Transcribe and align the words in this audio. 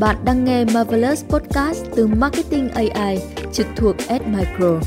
Bạn 0.00 0.16
đang 0.24 0.44
nghe 0.44 0.64
Marvelous 0.64 1.24
Podcast 1.24 1.84
từ 1.96 2.06
Marketing 2.06 2.68
AI 2.68 3.18
trực 3.52 3.66
thuộc 3.76 3.96
Admicro. 4.08 4.80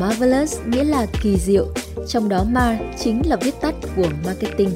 Marvelous 0.00 0.60
nghĩa 0.66 0.84
là 0.84 1.06
kỳ 1.22 1.36
diệu, 1.36 1.66
trong 2.08 2.28
đó 2.28 2.44
Mar 2.44 2.76
chính 2.98 3.22
là 3.26 3.36
viết 3.36 3.54
tắt 3.60 3.74
của 3.96 4.08
marketing. 4.24 4.70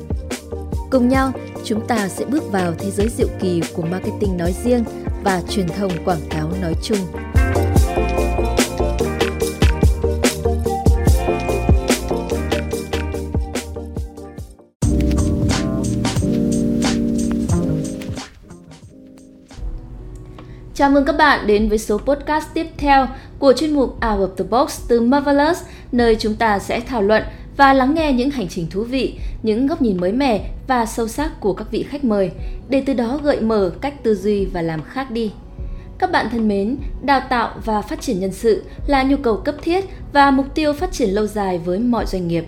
Cùng 0.91 1.09
nhau, 1.09 1.33
chúng 1.65 1.87
ta 1.87 2.09
sẽ 2.09 2.25
bước 2.25 2.53
vào 2.53 2.75
thế 2.79 2.91
giới 2.91 3.09
diệu 3.09 3.29
kỳ 3.41 3.61
của 3.75 3.83
marketing 3.83 4.37
nói 4.37 4.55
riêng 4.65 4.85
và 5.25 5.43
truyền 5.51 5.69
thông 5.69 5.93
quảng 6.05 6.29
cáo 6.31 6.51
nói 6.63 6.75
chung. 6.83 6.99
Chào 20.79 20.91
mừng 20.91 21.05
các 21.05 21.17
bạn 21.17 21.47
đến 21.47 21.69
với 21.69 21.79
số 21.79 21.99
podcast 21.99 22.47
tiếp 22.55 22.67
theo 22.77 23.07
của 23.39 23.53
chuyên 23.53 23.75
mục 23.75 23.91
Out 23.91 24.21
of 24.21 24.35
the 24.37 24.45
Box 24.51 24.81
từ 24.89 25.01
Marvelous, 25.01 25.63
nơi 25.93 26.17
chúng 26.19 26.35
ta 26.35 26.59
sẽ 26.59 26.81
thảo 26.81 27.03
luận 27.03 27.23
và 27.57 27.73
lắng 27.73 27.95
nghe 27.95 28.13
những 28.13 28.31
hành 28.31 28.49
trình 28.49 28.67
thú 28.71 28.83
vị, 28.83 29.19
những 29.43 29.67
góc 29.67 29.83
nhìn 29.83 30.01
mới 30.01 30.13
mẻ 30.13 30.51
và 30.69 30.87
sâu 30.87 31.09
sắc 31.09 31.41
của 31.41 31.53
các 31.53 31.71
vị 31.71 31.83
khách 31.83 32.05
mời, 32.05 32.31
để 32.69 32.83
từ 32.87 32.95
đó 32.95 33.21
gợi 33.23 33.41
mở 33.41 33.71
cách 33.81 34.03
tư 34.03 34.15
duy 34.15 34.45
và 34.45 34.63
làm 34.63 34.83
khác 34.83 35.11
đi. 35.11 35.33
Các 35.99 36.11
bạn 36.13 36.27
thân 36.33 36.49
mến, 36.49 36.77
đào 37.03 37.21
tạo 37.29 37.55
và 37.65 37.83
phát 37.83 38.01
triển 38.01 38.21
nhân 38.21 38.33
sự 38.33 38.63
là 38.87 39.03
nhu 39.03 39.17
cầu 39.17 39.37
cấp 39.37 39.55
thiết 39.63 39.85
và 40.13 40.31
mục 40.31 40.47
tiêu 40.55 40.73
phát 40.73 40.93
triển 40.93 41.11
lâu 41.11 41.27
dài 41.27 41.59
với 41.59 41.79
mọi 41.79 42.07
doanh 42.07 42.29
nghiệp. 42.29 42.45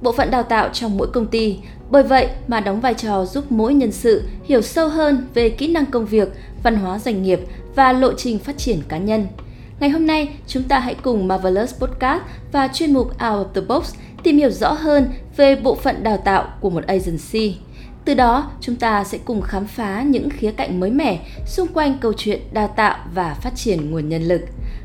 Bộ 0.00 0.12
phận 0.12 0.30
đào 0.30 0.42
tạo 0.42 0.68
trong 0.72 0.96
mỗi 0.96 1.08
công 1.12 1.26
ty, 1.26 1.58
bởi 1.90 2.02
vậy 2.02 2.28
mà 2.48 2.60
đóng 2.60 2.80
vai 2.80 2.94
trò 2.94 3.24
giúp 3.24 3.44
mỗi 3.52 3.74
nhân 3.74 3.92
sự 3.92 4.22
hiểu 4.44 4.62
sâu 4.62 4.88
hơn 4.88 5.26
về 5.34 5.48
kỹ 5.48 5.68
năng 5.68 5.86
công 5.86 6.06
việc, 6.06 6.28
văn 6.66 6.76
hóa 6.76 6.98
doanh 6.98 7.22
nghiệp 7.22 7.40
và 7.74 7.92
lộ 7.92 8.12
trình 8.12 8.38
phát 8.38 8.58
triển 8.58 8.82
cá 8.88 8.98
nhân. 8.98 9.26
Ngày 9.80 9.90
hôm 9.90 10.06
nay, 10.06 10.28
chúng 10.46 10.62
ta 10.62 10.78
hãy 10.78 10.94
cùng 10.94 11.28
Marvelous 11.28 11.74
Podcast 11.74 12.22
và 12.52 12.68
chuyên 12.68 12.92
mục 12.92 13.06
Out 13.06 13.18
of 13.20 13.44
the 13.54 13.60
Box 13.60 13.94
tìm 14.22 14.38
hiểu 14.38 14.50
rõ 14.50 14.72
hơn 14.72 15.08
về 15.36 15.56
bộ 15.56 15.74
phận 15.74 16.02
đào 16.02 16.16
tạo 16.16 16.48
của 16.60 16.70
một 16.70 16.86
agency. 16.86 17.56
Từ 18.04 18.14
đó, 18.14 18.50
chúng 18.60 18.76
ta 18.76 19.04
sẽ 19.04 19.18
cùng 19.24 19.42
khám 19.42 19.66
phá 19.66 20.02
những 20.02 20.30
khía 20.30 20.52
cạnh 20.52 20.80
mới 20.80 20.90
mẻ 20.90 21.18
xung 21.46 21.68
quanh 21.68 21.98
câu 22.00 22.12
chuyện 22.16 22.40
đào 22.52 22.68
tạo 22.76 22.96
và 23.14 23.34
phát 23.34 23.56
triển 23.56 23.90
nguồn 23.90 24.08
nhân 24.08 24.22
lực. 24.22 24.40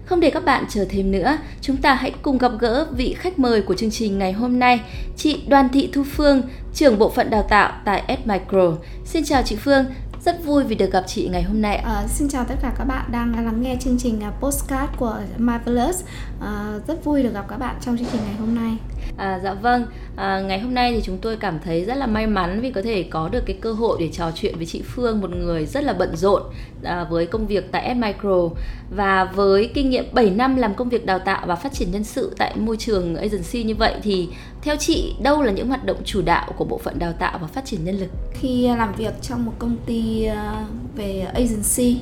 Không 0.05 0.19
để 0.19 0.29
các 0.29 0.45
bạn 0.45 0.65
chờ 0.69 0.85
thêm 0.89 1.11
nữa, 1.11 1.37
chúng 1.61 1.77
ta 1.77 1.93
hãy 1.93 2.11
cùng 2.21 2.37
gặp 2.37 2.52
gỡ 2.59 2.87
vị 2.91 3.15
khách 3.17 3.39
mời 3.39 3.61
của 3.61 3.75
chương 3.75 3.91
trình 3.91 4.19
ngày 4.19 4.31
hôm 4.31 4.59
nay, 4.59 4.79
chị 5.17 5.41
Đoàn 5.47 5.69
Thị 5.69 5.89
Thu 5.93 6.03
Phương, 6.03 6.41
trưởng 6.73 6.99
bộ 6.99 7.09
phận 7.09 7.29
đào 7.29 7.43
tạo 7.49 7.71
tại 7.85 7.99
Admicro. 7.99 8.73
Xin 9.05 9.23
chào 9.23 9.41
chị 9.41 9.55
Phương, 9.55 9.85
rất 10.25 10.45
vui 10.45 10.64
vì 10.64 10.75
được 10.75 10.91
gặp 10.91 11.03
chị 11.08 11.30
ngày 11.31 11.44
hôm 11.44 11.61
nay. 11.61 11.77
À, 11.77 12.08
xin 12.08 12.30
chào 12.30 12.45
tất 12.45 12.55
cả 12.61 12.73
các 12.77 12.83
bạn 12.83 13.05
đang 13.11 13.45
lắng 13.45 13.61
nghe 13.61 13.77
chương 13.80 13.97
trình 14.00 14.22
à, 14.22 14.31
postcard 14.39 14.91
của 14.97 15.19
Marvelous. 15.38 16.03
À, 16.41 16.80
rất 16.88 17.03
vui 17.03 17.23
được 17.23 17.33
gặp 17.33 17.45
các 17.47 17.58
bạn 17.58 17.75
trong 17.81 17.97
chương 17.97 18.08
trình 18.11 18.22
ngày 18.25 18.36
hôm 18.39 18.55
nay. 18.55 18.77
À, 19.17 19.39
dạ 19.44 19.53
vâng, 19.53 19.86
à, 20.16 20.39
ngày 20.39 20.59
hôm 20.59 20.73
nay 20.73 20.94
thì 20.94 21.02
chúng 21.03 21.17
tôi 21.17 21.38
cảm 21.38 21.59
thấy 21.64 21.86
rất 21.86 21.95
là 21.97 22.08
may 22.08 22.27
mắn 22.27 22.61
vì 22.61 22.72
có 22.72 22.81
thể 22.81 23.03
có 23.03 23.30
được 23.30 23.44
cái 23.45 23.58
cơ 23.61 23.73
hội 23.73 23.97
để 23.99 24.09
trò 24.14 24.31
chuyện 24.36 24.58
với 24.58 24.66
chị 24.66 24.81
Phương, 24.81 25.22
một 25.22 25.30
người 25.30 25.66
rất 25.66 25.83
là 25.83 25.94
bận 25.94 26.16
rộn 26.16 26.42
à, 26.83 27.03
với 27.09 27.25
công 27.25 27.47
việc 27.47 27.72
tại 27.72 27.81
Admicro 27.81 28.49
và 28.95 29.25
với 29.25 29.72
kinh 29.73 29.89
nghiệm 29.89 30.05
7 30.14 30.30
năm 30.30 30.55
làm 30.55 30.75
công 30.75 30.89
việc 30.89 31.05
đào 31.05 31.19
tạo 31.19 31.45
và 31.47 31.55
phát 31.55 31.73
triển 31.73 31.92
nhân 31.92 32.03
sự 32.03 32.36
tại 32.38 32.55
môi 32.55 32.77
trường 32.77 33.16
agency 33.16 33.64
như 33.64 33.75
vậy 33.75 33.95
thì 34.03 34.30
theo 34.62 34.76
chị, 34.76 35.16
đâu 35.20 35.44
là 35.44 35.52
những 35.52 35.67
hoạt 35.67 35.86
động 35.86 35.98
chủ 36.06 36.22
đạo 36.22 36.52
của 36.58 36.66
bộ 36.66 36.78
phận 36.78 37.00
đào 37.00 37.14
tạo 37.14 37.38
và 37.42 37.48
phát 37.48 37.66
triển 37.66 37.86
nhân 37.86 38.00
lực? 38.00 38.09
Khi 38.34 38.67
làm 38.67 38.94
việc 38.95 39.14
trong 39.22 39.45
một 39.45 39.54
công 39.59 39.78
ty 39.86 40.26
ờ, 40.26 40.64
về 40.95 41.28
agency 41.34 42.02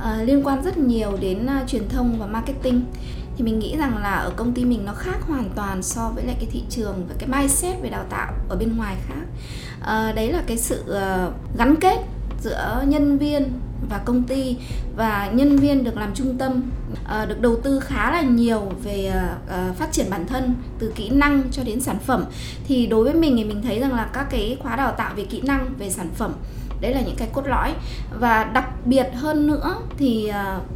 ờ, 0.00 0.22
liên 0.22 0.46
quan 0.46 0.62
rất 0.62 0.78
nhiều 0.78 1.16
đến 1.20 1.46
ờ, 1.46 1.54
truyền 1.66 1.88
thông 1.88 2.18
và 2.18 2.26
marketing, 2.26 2.84
thì 3.36 3.44
mình 3.44 3.58
nghĩ 3.58 3.76
rằng 3.76 3.98
là 3.98 4.14
ở 4.14 4.30
công 4.36 4.52
ty 4.52 4.64
mình 4.64 4.84
nó 4.84 4.92
khác 4.94 5.16
hoàn 5.22 5.50
toàn 5.54 5.82
so 5.82 6.10
với 6.14 6.24
lại 6.24 6.36
cái 6.40 6.48
thị 6.52 6.62
trường 6.70 7.06
và 7.08 7.14
cái 7.18 7.28
mindset 7.28 7.82
về 7.82 7.90
đào 7.90 8.04
tạo 8.10 8.32
ở 8.48 8.56
bên 8.56 8.76
ngoài 8.76 8.96
khác 9.08 9.24
đấy 10.14 10.32
là 10.32 10.42
cái 10.46 10.56
sự 10.56 10.84
gắn 11.58 11.76
kết 11.80 11.98
giữa 12.42 12.82
nhân 12.86 13.18
viên 13.18 13.52
và 13.88 13.98
công 13.98 14.22
ty 14.22 14.56
và 14.96 15.30
nhân 15.34 15.56
viên 15.56 15.84
được 15.84 15.96
làm 15.96 16.14
trung 16.14 16.38
tâm 16.38 16.62
ờ, 17.04 17.26
được 17.26 17.40
đầu 17.40 17.56
tư 17.56 17.80
khá 17.80 18.10
là 18.10 18.20
nhiều 18.20 18.72
về 18.84 19.06
ờ, 19.14 19.28
ờ, 19.48 19.72
phát 19.78 19.92
triển 19.92 20.10
bản 20.10 20.26
thân 20.26 20.54
từ 20.78 20.92
kỹ 20.96 21.10
năng 21.10 21.42
cho 21.52 21.64
đến 21.64 21.80
sản 21.80 21.98
phẩm. 21.98 22.24
Thì 22.64 22.86
đối 22.86 23.04
với 23.04 23.14
mình 23.14 23.36
thì 23.36 23.44
mình 23.44 23.62
thấy 23.62 23.80
rằng 23.80 23.94
là 23.94 24.08
các 24.12 24.26
cái 24.30 24.56
khóa 24.62 24.76
đào 24.76 24.92
tạo 24.92 25.14
về 25.16 25.24
kỹ 25.24 25.40
năng, 25.40 25.74
về 25.78 25.90
sản 25.90 26.08
phẩm, 26.14 26.32
đấy 26.80 26.94
là 26.94 27.00
những 27.00 27.16
cái 27.16 27.28
cốt 27.32 27.46
lõi. 27.46 27.74
Và 28.20 28.44
đặc 28.44 28.86
biệt 28.86 29.06
hơn 29.14 29.46
nữa 29.46 29.74
thì 29.98 30.32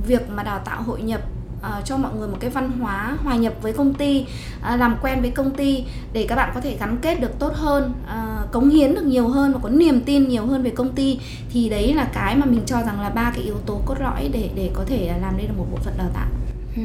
việc 0.06 0.31
mà 0.31 0.43
đào 0.43 0.59
tạo 0.65 0.83
hội 0.83 1.03
nhập 1.03 1.21
uh, 1.62 1.84
cho 1.84 1.97
mọi 1.97 2.12
người 2.19 2.28
một 2.28 2.37
cái 2.41 2.50
văn 2.50 2.71
hóa 2.81 3.17
hòa 3.23 3.37
nhập 3.37 3.53
với 3.62 3.73
công 3.73 3.95
ty 3.95 4.21
uh, 4.21 4.81
làm 4.81 4.97
quen 5.03 5.21
với 5.21 5.31
công 5.31 5.50
ty 5.50 5.84
để 6.12 6.27
các 6.28 6.37
bạn 6.37 6.50
có 6.55 6.61
thể 6.61 6.77
gắn 6.81 6.97
kết 7.03 7.21
được 7.21 7.39
tốt 7.39 7.53
hơn 7.55 7.93
uh, 8.05 8.53
cống 8.53 8.71
hiến 8.71 8.95
được 8.95 9.05
nhiều 9.05 9.28
hơn 9.28 9.53
và 9.53 9.59
có 9.62 9.69
niềm 9.69 10.00
tin 10.00 10.28
nhiều 10.28 10.47
hơn 10.47 10.62
về 10.62 10.71
công 10.71 10.93
ty 10.93 11.21
thì 11.53 11.69
đấy 11.69 11.95
là 11.95 12.05
cái 12.15 12.37
mà 12.37 12.47
mình 12.47 12.61
cho 12.67 12.83
rằng 12.83 13.00
là 13.00 13.11
ba 13.11 13.33
cái 13.34 13.45
yếu 13.45 13.56
tố 13.67 13.81
cốt 13.87 13.97
lõi 14.00 14.31
để 14.33 14.50
để 14.56 14.71
có 14.75 14.84
thể 14.87 15.12
làm 15.23 15.37
đây 15.37 15.47
là 15.47 15.53
một 15.53 15.67
bộ 15.73 15.78
phận 15.84 15.95
đào 15.99 16.09
tạo 16.15 16.28
Ừ. 16.77 16.83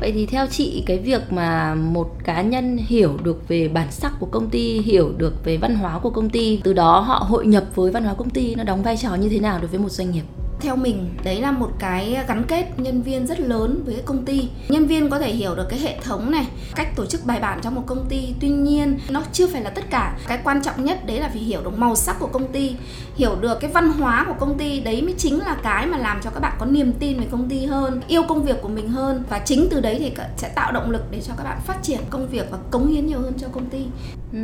Vậy 0.00 0.12
thì 0.12 0.26
theo 0.26 0.46
chị 0.46 0.82
cái 0.86 0.98
việc 0.98 1.32
mà 1.32 1.74
một 1.74 2.10
cá 2.24 2.42
nhân 2.42 2.76
hiểu 2.76 3.16
được 3.22 3.48
về 3.48 3.68
bản 3.68 3.92
sắc 3.92 4.12
của 4.20 4.26
công 4.26 4.50
ty, 4.50 4.80
hiểu 4.80 5.12
được 5.16 5.44
về 5.44 5.56
văn 5.56 5.74
hóa 5.74 5.98
của 5.98 6.10
công 6.10 6.30
ty, 6.30 6.60
từ 6.64 6.72
đó 6.72 7.00
họ 7.00 7.14
hội 7.14 7.46
nhập 7.46 7.64
với 7.74 7.90
văn 7.90 8.04
hóa 8.04 8.14
công 8.14 8.30
ty 8.30 8.54
nó 8.54 8.64
đóng 8.64 8.82
vai 8.82 8.96
trò 8.96 9.14
như 9.14 9.28
thế 9.28 9.38
nào 9.38 9.58
đối 9.58 9.68
với 9.68 9.80
một 9.80 9.90
doanh 9.90 10.10
nghiệp? 10.10 10.24
Theo 10.60 10.76
mình 10.76 11.14
đấy 11.24 11.40
là 11.40 11.52
một 11.52 11.70
cái 11.78 12.24
gắn 12.28 12.44
kết 12.48 12.64
nhân 12.76 13.02
viên 13.02 13.26
rất 13.26 13.40
lớn 13.40 13.82
với 13.86 14.02
công 14.04 14.24
ty. 14.24 14.48
Nhân 14.68 14.86
viên 14.86 15.10
có 15.10 15.18
thể 15.18 15.32
hiểu 15.32 15.54
được 15.54 15.66
cái 15.68 15.78
hệ 15.78 15.98
thống 16.02 16.30
này 16.30 16.46
cách 16.74 16.96
tổ 16.96 17.06
chức 17.06 17.26
bài 17.26 17.40
bản 17.40 17.60
trong 17.62 17.74
một 17.74 17.82
công 17.86 18.06
ty. 18.08 18.34
Tuy 18.40 18.48
nhiên 18.48 18.98
nó 19.10 19.22
chưa 19.32 19.46
phải 19.46 19.62
là 19.62 19.70
tất 19.70 19.84
cả. 19.90 20.18
Cái 20.26 20.38
quan 20.44 20.62
trọng 20.62 20.84
nhất 20.84 21.06
đấy 21.06 21.20
là 21.20 21.28
phải 21.28 21.38
hiểu 21.38 21.60
được 21.64 21.78
màu 21.78 21.96
sắc 21.96 22.16
của 22.18 22.26
công 22.26 22.52
ty 22.52 22.76
hiểu 23.16 23.36
được 23.40 23.60
cái 23.60 23.70
văn 23.70 23.90
hóa 23.90 24.24
của 24.28 24.34
công 24.40 24.58
ty. 24.58 24.80
Đấy 24.80 25.02
mới 25.02 25.14
chính 25.18 25.38
là 25.38 25.56
cái 25.62 25.86
mà 25.86 25.98
làm 25.98 26.20
cho 26.22 26.30
các 26.30 26.40
bạn 26.40 26.56
có 26.58 26.66
niềm 26.66 26.92
tin 26.92 27.20
về 27.20 27.26
công 27.30 27.48
ty 27.48 27.64
hơn 27.64 28.00
yêu 28.08 28.22
công 28.28 28.42
việc 28.42 28.62
của 28.62 28.68
mình 28.68 28.88
hơn. 28.88 29.24
Và 29.28 29.38
chính 29.38 29.68
từ 29.70 29.80
đấy 29.80 29.96
thì 29.98 30.12
sẽ 30.36 30.48
tạo 30.48 30.72
động 30.72 30.90
lực 30.90 31.02
để 31.10 31.20
cho 31.20 31.34
các 31.36 31.44
bạn 31.44 31.58
phát 31.66 31.82
triển 31.82 32.00
công 32.10 32.28
việc 32.28 32.46
và 32.50 32.58
cống 32.70 32.86
hiến 32.86 33.06
nhiều 33.06 33.20
hơn 33.20 33.32
cho 33.38 33.48
công 33.52 33.66
ty. 33.66 33.84
Ừ. 34.32 34.38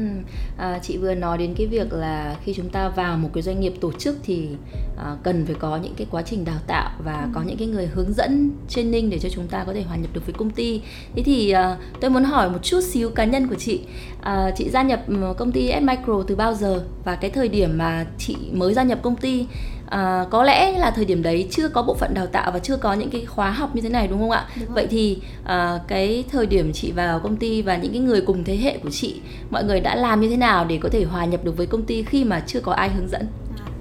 à, 0.58 0.78
chị 0.82 0.96
vừa 0.96 1.14
nói 1.14 1.38
đến 1.38 1.54
cái 1.54 1.66
việc 1.66 1.92
là 1.92 2.36
khi 2.44 2.54
chúng 2.54 2.68
ta 2.68 2.88
vào 2.88 3.16
một 3.16 3.30
cái 3.34 3.42
doanh 3.42 3.60
nghiệp 3.60 3.74
tổ 3.80 3.92
chức 3.92 4.16
thì 4.22 4.48
à, 4.98 5.16
cần 5.22 5.46
phải 5.46 5.54
có 5.54 5.76
những 5.76 5.94
cái 6.00 6.06
quá 6.10 6.22
trình 6.22 6.44
đào 6.44 6.58
tạo 6.66 6.90
và 7.04 7.20
ừ. 7.22 7.28
có 7.34 7.42
những 7.42 7.56
cái 7.56 7.68
người 7.68 7.86
hướng 7.86 8.12
dẫn 8.12 8.50
training 8.68 9.10
để 9.10 9.18
cho 9.18 9.28
chúng 9.28 9.48
ta 9.48 9.64
có 9.64 9.72
thể 9.72 9.82
hòa 9.82 9.96
nhập 9.96 10.10
được 10.12 10.26
với 10.26 10.34
công 10.38 10.50
ty. 10.50 10.80
Thế 11.14 11.22
thì 11.22 11.54
uh, 11.54 12.00
tôi 12.00 12.10
muốn 12.10 12.24
hỏi 12.24 12.50
một 12.50 12.58
chút 12.62 12.80
xíu 12.80 13.10
cá 13.10 13.24
nhân 13.24 13.46
của 13.46 13.54
chị. 13.54 13.80
Uh, 14.18 14.54
chị 14.56 14.70
gia 14.70 14.82
nhập 14.82 15.00
công 15.38 15.52
ty 15.52 15.72
S 15.80 15.82
Micro 15.82 16.22
từ 16.26 16.36
bao 16.36 16.54
giờ? 16.54 16.82
Và 17.04 17.16
cái 17.16 17.30
thời 17.30 17.48
điểm 17.48 17.78
mà 17.78 18.06
chị 18.18 18.36
mới 18.52 18.74
gia 18.74 18.82
nhập 18.82 18.98
công 19.02 19.16
ty 19.16 19.46
à, 19.90 20.26
có 20.30 20.44
lẽ 20.44 20.78
là 20.78 20.90
thời 20.90 21.04
điểm 21.04 21.22
đấy 21.22 21.48
chưa 21.50 21.68
có 21.68 21.82
bộ 21.82 21.94
phận 21.94 22.14
đào 22.14 22.26
tạo 22.26 22.52
và 22.52 22.58
chưa 22.58 22.76
có 22.76 22.94
những 22.94 23.10
cái 23.10 23.24
khóa 23.24 23.50
học 23.50 23.74
như 23.74 23.82
thế 23.82 23.88
này 23.88 24.08
đúng 24.08 24.18
không 24.18 24.30
ạ? 24.30 24.46
Đúng 24.60 24.74
vậy 24.74 24.86
thì 24.90 25.18
à, 25.44 25.80
cái 25.88 26.24
thời 26.30 26.46
điểm 26.46 26.72
chị 26.72 26.92
vào 26.92 27.20
công 27.20 27.36
ty 27.36 27.62
và 27.62 27.76
những 27.76 27.92
cái 27.92 28.00
người 28.00 28.20
cùng 28.20 28.44
thế 28.44 28.56
hệ 28.56 28.78
của 28.78 28.90
chị 28.90 29.20
mọi 29.50 29.64
người 29.64 29.80
đã 29.80 29.94
làm 29.94 30.20
như 30.20 30.28
thế 30.28 30.36
nào 30.36 30.64
để 30.64 30.78
có 30.82 30.88
thể 30.88 31.04
hòa 31.04 31.24
nhập 31.24 31.44
được 31.44 31.56
với 31.56 31.66
công 31.66 31.82
ty 31.82 32.02
khi 32.02 32.24
mà 32.24 32.42
chưa 32.46 32.60
có 32.60 32.72
ai 32.72 32.88
hướng 32.88 33.08
dẫn 33.08 33.26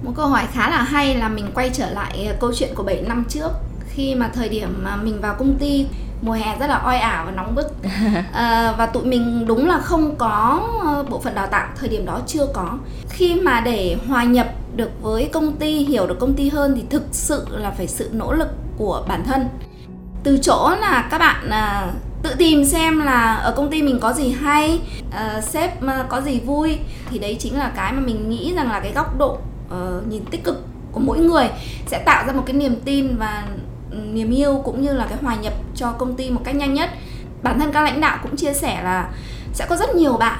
một 0.02 0.12
câu 0.16 0.26
hỏi 0.26 0.44
khá 0.52 0.70
là 0.70 0.82
hay 0.82 1.14
là 1.14 1.28
mình 1.28 1.46
quay 1.54 1.70
trở 1.72 1.90
lại 1.90 2.26
ờ, 2.26 2.34
câu 2.40 2.52
chuyện 2.54 2.74
của 2.74 2.82
7 2.82 3.02
năm 3.08 3.24
trước 3.28 3.50
khi 3.88 4.14
mà 4.14 4.30
thời 4.34 4.48
điểm 4.48 4.80
mà 4.82 4.96
mình 4.96 5.20
vào 5.20 5.34
công 5.34 5.56
ty 5.58 5.86
mùa 6.22 6.32
hè 6.32 6.58
rất 6.58 6.66
là 6.66 6.78
oi 6.78 6.98
ả 6.98 7.22
và 7.26 7.30
nóng 7.30 7.54
bức. 7.54 7.66
À, 8.32 8.74
và 8.78 8.86
tụi 8.86 9.04
mình 9.04 9.44
đúng 9.46 9.68
là 9.68 9.78
không 9.78 10.16
có 10.16 10.62
ờ, 10.84 11.04
bộ 11.10 11.18
phận 11.20 11.34
đào 11.34 11.46
tạo 11.46 11.68
thời 11.76 11.88
điểm 11.88 12.06
đó 12.06 12.20
chưa 12.26 12.46
có. 12.52 12.78
Khi 13.08 13.34
mà 13.34 13.60
để 13.60 13.96
hòa 14.08 14.24
nhập 14.24 14.46
được 14.76 14.90
với 15.02 15.30
công 15.32 15.52
ty 15.52 15.72
hiểu 15.72 16.06
được 16.06 16.18
công 16.20 16.34
ty 16.34 16.48
hơn 16.48 16.72
thì 16.76 16.84
thực 16.90 17.02
sự 17.12 17.46
là 17.50 17.70
phải 17.70 17.86
sự 17.86 18.10
nỗ 18.12 18.32
lực 18.32 18.48
của 18.76 19.04
bản 19.08 19.24
thân. 19.24 19.48
Từ 20.22 20.38
chỗ 20.42 20.70
là 20.80 21.08
các 21.10 21.18
bạn 21.18 21.50
à, 21.50 21.86
tự 22.22 22.34
tìm 22.38 22.64
xem 22.64 23.00
là 23.00 23.34
ở 23.34 23.52
công 23.56 23.70
ty 23.70 23.82
mình 23.82 24.00
có 24.00 24.12
gì 24.12 24.30
hay 24.30 24.80
à, 25.12 25.40
sếp 25.40 25.80
có 26.08 26.20
gì 26.20 26.40
vui 26.40 26.78
thì 27.10 27.18
đấy 27.18 27.36
chính 27.40 27.58
là 27.58 27.72
cái 27.76 27.92
mà 27.92 28.00
mình 28.00 28.30
nghĩ 28.30 28.52
rằng 28.56 28.70
là 28.70 28.80
cái 28.80 28.92
góc 28.92 29.18
độ 29.18 29.38
uh, 29.74 30.08
nhìn 30.08 30.24
tích 30.30 30.44
cực 30.44 30.64
của 30.92 31.00
mỗi 31.00 31.18
người 31.18 31.48
sẽ 31.86 32.02
tạo 32.06 32.26
ra 32.26 32.32
một 32.32 32.42
cái 32.46 32.56
niềm 32.56 32.80
tin 32.84 33.16
và 33.16 33.46
ừ, 33.90 33.98
niềm 34.12 34.30
yêu 34.30 34.62
cũng 34.64 34.82
như 34.82 34.92
là 34.92 35.06
cái 35.06 35.18
hòa 35.22 35.34
nhập 35.34 35.52
cho 35.74 35.92
công 35.92 36.16
ty 36.16 36.30
một 36.30 36.40
cách 36.44 36.56
nhanh 36.56 36.74
nhất. 36.74 36.90
Bản 37.42 37.58
thân 37.60 37.72
các 37.72 37.82
lãnh 37.82 38.00
đạo 38.00 38.18
cũng 38.22 38.36
chia 38.36 38.52
sẻ 38.52 38.82
là 38.82 39.10
sẽ 39.52 39.66
có 39.68 39.76
rất 39.76 39.94
nhiều 39.94 40.16
bạn 40.16 40.38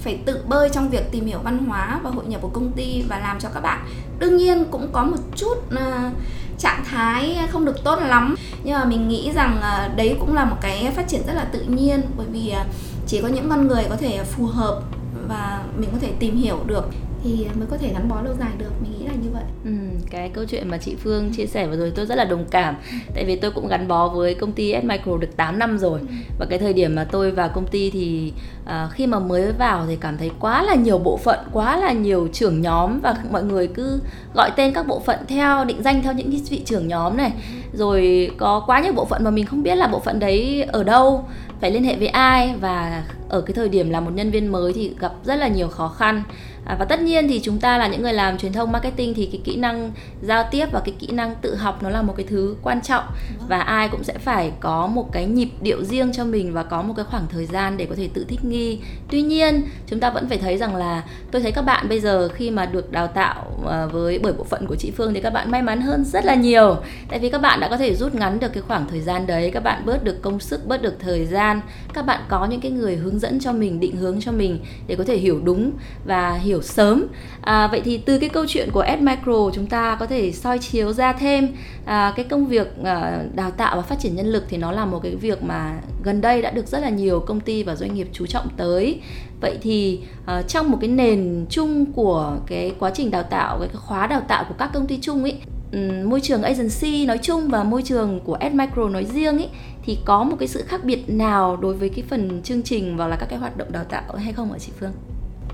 phải 0.00 0.18
tự 0.26 0.42
bơi 0.46 0.68
trong 0.68 0.90
việc 0.90 1.10
tìm 1.10 1.26
hiểu 1.26 1.38
văn 1.44 1.58
hóa 1.58 2.00
và 2.02 2.10
hội 2.10 2.24
nhập 2.26 2.40
của 2.40 2.48
công 2.48 2.72
ty 2.72 3.02
và 3.08 3.18
làm 3.18 3.38
cho 3.40 3.48
các 3.54 3.60
bạn. 3.60 3.86
Đương 4.18 4.36
nhiên 4.36 4.64
cũng 4.70 4.88
có 4.92 5.04
một 5.04 5.16
chút 5.36 5.54
uh, 5.74 6.12
trạng 6.58 6.84
thái 6.84 7.38
không 7.50 7.64
được 7.64 7.84
tốt 7.84 7.98
lắm 8.02 8.34
nhưng 8.64 8.74
mà 8.74 8.84
mình 8.84 9.08
nghĩ 9.08 9.32
rằng 9.34 9.58
uh, 9.58 9.96
đấy 9.96 10.16
cũng 10.20 10.34
là 10.34 10.44
một 10.44 10.56
cái 10.60 10.92
phát 10.96 11.08
triển 11.08 11.22
rất 11.26 11.32
là 11.32 11.44
tự 11.44 11.62
nhiên 11.62 12.02
bởi 12.16 12.26
vì 12.30 12.52
uh, 12.60 12.66
chỉ 13.06 13.20
có 13.22 13.28
những 13.28 13.48
con 13.48 13.68
người 13.68 13.84
có 13.88 13.96
thể 13.96 14.24
phù 14.24 14.46
hợp 14.46 14.82
và 15.28 15.62
mình 15.78 15.90
có 15.92 15.98
thể 16.00 16.12
tìm 16.18 16.36
hiểu 16.36 16.58
được 16.66 16.84
thì 17.24 17.46
mới 17.58 17.66
có 17.70 17.76
thể 17.76 17.90
gắn 17.92 18.08
bó 18.08 18.22
lâu 18.22 18.34
dài 18.40 18.50
được. 18.58 18.70
Mình 18.82 18.92
nghĩ 18.92 19.06
là 19.06 19.12
như 19.22 19.28
vậy. 19.32 19.42
Ừ, 19.64 19.70
cái 20.10 20.28
câu 20.28 20.44
chuyện 20.44 20.68
mà 20.68 20.78
chị 20.78 20.94
Phương 21.02 21.32
chia 21.36 21.46
sẻ 21.46 21.66
vừa 21.66 21.76
rồi 21.76 21.92
tôi 21.96 22.06
rất 22.06 22.14
là 22.14 22.24
đồng 22.24 22.44
cảm. 22.50 22.76
Tại 23.14 23.24
vì 23.24 23.36
tôi 23.36 23.50
cũng 23.50 23.68
gắn 23.68 23.88
bó 23.88 24.08
với 24.08 24.34
công 24.34 24.52
ty 24.52 24.74
S 24.82 24.84
Micro 24.84 25.16
được 25.16 25.36
8 25.36 25.58
năm 25.58 25.78
rồi. 25.78 26.00
Ừ. 26.00 26.06
và 26.38 26.46
cái 26.46 26.58
thời 26.58 26.72
điểm 26.72 26.94
mà 26.94 27.04
tôi 27.04 27.30
vào 27.30 27.48
công 27.48 27.66
ty 27.66 27.90
thì 27.90 28.32
uh, 28.64 28.90
khi 28.90 29.06
mà 29.06 29.18
mới 29.18 29.52
vào 29.52 29.84
thì 29.88 29.96
cảm 29.96 30.18
thấy 30.18 30.30
quá 30.40 30.62
là 30.62 30.74
nhiều 30.74 30.98
bộ 30.98 31.16
phận 31.16 31.38
quá 31.52 31.76
là 31.76 31.92
nhiều 31.92 32.28
trưởng 32.32 32.62
nhóm 32.62 33.00
và 33.00 33.16
mọi 33.30 33.44
người 33.44 33.66
cứ 33.66 34.00
gọi 34.34 34.50
tên 34.56 34.72
các 34.72 34.86
bộ 34.86 35.00
phận 35.00 35.18
theo 35.28 35.64
định 35.64 35.82
danh 35.82 36.02
theo 36.02 36.12
những 36.12 36.30
cái 36.30 36.40
vị 36.50 36.62
trưởng 36.64 36.88
nhóm 36.88 37.16
này. 37.16 37.32
Ừ. 37.72 37.78
rồi 37.78 38.30
có 38.36 38.62
quá 38.66 38.80
nhiều 38.80 38.92
bộ 38.92 39.04
phận 39.04 39.24
mà 39.24 39.30
mình 39.30 39.46
không 39.46 39.62
biết 39.62 39.74
là 39.74 39.86
bộ 39.86 39.98
phận 39.98 40.18
đấy 40.18 40.62
ở 40.72 40.84
đâu 40.84 41.24
phải 41.60 41.70
liên 41.70 41.84
hệ 41.84 41.96
với 41.96 42.08
ai. 42.08 42.54
Và 42.60 43.04
ở 43.28 43.40
cái 43.40 43.54
thời 43.54 43.68
điểm 43.68 43.90
là 43.90 44.00
một 44.00 44.10
nhân 44.14 44.30
viên 44.30 44.52
mới 44.52 44.72
thì 44.72 44.94
gặp 45.00 45.12
rất 45.24 45.36
là 45.36 45.48
nhiều 45.48 45.68
khó 45.68 45.88
khăn 45.88 46.22
à, 46.66 46.76
và 46.78 46.84
tất 46.84 47.00
nhiên 47.00 47.28
thì 47.28 47.40
chúng 47.44 47.60
ta 47.60 47.78
là 47.78 47.86
những 47.86 48.02
người 48.02 48.12
làm 48.12 48.38
truyền 48.38 48.52
thông 48.52 48.72
marketing 48.72 49.14
thì 49.14 49.28
cái 49.32 49.40
kỹ 49.44 49.56
năng 49.56 49.92
giao 50.22 50.44
tiếp 50.50 50.66
và 50.72 50.80
cái 50.80 50.94
kỹ 50.98 51.06
năng 51.06 51.34
tự 51.34 51.54
học 51.54 51.82
nó 51.82 51.90
là 51.90 52.02
một 52.02 52.14
cái 52.16 52.26
thứ 52.28 52.56
quan 52.62 52.80
trọng. 52.80 53.04
Và 53.48 53.60
ai 53.60 53.88
cũng 53.88 54.04
sẽ 54.04 54.18
phải 54.18 54.52
có 54.60 54.86
một 54.86 55.12
cái 55.12 55.26
nhịp 55.26 55.48
điệu 55.60 55.84
riêng 55.84 56.12
cho 56.12 56.24
mình 56.24 56.52
và 56.52 56.62
có 56.62 56.82
một 56.82 56.94
cái 56.96 57.04
khoảng 57.04 57.26
thời 57.28 57.46
gian 57.46 57.76
để 57.76 57.86
có 57.86 57.94
thể 57.94 58.08
tự 58.14 58.24
thích 58.28 58.44
nghi. 58.44 58.80
Tuy 59.10 59.22
nhiên 59.22 59.62
chúng 59.86 60.00
ta 60.00 60.10
vẫn 60.10 60.28
phải 60.28 60.38
thấy 60.38 60.58
rằng 60.58 60.76
là 60.76 61.02
tôi 61.30 61.42
thấy 61.42 61.52
các 61.52 61.62
bạn 61.62 61.88
bây 61.88 62.00
giờ 62.00 62.28
khi 62.28 62.50
mà 62.50 62.66
được 62.66 62.92
đào 62.92 63.06
tạo 63.06 63.60
à, 63.70 63.86
với 63.86 64.18
bởi 64.18 64.32
bộ 64.32 64.44
phận 64.44 64.66
của 64.66 64.76
chị 64.76 64.90
Phương 64.90 65.14
thì 65.14 65.20
các 65.20 65.32
bạn 65.32 65.50
may 65.50 65.62
mắn 65.62 65.80
hơn 65.80 66.04
rất 66.04 66.24
là 66.24 66.34
nhiều. 66.34 66.76
Tại 67.08 67.18
vì 67.18 67.30
các 67.30 67.40
bạn 67.40 67.60
đã 67.60 67.68
có 67.68 67.76
thể 67.76 67.94
rút 67.94 68.14
ngắn 68.14 68.40
được 68.40 68.52
cái 68.52 68.62
khoảng 68.62 68.88
thời 68.88 69.00
gian 69.00 69.26
đấy 69.26 69.50
các 69.50 69.62
bạn 69.62 69.82
bớt 69.86 70.04
được 70.04 70.22
công 70.22 70.40
sức 70.40 70.66
bớt 70.66 70.82
được 70.82 70.96
thời 71.00 71.26
gian 71.26 71.60
các 71.96 72.02
bạn 72.02 72.20
có 72.28 72.46
những 72.46 72.60
cái 72.60 72.70
người 72.70 72.96
hướng 72.96 73.18
dẫn 73.18 73.40
cho 73.40 73.52
mình 73.52 73.80
định 73.80 73.96
hướng 73.96 74.20
cho 74.20 74.32
mình 74.32 74.58
để 74.86 74.96
có 74.96 75.04
thể 75.04 75.16
hiểu 75.16 75.40
đúng 75.44 75.72
và 76.04 76.32
hiểu 76.32 76.62
sớm. 76.62 77.06
À, 77.40 77.66
vậy 77.66 77.80
thì 77.84 77.98
từ 77.98 78.18
cái 78.18 78.28
câu 78.28 78.44
chuyện 78.48 78.70
của 78.72 78.80
Ed 78.80 79.00
Micro 79.00 79.50
chúng 79.54 79.66
ta 79.66 79.96
có 80.00 80.06
thể 80.06 80.32
soi 80.32 80.58
chiếu 80.58 80.92
ra 80.92 81.12
thêm 81.12 81.48
à, 81.84 82.12
cái 82.16 82.24
công 82.24 82.46
việc 82.46 82.82
à, 82.84 83.22
đào 83.34 83.50
tạo 83.50 83.76
và 83.76 83.82
phát 83.82 83.98
triển 83.98 84.16
nhân 84.16 84.26
lực 84.26 84.44
thì 84.48 84.56
nó 84.56 84.72
là 84.72 84.84
một 84.84 85.00
cái 85.02 85.16
việc 85.16 85.42
mà 85.42 85.80
gần 86.04 86.20
đây 86.20 86.42
đã 86.42 86.50
được 86.50 86.66
rất 86.66 86.78
là 86.78 86.88
nhiều 86.88 87.20
công 87.20 87.40
ty 87.40 87.62
và 87.62 87.74
doanh 87.76 87.94
nghiệp 87.94 88.08
chú 88.12 88.26
trọng 88.26 88.48
tới. 88.56 89.00
Vậy 89.40 89.58
thì 89.62 90.00
uh, 90.22 90.48
trong 90.48 90.70
một 90.70 90.78
cái 90.80 90.90
nền 90.90 91.46
chung 91.50 91.92
của 91.92 92.36
cái 92.46 92.72
quá 92.78 92.90
trình 92.94 93.10
đào 93.10 93.22
tạo 93.22 93.58
cái 93.58 93.68
khóa 93.74 94.06
đào 94.06 94.20
tạo 94.28 94.44
của 94.48 94.54
các 94.58 94.70
công 94.74 94.86
ty 94.86 94.98
chung 95.02 95.22
ấy 95.22 95.36
Ừ, 95.72 95.78
môi 96.04 96.20
trường 96.20 96.42
agency 96.42 97.06
nói 97.06 97.18
chung 97.22 97.48
và 97.48 97.62
môi 97.62 97.82
trường 97.82 98.20
của 98.24 98.36
Ed 98.40 98.52
Micro 98.52 98.88
nói 98.88 99.04
riêng 99.04 99.36
ấy 99.36 99.48
thì 99.82 99.98
có 100.04 100.24
một 100.24 100.36
cái 100.38 100.48
sự 100.48 100.64
khác 100.68 100.84
biệt 100.84 101.10
nào 101.10 101.56
đối 101.56 101.74
với 101.74 101.88
cái 101.88 102.04
phần 102.10 102.42
chương 102.42 102.62
trình 102.62 102.96
và 102.96 103.06
là 103.06 103.16
các 103.16 103.26
cái 103.26 103.38
hoạt 103.38 103.56
động 103.56 103.72
đào 103.72 103.84
tạo 103.84 104.02
hay 104.16 104.32
không 104.32 104.52
ạ 104.52 104.58
chị 104.58 104.72
Phương? 104.80 104.92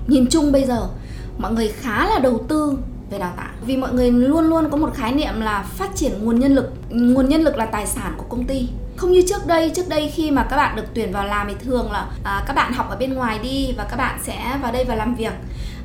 Nhìn 0.07 0.25
chung 0.29 0.51
bây 0.51 0.65
giờ 0.65 0.89
mọi 1.37 1.53
người 1.53 1.67
khá 1.67 2.05
là 2.09 2.19
đầu 2.19 2.45
tư 2.47 2.77
về 3.09 3.19
đào 3.19 3.33
tạo. 3.37 3.49
Vì 3.65 3.77
mọi 3.77 3.93
người 3.93 4.11
luôn 4.11 4.45
luôn 4.45 4.69
có 4.71 4.77
một 4.77 4.93
khái 4.93 5.13
niệm 5.13 5.41
là 5.41 5.61
phát 5.61 5.95
triển 5.95 6.11
nguồn 6.23 6.39
nhân 6.39 6.55
lực 6.55 6.73
nguồn 6.89 7.29
nhân 7.29 7.41
lực 7.41 7.57
là 7.57 7.65
tài 7.65 7.87
sản 7.87 8.13
của 8.17 8.25
công 8.29 8.45
ty. 8.45 8.69
Không 8.95 9.11
như 9.11 9.21
trước 9.27 9.47
đây 9.47 9.71
trước 9.75 9.89
đây 9.89 10.11
khi 10.15 10.31
mà 10.31 10.43
các 10.49 10.57
bạn 10.57 10.75
được 10.75 10.85
tuyển 10.93 11.11
vào 11.11 11.25
làm 11.25 11.47
thì 11.47 11.55
thường 11.65 11.91
là 11.91 12.07
à, 12.23 12.43
các 12.47 12.53
bạn 12.53 12.73
học 12.73 12.89
ở 12.89 12.97
bên 12.97 13.13
ngoài 13.13 13.39
đi 13.43 13.73
và 13.77 13.83
các 13.89 13.95
bạn 13.95 14.19
sẽ 14.23 14.59
vào 14.61 14.71
đây 14.71 14.85
và 14.85 14.95
làm 14.95 15.15
việc 15.15 15.33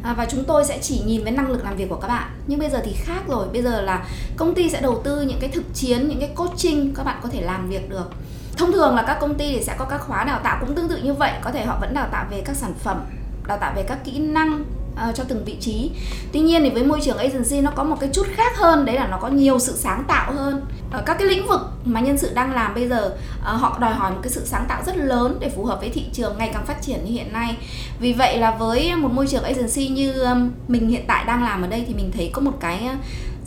à, 0.02 0.14
và 0.14 0.26
chúng 0.30 0.44
tôi 0.44 0.64
sẽ 0.64 0.78
chỉ 0.82 1.02
nhìn 1.06 1.22
với 1.22 1.32
năng 1.32 1.50
lực 1.50 1.64
làm 1.64 1.76
việc 1.76 1.88
của 1.88 1.96
các 1.96 2.08
bạn. 2.08 2.30
Nhưng 2.46 2.58
bây 2.58 2.70
giờ 2.70 2.80
thì 2.84 2.92
khác 2.92 3.22
rồi. 3.28 3.48
Bây 3.52 3.62
giờ 3.62 3.80
là 3.80 4.06
công 4.36 4.54
ty 4.54 4.70
sẽ 4.70 4.80
đầu 4.80 5.00
tư 5.04 5.20
những 5.20 5.38
cái 5.40 5.50
thực 5.50 5.74
chiến 5.74 6.08
những 6.08 6.20
cái 6.20 6.30
coaching 6.36 6.94
các 6.94 7.02
bạn 7.02 7.18
có 7.22 7.28
thể 7.28 7.40
làm 7.40 7.68
việc 7.68 7.90
được. 7.90 8.10
Thông 8.56 8.72
thường 8.72 8.94
là 8.94 9.02
các 9.02 9.18
công 9.20 9.34
ty 9.34 9.52
thì 9.52 9.64
sẽ 9.64 9.74
có 9.78 9.84
các 9.84 9.98
khóa 9.98 10.24
đào 10.24 10.40
tạo 10.44 10.58
cũng 10.60 10.74
tương 10.74 10.88
tự 10.88 10.96
như 10.96 11.14
vậy. 11.14 11.32
Có 11.42 11.50
thể 11.50 11.64
họ 11.64 11.78
vẫn 11.80 11.94
đào 11.94 12.08
tạo 12.12 12.26
về 12.30 12.42
các 12.44 12.56
sản 12.56 12.74
phẩm 12.82 13.04
đào 13.46 13.58
tạo 13.58 13.72
về 13.76 13.82
các 13.82 14.04
kỹ 14.04 14.18
năng 14.18 14.64
uh, 15.08 15.14
cho 15.14 15.24
từng 15.28 15.44
vị 15.44 15.56
trí. 15.60 15.90
Tuy 16.32 16.40
nhiên 16.40 16.62
thì 16.62 16.70
với 16.70 16.84
môi 16.84 17.00
trường 17.00 17.18
agency 17.18 17.60
nó 17.60 17.70
có 17.70 17.84
một 17.84 17.96
cái 18.00 18.10
chút 18.12 18.26
khác 18.34 18.56
hơn 18.56 18.84
đấy 18.84 18.96
là 18.96 19.06
nó 19.06 19.18
có 19.20 19.28
nhiều 19.28 19.58
sự 19.58 19.72
sáng 19.76 20.04
tạo 20.08 20.32
hơn. 20.32 20.60
Ở 20.92 21.02
các 21.06 21.18
cái 21.18 21.28
lĩnh 21.28 21.46
vực 21.46 21.60
mà 21.84 22.00
nhân 22.00 22.18
sự 22.18 22.30
đang 22.34 22.54
làm 22.54 22.74
bây 22.74 22.88
giờ 22.88 23.16
uh, 23.38 23.60
họ 23.60 23.78
đòi 23.80 23.94
hỏi 23.94 24.10
một 24.10 24.18
cái 24.22 24.30
sự 24.30 24.42
sáng 24.44 24.64
tạo 24.68 24.82
rất 24.86 24.96
lớn 24.96 25.36
để 25.40 25.48
phù 25.56 25.64
hợp 25.64 25.80
với 25.80 25.88
thị 25.88 26.04
trường 26.12 26.38
ngày 26.38 26.50
càng 26.52 26.66
phát 26.66 26.82
triển 26.82 27.04
như 27.04 27.12
hiện 27.12 27.32
nay. 27.32 27.56
Vì 28.00 28.12
vậy 28.12 28.38
là 28.38 28.50
với 28.50 28.96
một 28.96 29.12
môi 29.12 29.26
trường 29.26 29.42
agency 29.42 29.88
như 29.88 30.12
um, 30.12 30.50
mình 30.68 30.88
hiện 30.88 31.04
tại 31.06 31.24
đang 31.24 31.44
làm 31.44 31.62
ở 31.62 31.68
đây 31.68 31.84
thì 31.88 31.94
mình 31.94 32.10
thấy 32.14 32.30
có 32.32 32.40
một 32.40 32.56
cái 32.60 32.88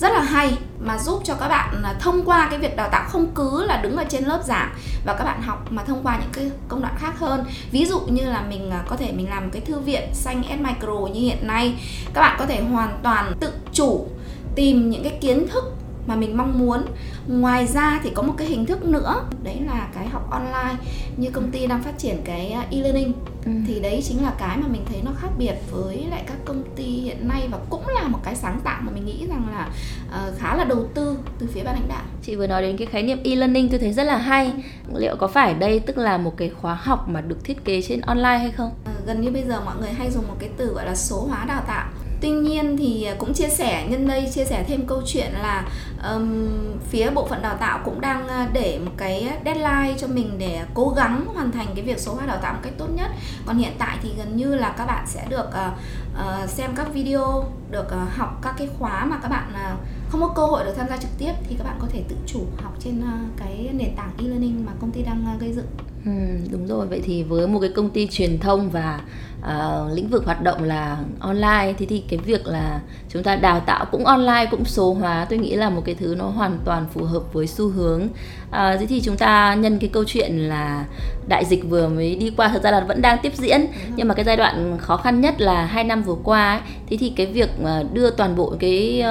rất 0.02 0.14
là 0.14 0.22
hay 0.22 0.58
mà 0.80 0.98
giúp 0.98 1.22
cho 1.24 1.36
các 1.36 1.48
bạn 1.48 1.84
à, 1.84 1.94
thông 2.00 2.26
qua 2.26 2.48
cái 2.50 2.60
việc 2.60 2.76
đào 2.76 2.90
tạo 2.92 3.10
không 3.10 3.28
cứ 3.36 3.66
là 3.66 3.78
đứng 3.78 3.98
ở 3.98 4.04
trên 4.10 4.24
lớp 4.24 4.42
giảng 4.44 4.74
và 5.06 5.14
các 5.14 5.24
bạn 5.24 5.42
học 5.42 5.72
mà 5.72 5.84
thông 5.84 6.04
qua 6.04 6.18
những 6.20 6.30
cái 6.34 6.52
công 6.68 6.82
đoạn 6.82 6.94
khác 6.98 7.20
hơn. 7.20 7.46
Ví 7.72 7.86
dụ 7.86 8.00
như 8.00 8.24
là 8.24 8.42
mình 8.42 8.72
à, 8.72 8.84
có 8.88 8.96
thể 8.96 9.12
mình 9.12 9.30
làm 9.30 9.50
cái 9.50 9.62
thư 9.62 9.80
viện 9.80 10.10
xanh 10.14 10.44
S 10.44 10.62
micro 10.62 10.94
như 11.14 11.20
hiện 11.20 11.48
nay, 11.48 11.74
các 12.14 12.22
bạn 12.22 12.36
có 12.40 12.46
thể 12.46 12.62
hoàn 12.62 13.00
toàn 13.04 13.34
tự 13.40 13.54
chủ 13.74 14.08
tìm 14.56 14.90
những 14.90 15.04
cái 15.04 15.18
kiến 15.22 15.48
thức 15.48 15.64
mà 16.08 16.16
mình 16.16 16.38
mong 16.38 16.60
muốn. 16.60 16.86
Ngoài 17.28 17.68
ra 17.68 18.00
thì 18.04 18.10
có 18.16 18.22
một 18.22 18.34
cái 18.38 18.48
hình 18.48 18.66
thức 18.66 18.86
nữa 18.86 19.24
đấy 19.44 19.58
là 19.66 19.88
cái 19.94 20.08
học 20.08 20.32
online 20.32 20.76
như 21.18 21.30
công 21.30 21.52
ty 21.52 21.68
đang 21.68 21.84
phát 21.84 21.98
triển 21.98 22.22
cái 22.26 22.52
à, 22.52 22.66
e-learning. 22.72 23.14
Ừ. 23.46 23.52
thì 23.68 23.80
đấy 23.80 24.04
chính 24.08 24.24
là 24.24 24.34
cái 24.40 24.58
mà 24.58 24.68
mình 24.68 24.82
thấy 24.90 25.02
nó 25.06 25.12
khác 25.18 25.28
biệt 25.38 25.54
với 25.72 26.06
lại 26.10 26.24
các 26.28 26.38
công 26.46 26.64
ty 26.76 26.84
hiện 26.84 27.28
nay 27.28 27.48
và 27.52 27.58
cũng 27.70 27.88
là 27.88 28.08
một 28.08 28.20
cái 28.24 28.36
sáng 28.36 28.60
tạo 28.64 28.82
mà 28.82 28.92
mình 28.92 29.06
nghĩ 29.06 29.28
rằng 29.30 29.48
là 29.52 29.70
uh, 30.08 30.40
khá 30.40 30.56
là 30.56 30.64
đầu 30.64 30.88
tư 30.94 31.18
từ 31.40 31.48
phía 31.54 31.64
ban 31.64 31.76
lãnh 31.76 31.88
đạo. 31.90 32.04
Chị 32.24 32.36
vừa 32.36 32.48
nói 32.48 32.62
đến 32.62 32.78
cái 32.78 32.88
khái 32.88 33.04
niệm 33.04 33.20
e-learning 33.24 33.70
tôi 33.70 33.80
thấy 33.80 33.94
rất 33.94 34.04
là 34.04 34.18
hay. 34.18 34.54
Liệu 34.96 35.16
có 35.16 35.28
phải 35.28 35.54
đây 35.54 35.80
tức 35.80 35.98
là 35.98 36.18
một 36.18 36.38
cái 36.38 36.50
khóa 36.50 36.78
học 36.82 37.10
mà 37.10 37.22
được 37.22 37.44
thiết 37.44 37.66
kế 37.66 37.82
trên 37.82 38.02
online 38.02 38.38
hay 38.38 38.52
không? 38.52 38.70
Uh, 38.70 39.08
gần 39.08 39.22
như 39.22 39.32
bây 39.32 39.44
giờ 39.44 39.62
mọi 39.66 39.76
người 39.80 39.92
hay 39.92 40.12
dùng 40.12 40.28
một 40.28 40.36
cái 40.40 40.50
từ 40.58 40.74
gọi 40.74 40.86
là 40.86 40.96
số 40.96 41.26
hóa 41.30 41.46
đào 41.46 41.64
tạo 41.68 41.90
tuy 42.22 42.30
nhiên 42.30 42.78
thì 42.78 43.04
à, 43.04 43.16
cũng 43.18 43.34
chia 43.34 43.48
sẻ 43.48 43.88
nhân 43.90 44.08
đây 44.08 44.30
chia 44.34 44.46
sẻ 44.46 44.66
thêm 44.68 44.86
câu 44.88 45.02
chuyện 45.06 45.32
là 45.42 45.66
um, 46.12 46.50
phía 46.90 47.10
bộ 47.10 47.28
phận 47.28 47.42
đào 47.42 47.58
tạo 47.58 47.80
cũng 47.86 48.02
đang 48.02 48.28
à, 48.28 48.50
để 48.54 48.80
một 48.86 48.92
cái 48.98 49.30
deadline 49.46 49.96
cho 49.98 50.08
mình 50.08 50.36
để 50.38 50.62
cố 50.74 50.90
gắng 50.90 51.26
hoàn 51.34 51.52
thành 51.52 51.68
cái 51.76 51.86
việc 51.86 52.00
số 52.00 52.14
hóa 52.14 52.26
đào 52.26 52.38
tạo 52.42 52.54
một 52.54 52.60
cách 52.64 52.74
tốt 52.78 52.88
nhất. 52.96 53.12
Còn 53.46 53.58
hiện 53.58 53.74
tại 53.78 53.98
thì 54.04 54.14
gần 54.18 54.38
như 54.38 54.56
là 54.56 54.70
các 54.78 54.86
bạn 54.86 55.06
sẽ 55.08 55.26
được 55.30 55.48
uh, 55.48 55.74
uh, 56.14 56.50
xem 56.50 56.72
các 56.76 56.94
video 56.94 57.46
được 57.72 57.86
uh, 57.86 58.18
học 58.18 58.40
các 58.42 58.56
cái 58.58 58.70
khóa 58.80 59.06
mà 59.06 59.18
các 59.22 59.28
bạn 59.28 59.54
uh, 59.54 59.80
không 60.10 60.22
có 60.22 60.28
cơ 60.28 60.46
hội 60.46 60.66
được 60.66 60.74
tham 60.78 60.88
gia 60.90 60.98
trực 60.98 61.12
tiếp 61.18 61.34
thì 61.44 61.56
các 61.58 61.64
bạn 61.64 61.78
có 61.80 61.88
thể 61.92 62.04
tự 62.10 62.16
chủ 62.28 62.40
học 62.64 62.74
trên 62.80 63.00
uh, 63.00 63.38
cái 63.38 63.70
nền 63.74 63.96
tảng 63.96 64.12
e-learning 64.18 64.66
mà 64.66 64.72
công 64.82 64.92
ty 64.92 65.02
đang 65.02 65.26
uh, 65.36 65.42
gây 65.42 65.54
dựng. 65.54 65.68
Ừ, 66.06 66.12
đúng 66.52 66.68
rồi. 66.68 66.88
Vậy 66.88 67.02
thì 67.04 67.24
với 67.24 67.48
một 67.48 67.60
cái 67.60 67.70
công 67.70 67.90
ty 67.90 68.08
truyền 68.08 68.40
thông 68.40 68.70
và 68.70 69.02
uh, 69.42 69.96
lĩnh 69.96 70.10
vực 70.10 70.26
hoạt 70.26 70.42
động 70.42 70.64
là 70.64 70.98
online 71.20 71.74
thì 71.78 71.86
thì 71.86 72.04
cái 72.10 72.20
việc 72.20 72.48
là 72.48 72.80
chúng 73.10 73.24
ta 73.24 73.36
đào 73.36 73.60
tạo 73.60 73.86
cũng 73.86 74.06
online 74.06 74.46
cũng 74.52 74.66
số 74.66 74.94
hóa 74.94 75.26
tôi 75.30 75.40
nghĩ 75.40 75.56
là 75.56 75.70
một 75.70 75.82
cái 75.86 75.96
thứ 75.96 76.16
nó 76.18 76.26
hoàn 76.26 76.60
toàn 76.66 76.86
phù 76.94 77.04
hợp 77.04 77.34
với 77.34 77.48
xu 77.48 77.70
hướng. 77.70 78.02
Uh, 78.04 78.80
thế 78.80 78.86
thì 78.90 79.02
chúng 79.02 79.18
ta 79.18 79.54
nhân 79.54 79.80
cái 79.80 79.90
câu 79.94 80.04
chuyện 80.08 80.38
là 80.38 80.86
đại 81.28 81.46
dịch 81.46 81.70
vừa 81.70 81.88
mới 81.88 82.16
đi 82.16 82.32
qua 82.38 82.48
thật 82.48 82.64
ra 82.64 82.72
là 82.72 82.80
vẫn 82.80 83.02
đang 83.02 83.18
tiếp 83.22 83.36
diễn 83.36 83.66
nhưng 83.96 84.08
mà 84.08 84.14
cái 84.14 84.26
giai 84.26 84.38
đoạn 84.38 84.78
khó 84.78 84.98
khăn 84.98 85.22
nhất 85.22 85.42
là 85.42 85.66
hai 85.66 85.84
năm 85.84 86.04
vừa 86.04 86.16
qua 86.24 86.52
ấy, 86.52 86.62
thế 86.90 86.98
thì 86.98 87.14
cái 87.16 87.26
việc 87.26 87.50
đưa 87.94 88.12
toàn 88.12 88.36
bộ 88.36 88.54
cái 88.60 89.04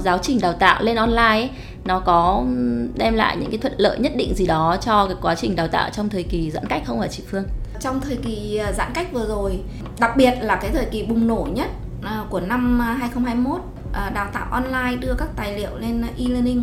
giáo 0.00 0.18
trình 0.22 0.38
đào 0.40 0.52
tạo 0.52 0.82
lên 0.82 0.96
online 0.96 1.22
ấy, 1.22 1.50
nó 1.84 2.00
có 2.00 2.44
đem 2.94 3.14
lại 3.14 3.36
những 3.36 3.50
cái 3.50 3.58
thuận 3.58 3.74
lợi 3.76 3.98
nhất 3.98 4.12
định 4.16 4.34
gì 4.34 4.46
đó 4.46 4.76
cho 4.80 5.06
cái 5.06 5.16
quá 5.22 5.34
trình 5.34 5.56
đào 5.56 5.68
tạo 5.68 5.90
trong 5.90 6.08
thời 6.08 6.22
kỳ 6.22 6.50
giãn 6.50 6.66
cách 6.66 6.82
không 6.86 7.00
hả 7.00 7.08
chị 7.08 7.22
Phương? 7.30 7.44
Trong 7.80 8.00
thời 8.00 8.16
kỳ 8.16 8.56
à, 8.56 8.72
giãn 8.72 8.92
cách 8.94 9.12
vừa 9.12 9.26
rồi, 9.28 9.60
đặc 9.98 10.16
biệt 10.16 10.34
là 10.40 10.56
cái 10.56 10.70
thời 10.70 10.84
kỳ 10.84 11.02
bùng 11.02 11.26
nổ 11.26 11.48
nhất 11.52 11.68
à, 12.02 12.24
của 12.30 12.40
năm 12.40 12.82
à, 12.82 12.92
2021, 12.94 13.60
đào 14.14 14.30
tạo 14.32 14.46
online 14.50 14.96
đưa 15.00 15.14
các 15.18 15.28
tài 15.36 15.58
liệu 15.58 15.78
lên 15.78 16.02
e-learning 16.18 16.62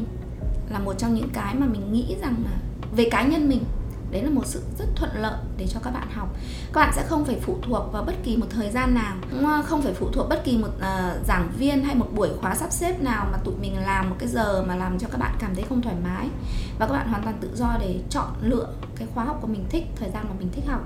là 0.69 0.79
một 0.79 0.93
trong 0.97 1.13
những 1.13 1.29
cái 1.33 1.55
mà 1.55 1.65
mình 1.65 1.93
nghĩ 1.93 2.15
rằng 2.21 2.35
là 2.45 2.57
về 2.95 3.09
cá 3.11 3.23
nhân 3.23 3.49
mình 3.49 3.63
đấy 4.11 4.23
là 4.23 4.29
một 4.29 4.45
sự 4.45 4.61
rất 4.79 4.85
thuận 4.95 5.11
lợi 5.21 5.37
để 5.57 5.67
cho 5.67 5.79
các 5.83 5.91
bạn 5.91 6.07
học 6.15 6.29
các 6.75 6.81
bạn 6.81 6.93
sẽ 6.95 7.03
không 7.03 7.25
phải 7.25 7.39
phụ 7.41 7.57
thuộc 7.61 7.91
vào 7.91 8.03
bất 8.03 8.13
kỳ 8.23 8.37
một 8.37 8.45
thời 8.49 8.71
gian 8.71 8.93
nào 8.93 9.15
ờ, 9.43 9.61
không 9.65 9.81
phải 9.81 9.93
phụ 9.93 10.09
thuộc 10.13 10.29
bất 10.29 10.43
kỳ 10.43 10.57
một 10.57 10.67
uh, 10.77 11.25
giảng 11.27 11.49
viên 11.57 11.83
hay 11.83 11.95
một 11.95 12.07
buổi 12.15 12.29
khóa 12.41 12.55
sắp 12.55 12.71
xếp 12.71 13.01
nào 13.03 13.27
mà 13.31 13.37
tụi 13.37 13.55
mình 13.61 13.79
làm 13.85 14.09
một 14.09 14.15
cái 14.19 14.29
giờ 14.29 14.63
mà 14.67 14.75
làm 14.75 14.99
cho 14.99 15.07
các 15.11 15.17
bạn 15.17 15.35
cảm 15.39 15.55
thấy 15.55 15.63
không 15.69 15.81
thoải 15.81 15.95
mái. 16.03 16.27
Và 16.79 16.87
các 16.87 16.93
bạn 16.93 17.07
hoàn 17.07 17.23
toàn 17.23 17.37
tự 17.41 17.49
do 17.55 17.77
để 17.79 17.99
chọn 18.09 18.27
lựa 18.41 18.67
cái 18.95 19.07
khóa 19.13 19.23
học 19.23 19.37
của 19.41 19.47
mình 19.47 19.65
thích 19.69 19.83
thời 19.95 20.09
gian 20.09 20.25
mà 20.29 20.35
mình 20.39 20.49
thích 20.55 20.63
học. 20.67 20.81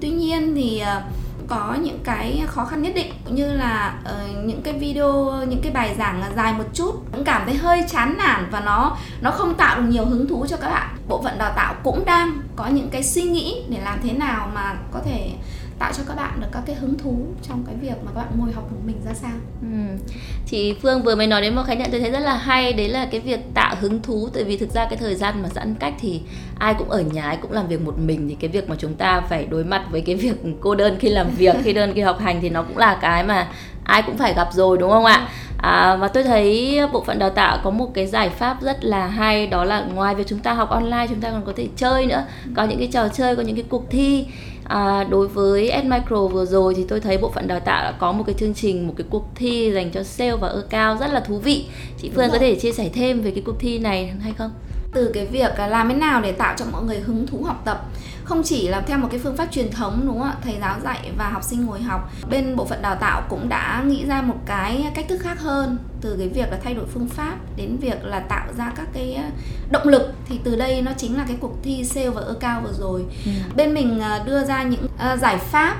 Tuy 0.00 0.10
nhiên 0.10 0.54
thì 0.54 0.82
uh, 0.82 1.02
có 1.48 1.76
những 1.82 1.98
cái 2.04 2.42
khó 2.46 2.64
khăn 2.64 2.82
nhất 2.82 2.92
định 2.94 3.12
như 3.28 3.52
là 3.52 3.94
uh, 4.04 4.44
những 4.44 4.62
cái 4.62 4.74
video 4.74 5.32
những 5.48 5.60
cái 5.62 5.72
bài 5.72 5.94
giảng 5.98 6.22
dài 6.36 6.52
một 6.52 6.64
chút 6.74 6.92
cũng 7.12 7.24
cảm 7.24 7.42
thấy 7.46 7.54
hơi 7.54 7.84
chán 7.88 8.14
nản 8.18 8.48
và 8.50 8.60
nó 8.60 8.96
nó 9.20 9.30
không 9.30 9.54
tạo 9.54 9.80
được 9.80 9.86
nhiều 9.88 10.04
hứng 10.04 10.28
thú 10.28 10.46
cho 10.48 10.56
các 10.56 10.70
bạn. 10.70 10.96
Bộ 11.08 11.22
phận 11.22 11.38
đào 11.38 11.52
tạo 11.56 11.74
cũng 11.82 12.04
đang 12.04 12.40
có 12.56 12.66
những 12.66 12.88
cái 12.90 13.02
suy 13.02 13.22
nghĩ 13.22 13.62
để 13.68 13.78
làm 13.84 13.98
thế 14.02 14.12
nào 14.12 14.50
mà 14.54 14.74
có 14.92 15.00
thể 15.04 15.30
tạo 15.78 15.92
cho 15.96 16.02
các 16.08 16.14
bạn 16.16 16.40
được 16.40 16.46
các 16.52 16.62
cái 16.66 16.76
hứng 16.76 16.98
thú 16.98 17.18
trong 17.48 17.64
cái 17.66 17.74
việc 17.80 18.04
mà 18.04 18.10
các 18.14 18.20
bạn 18.20 18.26
ngồi 18.38 18.52
học 18.52 18.72
một 18.72 18.78
mình 18.86 18.96
ra 19.06 19.14
sao. 19.14 19.30
Ừ. 19.62 20.06
chị 20.46 20.74
Phương 20.82 21.02
vừa 21.02 21.14
mới 21.14 21.26
nói 21.26 21.42
đến 21.42 21.54
một 21.54 21.62
khái 21.66 21.76
niệm 21.76 21.88
tôi 21.90 22.00
thấy 22.00 22.10
rất 22.10 22.20
là 22.20 22.36
hay 22.36 22.72
đấy 22.72 22.88
là 22.88 23.06
cái 23.10 23.20
việc 23.20 23.40
tạo 23.54 23.76
hứng 23.80 24.02
thú. 24.02 24.28
Tại 24.34 24.44
vì 24.44 24.56
thực 24.56 24.70
ra 24.70 24.84
cái 24.84 24.96
thời 24.96 25.14
gian 25.14 25.42
mà 25.42 25.48
giãn 25.48 25.74
cách 25.74 25.94
thì 26.00 26.20
ai 26.58 26.74
cũng 26.78 26.90
ở 26.90 27.00
nhà 27.00 27.22
ai 27.22 27.36
cũng 27.36 27.52
làm 27.52 27.68
việc 27.68 27.80
một 27.80 27.98
mình. 27.98 28.28
Thì 28.28 28.36
cái 28.40 28.50
việc 28.50 28.68
mà 28.68 28.76
chúng 28.78 28.94
ta 28.94 29.20
phải 29.20 29.46
đối 29.46 29.64
mặt 29.64 29.82
với 29.90 30.00
cái 30.00 30.14
việc 30.14 30.36
cô 30.60 30.74
đơn 30.74 30.96
khi 31.00 31.08
làm 31.08 31.30
việc 31.30 31.56
khi 31.62 31.72
đơn 31.72 31.92
khi 31.94 32.00
học 32.00 32.18
hành 32.20 32.40
thì 32.40 32.50
nó 32.50 32.62
cũng 32.62 32.78
là 32.78 32.98
cái 33.00 33.24
mà 33.24 33.48
ai 33.84 34.02
cũng 34.02 34.16
phải 34.16 34.34
gặp 34.34 34.48
rồi 34.52 34.78
đúng 34.78 34.90
không 34.90 35.04
ạ? 35.04 35.28
À, 35.58 35.96
và 35.96 36.08
tôi 36.08 36.22
thấy 36.22 36.80
bộ 36.92 37.04
phận 37.04 37.18
đào 37.18 37.30
tạo 37.30 37.58
có 37.64 37.70
một 37.70 37.94
cái 37.94 38.06
giải 38.06 38.30
pháp 38.30 38.62
rất 38.62 38.84
là 38.84 39.06
hay 39.06 39.46
đó 39.46 39.64
là 39.64 39.80
ngoài 39.80 40.14
việc 40.14 40.26
chúng 40.26 40.38
ta 40.38 40.52
học 40.52 40.70
online 40.70 41.06
chúng 41.08 41.20
ta 41.20 41.30
còn 41.30 41.44
có 41.46 41.52
thể 41.56 41.68
chơi 41.76 42.06
nữa. 42.06 42.24
Có 42.56 42.64
những 42.64 42.78
cái 42.78 42.88
trò 42.92 43.08
chơi 43.08 43.36
có 43.36 43.42
những 43.42 43.56
cái 43.56 43.64
cuộc 43.68 43.90
thi 43.90 44.26
à, 44.68 45.04
đối 45.04 45.28
với 45.28 45.70
Edmicro 45.70 46.26
vừa 46.26 46.44
rồi 46.44 46.74
thì 46.74 46.84
tôi 46.88 47.00
thấy 47.00 47.18
bộ 47.18 47.30
phận 47.30 47.48
đào 47.48 47.60
tạo 47.60 47.82
đã 47.82 47.92
có 47.98 48.12
một 48.12 48.24
cái 48.26 48.34
chương 48.38 48.54
trình 48.54 48.86
một 48.86 48.94
cái 48.96 49.06
cuộc 49.10 49.24
thi 49.34 49.72
dành 49.74 49.90
cho 49.90 50.02
sale 50.02 50.36
và 50.36 50.48
ơ 50.48 50.64
cao 50.70 50.96
rất 51.00 51.12
là 51.12 51.20
thú 51.20 51.38
vị. 51.38 51.66
Chị 51.98 52.10
Phương 52.14 52.30
có 52.32 52.38
thể 52.38 52.54
chia 52.54 52.72
sẻ 52.72 52.90
thêm 52.94 53.22
về 53.22 53.30
cái 53.30 53.42
cuộc 53.46 53.56
thi 53.58 53.78
này 53.78 54.12
hay 54.20 54.32
không? 54.38 54.50
Từ 54.92 55.10
cái 55.14 55.26
việc 55.26 55.50
làm 55.68 55.88
thế 55.88 55.94
nào 55.94 56.20
để 56.20 56.32
tạo 56.32 56.54
cho 56.58 56.64
mọi 56.72 56.82
người 56.84 56.98
hứng 56.98 57.26
thú 57.26 57.42
học 57.42 57.62
tập 57.64 57.86
không 58.26 58.42
chỉ 58.42 58.68
làm 58.68 58.82
theo 58.86 58.98
một 58.98 59.08
cái 59.10 59.20
phương 59.20 59.36
pháp 59.36 59.48
truyền 59.52 59.70
thống 59.70 60.02
đúng 60.06 60.18
không 60.18 60.28
ạ? 60.28 60.34
Thầy 60.44 60.56
giáo 60.60 60.80
dạy 60.84 61.10
và 61.18 61.28
học 61.28 61.42
sinh 61.42 61.66
ngồi 61.66 61.82
học. 61.82 62.10
Bên 62.30 62.56
bộ 62.56 62.64
phận 62.64 62.82
đào 62.82 62.94
tạo 62.94 63.22
cũng 63.28 63.48
đã 63.48 63.82
nghĩ 63.86 64.04
ra 64.06 64.22
một 64.22 64.36
cái 64.46 64.90
cách 64.94 65.06
thức 65.08 65.18
khác 65.20 65.40
hơn 65.40 65.78
từ 66.00 66.16
cái 66.18 66.28
việc 66.28 66.50
là 66.50 66.58
thay 66.64 66.74
đổi 66.74 66.86
phương 66.86 67.08
pháp 67.08 67.36
đến 67.56 67.76
việc 67.76 68.04
là 68.04 68.20
tạo 68.20 68.46
ra 68.58 68.72
các 68.76 68.86
cái 68.92 69.14
ờ, 69.14 69.24
động 69.70 69.88
lực. 69.88 70.12
Thì 70.28 70.40
từ 70.44 70.56
đây 70.56 70.82
nó 70.82 70.92
chính 70.96 71.16
là 71.16 71.24
cái 71.28 71.36
cuộc 71.40 71.62
thi 71.62 71.84
sale 71.84 72.10
và 72.10 72.20
ơ 72.20 72.34
cao 72.40 72.60
vừa 72.64 72.72
rồi. 72.72 73.04
Ừ. 73.24 73.30
bên 73.56 73.74
mình 73.74 74.00
ờ, 74.00 74.22
đưa 74.26 74.44
ra 74.44 74.62
những 74.62 74.84
uh, 74.84 75.18
giải 75.18 75.38
pháp 75.38 75.76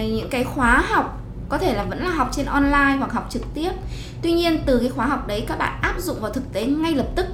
những 0.00 0.28
cái 0.30 0.44
khóa 0.44 0.84
học 0.88 1.22
có 1.48 1.58
thể 1.58 1.74
là 1.74 1.84
vẫn 1.84 2.04
là 2.04 2.10
học 2.10 2.28
trên 2.32 2.46
online 2.46 2.96
hoặc 2.98 3.12
học 3.12 3.26
trực 3.30 3.42
tiếp. 3.54 3.70
Tuy 4.22 4.32
nhiên 4.32 4.62
từ 4.66 4.78
cái 4.78 4.88
khóa 4.88 5.06
học 5.06 5.26
đấy 5.26 5.44
các 5.48 5.58
bạn 5.58 5.78
áp 5.80 5.94
dụng 5.98 6.20
vào 6.20 6.30
thực 6.30 6.52
tế 6.52 6.66
ngay 6.66 6.94
lập 6.94 7.06
tức 7.14 7.26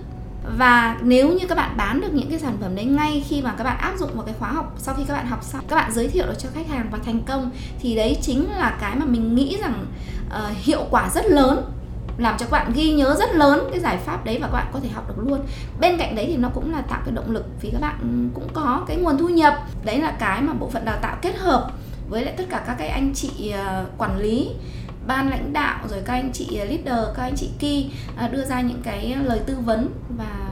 và 0.45 0.99
nếu 1.03 1.29
như 1.33 1.47
các 1.49 1.55
bạn 1.55 1.77
bán 1.77 2.01
được 2.01 2.15
những 2.15 2.31
cái 2.31 2.39
sản 2.39 2.57
phẩm 2.61 2.75
đấy 2.75 2.85
ngay 2.85 3.25
khi 3.29 3.43
mà 3.43 3.55
các 3.59 3.65
bạn 3.65 3.79
áp 3.79 3.97
dụng 3.99 4.11
vào 4.15 4.25
cái 4.25 4.35
khóa 4.39 4.53
học 4.53 4.75
sau 4.79 4.95
khi 4.95 5.03
các 5.09 5.15
bạn 5.15 5.27
học 5.27 5.45
xong 5.45 5.65
các 5.69 5.77
bạn 5.77 5.93
giới 5.93 6.09
thiệu 6.09 6.27
được 6.27 6.39
cho 6.39 6.49
khách 6.55 6.69
hàng 6.69 6.89
và 6.91 6.99
thành 7.05 7.21
công 7.27 7.51
thì 7.79 7.97
đấy 7.97 8.19
chính 8.23 8.51
là 8.51 8.77
cái 8.81 8.97
mà 8.97 9.05
mình 9.05 9.35
nghĩ 9.35 9.57
rằng 9.61 9.87
uh, 10.27 10.57
hiệu 10.57 10.87
quả 10.91 11.11
rất 11.15 11.27
lớn 11.27 11.65
làm 12.19 12.37
cho 12.39 12.47
các 12.47 12.51
bạn 12.51 12.73
ghi 12.75 12.93
nhớ 12.93 13.17
rất 13.19 13.35
lớn 13.35 13.69
cái 13.71 13.81
giải 13.81 13.97
pháp 13.97 14.25
đấy 14.25 14.39
và 14.41 14.47
các 14.47 14.53
bạn 14.53 14.67
có 14.73 14.81
thể 14.81 14.89
học 14.89 15.09
được 15.09 15.23
luôn. 15.27 15.41
Bên 15.81 15.97
cạnh 15.99 16.15
đấy 16.15 16.27
thì 16.29 16.37
nó 16.37 16.49
cũng 16.55 16.73
là 16.73 16.81
tạo 16.81 17.01
cái 17.05 17.15
động 17.15 17.31
lực 17.31 17.47
vì 17.61 17.71
các 17.71 17.81
bạn 17.81 17.99
ừ, 18.03 18.41
cũng 18.41 18.49
có 18.53 18.85
cái 18.87 18.97
nguồn 18.97 19.19
thu 19.19 19.29
nhập. 19.29 19.55
Đấy 19.85 19.99
là 19.99 20.11
cái 20.11 20.43
mà 20.43 20.53
bộ 20.53 20.71
phận 20.71 20.85
đào 20.85 20.99
tạo 21.03 21.17
kết 21.23 21.37
hợp 21.37 21.71
với 22.09 22.25
lại 22.25 22.35
tất 22.37 22.45
cả 22.51 22.65
các 22.67 22.75
cái 22.79 22.89
anh 22.89 23.15
chị 23.15 23.55
uh, 23.55 23.99
quản 23.99 24.19
lý 24.19 24.51
ban 25.07 25.31
lãnh 25.31 25.53
đạo, 25.53 25.79
rồi 25.91 26.01
các 26.05 26.13
anh 26.13 26.31
chị 26.33 26.59
à, 26.59 26.65
leader, 26.65 27.17
các 27.17 27.23
anh 27.23 27.37
chị 27.37 27.51
key 27.59 27.91
à, 28.17 28.29
đưa 28.29 28.45
ra 28.45 28.61
những 28.61 28.81
cái 28.85 29.17
lời 29.25 29.41
tư 29.47 29.57
vấn 29.65 29.91
và 30.19 30.44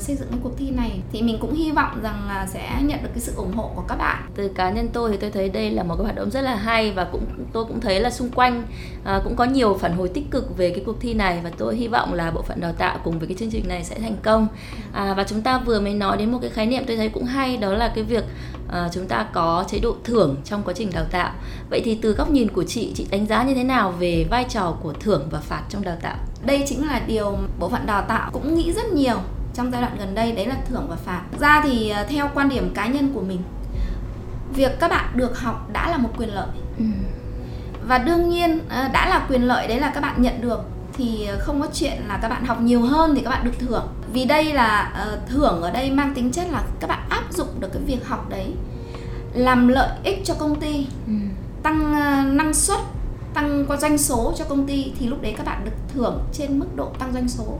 xây 0.00 0.16
dựng 0.16 0.28
cái 0.30 0.38
cuộc 0.42 0.52
thi 0.58 0.70
này 0.70 1.00
thì 1.12 1.22
mình 1.22 1.38
cũng 1.40 1.54
hy 1.54 1.70
vọng 1.70 2.00
rằng 2.02 2.28
là 2.28 2.46
sẽ 2.46 2.82
nhận 2.82 3.02
được 3.02 3.08
cái 3.14 3.20
sự 3.20 3.32
ủng 3.36 3.52
hộ 3.52 3.70
của 3.76 3.84
các 3.88 3.94
bạn. 3.94 4.30
Từ 4.34 4.48
cá 4.48 4.70
nhân 4.70 4.88
tôi 4.92 5.10
thì 5.10 5.16
tôi 5.16 5.30
thấy 5.30 5.48
đây 5.48 5.70
là 5.70 5.82
một 5.82 5.94
cái 5.96 6.04
hoạt 6.04 6.16
động 6.16 6.30
rất 6.30 6.40
là 6.40 6.54
hay 6.54 6.92
và 6.92 7.04
cũng 7.04 7.24
tôi 7.52 7.64
cũng 7.64 7.80
thấy 7.80 8.00
là 8.00 8.10
xung 8.10 8.30
quanh 8.30 8.62
à, 9.04 9.20
cũng 9.24 9.36
có 9.36 9.44
nhiều 9.44 9.78
phản 9.80 9.96
hồi 9.96 10.08
tích 10.08 10.30
cực 10.30 10.56
về 10.56 10.70
cái 10.70 10.82
cuộc 10.86 11.00
thi 11.00 11.14
này 11.14 11.40
và 11.44 11.50
tôi 11.58 11.76
hy 11.76 11.88
vọng 11.88 12.14
là 12.14 12.30
bộ 12.30 12.42
phận 12.42 12.60
đào 12.60 12.72
tạo 12.72 12.98
cùng 13.04 13.18
với 13.18 13.28
cái 13.28 13.36
chương 13.40 13.50
trình 13.50 13.68
này 13.68 13.84
sẽ 13.84 13.98
thành 13.98 14.16
công. 14.22 14.48
À, 14.92 15.14
và 15.14 15.24
chúng 15.24 15.42
ta 15.42 15.58
vừa 15.58 15.80
mới 15.80 15.94
nói 15.94 16.16
đến 16.16 16.32
một 16.32 16.38
cái 16.42 16.50
khái 16.50 16.66
niệm 16.66 16.84
tôi 16.86 16.96
thấy 16.96 17.08
cũng 17.08 17.24
hay 17.24 17.56
đó 17.56 17.72
là 17.72 17.92
cái 17.94 18.04
việc 18.04 18.24
à, 18.68 18.88
chúng 18.92 19.06
ta 19.06 19.26
có 19.32 19.64
chế 19.68 19.78
độ 19.78 19.96
thưởng 20.04 20.36
trong 20.44 20.62
quá 20.62 20.74
trình 20.76 20.90
đào 20.94 21.04
tạo. 21.10 21.32
Vậy 21.70 21.82
thì 21.84 21.98
từ 22.02 22.12
góc 22.12 22.30
nhìn 22.30 22.48
của 22.48 22.64
chị 22.64 22.92
chị 22.94 23.06
đánh 23.10 23.26
giá 23.26 23.44
như 23.44 23.54
thế 23.54 23.64
nào 23.64 23.94
về 23.98 24.26
vai 24.30 24.44
trò 24.44 24.76
của 24.82 24.92
thưởng 25.00 25.28
và 25.30 25.40
phạt 25.40 25.62
trong 25.68 25.82
đào 25.82 25.96
tạo? 26.02 26.16
Đây 26.46 26.64
chính 26.66 26.86
là 26.86 27.02
điều 27.06 27.38
bộ 27.58 27.68
phận 27.68 27.86
đào 27.86 28.04
tạo 28.08 28.30
cũng 28.32 28.54
nghĩ 28.54 28.72
rất 28.72 28.92
nhiều 28.92 29.16
trong 29.54 29.70
giai 29.72 29.80
đoạn 29.80 29.96
gần 29.98 30.14
đây 30.14 30.32
đấy 30.32 30.46
là 30.46 30.56
thưởng 30.68 30.86
và 30.88 30.96
phạt 30.96 31.22
ra 31.40 31.62
thì 31.64 31.88
à, 31.88 32.04
theo 32.08 32.30
quan 32.34 32.48
điểm 32.48 32.74
cá 32.74 32.86
nhân 32.86 33.12
của 33.14 33.22
mình 33.22 33.42
việc 34.54 34.80
các 34.80 34.90
bạn 34.90 35.04
được 35.14 35.38
học 35.38 35.68
đã 35.72 35.90
là 35.90 35.96
một 35.96 36.10
quyền 36.18 36.34
lợi 36.34 36.48
ừ. 36.78 36.84
và 37.88 37.98
đương 37.98 38.28
nhiên 38.28 38.60
à, 38.68 38.90
đã 38.92 39.08
là 39.08 39.26
quyền 39.28 39.42
lợi 39.42 39.68
đấy 39.68 39.80
là 39.80 39.90
các 39.94 40.00
bạn 40.00 40.22
nhận 40.22 40.40
được 40.40 40.60
thì 40.92 41.28
không 41.38 41.60
có 41.60 41.68
chuyện 41.74 41.92
là 42.08 42.18
các 42.22 42.28
bạn 42.28 42.44
học 42.44 42.60
nhiều 42.60 42.82
hơn 42.82 43.14
thì 43.14 43.20
các 43.20 43.30
bạn 43.30 43.44
được 43.44 43.58
thưởng 43.58 43.88
vì 44.12 44.24
đây 44.24 44.52
là 44.52 44.92
uh, 45.14 45.28
thưởng 45.28 45.62
ở 45.62 45.70
đây 45.70 45.90
mang 45.90 46.14
tính 46.14 46.32
chất 46.32 46.46
là 46.50 46.62
các 46.80 46.86
bạn 46.86 47.06
áp 47.08 47.24
dụng 47.32 47.48
được 47.60 47.68
cái 47.72 47.82
việc 47.86 48.06
học 48.06 48.28
đấy 48.28 48.54
làm 49.34 49.68
lợi 49.68 49.88
ích 50.04 50.20
cho 50.24 50.34
công 50.34 50.60
ty 50.60 50.86
ừ. 51.06 51.12
tăng 51.62 51.80
uh, 51.80 52.34
năng 52.34 52.54
suất 52.54 52.78
tăng 53.34 53.64
qua 53.68 53.76
doanh 53.76 53.98
số 53.98 54.32
cho 54.36 54.44
công 54.44 54.66
ty 54.66 54.92
thì 54.98 55.08
lúc 55.08 55.22
đấy 55.22 55.34
các 55.36 55.46
bạn 55.46 55.64
được 55.64 55.76
thưởng 55.94 56.22
trên 56.32 56.58
mức 56.58 56.76
độ 56.76 56.86
tăng 56.98 57.12
doanh 57.12 57.28
số 57.28 57.58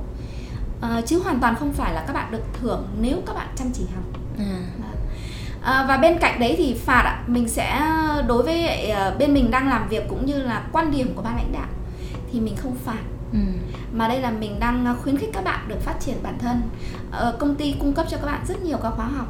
uh, 0.80 1.06
chứ 1.06 1.18
hoàn 1.18 1.40
toàn 1.40 1.56
không 1.56 1.73
phải 1.73 1.94
là 1.94 2.04
các 2.06 2.12
bạn 2.12 2.30
được 2.30 2.42
thưởng 2.61 2.88
nếu 3.00 3.23
các 3.26 3.32
bạn 3.32 3.49
chăm 3.56 3.70
chỉ 3.75 3.85
học. 3.94 4.04
À. 4.38 4.58
À, 5.62 5.85
và 5.88 5.97
bên 5.97 6.18
cạnh 6.18 6.40
đấy 6.40 6.54
thì 6.58 6.75
phạt 6.75 7.02
ạ 7.04 7.23
mình 7.26 7.49
sẽ 7.49 7.82
đối 8.26 8.42
với 8.42 8.90
uh, 8.90 9.18
bên 9.18 9.35
mình 9.35 9.50
đang 9.50 9.68
làm 9.68 9.88
việc 9.88 10.08
cũng 10.08 10.26
như 10.26 10.42
là 10.42 10.62
quan 10.73 10.90
điểm 10.90 11.14
của 11.14 11.23
ban 11.23 11.37
lãnh 11.37 11.52
đạo 11.52 11.68
thì 12.32 12.40
mình 12.40 12.56
không 12.56 12.76
phạt. 12.85 13.02
Ừ. 13.32 13.38
mà 13.92 14.08
đây 14.08 14.20
là 14.20 14.30
mình 14.30 14.61
đang 14.61 14.97
khuyến 15.02 15.16
khích 15.16 15.30
các 15.32 15.44
bạn 15.44 15.68
được 15.68 15.80
phát 15.80 15.94
triển 16.00 16.16
bản 16.23 16.38
thân. 16.38 16.62
Ờ, 17.11 17.37
công 17.38 17.54
ty 17.54 17.75
cung 17.80 17.92
cấp 17.92 18.06
cho 18.11 18.16
các 18.16 18.26
bạn 18.26 18.44
rất 18.49 18.62
nhiều 18.62 18.78
các 18.82 18.90
khóa 18.90 19.06
học. 19.06 19.26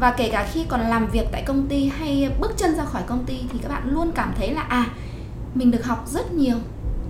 Và 0.00 0.10
kể 0.10 0.28
cả 0.32 0.48
khi 0.52 0.64
còn 0.68 0.80
làm 0.80 1.06
việc 1.06 1.26
tại 1.32 1.42
công 1.46 1.66
ty 1.66 1.90
hay 1.98 2.30
bước 2.40 2.52
chân 2.56 2.74
ra 2.74 2.84
khỏi 2.84 3.02
công 3.06 3.24
ty 3.24 3.40
thì 3.52 3.58
các 3.62 3.68
bạn 3.68 3.90
luôn 3.90 4.12
cảm 4.14 4.32
thấy 4.36 4.50
là 4.50 4.62
à 4.62 4.86
mình 5.54 5.70
được 5.70 5.84
học 5.84 6.08
rất 6.08 6.32
nhiều 6.32 6.56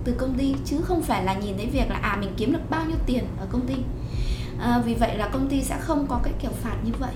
từ 0.05 0.13
công 0.17 0.33
ty 0.37 0.55
chứ 0.65 0.77
không 0.83 1.01
phải 1.01 1.23
là 1.23 1.33
nhìn 1.33 1.57
thấy 1.57 1.65
việc 1.65 1.89
là 1.89 1.95
à 1.95 2.17
mình 2.21 2.33
kiếm 2.37 2.53
được 2.53 2.69
bao 2.69 2.85
nhiêu 2.85 2.97
tiền 3.05 3.23
ở 3.39 3.45
công 3.51 3.67
ty. 3.67 3.75
À, 4.59 4.81
vì 4.85 4.93
vậy 4.93 5.17
là 5.17 5.27
công 5.27 5.49
ty 5.49 5.63
sẽ 5.63 5.77
không 5.79 6.07
có 6.07 6.19
cái 6.23 6.33
kiểu 6.41 6.51
phạt 6.61 6.75
như 6.83 6.91
vậy. 6.99 7.13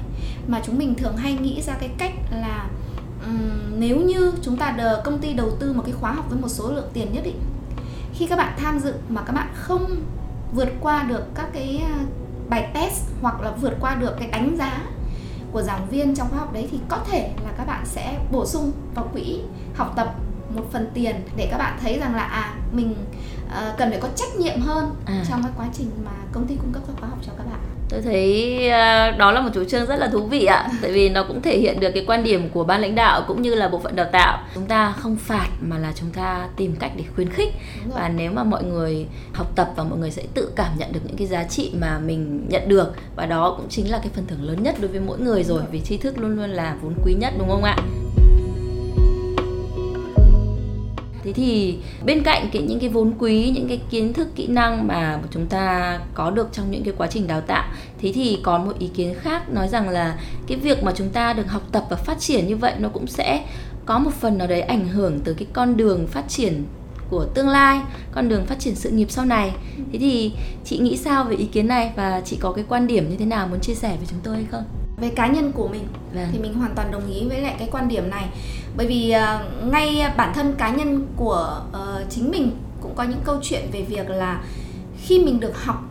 Mà 0.48 0.62
chúng 0.66 0.78
mình 0.78 0.96
thường 0.96 1.18
hay 1.18 1.34
nghĩ 1.34 1.62
ra 1.62 1.74
cái 1.80 1.90
cách 1.98 2.14
là 2.32 2.70
um, 3.26 3.80
nếu 3.80 3.98
như 3.98 4.34
chúng 4.42 4.58
ta 4.58 4.72
đờ 4.72 5.02
công 5.06 5.20
ty 5.20 5.34
đầu 5.34 5.52
tư 5.60 5.74
một 5.74 5.84
cái 5.86 5.94
khóa 5.94 6.12
học 6.12 6.26
với 6.30 6.40
một 6.40 6.50
số 6.50 6.72
lượng 6.72 6.90
tiền 6.94 7.14
nhất 7.14 7.24
định 7.24 7.40
khi 8.14 8.28
các 8.28 8.36
bạn 8.36 8.54
tham 8.58 8.80
dự 8.80 8.94
mà 9.10 9.22
các 9.22 9.34
bạn 9.34 9.48
không 9.54 9.96
vượt 10.54 10.70
qua 10.82 11.04
được 11.04 11.24
các 11.36 11.50
cái 11.54 11.78
à, 11.78 12.06
bài 12.50 12.70
test 12.74 13.04
hoặc 13.22 13.42
là 13.42 13.52
vượt 13.52 13.74
qua 13.80 13.96
được 13.96 14.16
cái 14.20 14.28
đánh 14.28 14.56
giá 14.58 14.84
của 15.52 15.62
giảng 15.62 15.88
viên 15.90 16.16
trong 16.16 16.30
khóa 16.30 16.40
học 16.40 16.54
đấy 16.54 16.68
thì 16.72 16.80
có 16.90 16.98
thể 17.12 17.34
là 17.44 17.52
các 17.58 17.68
bạn 17.68 17.86
sẽ 17.86 18.20
bổ 18.32 18.46
sung 18.46 18.72
vào 18.96 19.08
quỹ 19.14 19.42
học 19.76 19.94
tập 19.96 20.16
một 20.56 20.64
phần 20.72 20.88
tiền 20.94 21.16
để 21.36 21.48
các 21.52 21.58
bạn 21.58 21.78
thấy 21.82 22.00
rằng 22.00 22.16
là 22.16 22.24
à 22.24 22.54
mình 22.72 22.96
uh, 23.46 23.78
cần 23.78 23.90
phải 23.90 24.00
có 24.00 24.08
trách 24.16 24.36
nhiệm 24.40 24.60
hơn 24.60 24.96
à. 25.06 25.24
trong 25.30 25.44
cái 25.44 25.52
quá 25.58 25.68
trình 25.74 25.92
mà 26.06 26.12
công 26.32 26.48
ty 26.48 26.56
cung 26.56 26.74
cấp 26.74 26.84
các 26.88 26.94
khóa 27.00 27.10
học 27.10 27.20
cho 27.26 27.32
các 27.38 27.44
bạn. 27.44 27.60
Tôi 27.90 28.02
thấy 28.02 28.70
à, 28.70 29.12
đó 29.12 29.32
là 29.32 29.42
một 29.42 29.50
chủ 29.54 29.64
trương 29.64 29.86
rất 29.86 29.96
là 29.96 30.08
thú 30.08 30.26
vị 30.26 30.46
ạ. 30.46 30.68
Tại 30.82 30.92
vì 30.92 31.10
nó 31.10 31.24
cũng 31.24 31.42
thể 31.42 31.58
hiện 31.58 31.80
được 31.80 31.92
cái 31.94 32.04
quan 32.08 32.24
điểm 32.24 32.50
của 32.50 32.64
ban 32.64 32.82
lãnh 32.82 32.96
đạo 32.96 33.24
cũng 33.28 33.42
như 33.42 33.56
là 33.56 33.68
bộ 33.68 33.80
phận 33.80 33.96
đào 33.96 34.08
tạo. 34.12 34.44
Chúng 34.56 34.66
ta 34.66 34.94
không 34.98 35.16
phạt 35.16 35.48
mà 35.62 35.78
là 35.78 35.94
chúng 35.96 36.10
ta 36.10 36.48
tìm 36.56 36.76
cách 36.80 36.92
để 36.96 37.04
khuyến 37.16 37.30
khích. 37.30 37.54
Và 37.94 38.10
nếu 38.10 38.32
mà 38.32 38.44
mọi 38.44 38.64
người 38.64 39.08
học 39.34 39.52
tập 39.56 39.72
và 39.76 39.84
mọi 39.84 40.00
người 40.00 40.12
sẽ 40.12 40.24
tự 40.34 40.52
cảm 40.56 40.72
nhận 40.78 40.94
được 40.94 41.00
những 41.04 41.18
cái 41.18 41.28
giá 41.28 41.44
trị 41.44 41.72
mà 41.80 42.00
mình 42.00 42.46
nhận 42.50 42.70
được 42.70 42.94
và 43.16 43.26
đó 43.26 43.54
cũng 43.58 43.70
chính 43.70 43.92
là 43.92 43.98
cái 43.98 44.10
phần 44.16 44.26
thưởng 44.28 44.44
lớn 44.44 44.64
nhất 44.64 44.76
đối 44.80 44.92
với 44.92 45.00
mỗi 45.00 45.20
người 45.20 45.44
rồi. 45.44 45.62
Vì 45.72 45.82
tri 45.82 45.98
thức 45.98 46.18
luôn 46.18 46.36
luôn 46.36 46.50
là 46.50 46.76
vốn 46.82 46.94
quý 47.06 47.14
nhất 47.14 47.34
đúng 47.38 47.50
không 47.50 47.64
ạ 47.64 47.76
thế 51.30 51.34
thì 51.34 51.78
bên 52.06 52.24
cạnh 52.24 52.50
cái 52.54 52.62
những 52.62 52.80
cái 52.80 52.90
vốn 52.90 53.14
quý 53.20 53.52
những 53.56 53.68
cái 53.68 53.82
kiến 53.90 54.14
thức 54.14 54.28
kỹ 54.36 54.48
năng 54.48 54.88
mà 54.88 55.20
chúng 55.32 55.46
ta 55.46 56.00
có 56.14 56.32
được 56.32 56.50
trong 56.52 56.72
những 56.72 56.84
cái 56.84 56.94
quá 56.98 57.08
trình 57.08 57.28
đào 57.28 57.42
tạo 57.42 57.68
thế 58.02 58.12
thì 58.16 58.38
có 58.44 58.58
một 58.58 58.80
ý 58.80 58.88
kiến 58.88 59.16
khác 59.22 59.50
nói 59.50 59.68
rằng 59.68 59.90
là 59.90 60.20
cái 60.48 60.58
việc 60.58 60.84
mà 60.84 60.92
chúng 60.96 61.10
ta 61.10 61.34
được 61.34 61.48
học 61.48 61.62
tập 61.72 61.86
và 61.90 61.96
phát 61.96 62.20
triển 62.20 62.48
như 62.48 62.56
vậy 62.56 62.74
nó 62.80 62.90
cũng 62.90 63.08
sẽ 63.08 63.46
có 63.86 64.00
một 64.00 64.12
phần 64.20 64.38
nào 64.38 64.48
đấy 64.48 64.62
ảnh 64.62 64.88
hưởng 64.88 65.20
tới 65.20 65.34
cái 65.34 65.48
con 65.54 65.78
đường 65.78 66.08
phát 66.08 66.30
triển 66.30 66.64
của 67.10 67.26
tương 67.26 67.50
lai 67.50 67.82
con 68.12 68.30
đường 68.30 68.46
phát 68.46 68.60
triển 68.60 68.76
sự 68.76 68.90
nghiệp 68.90 69.12
sau 69.12 69.26
này. 69.26 69.52
Thế 69.92 70.00
thì 70.00 70.32
chị 70.66 70.78
nghĩ 70.78 70.98
sao 70.98 71.24
về 71.24 71.36
ý 71.36 71.46
kiến 71.46 71.68
này 71.68 71.92
và 71.96 72.22
chị 72.26 72.38
có 72.40 72.52
cái 72.52 72.66
quan 72.70 72.88
điểm 72.88 73.10
như 73.10 73.16
thế 73.16 73.26
nào 73.26 73.48
muốn 73.48 73.60
chia 73.60 73.76
sẻ 73.76 73.90
với 73.98 74.08
chúng 74.10 74.20
tôi 74.24 74.36
hay 74.36 74.46
không? 74.52 74.64
Về 74.98 75.10
cá 75.10 75.28
nhân 75.28 75.52
của 75.52 75.68
mình 75.68 75.88
vâng. 76.14 76.28
thì 76.32 76.40
mình 76.40 76.54
hoàn 76.54 76.76
toàn 76.76 76.92
đồng 76.92 77.14
ý 77.14 77.28
với 77.28 77.42
lại 77.42 77.56
cái 77.60 77.68
quan 77.72 77.88
điểm 77.88 78.10
này 78.10 78.26
bởi 78.78 78.88
vì 78.88 79.16
uh, 79.16 79.72
ngay 79.74 80.04
bản 80.18 80.34
thân 80.34 80.56
cá 80.58 80.70
nhân 80.70 81.08
của 81.16 81.62
uh, 81.72 82.10
chính 82.10 82.32
mình 82.32 82.52
cũng 82.82 82.96
có 82.96 83.04
những 83.04 83.20
câu 83.24 83.40
chuyện 83.44 83.62
về 83.72 83.82
việc 83.82 84.10
là 84.10 84.42
khi 85.02 85.20
mình 85.26 85.40
được 85.40 85.64
học 85.64 85.84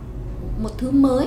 một 0.62 0.70
thứ 0.78 0.90
mới 0.90 1.26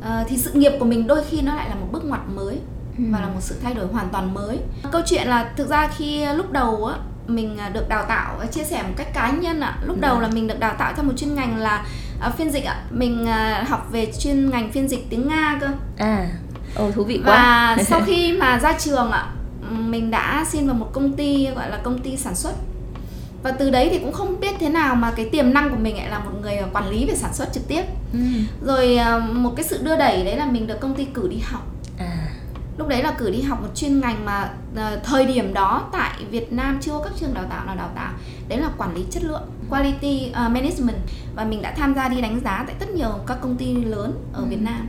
uh, 0.00 0.28
thì 0.28 0.36
sự 0.36 0.52
nghiệp 0.52 0.72
của 0.78 0.84
mình 0.84 1.06
đôi 1.06 1.24
khi 1.24 1.40
nó 1.40 1.54
lại 1.54 1.68
là 1.68 1.74
một 1.74 1.86
bước 1.92 2.04
ngoặt 2.04 2.20
mới 2.34 2.58
ừ. 2.98 3.04
và 3.10 3.20
là 3.20 3.28
một 3.28 3.40
sự 3.40 3.54
thay 3.62 3.74
đổi 3.74 3.86
hoàn 3.86 4.08
toàn 4.12 4.34
mới 4.34 4.58
câu 4.92 5.02
chuyện 5.06 5.28
là 5.28 5.52
thực 5.56 5.68
ra 5.68 5.88
khi 5.96 6.26
lúc 6.34 6.52
đầu 6.52 6.84
á 6.84 6.96
mình 7.26 7.58
được 7.72 7.88
đào 7.88 8.04
tạo 8.08 8.46
chia 8.52 8.64
sẻ 8.64 8.82
một 8.82 8.94
cách 8.96 9.14
cá 9.14 9.30
nhân 9.30 9.60
ạ 9.60 9.78
lúc 9.84 10.00
đầu 10.00 10.14
vâng. 10.14 10.22
là 10.22 10.28
mình 10.28 10.46
được 10.46 10.60
đào 10.60 10.74
tạo 10.78 10.92
theo 10.96 11.04
một 11.04 11.12
chuyên 11.16 11.34
ngành 11.34 11.58
là 11.58 11.86
uh, 12.26 12.34
phiên 12.34 12.50
dịch 12.50 12.64
ạ 12.64 12.82
mình 12.90 13.22
uh, 13.24 13.68
học 13.68 13.88
về 13.92 14.12
chuyên 14.18 14.50
ngành 14.50 14.72
phiên 14.72 14.88
dịch 14.88 15.10
tiếng 15.10 15.28
nga 15.28 15.58
cơ 15.60 15.68
à 15.96 16.28
Ồ 16.74 16.90
thú 16.90 17.04
vị 17.04 17.20
quá. 17.24 17.74
Và 17.76 17.82
sau 17.82 18.00
khi 18.06 18.32
mà 18.32 18.58
ra 18.58 18.72
trường 18.78 19.10
ạ, 19.10 19.26
mình 19.90 20.10
đã 20.10 20.46
xin 20.48 20.66
vào 20.66 20.74
một 20.74 20.88
công 20.92 21.12
ty 21.12 21.46
gọi 21.46 21.70
là 21.70 21.80
công 21.82 21.98
ty 21.98 22.16
sản 22.16 22.34
xuất 22.34 22.52
và 23.42 23.50
từ 23.50 23.70
đấy 23.70 23.88
thì 23.90 23.98
cũng 23.98 24.12
không 24.12 24.40
biết 24.40 24.54
thế 24.60 24.68
nào 24.68 24.94
mà 24.94 25.10
cái 25.10 25.28
tiềm 25.28 25.52
năng 25.52 25.70
của 25.70 25.76
mình 25.76 25.96
lại 25.96 26.10
là 26.10 26.18
một 26.18 26.30
người 26.40 26.58
quản 26.72 26.88
lý 26.88 27.06
về 27.06 27.14
sản 27.14 27.34
xuất 27.34 27.52
trực 27.52 27.68
tiếp 27.68 27.82
ừ. 28.12 28.18
rồi 28.66 28.96
à, 28.96 29.18
một 29.18 29.52
cái 29.56 29.64
sự 29.64 29.82
đưa 29.82 29.96
đẩy 29.96 30.24
đấy 30.24 30.36
là 30.36 30.46
mình 30.46 30.66
được 30.66 30.80
công 30.80 30.94
ty 30.94 31.04
cử 31.04 31.28
đi 31.30 31.38
học 31.38 31.66
à. 31.98 32.28
lúc 32.78 32.88
đấy 32.88 33.02
là 33.02 33.12
cử 33.18 33.30
đi 33.30 33.40
học 33.42 33.62
một 33.62 33.68
chuyên 33.74 34.00
ngành 34.00 34.24
mà 34.24 34.50
uh, 34.74 35.04
thời 35.04 35.26
điểm 35.26 35.54
đó 35.54 35.88
tại 35.92 36.10
Việt 36.30 36.52
Nam 36.52 36.78
chưa 36.80 36.90
có 36.92 37.00
các 37.04 37.12
trường 37.20 37.34
đào 37.34 37.44
tạo 37.50 37.64
nào 37.66 37.76
đào 37.76 37.90
tạo 37.94 38.12
đấy 38.48 38.58
là 38.58 38.68
quản 38.78 38.94
lý 38.94 39.04
chất 39.10 39.24
lượng 39.24 39.42
quality 39.70 40.30
uh, 40.30 40.36
management 40.36 40.98
và 41.36 41.44
mình 41.44 41.62
đã 41.62 41.74
tham 41.76 41.94
gia 41.94 42.08
đi 42.08 42.20
đánh 42.20 42.40
giá 42.44 42.64
tại 42.66 42.76
rất 42.80 42.90
nhiều 42.90 43.10
các 43.26 43.38
công 43.40 43.56
ty 43.56 43.74
lớn 43.74 44.12
ở 44.32 44.40
ừ. 44.40 44.46
Việt 44.48 44.60
Nam 44.60 44.88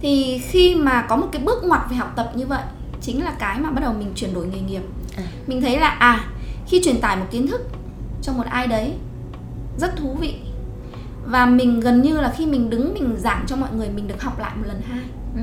thì 0.00 0.40
khi 0.48 0.74
mà 0.74 1.02
có 1.02 1.16
một 1.16 1.28
cái 1.32 1.42
bước 1.42 1.64
ngoặt 1.64 1.80
về 1.90 1.96
học 1.96 2.12
tập 2.16 2.32
như 2.34 2.46
vậy 2.46 2.62
chính 3.08 3.24
là 3.24 3.30
cái 3.38 3.60
mà 3.60 3.70
bắt 3.70 3.80
đầu 3.80 3.92
mình 3.92 4.12
chuyển 4.14 4.34
đổi 4.34 4.46
nghề 4.46 4.60
nghiệp 4.60 4.82
à. 5.16 5.22
mình 5.46 5.60
thấy 5.60 5.80
là 5.80 5.88
à 5.88 6.24
khi 6.66 6.80
truyền 6.84 7.00
tải 7.00 7.16
một 7.16 7.24
kiến 7.30 7.46
thức 7.46 7.60
cho 8.22 8.32
một 8.32 8.44
ai 8.50 8.66
đấy 8.66 8.92
rất 9.78 9.96
thú 9.96 10.16
vị 10.20 10.34
và 11.24 11.46
mình 11.46 11.80
gần 11.80 12.02
như 12.02 12.20
là 12.20 12.34
khi 12.36 12.46
mình 12.46 12.70
đứng 12.70 12.94
mình 12.94 13.16
giảng 13.18 13.44
cho 13.46 13.56
mọi 13.56 13.68
người 13.76 13.88
mình 13.88 14.08
được 14.08 14.22
học 14.22 14.38
lại 14.38 14.50
một 14.56 14.64
lần 14.66 14.80
hai 14.88 15.00
ừ. 15.36 15.42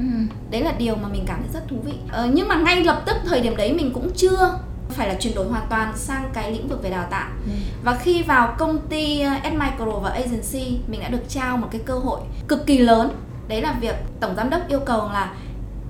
đấy 0.51 0.61
là 0.61 0.71
điều 0.77 0.95
mà 0.95 1.07
mình 1.07 1.23
cảm 1.27 1.39
thấy 1.39 1.49
rất 1.53 1.67
thú 1.67 1.75
vị 1.85 1.93
ờ, 2.11 2.29
nhưng 2.33 2.47
mà 2.47 2.55
ngay 2.55 2.83
lập 2.83 3.03
tức 3.05 3.15
thời 3.25 3.41
điểm 3.41 3.55
đấy 3.55 3.73
mình 3.73 3.93
cũng 3.93 4.09
chưa 4.15 4.59
phải 4.89 5.07
là 5.07 5.15
chuyển 5.19 5.35
đổi 5.35 5.47
hoàn 5.47 5.67
toàn 5.69 5.93
sang 5.97 6.29
cái 6.33 6.51
lĩnh 6.51 6.67
vực 6.67 6.83
về 6.83 6.89
đào 6.89 7.07
tạo 7.09 7.29
ừ. 7.45 7.51
và 7.83 7.95
khi 7.95 8.23
vào 8.23 8.55
công 8.57 8.79
ty 8.89 9.21
ờ, 9.21 9.31
S 9.43 9.53
Micro 9.53 9.99
và 9.99 10.09
agency 10.09 10.79
mình 10.87 10.99
đã 10.99 11.09
được 11.09 11.29
trao 11.29 11.57
một 11.57 11.67
cái 11.71 11.81
cơ 11.85 11.93
hội 11.93 12.19
cực 12.47 12.65
kỳ 12.65 12.77
lớn 12.77 13.09
đấy 13.47 13.61
là 13.61 13.75
việc 13.81 13.95
tổng 14.19 14.35
giám 14.35 14.49
đốc 14.49 14.67
yêu 14.67 14.79
cầu 14.79 15.09
là 15.13 15.33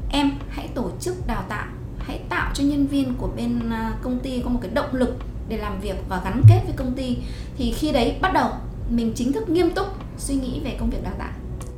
em 0.09 0.31
hãy 0.50 0.67
tổ 0.67 0.91
chức 1.00 1.27
đào 1.27 1.43
tạo 1.50 1.67
hãy 2.00 2.19
tạo 2.29 2.51
cho 2.53 2.63
nhân 2.63 2.88
viên 2.88 3.15
của 3.17 3.29
bên 3.35 3.69
à, 3.69 3.93
công 4.01 4.19
ty 4.19 4.41
có 4.43 4.50
một 4.50 4.59
cái 4.62 4.71
động 4.74 4.89
lực 4.95 5.15
để 5.50 5.57
làm 5.57 5.79
việc 5.79 5.95
và 6.09 6.21
gắn 6.25 6.41
kết 6.50 6.62
với 6.65 6.74
công 6.75 6.93
ty 6.93 7.17
thì 7.57 7.71
khi 7.71 7.91
đấy 7.91 8.17
bắt 8.21 8.33
đầu 8.33 8.50
mình 8.89 9.13
chính 9.15 9.33
thức 9.33 9.50
nghiêm 9.50 9.71
túc 9.71 9.88
suy 10.17 10.35
nghĩ 10.35 10.62
về 10.63 10.75
công 10.79 10.89
việc 10.89 11.03
đào 11.03 11.13
tạo 11.19 11.31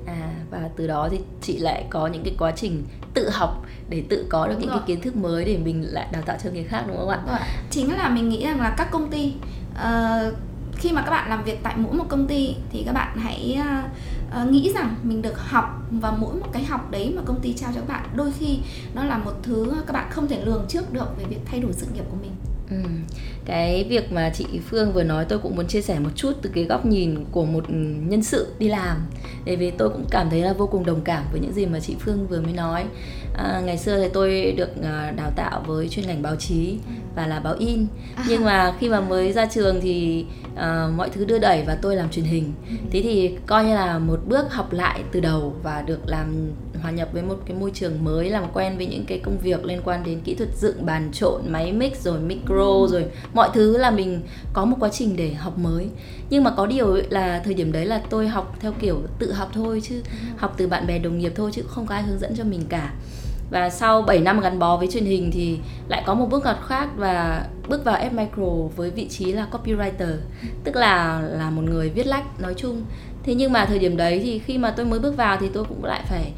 à 0.05 0.33
và 0.51 0.69
từ 0.75 0.87
đó 0.87 1.07
thì 1.11 1.19
chị 1.41 1.57
lại 1.57 1.85
có 1.89 2.07
những 2.07 2.23
cái 2.23 2.35
quá 2.39 2.51
trình 2.51 2.83
tự 3.13 3.29
học 3.29 3.65
để 3.89 4.03
tự 4.09 4.25
có 4.29 4.47
được 4.47 4.53
đúng 4.53 4.61
những 4.61 4.69
rồi. 4.69 4.79
cái 4.79 4.87
kiến 4.87 5.01
thức 5.01 5.15
mới 5.15 5.45
để 5.45 5.57
mình 5.57 5.83
lại 5.93 6.07
đào 6.11 6.21
tạo 6.21 6.37
cho 6.43 6.49
người 6.49 6.63
khác 6.63 6.83
đúng 6.87 6.97
không 6.97 7.09
ạ? 7.09 7.19
Đúng 7.21 7.29
rồi. 7.29 7.39
Chính 7.71 7.97
là 7.97 8.09
mình 8.09 8.29
nghĩ 8.29 8.45
rằng 8.45 8.61
là 8.61 8.75
các 8.77 8.91
công 8.91 9.09
ty 9.09 9.33
uh, 9.71 10.33
khi 10.75 10.91
mà 10.91 11.01
các 11.01 11.11
bạn 11.11 11.29
làm 11.29 11.43
việc 11.43 11.59
tại 11.63 11.73
mỗi 11.77 11.93
một 11.93 12.05
công 12.09 12.27
ty 12.27 12.55
thì 12.71 12.83
các 12.85 12.93
bạn 12.93 13.17
hãy 13.17 13.59
uh, 13.59 13.91
uh, 14.27 14.51
nghĩ 14.51 14.71
rằng 14.75 14.95
mình 15.03 15.21
được 15.21 15.39
học 15.39 15.81
và 15.91 16.11
mỗi 16.11 16.33
một 16.33 16.47
cái 16.53 16.63
học 16.63 16.91
đấy 16.91 17.13
mà 17.15 17.21
công 17.25 17.39
ty 17.39 17.53
trao 17.53 17.71
cho 17.75 17.81
các 17.81 17.87
bạn 17.87 18.09
đôi 18.15 18.31
khi 18.39 18.59
nó 18.95 19.03
là 19.03 19.17
một 19.17 19.33
thứ 19.43 19.73
các 19.87 19.93
bạn 19.93 20.07
không 20.11 20.27
thể 20.27 20.45
lường 20.45 20.65
trước 20.69 20.93
được 20.93 21.17
về 21.17 21.25
việc 21.29 21.39
thay 21.45 21.59
đổi 21.59 21.73
sự 21.73 21.85
nghiệp 21.93 22.03
của 22.09 22.17
mình. 22.21 22.31
Ừ. 22.69 22.77
Cái 23.45 23.83
việc 23.89 24.11
mà 24.11 24.29
chị 24.29 24.45
Phương 24.69 24.93
vừa 24.93 25.03
nói 25.03 25.25
tôi 25.29 25.39
cũng 25.39 25.55
muốn 25.55 25.67
chia 25.67 25.81
sẻ 25.81 25.99
một 25.99 26.09
chút 26.15 26.33
từ 26.41 26.49
cái 26.53 26.63
góc 26.63 26.85
nhìn 26.85 27.25
của 27.31 27.45
một 27.45 27.65
nhân 28.09 28.23
sự 28.23 28.47
đi 28.59 28.67
làm. 28.67 28.97
Bởi 29.45 29.55
vì 29.55 29.71
tôi 29.71 29.89
cũng 29.89 30.05
cảm 30.11 30.29
thấy 30.29 30.41
là 30.41 30.53
vô 30.53 30.67
cùng 30.67 30.85
đồng 30.85 31.01
cảm 31.01 31.23
với 31.31 31.39
những 31.39 31.53
gì 31.53 31.65
mà 31.65 31.79
chị 31.79 31.95
Phương 31.99 32.27
vừa 32.27 32.41
mới 32.41 32.53
nói. 32.53 32.85
À, 33.37 33.61
Ngày 33.65 33.77
xưa 33.77 34.03
thì 34.03 34.09
tôi 34.13 34.51
được 34.57 34.69
à, 34.83 35.13
đào 35.17 35.31
tạo 35.35 35.63
với 35.67 35.89
chuyên 35.89 36.07
ngành 36.07 36.21
báo 36.21 36.35
chí 36.35 36.77
và 37.17 37.27
là 37.27 37.39
báo 37.39 37.55
in 37.59 37.87
à. 38.15 38.25
Nhưng 38.27 38.45
mà 38.45 38.73
khi 38.79 38.89
mà 38.89 39.01
mới 39.01 39.33
ra 39.33 39.45
trường 39.45 39.81
thì 39.81 40.25
uh, 40.53 40.93
mọi 40.95 41.09
thứ 41.09 41.25
đưa 41.25 41.39
đẩy 41.39 41.63
và 41.67 41.77
tôi 41.81 41.95
làm 41.95 42.09
truyền 42.09 42.25
hình 42.25 42.53
ừ. 42.69 42.75
Thế 42.91 43.01
thì 43.01 43.31
coi 43.45 43.65
như 43.65 43.75
là 43.75 43.99
một 43.99 44.19
bước 44.27 44.53
học 44.53 44.73
lại 44.73 45.03
từ 45.11 45.19
đầu 45.19 45.55
và 45.63 45.81
được 45.81 45.99
làm 46.05 46.51
hòa 46.81 46.91
nhập 46.91 47.09
với 47.13 47.23
một 47.23 47.35
cái 47.45 47.57
môi 47.57 47.71
trường 47.73 48.03
mới 48.03 48.29
làm 48.29 48.43
quen 48.53 48.77
với 48.77 48.85
những 48.85 49.05
cái 49.05 49.19
công 49.19 49.37
việc 49.37 49.65
liên 49.65 49.81
quan 49.85 50.03
đến 50.03 50.19
kỹ 50.23 50.35
thuật 50.35 50.49
dựng 50.57 50.85
bàn 50.85 51.09
trộn 51.13 51.41
máy 51.47 51.73
mix 51.73 52.01
rồi 52.01 52.19
micro 52.19 52.71
ừ. 52.81 52.87
rồi 52.89 53.05
mọi 53.33 53.49
thứ 53.53 53.77
là 53.77 53.91
mình 53.91 54.21
có 54.53 54.65
một 54.65 54.77
quá 54.79 54.89
trình 54.89 55.15
để 55.15 55.33
học 55.33 55.57
mới 55.57 55.87
nhưng 56.29 56.43
mà 56.43 56.51
có 56.57 56.65
điều 56.65 56.95
là 57.09 57.41
thời 57.45 57.53
điểm 57.53 57.71
đấy 57.71 57.85
là 57.85 58.01
tôi 58.09 58.27
học 58.27 58.57
theo 58.59 58.73
kiểu 58.79 59.01
tự 59.19 59.33
học 59.33 59.49
thôi 59.53 59.81
chứ 59.83 59.95
ừ. 59.95 60.17
học 60.37 60.53
từ 60.57 60.67
bạn 60.67 60.87
bè 60.87 60.99
đồng 60.99 61.17
nghiệp 61.17 61.31
thôi 61.35 61.51
chứ 61.53 61.61
không 61.67 61.85
có 61.85 61.95
ai 61.95 62.03
hướng 62.03 62.19
dẫn 62.19 62.35
cho 62.35 62.43
mình 62.43 62.61
cả 62.69 62.93
và 63.49 63.69
sau 63.69 64.01
7 64.01 64.19
năm 64.19 64.39
gắn 64.39 64.59
bó 64.59 64.77
với 64.77 64.87
truyền 64.87 65.05
hình 65.05 65.31
thì 65.33 65.59
lại 65.87 66.03
có 66.05 66.13
một 66.13 66.25
bước 66.29 66.43
ngoặt 66.43 66.57
khác 66.67 66.89
và 66.95 67.45
bước 67.67 67.85
vào 67.85 67.97
F 67.97 68.11
Micro 68.11 68.75
với 68.75 68.89
vị 68.89 69.07
trí 69.07 69.33
là 69.33 69.47
copywriter, 69.51 70.15
tức 70.63 70.75
là 70.75 71.21
là 71.21 71.49
một 71.49 71.61
người 71.61 71.89
viết 71.89 72.07
lách, 72.07 72.41
nói 72.41 72.53
chung. 72.57 72.81
Thế 73.23 73.35
nhưng 73.35 73.53
mà 73.53 73.65
thời 73.65 73.79
điểm 73.79 73.97
đấy 73.97 74.21
thì 74.23 74.39
khi 74.39 74.57
mà 74.57 74.71
tôi 74.71 74.85
mới 74.85 74.99
bước 74.99 75.17
vào 75.17 75.37
thì 75.39 75.49
tôi 75.53 75.63
cũng 75.63 75.83
lại 75.83 76.01
phải 76.09 76.33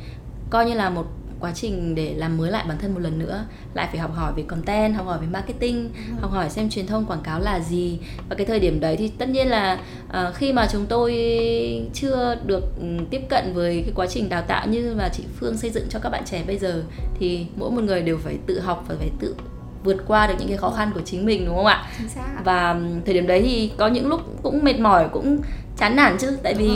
coi 0.50 0.66
như 0.66 0.74
là 0.74 0.90
một 0.90 1.06
quá 1.40 1.52
trình 1.56 1.96
để 1.96 2.14
làm 2.18 2.38
mới 2.38 2.52
lại 2.52 2.66
bản 2.68 2.78
thân 2.78 2.94
một 2.94 3.00
lần 3.00 3.20
nữa 3.20 3.46
lại 3.74 3.88
phải 3.92 4.00
học 4.00 4.12
hỏi 4.16 4.34
về 4.36 4.44
content 4.44 4.96
học 4.96 5.06
hỏi 5.06 5.18
về 5.22 5.28
marketing 5.28 5.90
ừ. 5.94 6.22
học 6.22 6.32
hỏi 6.32 6.50
xem 6.50 6.70
truyền 6.70 6.88
thông 6.88 7.06
quảng 7.06 7.22
cáo 7.24 7.40
là 7.40 7.60
gì 7.60 8.00
và 8.30 8.36
cái 8.36 8.46
thời 8.46 8.60
điểm 8.60 8.80
đấy 8.80 8.96
thì 8.98 9.08
tất 9.08 9.30
nhiên 9.30 9.48
là 9.48 9.80
uh, 10.08 10.36
khi 10.36 10.54
mà 10.54 10.68
chúng 10.72 10.86
tôi 10.86 11.14
chưa 11.94 12.36
được 12.46 12.80
um, 12.80 13.06
tiếp 13.06 13.22
cận 13.30 13.54
với 13.54 13.82
cái 13.82 13.92
quá 13.96 14.08
trình 14.08 14.30
đào 14.30 14.42
tạo 14.42 14.68
như 14.68 14.96
mà 14.98 15.10
chị 15.10 15.24
Phương 15.40 15.58
xây 15.58 15.70
dựng 15.70 15.86
cho 15.90 16.00
các 16.00 16.10
bạn 16.10 16.24
trẻ 16.26 16.44
bây 16.48 16.58
giờ 16.58 16.84
thì 17.20 17.46
mỗi 17.56 17.72
một 17.72 17.84
người 17.84 18.02
đều 18.02 18.18
phải 18.18 18.38
tự 18.46 18.60
học 18.60 18.86
và 18.88 18.96
phải 19.00 19.10
tự 19.20 19.36
vượt 19.84 19.98
qua 20.08 20.28
được 20.28 20.34
những 20.40 20.48
cái 20.48 20.58
khó 20.58 20.70
khăn 20.70 20.92
của 20.94 21.02
chính 21.06 21.26
mình 21.26 21.46
đúng 21.46 21.56
không 21.56 21.66
ạ? 21.66 21.88
Và 22.44 22.82
thời 23.06 23.14
điểm 23.14 23.28
đấy 23.28 23.42
thì 23.42 23.72
có 23.78 23.88
những 23.88 24.08
lúc 24.08 24.22
cũng 24.44 24.64
mệt 24.64 24.80
mỏi 24.80 25.10
cũng 25.12 25.42
chán 25.80 25.96
nản 25.96 26.18
chứ 26.18 26.38
tại 26.44 26.54
vì 26.54 26.70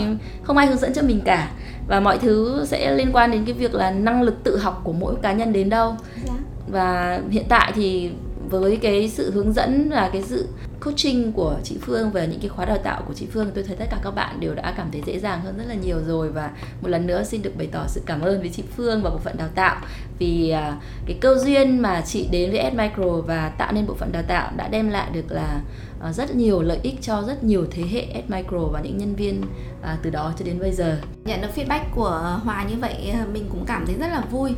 không 0.43 0.57
ai 0.57 0.67
hướng 0.67 0.77
dẫn 0.77 0.93
cho 0.93 1.01
mình 1.01 1.21
cả. 1.25 1.49
Và 1.87 1.99
mọi 1.99 2.17
thứ 2.17 2.65
sẽ 2.67 2.95
liên 2.95 3.09
quan 3.13 3.31
đến 3.31 3.45
cái 3.45 3.53
việc 3.53 3.73
là 3.73 3.91
năng 3.91 4.21
lực 4.21 4.43
tự 4.43 4.57
học 4.57 4.81
của 4.83 4.93
mỗi 4.93 5.15
cá 5.21 5.33
nhân 5.33 5.53
đến 5.53 5.69
đâu. 5.69 5.95
Dạ. 6.25 6.33
và 6.67 7.19
hiện 7.29 7.45
tại 7.49 7.71
thì 7.75 8.11
với 8.49 8.77
cái 8.77 9.09
sự 9.09 9.31
hướng 9.31 9.53
dẫn 9.53 9.89
và 9.89 10.09
cái 10.13 10.21
sự 10.21 10.47
coaching 10.81 11.31
của 11.31 11.55
chị 11.63 11.77
Phương 11.81 12.11
và 12.11 12.25
những 12.25 12.39
cái 12.39 12.49
khóa 12.49 12.65
đào 12.65 12.77
tạo 12.77 13.01
của 13.07 13.13
chị 13.13 13.27
Phương 13.31 13.51
tôi 13.55 13.63
thấy 13.63 13.75
tất 13.75 13.85
cả 13.91 13.97
các 14.03 14.11
bạn 14.11 14.39
đều 14.39 14.55
đã 14.55 14.73
cảm 14.77 14.87
thấy 14.91 15.01
dễ 15.05 15.19
dàng 15.19 15.41
hơn 15.41 15.57
rất 15.57 15.63
là 15.67 15.73
nhiều 15.73 15.97
rồi. 16.07 16.29
Và 16.29 16.49
một 16.81 16.87
lần 16.87 17.07
nữa 17.07 17.23
xin 17.23 17.41
được 17.41 17.57
bày 17.57 17.67
tỏ 17.71 17.83
sự 17.87 18.01
cảm 18.05 18.21
ơn 18.21 18.39
với 18.39 18.49
chị 18.49 18.63
Phương 18.77 19.03
và 19.03 19.09
bộ 19.09 19.17
phận 19.17 19.37
đào 19.37 19.49
tạo 19.55 19.75
vì 20.19 20.49
à, 20.49 20.77
cái 21.05 21.17
cơ 21.21 21.37
duyên 21.37 21.79
mà 21.79 22.01
chị 22.01 22.27
đến 22.31 22.51
với 22.51 22.71
S 22.71 22.75
Micro 22.75 23.21
và 23.27 23.49
tạo 23.49 23.71
nên 23.71 23.87
bộ 23.87 23.93
phận 23.93 24.11
đào 24.11 24.23
tạo 24.27 24.51
đã 24.57 24.67
đem 24.67 24.89
lại 24.89 25.09
được 25.13 25.31
là 25.31 25.61
Ờ, 26.03 26.11
rất 26.11 26.35
nhiều 26.35 26.61
lợi 26.61 26.79
ích 26.83 26.95
cho 27.01 27.23
rất 27.27 27.43
nhiều 27.43 27.65
thế 27.71 27.83
hệ 27.91 28.23
S 28.27 28.31
Micro 28.31 28.59
và 28.59 28.81
những 28.81 28.97
nhân 28.97 29.15
viên 29.15 29.41
à, 29.81 29.97
từ 30.03 30.09
đó 30.09 30.33
cho 30.39 30.45
đến 30.45 30.59
bây 30.59 30.71
giờ. 30.71 30.99
Nhận 31.25 31.41
được 31.41 31.47
feedback 31.55 31.83
của 31.95 32.39
Hòa 32.43 32.63
như 32.63 32.75
vậy 32.81 33.11
ờ, 33.13 33.27
mình 33.33 33.45
cũng 33.49 33.65
cảm 33.67 33.85
thấy 33.85 33.95
rất 33.99 34.07
là 34.07 34.21
vui 34.31 34.51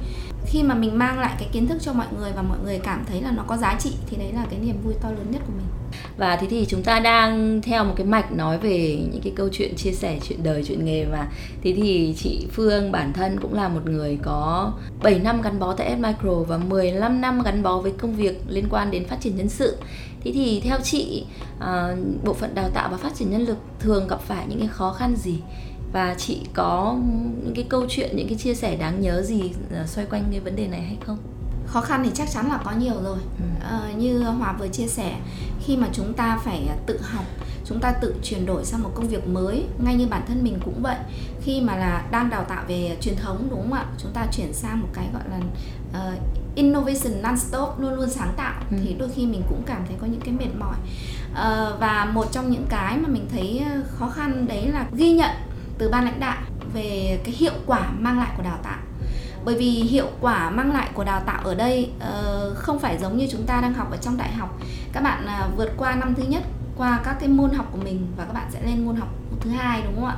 khi 0.46 0.64
mà 0.64 0.76
mình 0.76 0.98
mang 0.98 1.20
lại 1.20 1.36
cái 1.40 1.50
kiến 1.52 1.68
thức 1.68 1.78
cho 1.82 1.94
mọi 1.94 2.08
người 2.20 2.32
và 2.36 2.42
mọi 2.42 2.58
người 2.64 2.80
cảm 2.80 3.06
thấy 3.08 3.22
là 3.22 3.32
nó 3.32 3.44
có 3.48 3.58
giá 3.58 3.76
trị 3.80 3.94
thì 4.08 4.18
đấy 4.18 4.32
là 4.34 4.46
cái 4.50 4.60
niềm 4.60 4.82
vui 4.84 4.94
to 5.02 5.10
lớn 5.10 5.32
nhất 5.32 5.42
của 5.48 5.54
mình 5.58 5.66
và 6.18 6.36
thế 6.36 6.48
thì 6.50 6.66
chúng 6.70 6.84
ta 6.84 7.00
đang 7.00 7.62
theo 7.62 7.84
một 7.84 7.94
cái 7.96 8.06
mạch 8.06 8.32
nói 8.32 8.58
về 8.58 9.00
những 9.12 9.22
cái 9.22 9.34
câu 9.36 9.50
chuyện 9.52 9.76
chia 9.76 9.92
sẻ 9.92 10.20
chuyện 10.24 10.44
đời 10.44 10.64
chuyện 10.68 10.86
nghề 10.86 11.06
và 11.06 11.28
thế 11.64 11.74
thì 11.76 12.16
chị 12.18 12.48
Phương 12.52 12.92
bản 12.92 13.14
thân 13.14 13.40
cũng 13.40 13.54
là 13.54 13.68
một 13.68 13.82
người 13.86 14.18
có 14.22 14.72
7 15.04 15.20
năm 15.20 15.42
gắn 15.42 15.60
bó 15.60 15.74
tại 15.74 15.96
S 15.98 16.00
Micro 16.00 16.34
và 16.34 16.58
15 16.58 17.22
năm 17.22 17.42
gắn 17.42 17.64
bó 17.64 17.80
với 17.80 17.92
công 17.92 18.16
việc 18.16 18.42
liên 18.48 18.66
quan 18.70 18.92
đến 18.92 19.06
phát 19.06 19.22
triển 19.22 19.36
nhân 19.36 19.50
sự. 19.50 19.78
Thế 20.24 20.32
thì 20.32 20.62
theo 20.64 20.78
chị 20.84 21.26
à, 21.60 21.96
bộ 22.24 22.34
phận 22.34 22.56
đào 22.56 22.70
tạo 22.74 22.90
và 22.92 22.98
phát 22.98 23.16
triển 23.16 23.32
nhân 23.32 23.42
lực 23.42 23.58
thường 23.80 24.08
gặp 24.08 24.22
phải 24.22 24.46
những 24.50 24.60
cái 24.60 24.68
khó 24.68 24.94
khăn 24.94 25.16
gì? 25.16 25.40
Và 25.94 26.16
chị 26.18 26.42
có 26.54 26.98
những 27.44 27.54
cái 27.56 27.66
câu 27.70 27.86
chuyện 27.90 28.16
những 28.16 28.28
cái 28.28 28.38
chia 28.38 28.54
sẻ 28.54 28.76
đáng 28.76 29.02
nhớ 29.02 29.22
gì 29.22 29.42
ờ, 29.72 29.86
xoay 29.88 30.08
quanh 30.08 30.24
cái 30.32 30.40
vấn 30.40 30.56
đề 30.56 30.68
này 30.68 30.82
hay 30.82 30.98
không? 31.06 31.18
Khó 31.68 31.82
khăn 31.82 32.02
thì 32.04 32.12
chắc 32.14 32.32
chắn 32.32 32.50
là 32.50 32.60
có 32.64 32.72
nhiều 32.72 32.94
rồi. 33.04 33.18
Ừ. 33.38 33.46
à, 33.70 33.92
như 33.98 34.24
hòa 34.24 34.54
vừa 34.60 34.68
chia 34.68 34.88
sẻ 34.88 35.16
khi 35.66 35.78
mà 35.78 35.88
chúng 35.94 36.14
ta 36.14 36.40
phải 36.44 36.70
tự 36.86 37.00
học 37.02 37.26
chúng 37.66 37.80
ta 37.80 37.92
tự 37.92 38.16
chuyển 38.24 38.46
đổi 38.46 38.66
sang 38.66 38.84
một 38.84 38.92
công 38.96 39.08
việc 39.08 39.28
mới 39.28 39.66
ngay 39.84 39.96
như 39.96 40.08
bản 40.08 40.22
thân 40.28 40.44
mình 40.44 40.60
cũng 40.66 40.82
vậy. 40.82 40.98
Khi 41.42 41.62
mà 41.62 41.76
là 41.76 42.06
đang 42.12 42.30
đào 42.30 42.44
tạo 42.44 42.64
về 42.68 42.98
truyền 43.02 43.16
thống 43.16 43.48
đúng 43.50 43.62
không 43.62 43.74
ạ? 43.74 43.86
Chúng 43.98 44.12
ta 44.12 44.28
chuyển 44.32 44.54
sang 44.54 44.82
một 44.82 44.88
cái 44.94 45.10
gọi 45.14 45.24
là 45.30 45.38
uh, 46.08 46.20
innovation 46.56 47.22
non-stop 47.22 47.80
luôn 47.80 47.94
luôn 47.94 48.10
sáng 48.10 48.34
tạo 48.38 48.62
ừ. 48.72 48.78
thì 48.84 48.96
đôi 49.00 49.10
khi 49.16 49.26
mình 49.26 49.42
cũng 49.50 49.64
cảm 49.66 49.86
thấy 49.88 49.98
có 50.02 50.08
những 50.08 50.22
cái 50.22 50.34
mệt 50.34 50.56
mỏi. 50.60 50.76
Uh, 51.32 51.80
và 51.80 52.10
một 52.14 52.32
trong 52.32 52.52
những 52.52 52.66
cái 52.70 52.98
mà 52.98 53.08
mình 53.08 53.28
thấy 53.32 53.64
khó 53.88 54.10
khăn 54.10 54.48
đấy 54.48 54.68
là 54.68 54.86
ghi 54.94 55.12
nhận 55.12 55.32
từ 55.78 55.90
ban 55.90 56.06
lãnh 56.06 56.20
đạo 56.20 56.42
về 56.74 57.20
cái 57.24 57.34
hiệu 57.34 57.54
quả 57.66 57.92
mang 58.00 58.20
lại 58.20 58.32
của 58.38 58.44
đào 58.44 58.60
tạo 58.64 58.80
bởi 59.46 59.56
vì 59.56 59.70
hiệu 59.70 60.08
quả 60.22 60.50
mang 60.50 60.74
lại 60.74 60.90
của 60.94 61.04
đào 61.04 61.22
tạo 61.26 61.42
ở 61.44 61.56
đây 61.56 61.90
uh, 61.98 62.58
không 62.58 62.80
phải 62.80 62.98
giống 62.98 63.18
như 63.18 63.28
chúng 63.32 63.46
ta 63.46 63.62
đang 63.62 63.74
học 63.74 63.92
ở 63.92 63.98
trong 63.98 64.18
đại 64.18 64.32
học. 64.32 64.60
Các 64.94 65.04
bạn 65.04 65.26
uh, 65.26 65.58
vượt 65.58 65.72
qua 65.78 65.96
năm 65.96 66.16
thứ 66.16 66.24
nhất 66.24 66.44
qua 66.78 67.00
các 67.04 67.18
cái 67.20 67.30
môn 67.30 67.52
học 67.52 67.70
của 67.72 67.78
mình 67.84 68.08
và 68.18 68.26
các 68.26 68.34
bạn 68.34 68.48
sẽ 68.50 68.60
lên 68.66 68.86
môn 68.86 68.96
học 68.96 69.10
thứ 69.40 69.50
hai 69.50 69.82
đúng 69.82 69.96
không 69.96 70.06
ạ? 70.06 70.18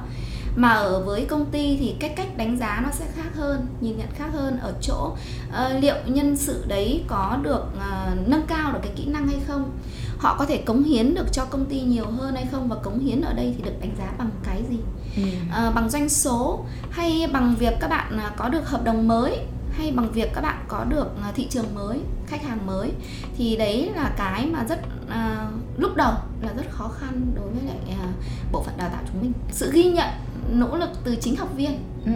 Mà 0.56 0.70
ở 0.70 1.04
với 1.04 1.26
công 1.26 1.46
ty 1.46 1.78
thì 1.80 1.96
cách 2.00 2.12
cách 2.16 2.38
đánh 2.38 2.58
giá 2.58 2.82
nó 2.84 2.90
sẽ 2.92 3.06
khác 3.16 3.30
hơn 3.36 3.68
nhìn 3.82 3.98
nhận 3.98 4.08
khác 4.16 4.28
hơn 4.34 4.60
ở 4.60 4.74
chỗ 4.82 5.16
uh, 5.50 5.84
liệu 5.84 5.96
nhân 6.06 6.38
sự 6.38 6.66
đấy 6.68 7.04
có 7.08 7.38
được 7.42 7.64
uh, 7.78 8.28
nâng 8.28 8.46
cao 8.48 8.72
được 8.72 8.80
cái 8.82 8.92
kỹ 8.96 9.06
năng 9.06 9.28
hay 9.28 9.40
không? 9.48 9.72
Họ 10.18 10.36
có 10.40 10.46
thể 10.46 10.58
cống 10.58 10.84
hiến 10.84 11.16
được 11.16 11.34
cho 11.34 11.46
công 11.46 11.66
ty 11.66 11.82
nhiều 11.82 12.06
hơn 12.06 12.36
hay 12.36 12.48
không 12.52 12.70
và 12.70 12.76
cống 12.76 13.00
hiến 13.00 13.22
ở 13.22 13.34
đây 13.34 13.54
thì 13.58 13.64
được 13.64 13.80
đánh 13.82 13.96
giá 14.00 14.14
bằng 14.18 14.30
cái 14.44 14.64
gì 14.70 14.78
ừ. 15.16 15.24
uh, 15.68 15.76
bằng 15.76 15.90
doanh 15.90 16.10
số 16.10 16.66
hay 16.90 17.28
bằng 17.34 17.56
việc 17.60 17.74
các 17.80 17.88
bạn 17.88 18.20
uh, 18.28 18.38
có 18.38 18.50
được 18.50 18.70
hợp 18.70 18.84
đồng 18.84 19.08
mới 19.08 19.40
hay 19.78 19.92
bằng 19.92 20.12
việc 20.12 20.30
các 20.34 20.42
bạn 20.42 20.66
có 20.68 20.84
được 20.90 21.08
à, 21.24 21.32
thị 21.36 21.48
trường 21.50 21.76
mới 21.76 22.00
khách 22.28 22.44
hàng 22.44 22.66
mới 22.66 22.92
thì 23.38 23.56
đấy 23.56 23.92
là 23.96 24.12
cái 24.18 24.46
mà 24.46 24.64
rất 24.70 24.80
à, 25.10 25.48
lúc 25.78 25.96
đầu 25.96 26.14
là 26.42 26.54
rất 26.58 26.66
khó 26.72 26.92
khăn 27.00 27.32
đối 27.36 27.50
với 27.50 27.62
lại 27.68 27.98
à, 28.02 28.08
bộ 28.52 28.64
phận 28.64 28.78
đào 28.78 28.90
tạo 28.90 29.04
chúng 29.12 29.22
mình 29.22 29.32
sự 29.52 29.72
ghi 29.74 29.84
nhận 29.84 30.10
nỗ 30.50 30.78
lực 30.78 30.90
từ 31.04 31.16
chính 31.22 31.36
học 31.36 31.50
viên. 31.56 31.80
Ừ. 32.06 32.12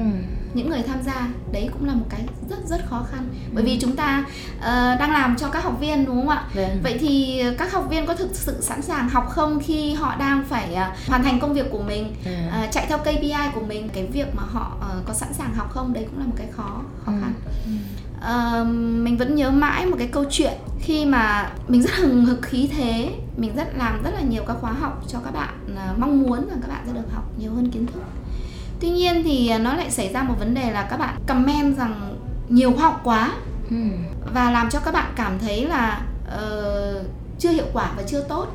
những 0.54 0.70
người 0.70 0.84
tham 0.88 1.02
gia 1.04 1.28
đấy 1.52 1.70
cũng 1.74 1.88
là 1.88 1.94
một 1.94 2.06
cái 2.10 2.22
rất 2.50 2.58
rất 2.66 2.86
khó 2.90 3.06
khăn. 3.12 3.30
Bởi 3.54 3.64
vì 3.64 3.72
ừ. 3.72 3.78
chúng 3.82 3.96
ta 3.96 4.26
uh, 4.58 4.64
đang 5.00 5.12
làm 5.12 5.36
cho 5.38 5.50
các 5.50 5.64
học 5.64 5.78
viên 5.80 6.06
đúng 6.06 6.16
không 6.16 6.30
ạ? 6.30 6.44
Vâng. 6.54 6.80
vậy 6.84 6.98
thì 7.00 7.44
các 7.58 7.74
học 7.74 7.88
viên 7.90 8.06
có 8.06 8.16
thực 8.16 8.30
sự 8.34 8.62
sẵn 8.62 8.82
sàng 8.82 9.10
học 9.10 9.30
không 9.30 9.60
khi 9.60 9.94
họ 9.94 10.16
đang 10.16 10.44
phải 10.44 10.70
uh, 10.74 11.08
hoàn 11.08 11.24
thành 11.24 11.40
công 11.40 11.54
việc 11.54 11.66
của 11.72 11.84
mình 11.84 12.14
uh, 12.24 12.72
chạy 12.72 12.86
theo 12.90 12.98
KPI 12.98 13.34
của 13.56 13.62
mình? 13.62 13.90
Cái 13.94 14.06
việc 14.06 14.36
mà 14.36 14.44
họ 14.44 14.78
uh, 14.78 15.06
có 15.08 15.14
sẵn 15.14 15.34
sàng 15.34 15.54
học 15.56 15.72
không? 15.72 15.94
Đấy 15.94 16.06
cũng 16.10 16.20
là 16.20 16.26
một 16.26 16.36
cái 16.36 16.48
khó 16.52 16.82
khó 17.06 17.12
khăn. 17.22 17.34
Ừ. 17.66 17.72
Uh, 18.22 18.68
mình 19.04 19.18
vẫn 19.18 19.36
nhớ 19.36 19.52
mãi 19.52 19.86
một 19.86 19.96
cái 20.00 20.08
câu 20.08 20.26
chuyện 20.30 20.54
khi 20.80 21.06
mà 21.06 21.52
mình 21.68 21.82
rất 21.82 21.92
hừng 21.96 22.26
hực 22.26 22.42
khí 22.42 22.70
thế. 22.78 23.10
Mình 23.38 23.56
rất 23.56 23.78
làm 23.78 24.04
rất 24.04 24.12
là 24.14 24.22
nhiều 24.22 24.44
các 24.48 24.58
khóa 24.62 24.72
học 24.72 25.04
cho 25.08 25.20
các 25.20 25.32
bạn 25.32 25.54
uh, 25.74 26.00
mong 26.00 26.22
muốn 26.22 26.50
rằng 26.50 26.60
các 26.62 26.68
bạn 26.68 26.84
sẽ 26.88 26.94
được 26.94 27.14
học 27.14 27.24
nhiều 27.38 27.52
hơn 27.54 27.72
kiến 27.72 27.86
thức 27.86 28.02
tuy 28.82 28.90
nhiên 28.90 29.24
thì 29.24 29.58
nó 29.58 29.74
lại 29.74 29.92
xảy 29.92 30.14
ra 30.14 30.24
một 30.24 30.36
vấn 30.40 30.54
đề 30.54 30.72
là 30.72 30.88
các 30.90 30.98
bạn 30.98 31.16
comment 31.28 31.78
rằng 31.78 32.18
nhiều 32.50 32.74
khoa 32.74 32.84
học 32.84 33.02
quá. 33.04 33.32
Ừ. 33.70 33.78
và 34.34 34.52
làm 34.52 34.70
cho 34.70 34.80
các 34.80 34.94
bạn 34.94 35.14
cảm 35.16 35.40
thấy 35.40 35.66
là 35.66 36.02
uh, 36.28 37.06
chưa 37.40 37.50
hiệu 37.50 37.66
quả 37.74 37.92
và 37.98 38.04
chưa 38.08 38.24
tốt. 38.24 38.48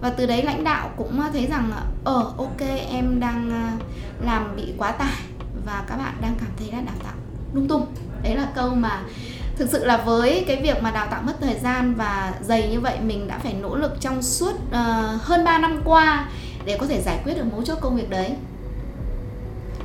Và 0.00 0.10
từ 0.10 0.26
đấy 0.26 0.42
lãnh 0.42 0.64
đạo 0.64 0.90
cũng 0.96 1.20
thấy 1.32 1.46
rằng 1.46 1.72
ờ 2.04 2.32
ok 2.36 2.60
em 2.90 3.20
đang 3.20 3.48
uh, 3.48 4.24
làm 4.24 4.56
bị 4.56 4.74
quá 4.78 4.92
tải. 4.92 5.22
Và 5.66 5.84
các 5.88 5.96
bạn 5.96 6.14
đang 6.20 6.34
cảm 6.40 6.50
thấy 6.58 6.68
là 6.72 6.80
đào 6.80 6.94
tạo 7.04 7.14
lung 7.54 7.68
tung. 7.68 7.86
Đấy 8.22 8.36
là 8.36 8.48
câu 8.54 8.74
mà 8.74 9.02
thực 9.56 9.70
sự 9.70 9.84
là 9.84 9.96
với 9.96 10.44
cái 10.46 10.62
việc 10.62 10.82
mà 10.82 10.90
đào 10.90 11.06
tạo 11.10 11.22
mất 11.22 11.34
thời 11.40 11.58
gian 11.58 11.94
và 11.94 12.34
dày 12.40 12.68
như 12.70 12.80
vậy 12.80 12.98
mình 13.00 13.28
đã 13.28 13.38
phải 13.38 13.54
nỗ 13.54 13.76
lực 13.76 14.00
trong 14.00 14.22
suốt 14.22 14.52
uh, 14.52 15.22
hơn 15.22 15.44
3 15.44 15.58
năm 15.58 15.80
qua 15.84 16.28
để 16.64 16.76
có 16.80 16.86
thể 16.86 17.00
giải 17.00 17.20
quyết 17.24 17.34
được 17.34 17.44
mấu 17.52 17.62
chốt 17.62 17.78
công 17.80 17.96
việc 17.96 18.10
đấy 18.10 18.36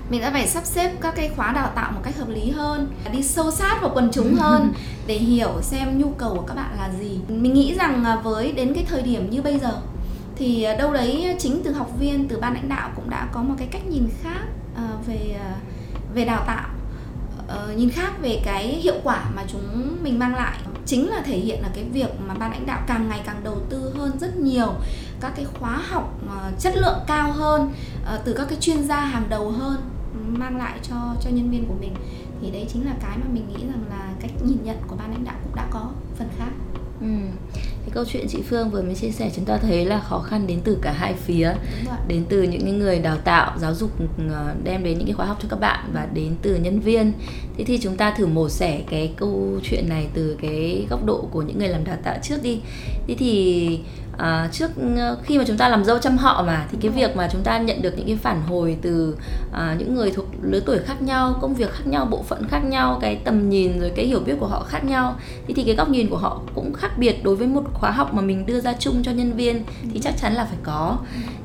mình 0.10 0.22
đã 0.22 0.32
phải 0.32 0.48
sắp 0.48 0.66
xếp 0.66 0.92
các 1.02 1.16
cái 1.16 1.30
khóa 1.36 1.52
đào 1.52 1.72
tạo 1.76 1.92
một 1.92 2.02
cách 2.04 2.18
hợp 2.18 2.30
lý 2.30 2.50
hơn, 2.50 2.94
đi 3.12 3.24
sâu 3.24 3.52
sát 3.52 3.78
vào 3.82 3.92
quần 3.94 4.10
chúng 4.12 4.36
hơn 4.36 4.74
để 5.08 5.18
hiểu 5.18 5.62
xem 5.62 6.00
nhu 6.00 6.10
cầu 6.10 6.36
của 6.36 6.46
các 6.48 6.54
bạn 6.56 6.78
là 6.78 6.90
gì. 7.00 7.20
Mình 7.28 7.54
nghĩ 7.54 7.76
rằng 7.76 8.04
à, 8.04 8.16
với 8.16 8.52
đến 8.52 8.74
cái 8.74 8.86
thời 8.90 9.02
điểm 9.02 9.30
như 9.30 9.42
bây 9.42 9.60
giờ, 9.60 9.72
thì 10.36 10.64
à, 10.64 10.76
đâu 10.76 10.94
đấy 10.94 11.36
chính 11.40 11.62
từ 11.64 11.74
học 11.74 11.92
viên, 12.00 12.28
từ 12.28 12.40
ban 12.40 12.54
lãnh 12.54 12.70
đạo 12.70 12.90
cũng 12.96 13.10
đã 13.10 13.28
có 13.32 13.42
một 13.42 13.56
cái 13.58 13.68
cách 13.72 13.88
nhìn 13.88 14.10
khác 14.24 14.46
à, 14.76 14.88
về 15.08 15.40
về 16.14 16.26
đào 16.26 16.44
tạo. 16.48 16.70
Ờ, 17.48 17.74
nhìn 17.78 17.90
khác 17.90 18.12
về 18.22 18.42
cái 18.46 18.68
hiệu 18.68 18.96
quả 19.04 19.26
mà 19.36 19.44
chúng 19.48 19.98
mình 20.04 20.20
mang 20.20 20.36
lại. 20.36 20.58
Chính 20.86 21.10
là 21.10 21.22
thể 21.22 21.38
hiện 21.38 21.62
là 21.62 21.70
cái 21.76 21.84
việc 21.84 22.22
mà 22.28 22.34
ban 22.34 22.52
lãnh 22.52 22.66
đạo 22.66 22.82
càng 22.88 23.10
ngày 23.10 23.22
càng 23.26 23.42
đầu 23.44 23.58
tư 23.70 23.94
hơn 23.98 24.12
rất 24.20 24.38
nhiều 24.38 24.74
các 25.22 25.34
cái 25.36 25.46
khóa 25.60 25.82
học 25.90 26.14
chất 26.60 26.78
lượng 26.78 27.00
cao 27.08 27.32
hơn 27.32 27.74
ờ, 28.06 28.22
từ 28.26 28.34
các 28.34 28.48
cái 28.50 28.58
chuyên 28.62 28.84
gia 28.84 29.00
hàng 29.00 29.30
đầu 29.30 29.52
hơn 29.52 29.78
mang 30.28 30.58
lại 30.58 30.80
cho 30.90 30.96
cho 31.22 31.30
nhân 31.30 31.52
viên 31.52 31.66
của 31.66 31.76
mình. 31.80 31.94
Thì 32.42 32.52
đấy 32.52 32.66
chính 32.74 32.86
là 32.86 32.96
cái 33.02 33.18
mà 33.18 33.26
mình 33.34 33.48
nghĩ 33.48 33.68
rằng 33.68 33.84
là 33.90 34.14
cách 34.20 34.32
nhìn 34.46 34.58
nhận 34.64 34.78
của 34.88 34.96
ban 34.96 35.12
lãnh 35.12 35.26
đạo 35.26 35.36
cũng 35.44 35.56
đã 35.56 35.68
có 35.72 35.90
phần 36.18 36.28
khác. 36.38 36.52
Ừ. 37.02 37.08
Cái 37.54 37.90
câu 37.94 38.06
chuyện 38.06 38.28
chị 38.30 38.42
Phương 38.50 38.70
vừa 38.70 38.82
mới 38.82 38.96
chia 38.96 39.12
sẻ 39.12 39.32
chúng 39.36 39.46
ta 39.46 39.58
thấy 39.58 39.86
là 39.86 40.00
khó 40.00 40.20
khăn 40.20 40.48
đến 40.48 40.60
từ 40.64 40.78
cả 40.82 40.92
hai 40.92 41.14
phía. 41.14 41.54
Đến 42.08 42.26
từ 42.30 42.44
những 42.44 42.80
người 42.80 43.00
đào 43.00 43.18
tạo 43.18 43.60
giáo 43.60 43.76
dục 43.76 43.92
ờ, 44.30 44.56
đem 44.64 44.84
đến 44.84 44.98
những 44.98 45.08
cái 45.08 45.14
khóa 45.14 45.26
học 45.26 45.38
cho 45.42 45.48
các 45.50 45.60
bạn 45.60 45.90
và 45.94 46.08
đến 46.14 46.36
từ 46.42 46.56
nhân 46.56 46.80
viên. 46.80 47.14
Thế 47.58 47.64
thì 47.64 47.80
chúng 47.82 47.98
ta 47.98 48.14
thử 48.18 48.26
mổ 48.26 48.50
xẻ 48.50 48.82
cái 48.90 49.14
câu 49.18 49.60
chuyện 49.64 49.90
này 49.90 50.08
từ 50.14 50.38
cái 50.42 50.88
góc 50.90 51.06
độ 51.06 51.28
của 51.32 51.42
những 51.42 51.60
người 51.60 51.68
làm 51.68 51.84
đào 51.84 51.98
tạo 52.04 52.18
trước 52.24 52.44
đi. 52.44 52.60
Thế 53.08 53.16
thì 53.20 53.80
à, 54.18 54.50
trước 54.52 54.72
ờ, 54.98 55.18
khi 55.24 55.38
mà 55.38 55.44
chúng 55.48 55.58
ta 55.58 55.70
làm 55.70 55.84
dâu 55.84 55.98
chăm 55.98 56.18
họ 56.18 56.44
mà 56.48 56.66
thì 56.72 56.78
cái 56.82 56.92
việc 56.92 57.16
mà 57.16 57.30
chúng 57.32 57.44
ta 57.44 57.58
nhận 57.58 57.82
được 57.82 57.94
những 57.98 58.08
cái 58.08 58.16
phản 58.16 58.42
hồi 58.42 58.78
từ 58.82 59.18
à, 59.54 59.76
những 59.80 59.96
người 59.96 60.12
thuộc 60.12 60.26
lứa 60.42 60.60
tuổi 60.60 60.80
khác 60.80 61.02
nhau 61.02 61.38
công 61.42 61.54
việc 61.54 61.72
khác 61.72 61.88
nhau 61.88 62.06
bộ 62.06 62.24
phận 62.24 62.48
khác 62.48 62.60
nhau 62.60 62.98
cái 63.02 63.16
tầm 63.16 63.50
nhìn 63.50 63.80
rồi 63.80 63.92
cái 63.96 64.06
hiểu 64.06 64.20
biết 64.20 64.34
của 64.40 64.48
họ 64.48 64.64
khác 64.70 64.84
nhau 64.84 65.16
thì 65.48 65.54
thì 65.54 65.64
cái 65.64 65.76
góc 65.76 65.90
nhìn 65.90 66.10
của 66.10 66.18
họ 66.18 66.42
cũng 66.56 66.74
khác 66.74 66.92
biệt 66.98 67.24
đối 67.24 67.36
với 67.36 67.48
một 67.48 67.64
khóa 67.74 67.92
học 67.92 68.14
mà 68.14 68.22
mình 68.22 68.46
đưa 68.46 68.60
ra 68.60 68.74
chung 68.80 69.04
cho 69.04 69.12
nhân 69.12 69.34
viên 69.34 69.64
thì 69.94 70.00
chắc 70.00 70.18
chắn 70.18 70.34
là 70.34 70.46
phải 70.46 70.58
có. 70.64 70.98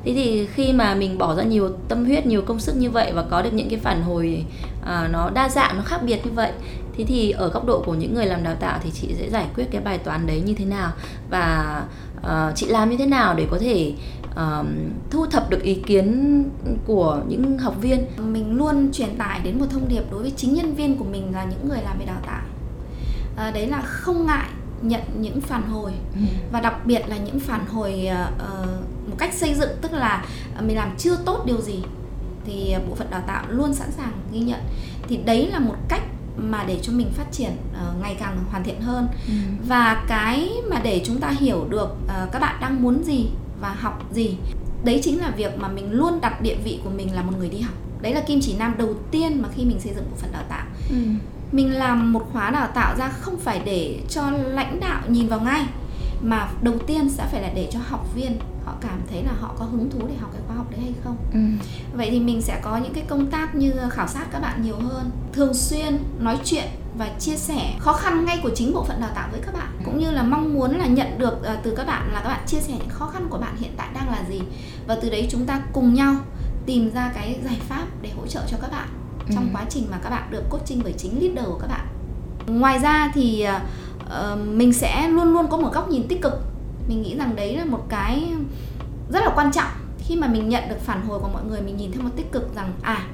Thế 0.05 0.13
thì 0.13 0.47
khi 0.53 0.73
mà 0.73 0.95
mình 0.95 1.17
bỏ 1.17 1.35
ra 1.35 1.43
nhiều 1.43 1.69
tâm 1.87 2.05
huyết 2.05 2.25
nhiều 2.25 2.41
công 2.41 2.59
sức 2.59 2.75
như 2.75 2.89
vậy 2.89 3.11
và 3.15 3.23
có 3.29 3.41
được 3.41 3.53
những 3.53 3.69
cái 3.69 3.79
phản 3.79 4.01
hồi 4.01 4.45
à, 4.85 5.09
nó 5.11 5.29
đa 5.29 5.49
dạng 5.49 5.77
nó 5.77 5.83
khác 5.85 6.01
biệt 6.03 6.25
như 6.25 6.31
vậy 6.31 6.51
thế 6.97 7.03
thì 7.07 7.31
ở 7.31 7.49
góc 7.49 7.65
độ 7.65 7.83
của 7.85 7.93
những 7.93 8.13
người 8.13 8.25
làm 8.25 8.43
đào 8.43 8.55
tạo 8.55 8.79
thì 8.83 8.91
chị 8.91 9.15
sẽ 9.19 9.29
giải 9.29 9.45
quyết 9.55 9.65
cái 9.71 9.81
bài 9.81 9.97
toán 9.97 10.27
đấy 10.27 10.41
như 10.45 10.53
thế 10.53 10.65
nào? 10.65 10.91
Và 11.29 11.81
uh, 12.23 12.55
chị 12.55 12.65
làm 12.65 12.89
như 12.89 12.97
thế 12.97 13.05
nào 13.05 13.35
để 13.35 13.47
có 13.51 13.57
thể 13.59 13.93
uh, 14.31 14.65
thu 15.09 15.25
thập 15.25 15.49
được 15.49 15.61
ý 15.63 15.75
kiến 15.75 16.43
của 16.85 17.21
những 17.27 17.57
học 17.57 17.75
viên? 17.81 18.05
Mình 18.17 18.57
luôn 18.57 18.91
truyền 18.93 19.17
tải 19.17 19.39
đến 19.43 19.59
một 19.59 19.65
thông 19.69 19.87
điệp 19.87 20.03
đối 20.11 20.21
với 20.21 20.31
chính 20.31 20.53
nhân 20.53 20.73
viên 20.73 20.97
của 20.97 21.05
mình 21.05 21.33
là 21.33 21.43
những 21.43 21.69
người 21.69 21.81
làm 21.83 21.99
về 21.99 22.05
đào 22.05 22.21
tạo. 22.25 22.41
Uh, 23.33 23.53
đấy 23.53 23.67
là 23.67 23.81
không 23.81 24.25
ngại 24.25 24.49
nhận 24.81 25.01
những 25.19 25.41
phản 25.41 25.61
hồi. 25.61 25.91
Ừ. 26.15 26.21
và 26.51 26.59
đặc 26.59 26.85
biệt 26.85 27.01
là 27.07 27.17
những 27.17 27.39
phản 27.39 27.65
hồi 27.65 28.07
uh, 28.35 29.09
một 29.09 29.15
cách 29.17 29.33
xây 29.33 29.53
dựng 29.53 29.69
tức 29.81 29.93
là 29.93 30.25
mình 30.61 30.77
làm 30.77 30.95
chưa 30.97 31.15
tốt 31.25 31.43
điều 31.45 31.61
gì 31.61 31.83
thì 32.45 32.75
bộ 32.89 32.95
phận 32.95 33.09
đào 33.11 33.23
tạo 33.27 33.43
luôn 33.49 33.73
sẵn 33.73 33.91
sàng 33.91 34.11
ghi 34.31 34.39
nhận. 34.39 34.59
Thì 35.07 35.17
đấy 35.17 35.49
là 35.51 35.59
một 35.59 35.75
cách 35.87 36.01
mà 36.37 36.63
để 36.67 36.79
cho 36.81 36.93
mình 36.93 37.07
phát 37.13 37.31
triển 37.31 37.51
uh, 37.51 38.01
ngày 38.01 38.15
càng 38.19 38.37
hoàn 38.49 38.63
thiện 38.63 38.81
hơn 38.81 39.07
ừ. 39.27 39.33
và 39.67 40.05
cái 40.07 40.51
mà 40.69 40.79
để 40.83 41.01
chúng 41.05 41.19
ta 41.19 41.29
hiểu 41.29 41.65
được 41.69 41.89
uh, 42.05 42.31
các 42.31 42.39
bạn 42.39 42.55
đang 42.61 42.81
muốn 42.81 43.03
gì 43.03 43.27
và 43.61 43.73
học 43.73 44.03
gì 44.11 44.37
đấy 44.83 44.99
chính 45.03 45.19
là 45.19 45.29
việc 45.29 45.57
mà 45.57 45.67
mình 45.67 45.91
luôn 45.91 46.21
đặt 46.21 46.41
địa 46.41 46.55
vị 46.63 46.79
của 46.83 46.89
mình 46.89 47.15
là 47.15 47.21
một 47.21 47.31
người 47.37 47.49
đi 47.49 47.59
học 47.59 47.75
đấy 48.01 48.13
là 48.13 48.21
kim 48.21 48.39
chỉ 48.41 48.55
nam 48.57 48.75
đầu 48.77 48.93
tiên 49.11 49.41
mà 49.41 49.49
khi 49.55 49.65
mình 49.65 49.79
xây 49.79 49.93
dựng 49.95 50.05
bộ 50.11 50.17
phận 50.17 50.31
đào 50.31 50.43
tạo 50.49 50.65
ừ. 50.89 50.95
mình 51.51 51.71
làm 51.71 52.13
một 52.13 52.29
khóa 52.31 52.49
đào 52.49 52.67
tạo 52.67 52.95
ra 52.97 53.09
không 53.09 53.39
phải 53.39 53.61
để 53.65 53.99
cho 54.09 54.31
lãnh 54.31 54.79
đạo 54.79 55.01
nhìn 55.07 55.27
vào 55.27 55.39
ngay 55.39 55.65
mà 56.21 56.49
đầu 56.61 56.75
tiên 56.87 57.09
sẽ 57.09 57.27
phải 57.31 57.41
là 57.41 57.49
để 57.55 57.67
cho 57.71 57.79
học 57.87 58.15
viên 58.15 58.39
họ 58.65 58.73
cảm 58.81 59.01
thấy 59.09 59.23
là 59.23 59.31
họ 59.39 59.55
có 59.59 59.65
hứng 59.65 59.89
thú 59.89 59.99
để 60.07 60.15
học 60.15 60.29
cái 60.33 60.41
khóa 60.47 60.55
học 60.55 60.71
đấy 60.71 60.79
hay 60.79 60.93
không? 61.03 61.17
Ừ. 61.33 61.39
vậy 61.97 62.07
thì 62.11 62.19
mình 62.19 62.41
sẽ 62.41 62.59
có 62.63 62.77
những 62.77 62.93
cái 62.93 63.03
công 63.07 63.27
tác 63.27 63.55
như 63.55 63.73
khảo 63.89 64.07
sát 64.07 64.25
các 64.31 64.39
bạn 64.39 64.61
nhiều 64.63 64.75
hơn 64.79 65.11
thường 65.33 65.53
xuyên 65.53 65.97
nói 66.19 66.39
chuyện 66.43 66.65
và 66.97 67.09
chia 67.19 67.35
sẻ 67.35 67.75
khó 67.79 67.93
khăn 67.93 68.25
ngay 68.25 68.39
của 68.43 68.49
chính 68.55 68.73
bộ 68.73 68.83
phận 68.83 69.01
đào 69.01 69.09
tạo 69.15 69.29
với 69.31 69.41
các 69.45 69.53
bạn. 69.53 69.67
Cũng 69.85 69.99
như 69.99 70.11
là 70.11 70.23
mong 70.23 70.53
muốn 70.53 70.77
là 70.77 70.85
nhận 70.85 71.17
được 71.17 71.33
uh, 71.33 71.63
từ 71.63 71.75
các 71.75 71.87
bạn 71.87 72.13
là 72.13 72.19
các 72.19 72.29
bạn 72.29 72.43
chia 72.47 72.59
sẻ 72.59 72.73
những 72.77 72.89
khó 72.89 73.07
khăn 73.07 73.27
của 73.29 73.37
bạn 73.37 73.55
hiện 73.57 73.71
tại 73.77 73.87
đang 73.93 74.09
là 74.09 74.23
gì. 74.29 74.41
Và 74.87 74.97
từ 75.01 75.09
đấy 75.09 75.27
chúng 75.31 75.45
ta 75.45 75.61
cùng 75.73 75.93
nhau 75.93 76.15
tìm 76.65 76.91
ra 76.91 77.11
cái 77.15 77.39
giải 77.43 77.57
pháp 77.69 77.85
để 78.01 78.09
hỗ 78.17 78.27
trợ 78.27 78.41
cho 78.47 78.57
các 78.61 78.71
bạn 78.71 78.87
trong 79.33 79.43
ừ. 79.43 79.49
quá 79.53 79.65
trình 79.69 79.87
mà 79.91 79.97
các 80.03 80.09
bạn 80.09 80.23
được 80.31 80.43
coaching 80.49 80.81
bởi 80.83 80.93
chính 80.97 81.21
leader 81.21 81.45
của 81.45 81.59
các 81.59 81.67
bạn. 81.67 81.87
Ngoài 82.47 82.79
ra 82.79 83.11
thì 83.13 83.47
uh, 84.03 84.47
mình 84.47 84.73
sẽ 84.73 85.07
luôn 85.07 85.33
luôn 85.33 85.47
có 85.47 85.57
một 85.57 85.73
góc 85.73 85.89
nhìn 85.89 86.07
tích 86.07 86.21
cực 86.21 86.52
mình 86.87 87.01
nghĩ 87.01 87.15
rằng 87.17 87.35
đấy 87.35 87.57
là 87.57 87.65
một 87.65 87.85
cái 87.89 88.33
rất 89.09 89.19
là 89.25 89.31
quan 89.35 89.51
trọng. 89.51 89.71
Khi 89.99 90.15
mà 90.15 90.27
mình 90.27 90.49
nhận 90.49 90.69
được 90.69 90.79
phản 90.79 91.01
hồi 91.01 91.19
của 91.19 91.29
mọi 91.33 91.43
người 91.43 91.61
mình 91.61 91.77
nhìn 91.77 91.91
theo 91.91 92.01
một 92.01 92.09
tích 92.15 92.31
cực 92.31 92.55
rằng 92.55 92.73
à 92.81 93.07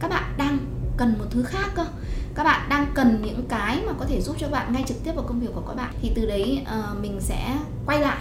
các 0.00 0.10
bạn 0.10 0.24
đang 0.36 0.58
cần 0.96 1.14
một 1.18 1.24
thứ 1.30 1.42
khác 1.42 1.70
cơ. 1.74 1.86
Các 2.34 2.44
bạn 2.44 2.68
đang 2.68 2.86
cần 2.94 3.22
những 3.22 3.44
cái 3.48 3.82
mà 3.86 3.92
có 3.98 4.04
thể 4.04 4.20
giúp 4.20 4.36
cho 4.38 4.48
bạn 4.48 4.72
ngay 4.72 4.84
trực 4.86 5.04
tiếp 5.04 5.12
vào 5.14 5.24
công 5.28 5.40
việc 5.40 5.48
của 5.54 5.62
các 5.68 5.74
bạn. 5.74 5.94
Thì 6.00 6.12
từ 6.14 6.26
đấy 6.26 6.62
uh, 6.62 7.00
mình 7.00 7.20
sẽ 7.20 7.58
quay 7.86 8.00
lại. 8.00 8.18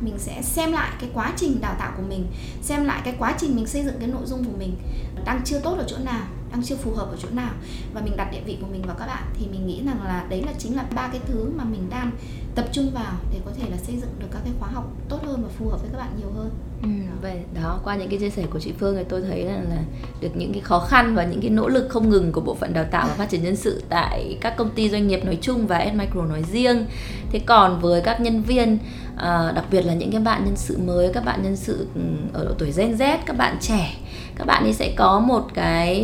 Mình 0.00 0.18
sẽ 0.18 0.42
xem 0.42 0.72
lại 0.72 0.90
cái 1.00 1.10
quá 1.14 1.32
trình 1.36 1.60
đào 1.60 1.74
tạo 1.78 1.92
của 1.96 2.02
mình 2.02 2.26
xem 2.62 2.84
lại 2.84 3.00
cái 3.04 3.14
quá 3.18 3.34
trình 3.38 3.56
mình 3.56 3.66
xây 3.66 3.84
dựng 3.84 3.94
cái 3.98 4.08
nội 4.08 4.22
dung 4.26 4.44
của 4.44 4.58
mình. 4.58 4.76
Đang 5.24 5.40
chưa 5.44 5.60
tốt 5.60 5.76
ở 5.78 5.84
chỗ 5.88 5.96
nào 6.04 6.26
đang 6.50 6.62
chưa 6.62 6.76
phù 6.76 6.94
hợp 6.94 7.08
ở 7.10 7.16
chỗ 7.22 7.28
nào. 7.32 7.50
Và 7.94 8.00
mình 8.00 8.16
đặt 8.16 8.28
địa 8.32 8.42
vị 8.46 8.58
của 8.60 8.66
mình 8.66 8.82
vào 8.82 8.96
các 8.98 9.06
bạn. 9.06 9.22
Thì 9.38 9.46
mình 9.46 9.66
nghĩ 9.66 9.82
rằng 9.86 10.02
là 10.02 10.26
đấy 10.28 10.42
là 10.42 10.52
chính 10.58 10.76
là 10.76 10.84
ba 10.94 11.08
cái 11.08 11.20
thứ 11.26 11.50
mà 11.56 11.64
mình 11.64 11.90
đang 11.90 12.10
tập 12.56 12.68
trung 12.72 12.90
vào 12.90 13.14
để 13.32 13.40
có 13.44 13.50
thể 13.56 13.70
là 13.70 13.76
xây 13.76 13.96
dựng 13.96 14.10
được 14.18 14.26
các 14.30 14.40
cái 14.44 14.52
khóa 14.58 14.68
học 14.68 14.84
tốt 15.08 15.18
hơn 15.22 15.42
và 15.42 15.48
phù 15.48 15.68
hợp 15.68 15.80
với 15.80 15.90
các 15.92 15.98
bạn 15.98 16.10
nhiều 16.18 16.30
hơn. 16.34 16.50
Ừ, 16.86 16.90
vậy 17.22 17.36
đó 17.54 17.80
qua 17.84 17.96
những 17.96 18.08
cái 18.08 18.18
chia 18.18 18.30
sẻ 18.30 18.42
của 18.50 18.60
chị 18.60 18.72
Phương 18.78 18.96
thì 18.96 19.02
tôi 19.08 19.22
thấy 19.22 19.44
là, 19.44 19.52
là 19.52 19.82
được 20.20 20.28
những 20.34 20.52
cái 20.52 20.60
khó 20.62 20.78
khăn 20.78 21.14
và 21.14 21.24
những 21.24 21.40
cái 21.40 21.50
nỗ 21.50 21.68
lực 21.68 21.86
không 21.88 22.10
ngừng 22.10 22.32
của 22.32 22.40
bộ 22.40 22.54
phận 22.54 22.72
đào 22.72 22.84
tạo 22.90 23.06
và 23.08 23.14
phát 23.14 23.30
triển 23.30 23.42
nhân 23.42 23.56
sự 23.56 23.82
tại 23.88 24.38
các 24.40 24.56
công 24.56 24.70
ty 24.70 24.90
doanh 24.90 25.06
nghiệp 25.06 25.24
nói 25.24 25.38
chung 25.40 25.66
và 25.66 25.78
S-Micro 25.78 26.28
nói 26.28 26.42
riêng. 26.52 26.86
Thế 27.32 27.38
còn 27.46 27.80
với 27.80 28.00
các 28.00 28.20
nhân 28.20 28.42
viên 28.42 28.78
à, 29.16 29.52
đặc 29.54 29.64
biệt 29.70 29.82
là 29.82 29.94
những 29.94 30.10
cái 30.10 30.20
bạn 30.20 30.44
nhân 30.44 30.56
sự 30.56 30.78
mới, 30.78 31.12
các 31.12 31.24
bạn 31.24 31.42
nhân 31.42 31.56
sự 31.56 31.86
ừ, 31.94 32.00
ở 32.32 32.44
độ 32.44 32.52
tuổi 32.58 32.72
Gen 32.76 32.94
Z, 32.94 33.18
các 33.26 33.36
bạn 33.36 33.56
trẻ 33.60 33.94
các 34.38 34.46
bạn 34.46 34.62
ấy 34.62 34.72
sẽ 34.72 34.92
có 34.96 35.20
một 35.20 35.46
cái 35.54 36.02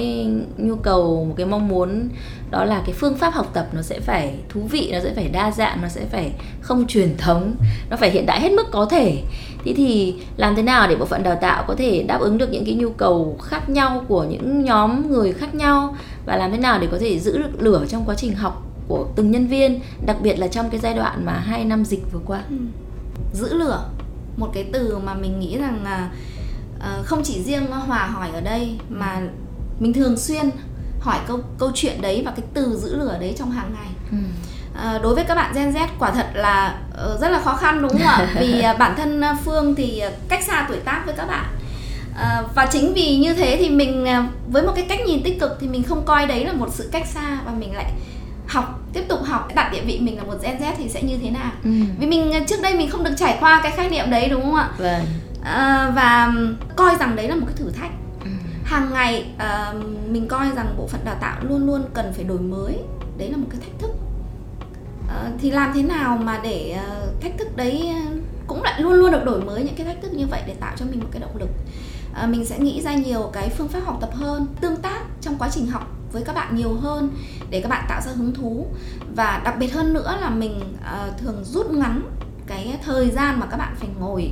nhu 0.57 0.77
cầu 0.77 1.25
một 1.25 1.35
cái 1.37 1.47
mong 1.47 1.69
muốn 1.69 2.09
đó 2.51 2.65
là 2.65 2.83
cái 2.87 2.95
phương 2.95 3.17
pháp 3.17 3.35
học 3.35 3.51
tập 3.55 3.67
nó 3.73 3.83
sẽ 3.83 4.01
phải 4.01 4.35
thú 4.49 4.61
vị 4.61 4.91
nó 4.93 5.01
sẽ 5.01 5.13
phải 5.15 5.29
đa 5.29 5.51
dạng 5.51 5.83
nó 5.83 5.89
sẽ 5.89 6.01
phải 6.11 6.33
không 6.61 6.87
truyền 6.87 7.17
thống 7.17 7.55
nó 7.91 7.97
phải 7.97 8.11
hiện 8.11 8.27
đại 8.27 8.41
hết 8.41 8.53
mức 8.53 8.67
có 8.71 8.87
thể 8.91 9.23
thế 9.65 9.75
thì 9.77 10.15
làm 10.37 10.57
thế 10.57 10.63
nào 10.63 10.89
để 10.89 10.97
bộ 10.97 11.07
phận 11.07 11.23
đào 11.23 11.39
tạo 11.41 11.65
có 11.69 11.75
thể 11.75 12.03
đáp 12.03 12.21
ứng 12.21 12.39
được 12.39 12.51
những 12.51 12.65
cái 12.65 12.75
nhu 12.75 12.91
cầu 12.91 13.39
khác 13.43 13.69
nhau 13.69 14.05
của 14.09 14.25
những 14.25 14.65
nhóm 14.65 15.11
người 15.11 15.33
khác 15.33 15.55
nhau 15.55 15.97
và 16.27 16.37
làm 16.37 16.51
thế 16.51 16.59
nào 16.59 16.79
để 16.81 16.89
có 16.91 16.99
thể 17.01 17.19
giữ 17.19 17.39
được 17.39 17.63
lửa 17.63 17.85
trong 17.89 18.05
quá 18.07 18.15
trình 18.15 18.35
học 18.35 18.67
của 18.89 19.07
từng 19.17 19.31
nhân 19.31 19.47
viên 19.47 19.81
đặc 20.07 20.17
biệt 20.23 20.39
là 20.39 20.49
trong 20.49 20.71
cái 20.71 20.81
giai 20.81 20.95
đoạn 20.95 21.25
mà 21.25 21.33
hai 21.33 21.65
năm 21.65 21.85
dịch 21.85 22.13
vừa 22.13 22.21
qua 22.27 22.43
ừ. 22.51 22.57
giữ 23.33 23.55
lửa 23.55 23.89
một 24.37 24.51
cái 24.55 24.65
từ 24.73 24.99
mà 24.99 25.15
mình 25.15 25.41
nghĩ 25.41 25.59
rằng 25.59 25.81
là 25.85 26.11
uh, 26.77 27.07
không 27.07 27.23
chỉ 27.25 27.43
riêng 27.43 27.67
hòa 27.67 28.07
hỏi 28.07 28.29
ở 28.33 28.41
đây 28.41 28.79
mà 28.89 29.21
mình 29.81 29.93
thường 29.93 30.17
xuyên 30.17 30.51
hỏi 31.01 31.19
câu 31.27 31.41
câu 31.59 31.71
chuyện 31.75 32.01
đấy 32.01 32.23
và 32.25 32.31
cái 32.31 32.47
từ 32.55 32.77
giữ 32.77 32.97
lửa 32.97 33.17
đấy 33.21 33.35
trong 33.39 33.51
hàng 33.51 33.75
ngày 33.75 33.91
ừ. 34.11 34.17
À, 34.77 34.99
đối 35.03 35.15
với 35.15 35.25
các 35.25 35.35
bạn 35.35 35.53
Gen 35.55 35.71
Z 35.71 35.87
quả 35.99 36.11
thật 36.11 36.27
là 36.35 36.75
uh, 36.91 37.21
rất 37.21 37.29
là 37.29 37.41
khó 37.41 37.57
khăn 37.57 37.83
đúng 37.83 37.91
không 37.91 38.01
ạ? 38.01 38.27
Vì 38.41 38.63
uh, 38.73 38.79
bản 38.79 38.95
thân 38.97 39.21
uh, 39.21 39.45
Phương 39.45 39.75
thì 39.75 40.03
uh, 40.07 40.29
cách 40.29 40.43
xa 40.43 40.67
tuổi 40.69 40.79
tác 40.85 41.03
với 41.07 41.15
các 41.15 41.27
bạn. 41.27 41.45
À, 42.17 42.43
và 42.55 42.69
chính 42.73 42.95
vì 42.95 43.17
như 43.17 43.35
thế 43.35 43.57
thì 43.57 43.71
mình 43.71 44.07
với 44.49 44.63
một 44.63 44.73
cái 44.77 44.87
cách 44.89 45.01
nhìn 45.07 45.23
tích 45.23 45.41
cực 45.41 45.57
thì 45.61 45.69
mình 45.69 45.83
không 45.83 46.05
coi 46.05 46.27
đấy 46.27 46.45
là 46.45 46.53
một 46.53 46.69
sự 46.71 46.89
cách 46.93 47.07
xa 47.07 47.39
và 47.45 47.53
mình 47.53 47.75
lại 47.75 47.93
học 48.47 48.81
tiếp 48.93 49.03
tục 49.09 49.19
học 49.25 49.49
đặt 49.55 49.73
địa 49.73 49.81
vị 49.81 49.99
mình 50.01 50.17
là 50.17 50.23
một 50.23 50.35
Gen 50.43 50.59
Z 50.59 50.73
thì 50.79 50.89
sẽ 50.89 51.03
như 51.03 51.19
thế 51.23 51.31
nào 51.31 51.51
ừ. 51.65 51.71
vì 51.99 52.07
mình 52.07 52.33
trước 52.47 52.63
đây 52.63 52.75
mình 52.75 52.91
không 52.91 53.05
được 53.05 53.15
trải 53.17 53.37
qua 53.41 53.61
cái 53.63 53.73
khái 53.73 53.89
niệm 53.89 54.11
đấy 54.11 54.29
đúng 54.29 54.43
không 54.43 54.55
ạ 54.55 54.69
vâng. 54.79 55.05
à, 55.45 55.91
và 55.95 56.33
coi 56.77 56.97
rằng 56.97 57.17
đấy 57.17 57.29
là 57.29 57.35
một 57.35 57.47
cái 57.47 57.57
thử 57.57 57.71
thách 57.71 57.91
ừ. 58.25 58.31
hàng 58.65 58.93
ngày 58.93 59.27
à, 59.39 59.73
mình 60.11 60.29
coi 60.29 60.47
rằng 60.57 60.75
bộ 60.79 60.87
phận 60.87 61.01
đào 61.05 61.17
tạo 61.21 61.37
luôn 61.49 61.67
luôn 61.67 61.83
cần 61.95 62.13
phải 62.13 62.25
đổi 62.25 62.39
mới 62.39 62.79
đấy 63.19 63.31
là 63.31 63.37
một 63.37 63.47
cái 63.51 63.61
thách 63.61 63.79
thức 63.79 63.91
Ờ, 65.13 65.31
thì 65.39 65.51
làm 65.51 65.73
thế 65.75 65.83
nào 65.83 66.17
mà 66.17 66.41
để 66.43 66.79
uh, 66.79 67.21
thách 67.21 67.39
thức 67.39 67.57
đấy 67.57 67.89
ờ, 67.95 68.13
cũng 68.47 68.63
lại 68.63 68.81
luôn 68.81 68.93
luôn 68.93 69.13
được 69.13 69.25
đổi 69.25 69.41
mới 69.41 69.65
những 69.65 69.75
cái 69.75 69.87
thách 69.87 70.03
thức 70.03 70.13
như 70.15 70.27
vậy 70.27 70.43
để 70.47 70.55
tạo 70.55 70.73
cho 70.77 70.85
mình 70.91 71.01
một 71.01 71.09
cái 71.11 71.21
động 71.21 71.37
lực. 71.37 71.49
À, 72.15 72.27
mình 72.27 72.45
sẽ 72.45 72.59
nghĩ 72.59 72.81
ra 72.83 72.95
nhiều 72.95 73.31
cái 73.33 73.49
phương 73.49 73.69
pháp 73.69 73.81
học 73.85 73.99
tập 74.01 74.11
hơn 74.15 74.47
tương 74.61 74.77
tác 74.77 75.01
trong 75.21 75.39
quá 75.39 75.49
trình 75.53 75.67
học 75.67 75.91
với 76.13 76.23
các 76.23 76.35
bạn 76.35 76.57
nhiều 76.57 76.75
hơn 76.75 77.11
để 77.51 77.61
các 77.61 77.69
bạn 77.69 77.85
tạo 77.89 78.01
ra 78.01 78.13
hứng 78.13 78.35
thú. 78.35 78.67
Và 79.17 79.41
đặc 79.45 79.55
biệt 79.59 79.75
hơn 79.75 79.93
nữa 79.93 80.19
là 80.21 80.31
mình 80.31 80.61
uh, 80.61 81.19
thường 81.19 81.45
rút 81.45 81.71
ngắn 81.71 82.03
cái 82.47 82.79
thời 82.85 83.11
gian 83.11 83.41
mà 83.41 83.47
các 83.47 83.57
bạn 83.57 83.75
phải 83.77 83.89
ngồi 84.01 84.31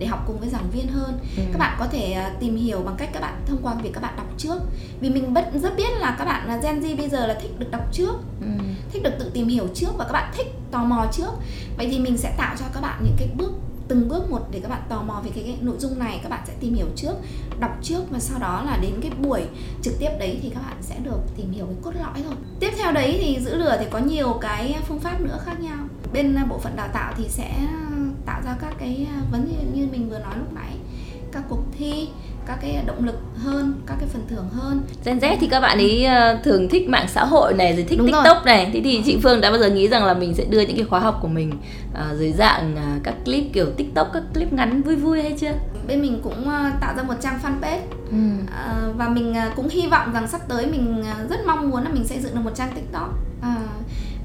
để 0.00 0.06
học 0.06 0.24
cùng 0.26 0.40
với 0.40 0.48
giảng 0.48 0.70
viên 0.70 0.88
hơn. 0.88 1.18
Ừ. 1.36 1.42
các 1.52 1.58
bạn 1.58 1.76
có 1.78 1.86
thể 1.86 2.16
uh, 2.18 2.40
tìm 2.40 2.56
hiểu 2.56 2.82
bằng 2.82 2.94
cách 2.98 3.10
các 3.12 3.20
bạn 3.20 3.34
thông 3.46 3.58
qua 3.62 3.74
việc 3.74 3.90
các 3.94 4.00
bạn 4.02 4.14
đọc 4.16 4.26
trước. 4.38 4.58
Vì 5.00 5.10
mình 5.10 5.34
bất, 5.34 5.50
rất 5.54 5.76
biết 5.76 5.98
là 5.98 6.16
các 6.18 6.24
bạn 6.24 6.48
là 6.48 6.56
Gen 6.56 6.80
Z 6.80 6.96
bây 6.96 7.08
giờ 7.08 7.26
là 7.26 7.34
thích 7.42 7.50
được 7.58 7.70
đọc 7.70 7.92
trước 7.92 8.14
ừ. 8.40 8.46
thích 8.92 9.02
được 9.02 9.12
tự 9.18 9.30
tìm 9.34 9.48
hiểu 9.48 9.68
trước 9.74 9.90
và 9.96 10.04
các 10.04 10.12
bạn 10.12 10.32
thích 10.36 10.46
tò 10.70 10.84
mò 10.84 11.06
trước. 11.12 11.30
Vậy 11.76 11.88
thì 11.90 11.98
mình 11.98 12.16
sẽ 12.16 12.34
tạo 12.36 12.56
cho 12.58 12.64
các 12.74 12.80
bạn 12.80 13.00
những 13.04 13.16
cái 13.18 13.28
bước 13.36 13.52
từng 13.88 14.08
bước 14.08 14.30
một 14.30 14.48
để 14.50 14.60
các 14.60 14.68
bạn 14.68 14.82
tò 14.88 15.02
mò 15.02 15.20
về 15.24 15.30
cái, 15.34 15.44
cái 15.44 15.56
nội 15.60 15.76
dung 15.78 15.98
này. 15.98 16.20
Các 16.22 16.28
bạn 16.28 16.40
sẽ 16.46 16.52
tìm 16.60 16.74
hiểu 16.74 16.86
trước 16.96 17.14
đọc 17.60 17.78
trước 17.82 18.10
và 18.10 18.18
sau 18.18 18.38
đó 18.38 18.62
là 18.66 18.78
đến 18.82 18.94
cái 19.02 19.10
buổi 19.18 19.42
trực 19.82 19.94
tiếp 19.98 20.10
đấy 20.18 20.38
thì 20.42 20.50
các 20.50 20.60
bạn 20.60 20.76
sẽ 20.80 20.96
được 21.02 21.20
tìm 21.36 21.52
hiểu 21.52 21.66
cái 21.66 21.76
cốt 21.82 21.92
lõi 22.00 22.22
thôi. 22.24 22.34
Tiếp 22.60 22.70
theo 22.78 22.92
đấy 22.92 23.18
thì 23.22 23.40
giữ 23.40 23.56
lửa 23.56 23.76
thì 23.80 23.86
có 23.90 23.98
nhiều 23.98 24.38
cái 24.40 24.76
phương 24.88 25.00
pháp 25.00 25.20
nữa 25.20 25.38
khác 25.44 25.60
nhau. 25.60 25.78
Bên 26.12 26.36
bộ 26.48 26.58
phận 26.58 26.76
đào 26.76 26.88
tạo 26.92 27.12
thì 27.16 27.28
sẽ 27.28 27.50
tạo 28.26 28.40
ra 28.44 28.56
các 28.60 28.74
cái 28.78 29.06
vấn 29.32 29.48
đề 29.48 29.64
như 29.74 29.88
mình 29.92 30.10
vừa 30.10 30.18
nói 30.18 30.34
lúc 30.38 30.52
nãy. 30.52 30.76
Các 31.32 31.42
cuộc 31.48 31.62
thi 31.78 32.08
các 32.46 32.58
cái 32.62 32.82
động 32.86 33.04
lực 33.04 33.18
hơn 33.36 33.80
các 33.86 33.96
cái 34.00 34.08
phần 34.12 34.22
thưởng 34.28 34.48
hơn. 34.52 34.82
Gen 35.04 35.18
Z 35.18 35.36
thì 35.40 35.46
các 35.46 35.60
bạn 35.60 35.78
ấy 35.78 36.04
ờ, 36.04 36.38
thường 36.44 36.68
thích 36.68 36.88
mạng 36.88 37.06
xã 37.08 37.24
hội 37.24 37.54
này 37.54 37.72
rồi 37.76 37.84
thích 37.88 37.98
Đúng 37.98 38.06
tiktok 38.06 38.36
rồi. 38.36 38.44
này. 38.44 38.70
Thế 38.72 38.80
thì 38.84 39.02
chị 39.04 39.18
phương 39.22 39.40
đã 39.40 39.50
bao 39.50 39.60
giờ 39.60 39.70
nghĩ 39.70 39.88
rằng 39.88 40.04
là 40.04 40.14
mình 40.14 40.34
sẽ 40.34 40.44
đưa 40.44 40.60
những 40.60 40.76
cái 40.76 40.84
khóa 40.84 41.00
học 41.00 41.18
của 41.22 41.28
mình 41.28 41.52
uh, 41.92 42.18
dưới 42.18 42.32
dạng 42.32 42.74
uh, 42.74 43.02
các 43.04 43.14
clip 43.24 43.44
kiểu 43.52 43.66
tiktok 43.76 44.10
các 44.12 44.22
clip 44.34 44.52
ngắn 44.52 44.82
vui 44.82 44.96
vui 44.96 45.22
hay 45.22 45.36
chưa? 45.40 45.52
Bên 45.88 46.02
mình 46.02 46.20
cũng 46.22 46.40
uh, 46.40 46.80
tạo 46.80 46.94
ra 46.96 47.02
một 47.02 47.14
trang 47.20 47.38
fanpage. 47.42 47.80
Ừ. 48.10 48.16
uh, 48.44 48.96
và 48.96 49.08
mình 49.08 49.30
uh, 49.30 49.56
cũng 49.56 49.68
hy 49.68 49.86
vọng 49.86 50.12
rằng 50.12 50.28
sắp 50.28 50.40
tới 50.48 50.66
mình 50.66 51.00
uh, 51.00 51.30
rất 51.30 51.46
mong 51.46 51.70
muốn 51.70 51.82
là 51.82 51.90
mình 51.90 52.06
sẽ 52.06 52.20
dựng 52.20 52.34
được 52.34 52.40
một 52.44 52.52
trang 52.54 52.72
tiktok 52.74 53.08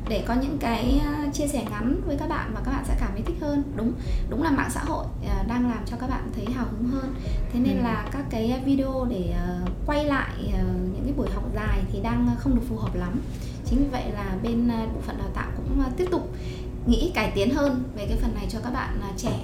để 0.10 0.24
có 0.28 0.34
những 0.34 0.58
cái 0.60 1.02
ờ, 1.06 1.14
chia 1.34 1.48
sẻ 1.48 1.66
ngắn 1.72 2.02
với 2.06 2.18
các 2.18 2.30
bạn 2.30 2.52
và 2.54 2.62
các 2.66 2.72
bạn 2.72 2.86
sẽ 2.88 2.96
cảm 3.00 3.10
thấy 3.14 3.22
thích 3.22 3.38
hơn. 3.42 3.64
Đúng 3.76 3.94
đúng 4.30 4.44
là 4.44 4.52
mạng 4.52 4.70
xã 4.72 4.82
hội 4.84 5.06
ờ, 5.28 5.44
đang 5.48 5.70
làm 5.70 5.86
cho 5.86 5.98
các 6.00 6.10
bạn 6.10 6.32
thấy 6.36 6.46
hào 6.54 6.66
hứng 6.72 6.90
hơn. 6.92 7.16
Thế 7.54 7.60
nên 7.60 7.78
ừ. 7.78 7.84
là 7.84 8.06
các 8.12 8.26
cái 8.30 8.62
video 8.66 9.06
để 9.10 9.34
ờ, 9.48 9.60
quay 9.86 10.06
lại 10.06 10.34
những 10.94 11.04
cái 11.04 11.14
buổi 11.18 11.30
học 11.30 11.44
dài 11.56 11.80
thì 11.92 12.00
đang 12.02 12.28
không 12.38 12.56
được 12.56 12.62
phù 12.70 12.78
hợp 12.78 12.96
lắm. 12.96 13.22
Chính 13.66 13.80
vì 13.80 13.86
vậy 13.92 14.04
là 14.14 14.38
bên 14.44 14.68
bộ 14.68 15.02
phận 15.02 15.18
đào 15.18 15.30
tạo 15.34 15.52
cũng 15.58 15.84
tiếp 15.98 16.08
tục 16.12 16.30
nghĩ 16.86 17.12
cải 17.16 17.32
tiến 17.36 17.56
hơn 17.56 17.84
về 17.96 18.06
cái 18.08 18.18
phần 18.22 18.36
này 18.36 18.46
cho 18.50 18.60
các 18.64 18.74
bạn 18.74 19.00
trẻ 19.18 19.40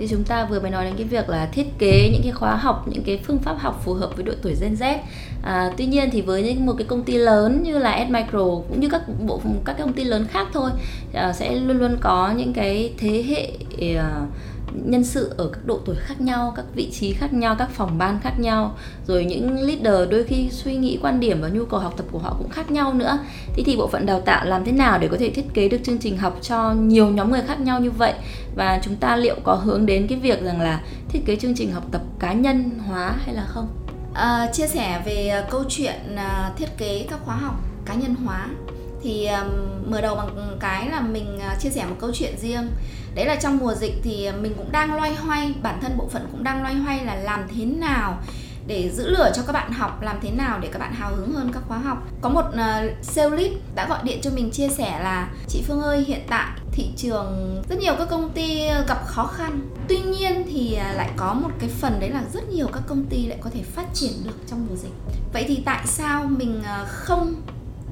thì 0.00 0.06
chúng 0.08 0.24
ta 0.24 0.44
vừa 0.44 0.60
mới 0.60 0.70
nói 0.70 0.84
đến 0.84 0.94
cái 0.96 1.06
việc 1.06 1.28
là 1.28 1.46
thiết 1.46 1.78
kế 1.78 2.10
những 2.12 2.22
cái 2.22 2.32
khóa 2.32 2.56
học 2.56 2.88
những 2.88 3.02
cái 3.04 3.20
phương 3.26 3.38
pháp 3.38 3.56
học 3.58 3.82
phù 3.84 3.94
hợp 3.94 4.16
với 4.16 4.24
độ 4.24 4.32
tuổi 4.42 4.56
Gen 4.60 4.74
Z. 4.74 4.98
À, 5.42 5.72
tuy 5.76 5.86
nhiên 5.86 6.10
thì 6.12 6.20
với 6.20 6.42
những 6.42 6.66
một 6.66 6.74
cái 6.78 6.86
công 6.86 7.02
ty 7.02 7.12
lớn 7.12 7.62
như 7.62 7.78
là 7.78 7.92
Admicro 7.92 8.44
cũng 8.68 8.80
như 8.80 8.88
các 8.88 9.02
bộ 9.26 9.40
các 9.64 9.72
cái 9.72 9.86
công 9.86 9.92
ty 9.92 10.04
lớn 10.04 10.26
khác 10.30 10.48
thôi 10.52 10.70
à, 11.12 11.32
sẽ 11.32 11.54
luôn 11.54 11.78
luôn 11.78 11.96
có 12.00 12.32
những 12.36 12.52
cái 12.52 12.92
thế 12.98 13.24
hệ 13.28 13.52
uh, 13.98 14.28
nhân 14.74 15.04
sự 15.04 15.34
ở 15.36 15.50
các 15.52 15.66
độ 15.66 15.80
tuổi 15.84 15.96
khác 15.96 16.20
nhau, 16.20 16.52
các 16.56 16.64
vị 16.74 16.90
trí 16.90 17.12
khác 17.12 17.32
nhau, 17.32 17.56
các 17.58 17.70
phòng 17.70 17.98
ban 17.98 18.20
khác 18.20 18.40
nhau, 18.40 18.76
rồi 19.06 19.24
những 19.24 19.62
leader 19.62 20.10
đôi 20.10 20.24
khi 20.24 20.48
suy 20.50 20.76
nghĩ 20.76 20.98
quan 21.02 21.20
điểm 21.20 21.40
và 21.40 21.48
nhu 21.48 21.64
cầu 21.64 21.80
học 21.80 21.94
tập 21.96 22.06
của 22.12 22.18
họ 22.18 22.36
cũng 22.38 22.48
khác 22.48 22.70
nhau 22.70 22.94
nữa. 22.94 23.18
Thế 23.54 23.62
thì 23.66 23.76
bộ 23.76 23.88
phận 23.88 24.06
đào 24.06 24.20
tạo 24.20 24.46
làm 24.46 24.64
thế 24.64 24.72
nào 24.72 24.98
để 24.98 25.08
có 25.08 25.16
thể 25.20 25.30
thiết 25.30 25.54
kế 25.54 25.68
được 25.68 25.80
chương 25.84 25.98
trình 25.98 26.18
học 26.18 26.38
cho 26.42 26.72
nhiều 26.72 27.10
nhóm 27.10 27.30
người 27.30 27.42
khác 27.46 27.60
nhau 27.60 27.80
như 27.80 27.90
vậy 27.90 28.14
và 28.56 28.80
chúng 28.82 28.96
ta 28.96 29.16
liệu 29.16 29.36
có 29.42 29.54
hướng 29.54 29.86
đến 29.86 30.06
cái 30.06 30.18
việc 30.18 30.42
rằng 30.42 30.60
là 30.60 30.80
thiết 31.08 31.20
kế 31.26 31.36
chương 31.36 31.54
trình 31.54 31.72
học 31.72 31.84
tập 31.90 32.02
cá 32.18 32.32
nhân 32.32 32.70
hóa 32.86 33.14
hay 33.24 33.34
là 33.34 33.44
không? 33.48 33.68
À, 34.14 34.48
chia 34.52 34.66
sẻ 34.66 35.02
về 35.06 35.44
câu 35.50 35.64
chuyện 35.68 36.16
à, 36.16 36.52
thiết 36.56 36.78
kế 36.78 37.06
các 37.10 37.18
khóa 37.24 37.36
học 37.36 37.54
cá 37.84 37.94
nhân 37.94 38.14
hóa 38.14 38.48
thì 39.02 39.26
um, 39.26 39.48
mở 39.90 40.00
đầu 40.00 40.14
bằng 40.14 40.56
cái 40.60 40.88
là 40.88 41.00
mình 41.00 41.36
uh, 41.36 41.60
chia 41.60 41.70
sẻ 41.70 41.84
một 41.84 41.96
câu 42.00 42.10
chuyện 42.14 42.38
riêng. 42.38 42.70
Đấy 43.14 43.26
là 43.26 43.36
trong 43.36 43.58
mùa 43.58 43.74
dịch 43.74 43.94
thì 44.02 44.24
à, 44.24 44.32
mình 44.40 44.54
cũng 44.56 44.72
đang 44.72 44.94
loay 44.94 45.14
hoay 45.14 45.54
bản 45.62 45.78
thân 45.80 45.96
bộ 45.96 46.08
phận 46.08 46.28
cũng 46.32 46.44
đang 46.44 46.62
loay 46.62 46.74
hoay 46.74 47.04
là 47.04 47.14
làm 47.14 47.48
thế 47.48 47.64
nào 47.64 48.18
để 48.66 48.90
giữ 48.90 49.10
lửa 49.10 49.32
cho 49.34 49.42
các 49.46 49.52
bạn 49.52 49.72
học 49.72 50.02
làm 50.02 50.18
thế 50.22 50.30
nào 50.30 50.58
để 50.58 50.68
các 50.72 50.78
bạn 50.78 50.92
hào 50.92 51.14
hứng 51.14 51.32
hơn 51.32 51.50
các 51.52 51.62
khóa 51.68 51.78
học. 51.78 52.08
Có 52.20 52.28
một 52.28 52.44
à, 52.56 52.84
uh, 52.86 53.04
sales 53.04 53.32
lead 53.32 53.52
đã 53.74 53.86
gọi 53.88 53.98
điện 54.04 54.18
cho 54.22 54.30
mình 54.30 54.50
chia 54.50 54.68
sẻ 54.68 55.00
là 55.02 55.28
chị 55.48 55.62
Phương 55.66 55.80
ơi 55.80 56.04
hiện 56.08 56.20
tại 56.28 56.48
thị 56.72 56.90
trường 56.96 57.62
rất 57.68 57.78
nhiều 57.78 57.94
các 57.98 58.08
công 58.10 58.30
ty 58.30 58.68
gặp 58.88 59.06
khó 59.06 59.26
khăn. 59.26 59.60
Tuy 59.88 59.98
nhiên 59.98 60.46
thì 60.50 60.78
lại 60.94 61.10
có 61.16 61.34
một 61.34 61.50
cái 61.58 61.68
phần 61.68 62.00
đấy 62.00 62.10
là 62.10 62.22
rất 62.32 62.48
nhiều 62.48 62.66
các 62.72 62.82
công 62.86 63.04
ty 63.04 63.26
lại 63.26 63.38
có 63.40 63.50
thể 63.50 63.62
phát 63.62 63.86
triển 63.94 64.12
được 64.24 64.36
trong 64.46 64.66
mùa 64.70 64.76
dịch. 64.76 64.94
Vậy 65.32 65.44
thì 65.48 65.62
tại 65.64 65.86
sao 65.86 66.26
mình 66.26 66.62
không 66.86 67.34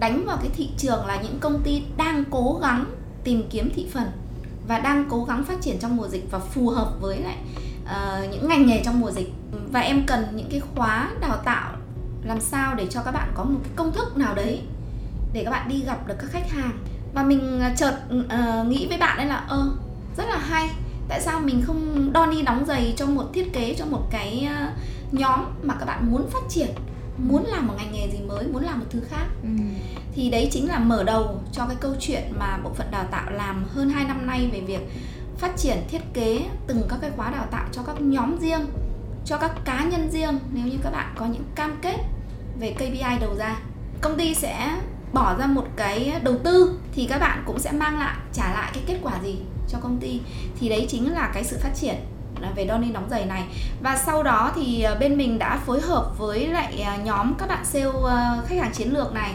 đánh 0.01 0.25
vào 0.27 0.37
cái 0.41 0.51
thị 0.55 0.71
trường 0.79 1.07
là 1.07 1.21
những 1.23 1.39
công 1.41 1.63
ty 1.63 1.83
đang 1.97 2.25
cố 2.31 2.59
gắng 2.63 2.85
tìm 3.25 3.49
kiếm 3.51 3.71
thị 3.75 3.87
phần 3.93 4.11
và 4.69 4.79
đang 4.79 5.05
cố 5.11 5.25
gắng 5.25 5.45
phát 5.45 5.61
triển 5.61 5.79
trong 5.79 5.97
mùa 5.97 6.09
dịch 6.09 6.31
và 6.31 6.39
phù 6.39 6.69
hợp 6.69 6.93
với 7.01 7.19
lại 7.19 7.37
uh, 7.85 8.31
những 8.31 8.49
ngành 8.49 8.67
nghề 8.67 8.83
trong 8.85 9.01
mùa 9.01 9.11
dịch. 9.11 9.33
Và 9.73 9.81
em 9.81 10.07
cần 10.07 10.25
những 10.33 10.49
cái 10.51 10.61
khóa 10.61 11.11
đào 11.21 11.37
tạo 11.45 11.73
làm 12.25 12.41
sao 12.41 12.75
để 12.75 12.87
cho 12.91 13.03
các 13.03 13.13
bạn 13.13 13.29
có 13.35 13.45
một 13.45 13.59
cái 13.63 13.73
công 13.77 13.93
thức 13.93 14.17
nào 14.17 14.35
đấy 14.35 14.61
để 15.33 15.45
các 15.45 15.51
bạn 15.51 15.69
đi 15.69 15.83
gặp 15.87 16.07
được 16.07 16.15
các 16.19 16.31
khách 16.31 16.51
hàng. 16.51 16.79
Và 17.15 17.23
mình 17.23 17.61
ờ, 17.61 17.71
chợt 17.77 17.99
uh, 18.17 18.67
nghĩ 18.67 18.87
với 18.89 18.99
bạn 18.99 19.19
ấy 19.19 19.27
là 19.27 19.37
ơ 19.37 19.67
uh, 19.67 20.17
rất 20.17 20.29
là 20.29 20.39
hay. 20.39 20.69
Tại 21.09 21.21
sao 21.21 21.41
mình 21.41 21.63
không 21.67 22.13
đo 22.13 22.27
ni 22.27 22.43
đóng 22.43 22.65
giày 22.67 22.95
cho 22.97 23.07
một 23.07 23.25
thiết 23.35 23.53
kế 23.53 23.75
cho 23.79 23.85
một 23.87 24.03
cái 24.11 24.49
uh, 24.51 25.15
nhóm 25.15 25.41
mà 25.63 25.75
các 25.75 25.85
bạn 25.85 26.13
muốn 26.13 26.31
phát 26.31 26.43
triển? 26.49 26.69
Muốn 27.19 27.45
làm 27.47 27.67
một 27.67 27.75
ngành 27.77 27.93
nghề 27.93 28.09
gì 28.11 28.19
mới 28.19 28.47
muốn 28.47 28.63
làm 28.63 28.79
một 28.79 28.87
thứ 28.91 29.01
khác. 29.11 29.27
Ừ. 29.43 29.49
thì 30.15 30.31
đấy 30.31 30.49
chính 30.53 30.69
là 30.69 30.79
mở 30.79 31.05
đầu 31.05 31.41
cho 31.53 31.67
cái 31.67 31.77
câu 31.81 31.95
chuyện 32.01 32.23
mà 32.39 32.59
bộ 32.65 32.71
phận 32.75 32.91
đào 32.91 33.05
tạo 33.11 33.31
làm 33.31 33.65
hơn 33.69 33.91
2 33.91 34.05
năm 34.05 34.27
nay 34.27 34.51
về 34.53 34.61
việc 34.61 34.81
phát 35.39 35.57
triển 35.57 35.77
thiết 35.89 36.01
kế 36.15 36.41
từng 36.67 36.83
các 36.89 36.99
cái 37.01 37.11
khóa 37.17 37.31
đào 37.31 37.47
tạo 37.51 37.67
cho 37.73 37.83
các 37.83 38.01
nhóm 38.01 38.39
riêng 38.41 38.67
cho 39.25 39.37
các 39.37 39.53
cá 39.65 39.85
nhân 39.85 40.11
riêng. 40.11 40.39
Nếu 40.53 40.67
như 40.67 40.79
các 40.83 40.91
bạn 40.91 41.15
có 41.17 41.27
những 41.27 41.45
cam 41.55 41.79
kết 41.83 41.97
về 42.61 42.73
KPI 42.73 43.19
đầu 43.21 43.35
ra 43.39 43.57
công 44.01 44.17
ty 44.17 44.35
sẽ 44.35 44.77
bỏ 45.13 45.37
ra 45.39 45.47
một 45.47 45.65
cái 45.77 46.21
đầu 46.23 46.35
tư 46.45 46.79
thì 46.93 47.07
các 47.07 47.19
bạn 47.19 47.43
cũng 47.47 47.59
sẽ 47.59 47.73
mang 47.73 47.99
lại 47.99 48.17
trả 48.33 48.53
lại 48.53 48.71
cái 48.75 48.83
kết 48.87 48.99
quả 49.03 49.13
gì 49.23 49.39
cho 49.69 49.79
công 49.83 49.99
ty. 50.01 50.21
Thì 50.61 50.69
đấy 50.69 50.87
chính 50.89 51.13
là 51.13 51.31
cái 51.35 51.45
sự 51.45 51.59
phát 51.61 51.75
triển 51.75 51.95
về 52.57 52.67
Donny 52.69 52.93
đóng 52.93 53.07
giày 53.11 53.27
này. 53.27 53.45
Và 53.83 53.97
sau 53.97 54.23
đó 54.23 54.53
thì 54.55 54.83
à, 54.83 54.95
bên 54.95 55.17
mình 55.17 55.39
đã 55.39 55.59
phối 55.67 55.81
hợp 55.81 56.19
với 56.19 56.47
lại 56.47 56.83
à, 56.83 56.97
nhóm 56.97 57.35
các 57.35 57.49
bạn 57.49 57.65
sale 57.65 57.87
à, 58.09 58.37
khách 58.47 58.59
hàng 58.59 58.73
chiến 58.73 58.93
lược 58.93 59.13
này. 59.13 59.35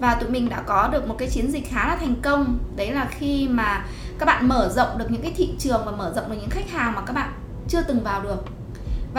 Và 0.00 0.14
tụi 0.14 0.30
mình 0.30 0.48
đã 0.48 0.62
có 0.66 0.88
được 0.88 1.08
một 1.08 1.14
cái 1.18 1.28
chiến 1.28 1.50
dịch 1.50 1.70
khá 1.70 1.88
là 1.88 1.96
thành 1.96 2.14
công. 2.22 2.58
Đấy 2.76 2.92
là 2.92 3.08
khi 3.10 3.48
mà 3.48 3.84
các 4.18 4.26
bạn 4.26 4.48
mở 4.48 4.72
rộng 4.74 4.98
được 4.98 5.10
những 5.10 5.22
cái 5.22 5.32
thị 5.36 5.54
trường 5.58 5.82
và 5.84 5.92
mở 5.92 6.12
rộng 6.16 6.30
được 6.30 6.36
những 6.40 6.50
khách 6.50 6.70
hàng 6.70 6.92
mà 6.94 7.00
các 7.00 7.12
bạn 7.12 7.32
chưa 7.68 7.82
từng 7.82 8.04
vào 8.04 8.22
được 8.22 8.57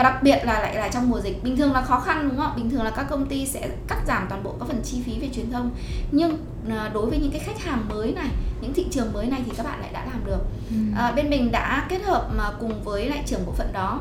và 0.00 0.10
đặc 0.10 0.22
biệt 0.22 0.38
là 0.44 0.60
lại 0.60 0.74
là 0.74 0.88
trong 0.88 1.10
mùa 1.10 1.20
dịch. 1.20 1.42
Bình 1.42 1.56
thường 1.56 1.72
là 1.72 1.82
khó 1.82 2.00
khăn 2.00 2.28
đúng 2.28 2.38
không 2.38 2.52
bình 2.56 2.70
thường 2.70 2.82
là 2.82 2.90
các 2.90 3.06
công 3.10 3.26
ty 3.26 3.46
sẽ 3.46 3.68
cắt 3.88 3.98
giảm 4.06 4.26
toàn 4.28 4.42
bộ 4.42 4.54
các 4.60 4.68
phần 4.68 4.80
chi 4.84 5.02
phí 5.04 5.20
về 5.20 5.28
truyền 5.34 5.50
thông. 5.50 5.70
Nhưng 6.12 6.38
à, 6.70 6.90
đối 6.94 7.10
với 7.10 7.18
những 7.18 7.30
cái 7.30 7.40
khách 7.40 7.64
hàng 7.64 7.88
mới 7.88 8.12
này 8.12 8.28
những 8.60 8.74
thị 8.74 8.86
trường 8.90 9.12
mới 9.12 9.26
này 9.26 9.42
thì 9.46 9.52
các 9.56 9.66
bạn 9.66 9.80
lại 9.80 9.90
đã 9.92 10.04
làm 10.04 10.24
được. 10.26 10.38
Ừ. 10.70 10.76
à, 10.96 11.12
bên 11.12 11.30
mình 11.30 11.52
đã 11.52 11.86
kết 11.88 12.02
hợp 12.04 12.28
mà 12.36 12.44
cùng 12.60 12.82
với 12.84 13.08
lại 13.08 13.22
trưởng 13.26 13.46
bộ 13.46 13.52
phận 13.52 13.72
đó 13.72 14.00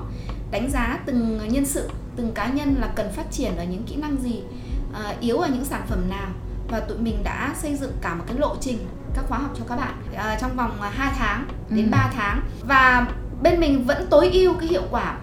đánh 0.52 0.72
giá 0.72 1.00
từng 1.06 1.40
nhân 1.54 1.66
sự 1.66 1.90
từng 2.16 2.32
cá 2.32 2.48
nhân 2.48 2.76
là 2.80 2.88
cần 2.96 3.12
phát 3.12 3.32
triển 3.32 3.58
ở 3.58 3.64
những 3.64 3.84
kỹ 3.84 3.96
năng 3.96 4.18
gì 4.18 4.42
à, 4.94 5.16
yếu 5.20 5.38
ở 5.38 5.48
những 5.48 5.66
sản 5.66 5.82
phẩm 5.88 6.10
nào. 6.10 6.30
Và 6.70 6.80
tụi 6.80 6.98
mình 6.98 7.24
đã 7.24 7.56
xây 7.62 7.76
dựng 7.76 7.92
cả 8.02 8.16
một 8.16 8.24
cái 8.28 8.38
lộ 8.38 8.56
trình 8.62 8.78
các 9.16 9.26
khóa 9.28 9.38
học 9.38 9.52
cho 9.58 9.64
các 9.70 9.76
bạn 9.76 9.94
uh, 10.12 10.42
trong 10.42 10.56
vòng 10.56 10.82
2 10.82 11.14
tháng 11.18 11.46
đến 11.70 11.86
ừ. 11.86 11.92
3 11.92 12.12
tháng. 12.16 12.42
Và 12.68 13.08
bên 13.42 13.60
mình 13.60 13.86
vẫn 13.86 14.08
tối 14.10 14.30
ưu 14.34 14.54
cái 14.54 14.68
hiệu 14.68 14.84
quả 14.92 15.18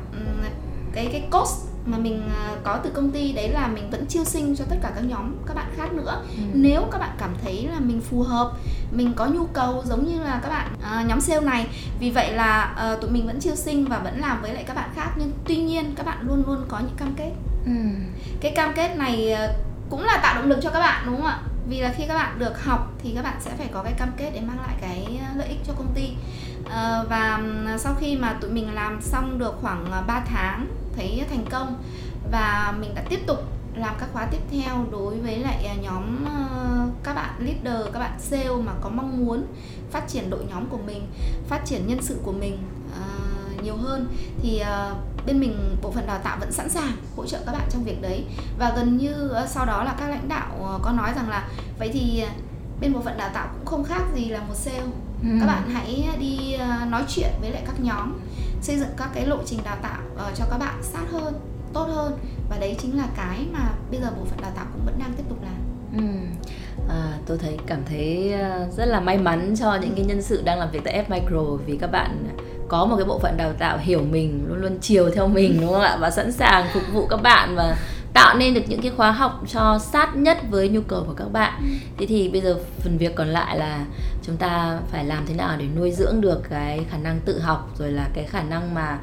cái 0.96 1.08
cái 1.12 1.28
cost 1.30 1.66
mà 1.86 1.98
mình 1.98 2.22
à, 2.36 2.56
có 2.64 2.76
từ 2.84 2.90
công 2.90 3.10
ty 3.10 3.32
đấy 3.32 3.48
là 3.48 3.66
mình 3.66 3.90
vẫn 3.90 4.06
chiêu 4.06 4.24
sinh 4.24 4.56
cho 4.56 4.64
tất 4.70 4.76
cả 4.82 4.92
các 4.94 5.04
nhóm 5.04 5.36
các 5.46 5.54
bạn 5.54 5.66
khác 5.76 5.92
nữa. 5.92 6.22
Ừ. 6.36 6.42
nếu 6.54 6.82
các 6.92 6.98
bạn 6.98 7.10
cảm 7.18 7.30
thấy 7.44 7.68
là 7.72 7.80
mình 7.80 8.00
phù 8.00 8.22
hợp 8.22 8.52
mình 8.90 9.12
có 9.16 9.26
nhu 9.26 9.46
cầu 9.46 9.82
giống 9.86 10.06
như 10.06 10.22
là 10.22 10.40
các 10.42 10.48
bạn 10.48 10.68
uh, 10.74 11.08
nhóm 11.08 11.20
sale 11.20 11.40
này 11.40 11.66
vì 12.00 12.10
vậy 12.10 12.32
là 12.32 12.76
uh, 12.92 13.00
tụi 13.00 13.10
mình 13.10 13.26
vẫn 13.26 13.40
chiêu 13.40 13.54
sinh 13.54 13.84
và 13.84 13.98
vẫn 13.98 14.20
làm 14.20 14.42
với 14.42 14.54
lại 14.54 14.64
các 14.66 14.76
bạn 14.76 14.90
khác. 14.94 15.10
Nhưng 15.16 15.32
tuy 15.44 15.56
nhiên 15.56 15.94
các 15.96 16.06
bạn 16.06 16.18
luôn 16.20 16.42
luôn 16.46 16.64
có 16.68 16.78
những 16.78 16.96
cam 16.96 17.14
kết. 17.16 17.32
Ừ. 17.64 17.72
cái 18.40 18.52
cam 18.56 18.72
kết 18.74 18.96
này 18.96 19.34
uh, 19.34 19.56
cũng 19.90 20.04
là 20.04 20.20
tạo 20.22 20.34
động 20.34 20.48
lực 20.48 20.58
cho 20.62 20.70
các 20.70 20.80
bạn 20.80 21.02
đúng 21.06 21.16
không 21.16 21.26
ạ? 21.26 21.38
Vì 21.68 21.80
là 21.80 21.92
khi 21.96 22.04
các 22.08 22.14
bạn 22.14 22.38
được 22.38 22.64
học 22.64 22.92
thì 22.98 23.12
các 23.14 23.22
bạn 23.22 23.36
sẽ 23.40 23.50
phải 23.58 23.68
có 23.72 23.82
cái 23.82 23.92
cam 23.92 24.08
kết 24.16 24.30
để 24.34 24.40
mang 24.40 24.60
lại 24.66 24.76
cái 24.80 25.20
lợi 25.36 25.48
ích 25.48 25.58
cho 25.66 25.72
công 25.72 25.92
ty. 25.94 26.10
Uh, 26.64 27.08
và 27.08 27.40
sau 27.78 27.94
khi 28.00 28.16
mà 28.16 28.32
tụi 28.40 28.50
mình 28.50 28.74
làm 28.74 29.00
xong 29.02 29.38
được 29.38 29.54
khoảng 29.60 29.90
3 30.06 30.20
tháng 30.26 30.66
thấy 30.96 31.24
thành 31.30 31.44
công. 31.50 31.82
Và 32.30 32.74
mình 32.80 32.94
đã 32.94 33.02
tiếp 33.08 33.26
tục 33.26 33.38
làm 33.74 33.94
các 34.00 34.08
khóa 34.12 34.26
tiếp 34.30 34.40
theo 34.50 34.84
đối 34.90 35.20
với 35.20 35.38
lại 35.38 35.64
à, 35.66 35.74
nhóm 35.82 36.24
ờ, 36.24 36.86
các 37.02 37.14
bạn 37.14 37.34
leader, 37.38 37.92
các 37.92 37.98
bạn 37.98 38.20
sale 38.20 38.56
mà 38.64 38.72
có 38.80 38.88
mong 38.88 39.26
muốn 39.26 39.46
phát 39.90 40.08
triển 40.08 40.30
đội 40.30 40.44
nhóm 40.48 40.66
của 40.66 40.78
mình, 40.86 41.06
phát 41.48 41.60
triển 41.64 41.86
nhân 41.86 42.02
sự 42.02 42.16
của 42.22 42.32
mình 42.32 42.58
ờ, 42.94 43.02
nhiều 43.62 43.76
hơn. 43.76 44.08
Thì 44.42 44.58
ờ, 44.58 44.94
bên 45.26 45.40
mình 45.40 45.76
bộ 45.82 45.90
phận 45.90 46.06
đào 46.06 46.18
tạo 46.18 46.36
vẫn 46.40 46.52
sẵn 46.52 46.68
sàng 46.68 46.92
hỗ 47.16 47.26
trợ 47.26 47.38
các 47.46 47.52
bạn 47.52 47.68
trong 47.70 47.84
việc 47.84 48.02
đấy. 48.02 48.24
Và 48.58 48.72
gần 48.76 48.96
như 48.96 49.32
sau 49.48 49.66
đó 49.66 49.84
là 49.84 49.94
các 49.98 50.08
lãnh 50.08 50.28
đạo 50.28 50.78
có 50.82 50.92
nói 50.92 51.12
rằng 51.16 51.28
là 51.28 51.48
vậy 51.78 51.90
thì 51.92 52.24
bên 52.80 52.92
bộ 52.92 53.00
phận 53.00 53.18
đào 53.18 53.30
tạo 53.34 53.48
cũng 53.54 53.66
không 53.66 53.84
khác 53.84 54.02
gì 54.14 54.24
là 54.24 54.40
một 54.40 54.54
sale 54.54 54.82
ừ. 55.22 55.28
các 55.40 55.46
bạn 55.46 55.70
hãy 55.70 56.08
đi 56.18 56.56
uh, 56.56 56.88
nói 56.88 57.04
chuyện 57.08 57.30
với 57.40 57.50
lại 57.50 57.62
các 57.66 57.80
nhóm 57.80 58.18
xây 58.62 58.78
dựng 58.78 58.88
các 58.96 59.10
cái 59.14 59.26
lộ 59.26 59.38
trình 59.46 59.60
đào 59.64 59.76
tạo 59.82 60.00
uh, 60.14 60.36
cho 60.36 60.44
các 60.50 60.58
bạn 60.58 60.82
sát 60.82 61.04
hơn 61.12 61.34
tốt 61.72 61.84
hơn 61.84 62.18
và 62.50 62.56
đấy 62.58 62.76
chính 62.82 62.98
là 62.98 63.06
cái 63.16 63.46
mà 63.52 63.70
bây 63.90 64.00
giờ 64.00 64.10
bộ 64.18 64.24
phận 64.24 64.40
đào 64.40 64.52
tạo 64.56 64.66
cũng 64.72 64.82
vẫn 64.86 64.98
đang 64.98 65.12
tiếp 65.16 65.24
tục 65.28 65.38
làm 65.42 65.56
ừ. 65.96 66.26
À, 66.88 67.18
tôi 67.26 67.38
thấy 67.38 67.58
cảm 67.66 67.78
thấy 67.88 68.32
ờ, 68.32 68.68
rất 68.76 68.84
là 68.84 69.00
may 69.00 69.18
mắn 69.18 69.54
cho 69.60 69.74
những 69.74 69.94
cái 69.96 70.04
nhân 70.04 70.22
sự 70.22 70.42
đang 70.44 70.58
làm 70.58 70.70
việc 70.70 70.80
tại 70.84 71.04
F 71.08 71.20
Micro 71.20 71.56
vì 71.66 71.76
các 71.76 71.90
bạn 71.90 72.24
có 72.68 72.84
một 72.84 72.96
cái 72.96 73.04
bộ 73.04 73.18
phận 73.18 73.36
đào 73.36 73.52
tạo 73.52 73.78
hiểu 73.78 74.00
mình 74.10 74.44
luôn 74.48 74.58
luôn 74.58 74.78
chiều 74.80 75.10
theo 75.10 75.28
mình 75.28 75.58
đúng 75.60 75.72
không 75.72 75.82
ạ 75.82 75.96
và 76.00 76.10
sẵn 76.10 76.32
sàng 76.32 76.66
phục 76.74 76.82
vụ 76.92 77.06
các 77.06 77.22
bạn 77.22 77.54
và 77.56 77.76
tạo 78.16 78.36
nên 78.38 78.54
được 78.54 78.60
những 78.68 78.80
cái 78.80 78.92
khóa 78.96 79.12
học 79.12 79.42
cho 79.48 79.78
sát 79.78 80.16
nhất 80.16 80.38
với 80.50 80.68
nhu 80.68 80.80
cầu 80.80 81.04
của 81.06 81.14
các 81.16 81.32
bạn 81.32 81.52
ừ. 81.60 81.66
thế 81.98 82.06
thì 82.06 82.28
bây 82.28 82.40
giờ 82.40 82.58
phần 82.78 82.98
việc 82.98 83.14
còn 83.14 83.28
lại 83.28 83.58
là 83.58 83.84
chúng 84.22 84.36
ta 84.36 84.78
phải 84.90 85.04
làm 85.04 85.26
thế 85.26 85.34
nào 85.34 85.56
để 85.58 85.64
nuôi 85.76 85.92
dưỡng 85.92 86.20
được 86.20 86.42
cái 86.50 86.80
khả 86.90 86.98
năng 86.98 87.20
tự 87.24 87.40
học 87.40 87.70
rồi 87.78 87.92
là 87.92 88.08
cái 88.14 88.24
khả 88.24 88.42
năng 88.42 88.74
mà 88.74 88.98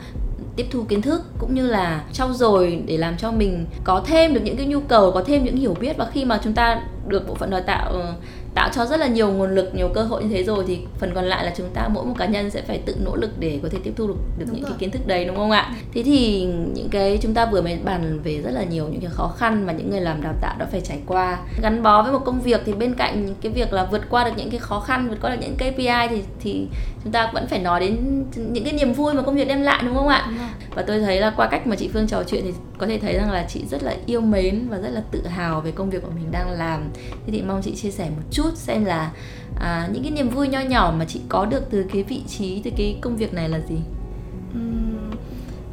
tiếp 0.56 0.65
thu 0.71 0.84
kiến 0.84 1.02
thức 1.02 1.21
cũng 1.39 1.56
như 1.56 1.67
là 1.67 2.04
trau 2.13 2.34
dồi 2.34 2.84
để 2.86 2.97
làm 2.97 3.17
cho 3.17 3.32
mình 3.32 3.65
có 3.84 4.04
thêm 4.06 4.34
được 4.34 4.41
những 4.43 4.58
cái 4.58 4.65
nhu 4.65 4.80
cầu 4.80 5.12
có 5.12 5.23
thêm 5.23 5.43
những 5.43 5.58
hiểu 5.58 5.76
biết 5.80 5.97
và 5.97 6.10
khi 6.13 6.26
mà 6.26 6.39
chúng 6.43 6.54
ta 6.54 6.82
được 7.08 7.28
bộ 7.28 7.36
phận 7.36 7.49
đào 7.49 7.62
tạo 7.62 7.91
ờ, 7.91 8.13
tạo 8.55 8.69
cho 8.73 8.85
rất 8.85 8.99
là 8.99 9.07
nhiều 9.07 9.31
nguồn 9.31 9.55
lực 9.55 9.75
nhiều 9.75 9.89
cơ 9.93 10.03
hội 10.03 10.23
như 10.23 10.29
thế 10.29 10.43
rồi 10.43 10.63
thì 10.67 10.79
phần 10.99 11.11
còn 11.15 11.25
lại 11.25 11.45
là 11.45 11.53
chúng 11.57 11.69
ta 11.73 11.87
mỗi 11.87 12.05
một 12.05 12.13
cá 12.17 12.25
nhân 12.25 12.49
sẽ 12.49 12.61
phải 12.61 12.77
tự 12.77 12.95
nỗ 13.05 13.15
lực 13.15 13.29
để 13.39 13.59
có 13.63 13.69
thể 13.69 13.77
tiếp 13.83 13.93
thu 13.95 14.07
được 14.07 14.15
được 14.39 14.45
những 14.51 14.61
rồi. 14.61 14.71
cái 14.71 14.77
kiến 14.79 14.91
thức 14.91 15.07
đấy 15.07 15.25
đúng 15.25 15.35
không 15.35 15.51
ạ? 15.51 15.75
Thế 15.93 16.03
thì 16.03 16.43
những 16.73 16.89
cái 16.91 17.19
chúng 17.21 17.33
ta 17.33 17.45
vừa 17.45 17.61
mới 17.61 17.79
bàn 17.83 18.19
về 18.23 18.41
rất 18.41 18.51
là 18.51 18.63
nhiều 18.63 18.87
những 18.87 19.01
cái 19.01 19.09
khó 19.13 19.27
khăn 19.37 19.65
mà 19.65 19.73
những 19.73 19.89
người 19.89 20.01
làm 20.01 20.21
đào 20.21 20.33
tạo 20.41 20.55
đã 20.59 20.65
phải 20.71 20.81
trải 20.81 20.99
qua. 21.05 21.37
Gắn 21.61 21.83
bó 21.83 22.01
với 22.01 22.11
một 22.11 22.25
công 22.25 22.41
việc 22.41 22.61
thì 22.65 22.73
bên 22.73 22.93
cạnh 22.93 23.27
cái 23.41 23.51
việc 23.51 23.73
là 23.73 23.87
vượt 23.91 24.01
qua 24.09 24.23
được 24.23 24.31
những 24.37 24.49
cái 24.49 24.59
khó 24.59 24.79
khăn 24.79 25.09
vượt 25.09 25.17
qua 25.21 25.35
được 25.35 25.41
những 25.41 25.55
KPI 25.55 26.07
thì 26.09 26.23
thì 26.39 26.67
chúng 27.03 27.11
ta 27.11 27.31
vẫn 27.33 27.47
phải 27.47 27.59
nói 27.59 27.79
đến 27.79 28.23
những 28.35 28.63
cái 28.63 28.73
niềm 28.73 28.93
vui 28.93 29.13
mà 29.13 29.21
công 29.21 29.35
việc 29.35 29.47
đem 29.47 29.61
lại 29.61 29.83
đúng 29.85 29.95
không 29.95 30.07
ạ? 30.07 30.25
Đúng 30.27 30.37
và 30.75 30.81
tôi 30.81 30.99
thấy 30.99 31.19
là 31.19 31.33
qua 31.37 31.47
cách 31.47 31.67
mà 31.67 31.75
chị 31.75 31.89
Phương 31.93 32.07
trò 32.07 32.23
chuyện 32.23 32.43
thì 32.45 32.53
có 32.83 32.87
thể 32.87 32.99
thấy 32.99 33.13
rằng 33.17 33.31
là 33.31 33.45
chị 33.49 33.65
rất 33.69 33.83
là 33.83 33.95
yêu 34.05 34.21
mến 34.21 34.67
và 34.69 34.77
rất 34.77 34.89
là 34.89 35.01
tự 35.11 35.27
hào 35.27 35.61
về 35.61 35.71
công 35.71 35.89
việc 35.89 36.01
của 36.01 36.11
mình 36.15 36.31
đang 36.31 36.51
làm. 36.51 36.89
Thế 37.25 37.31
thì 37.31 37.41
mong 37.41 37.61
chị 37.61 37.75
chia 37.75 37.91
sẻ 37.91 38.09
một 38.09 38.21
chút 38.31 38.49
xem 38.55 38.85
là 38.85 39.11
à, 39.59 39.89
những 39.93 40.03
cái 40.03 40.11
niềm 40.11 40.29
vui 40.29 40.47
nho 40.47 40.59
nhỏ 40.59 40.93
mà 40.97 41.05
chị 41.05 41.21
có 41.29 41.45
được 41.45 41.63
từ 41.69 41.85
cái 41.93 42.03
vị 42.03 42.21
trí 42.27 42.61
từ 42.63 42.71
cái 42.77 42.97
công 43.01 43.15
việc 43.15 43.33
này 43.33 43.49
là 43.49 43.59
gì? 43.69 43.75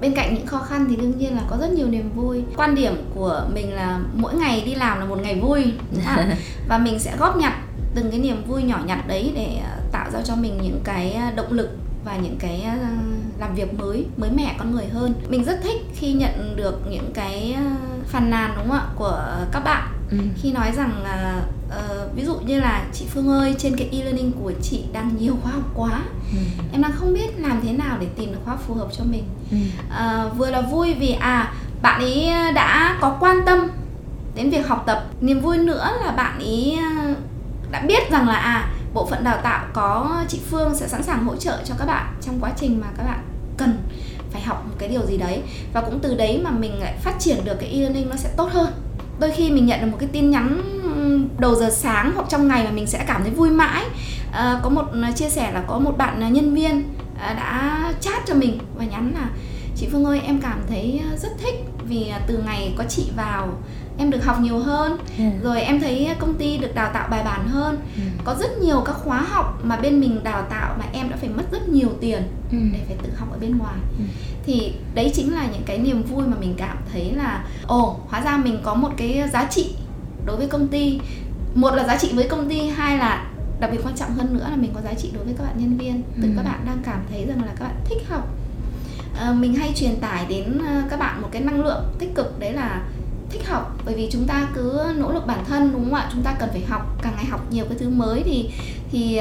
Bên 0.01 0.15
cạnh 0.15 0.35
những 0.35 0.47
khó 0.47 0.59
khăn 0.59 0.87
thì 0.91 0.97
đương 0.97 1.19
nhiên 1.19 1.37
là 1.37 1.43
có 1.51 1.57
rất 1.57 1.73
nhiều 1.73 1.87
niềm 1.87 2.11
vui. 2.15 2.43
Quan 2.57 2.75
điểm 2.75 2.95
của 3.15 3.45
mình 3.55 3.73
là 3.75 4.01
mỗi 4.15 4.35
ngày 4.35 4.63
đi 4.67 4.75
làm 4.75 4.99
là 4.99 5.05
một 5.05 5.19
ngày 5.23 5.41
vui 5.41 5.73
và 6.69 6.79
mình 6.79 6.99
sẽ 6.99 7.17
góp 7.19 7.37
nhặt 7.37 7.53
từng 7.95 8.11
cái 8.11 8.21
niềm 8.21 8.43
vui 8.47 8.63
nhỏ 8.63 8.81
nhặt 8.87 9.09
đấy 9.09 9.33
để 9.35 9.61
à, 9.63 9.77
tạo 9.93 10.11
ra 10.11 10.21
cho 10.25 10.37
mình 10.37 10.59
những 10.63 10.81
cái 10.85 11.13
à, 11.13 11.33
động 11.37 11.53
lực 11.53 11.71
và 12.05 12.17
những 12.17 12.37
cái 12.39 12.63
à, 12.63 12.77
làm 13.39 13.55
việc 13.55 13.75
mới 13.79 14.07
mới 14.17 14.31
mẻ 14.31 14.57
con 14.59 14.73
người 14.73 14.87
hơn 14.87 15.15
mình 15.29 15.45
rất 15.45 15.61
thích 15.63 15.87
khi 15.95 16.13
nhận 16.13 16.57
được 16.57 16.81
những 16.91 17.11
cái 17.15 17.57
phàn 18.07 18.31
nàn 18.31 18.53
đúng 18.57 18.69
không 18.69 18.79
ạ 18.79 18.87
của 18.97 19.25
các 19.53 19.61
bạn 19.61 19.89
ừ. 20.11 20.17
khi 20.37 20.53
nói 20.53 20.73
rằng 20.73 21.03
là 21.03 21.43
uh, 21.69 22.15
ví 22.17 22.25
dụ 22.25 22.35
như 22.35 22.61
là 22.61 22.85
chị 22.93 23.05
Phương 23.09 23.29
ơi 23.29 23.55
trên 23.59 23.77
cái 23.77 23.89
e-learning 23.93 24.33
của 24.33 24.53
chị 24.63 24.85
đang 24.93 25.17
nhiều 25.19 25.37
khóa 25.43 25.53
học 25.53 25.71
quá 25.75 26.03
ừ. 26.33 26.39
em 26.73 26.83
đang 26.83 26.93
không 26.93 27.15
biết 27.15 27.39
làm 27.39 27.61
thế 27.63 27.73
nào 27.73 27.97
để 28.01 28.07
tìm 28.17 28.33
được 28.33 28.39
khóa 28.45 28.57
phù 28.57 28.75
hợp 28.75 28.89
cho 28.99 29.05
mình 29.05 29.25
ừ. 29.51 29.57
uh, 29.89 30.39
vừa 30.39 30.51
là 30.51 30.61
vui 30.61 30.95
vì 30.95 31.13
à 31.13 31.53
bạn 31.83 32.01
ấy 32.01 32.31
đã 32.55 32.99
có 33.01 33.17
quan 33.21 33.37
tâm 33.47 33.69
đến 34.35 34.51
việc 34.51 34.69
học 34.69 34.83
tập 34.87 35.05
niềm 35.21 35.41
vui 35.41 35.59
nữa 35.59 35.91
là 36.05 36.13
bạn 36.13 36.39
ấy 36.39 36.79
đã 37.71 37.81
biết 37.81 38.11
rằng 38.11 38.29
là 38.29 38.35
à 38.35 38.71
bộ 38.95 39.07
phận 39.07 39.25
đào 39.25 39.39
tạo 39.43 39.67
có 39.73 40.25
chị 40.29 40.41
Phương 40.51 40.75
sẽ 40.75 40.89
sẵn 40.89 41.03
sàng 41.03 41.25
hỗ 41.25 41.37
trợ 41.37 41.59
cho 41.65 41.75
các 41.79 41.87
bạn 41.87 42.07
trong 42.23 42.41
quá 42.41 42.53
trình 42.57 42.81
mà 42.81 42.87
các 42.97 43.05
bạn 43.05 43.21
cần 43.57 43.79
phải 44.31 44.43
học 44.43 44.65
một 44.67 44.75
cái 44.79 44.89
điều 44.89 45.07
gì 45.07 45.17
đấy. 45.17 45.43
Và 45.73 45.81
cũng 45.81 45.99
từ 46.03 46.15
đấy 46.15 46.41
mà 46.45 46.51
mình 46.51 46.81
lại 46.81 46.95
phát 47.03 47.15
triển 47.19 47.45
được 47.45 47.55
cái 47.61 47.69
e-learning 47.69 48.11
nó 48.11 48.17
sẽ 48.17 48.31
tốt 48.37 48.49
hơn. 48.53 48.73
Đôi 49.21 49.31
khi 49.31 49.51
mình 49.51 49.67
nhận 49.67 49.81
được 49.81 49.87
một 49.87 49.97
cái 50.01 50.09
tin 50.13 50.31
nhắn 50.31 50.63
đầu 51.39 51.55
giờ 51.55 51.71
sáng 51.71 52.13
hoặc 52.15 52.27
trong 52.29 52.49
ngày 52.49 52.65
mà 52.65 52.71
mình 52.71 52.87
sẽ 52.87 53.05
cảm 53.07 53.23
thấy 53.23 53.31
vui 53.31 53.51
mãi. 53.51 53.85
À, 54.33 54.61
có 54.63 54.71
một 54.71 54.85
ờ, 54.93 55.13
chia 55.17 55.29
sẻ 55.29 55.53
là 55.53 55.65
có 55.67 55.79
một 55.79 55.99
bạn 55.99 56.21
ờ, 56.21 56.29
nhân 56.29 56.55
viên 56.55 56.95
đã 57.19 57.93
chat 58.01 58.27
cho 58.27 58.35
mình 58.35 58.59
và 58.77 58.85
nhắn 58.85 59.13
là 59.15 59.29
chị 59.77 59.89
Phương 59.93 60.05
ơi 60.05 60.21
em 60.25 60.41
cảm 60.41 60.61
thấy 60.69 61.01
rất 61.23 61.29
thích 61.43 61.55
vì 61.89 62.13
từ 62.27 62.39
ngày 62.39 62.75
có 62.79 62.85
chị 62.89 63.11
vào 63.17 63.49
em 64.01 64.11
được 64.11 64.25
học 64.25 64.41
nhiều 64.41 64.59
hơn 64.59 64.97
yeah. 65.19 65.33
Ừ. 65.33 65.39
rồi 65.45 65.61
em 65.63 65.81
thấy 65.81 66.09
công 66.19 66.35
ty 66.35 66.59
được 66.59 66.75
đào 66.75 66.91
tạo 66.95 67.09
bài 67.11 67.23
bản 67.25 67.49
hơn 67.49 67.77
yeah. 67.77 68.13
Ừ. 68.19 68.23
có 68.25 68.35
rất 68.41 68.59
nhiều 68.63 68.83
các 68.87 68.93
khóa 68.93 69.23
học 69.23 69.61
mà 69.65 69.77
bên 69.77 70.01
mình 70.01 70.25
đào 70.25 70.43
tạo 70.43 70.77
mà 70.79 70.85
em 70.93 71.11
đã 71.11 71.17
phải 71.17 71.29
mất 71.29 71.43
rất 71.53 71.69
nhiều 71.69 71.89
tiền 72.01 72.19
yeah. 72.19 72.51
Ừ. 72.51 72.59
để 72.73 72.79
phải 72.87 72.97
tự 73.03 73.11
học 73.17 73.29
ở 73.33 73.39
bên 73.39 73.59
ngoài 73.59 73.75
yeah. 73.99 74.11
thì 74.47 74.73
đấy 74.95 75.13
chính 75.15 75.35
là 75.35 75.47
những 75.53 75.63
cái 75.67 75.79
niềm 75.79 76.03
vui 76.03 76.27
mà 76.27 76.37
mình 76.41 76.55
cảm 76.57 76.77
thấy 76.93 77.13
là 77.15 77.45
ồ 77.67 77.97
hóa 78.09 78.21
ra 78.21 78.37
mình 78.37 78.59
có 78.63 78.75
một 78.75 78.91
cái 78.97 79.23
giá 79.33 79.47
trị 79.51 79.75
đối 80.27 80.37
với 80.37 80.47
công 80.47 80.69
ty 80.69 81.01
một 81.55 81.75
là 81.75 81.85
giá 81.85 81.97
trị 81.99 82.11
với 82.15 82.29
công 82.29 82.49
ty 82.49 82.69
hai 82.69 82.99
là 82.99 83.27
đặc 83.61 83.71
biệt 83.73 83.79
quan 83.85 83.97
trọng 83.97 84.13
hơn 84.13 84.35
nữa 84.35 84.47
là 84.51 84.57
mình 84.57 84.71
có 84.75 84.81
giá 84.81 84.95
trị 84.95 85.11
đối 85.15 85.25
với 85.25 85.35
các 85.39 85.45
bạn 85.45 85.55
nhân 85.59 85.77
viên 85.77 86.03
từ 86.23 86.29
các 86.37 86.43
bạn 86.43 86.61
đang 86.67 86.79
cảm 86.85 87.01
thấy 87.11 87.27
rằng 87.27 87.45
là 87.45 87.53
các 87.59 87.65
bạn 87.65 87.77
thích 87.85 87.99
học 88.09 88.29
à, 89.21 89.33
mình 89.33 89.55
hay 89.55 89.73
truyền 89.77 89.97
tải 89.97 90.27
đến 90.29 90.59
các 90.91 90.99
bạn 90.99 91.23
một 91.23 91.29
cái 91.33 91.43
năng 91.43 91.65
lượng 91.65 91.85
tích 91.99 92.15
cực 92.15 92.39
đấy 92.41 92.53
là 92.53 92.83
thích 93.31 93.49
học. 93.49 93.77
Bởi 93.85 93.95
vì 93.95 94.09
chúng 94.13 94.27
ta 94.27 94.49
cứ 94.55 94.81
nỗ 94.97 95.13
lực 95.13 95.27
bản 95.27 95.45
thân 95.49 95.73
đúng 95.73 95.85
không 95.85 95.95
ạ? 95.95 96.09
Chúng 96.13 96.23
ta 96.23 96.35
cần 96.39 96.49
phải 96.53 96.65
học 96.69 96.83
càng 97.03 97.13
ngày 97.17 97.25
học 97.25 97.41
nhiều 97.51 97.65
cái 97.69 97.79
thứ 97.79 97.89
mới 97.89 98.23
thì 98.23 98.51
thì 98.93 99.21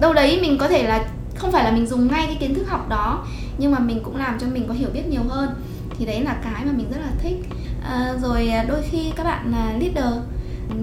đâu 0.00 0.12
đấy 0.12 0.38
mình 0.42 0.58
có 0.58 0.68
thể 0.68 0.82
là 0.82 1.08
không 1.34 1.52
phải 1.52 1.64
là 1.64 1.70
mình 1.70 1.86
dùng 1.86 2.08
ngay 2.08 2.26
cái 2.26 2.36
kiến 2.40 2.54
thức 2.54 2.68
học 2.68 2.88
đó 2.88 3.26
nhưng 3.58 3.72
mà 3.72 3.78
mình 3.78 4.00
cũng 4.02 4.16
làm 4.16 4.38
cho 4.38 4.46
mình 4.46 4.68
có 4.68 4.74
hiểu 4.74 4.88
biết 4.94 5.08
nhiều 5.08 5.22
hơn. 5.28 5.50
Thì 5.98 6.06
đấy 6.06 6.20
là 6.20 6.40
cái 6.44 6.64
mà 6.64 6.72
mình 6.72 6.90
rất 6.90 7.00
là 7.00 7.10
thích. 7.18 7.36
À, 7.82 8.14
rồi 8.22 8.48
à, 8.48 8.64
đôi 8.68 8.82
khi 8.82 9.12
các 9.16 9.24
bạn 9.24 9.52
là 9.52 9.72
leader 9.80 10.14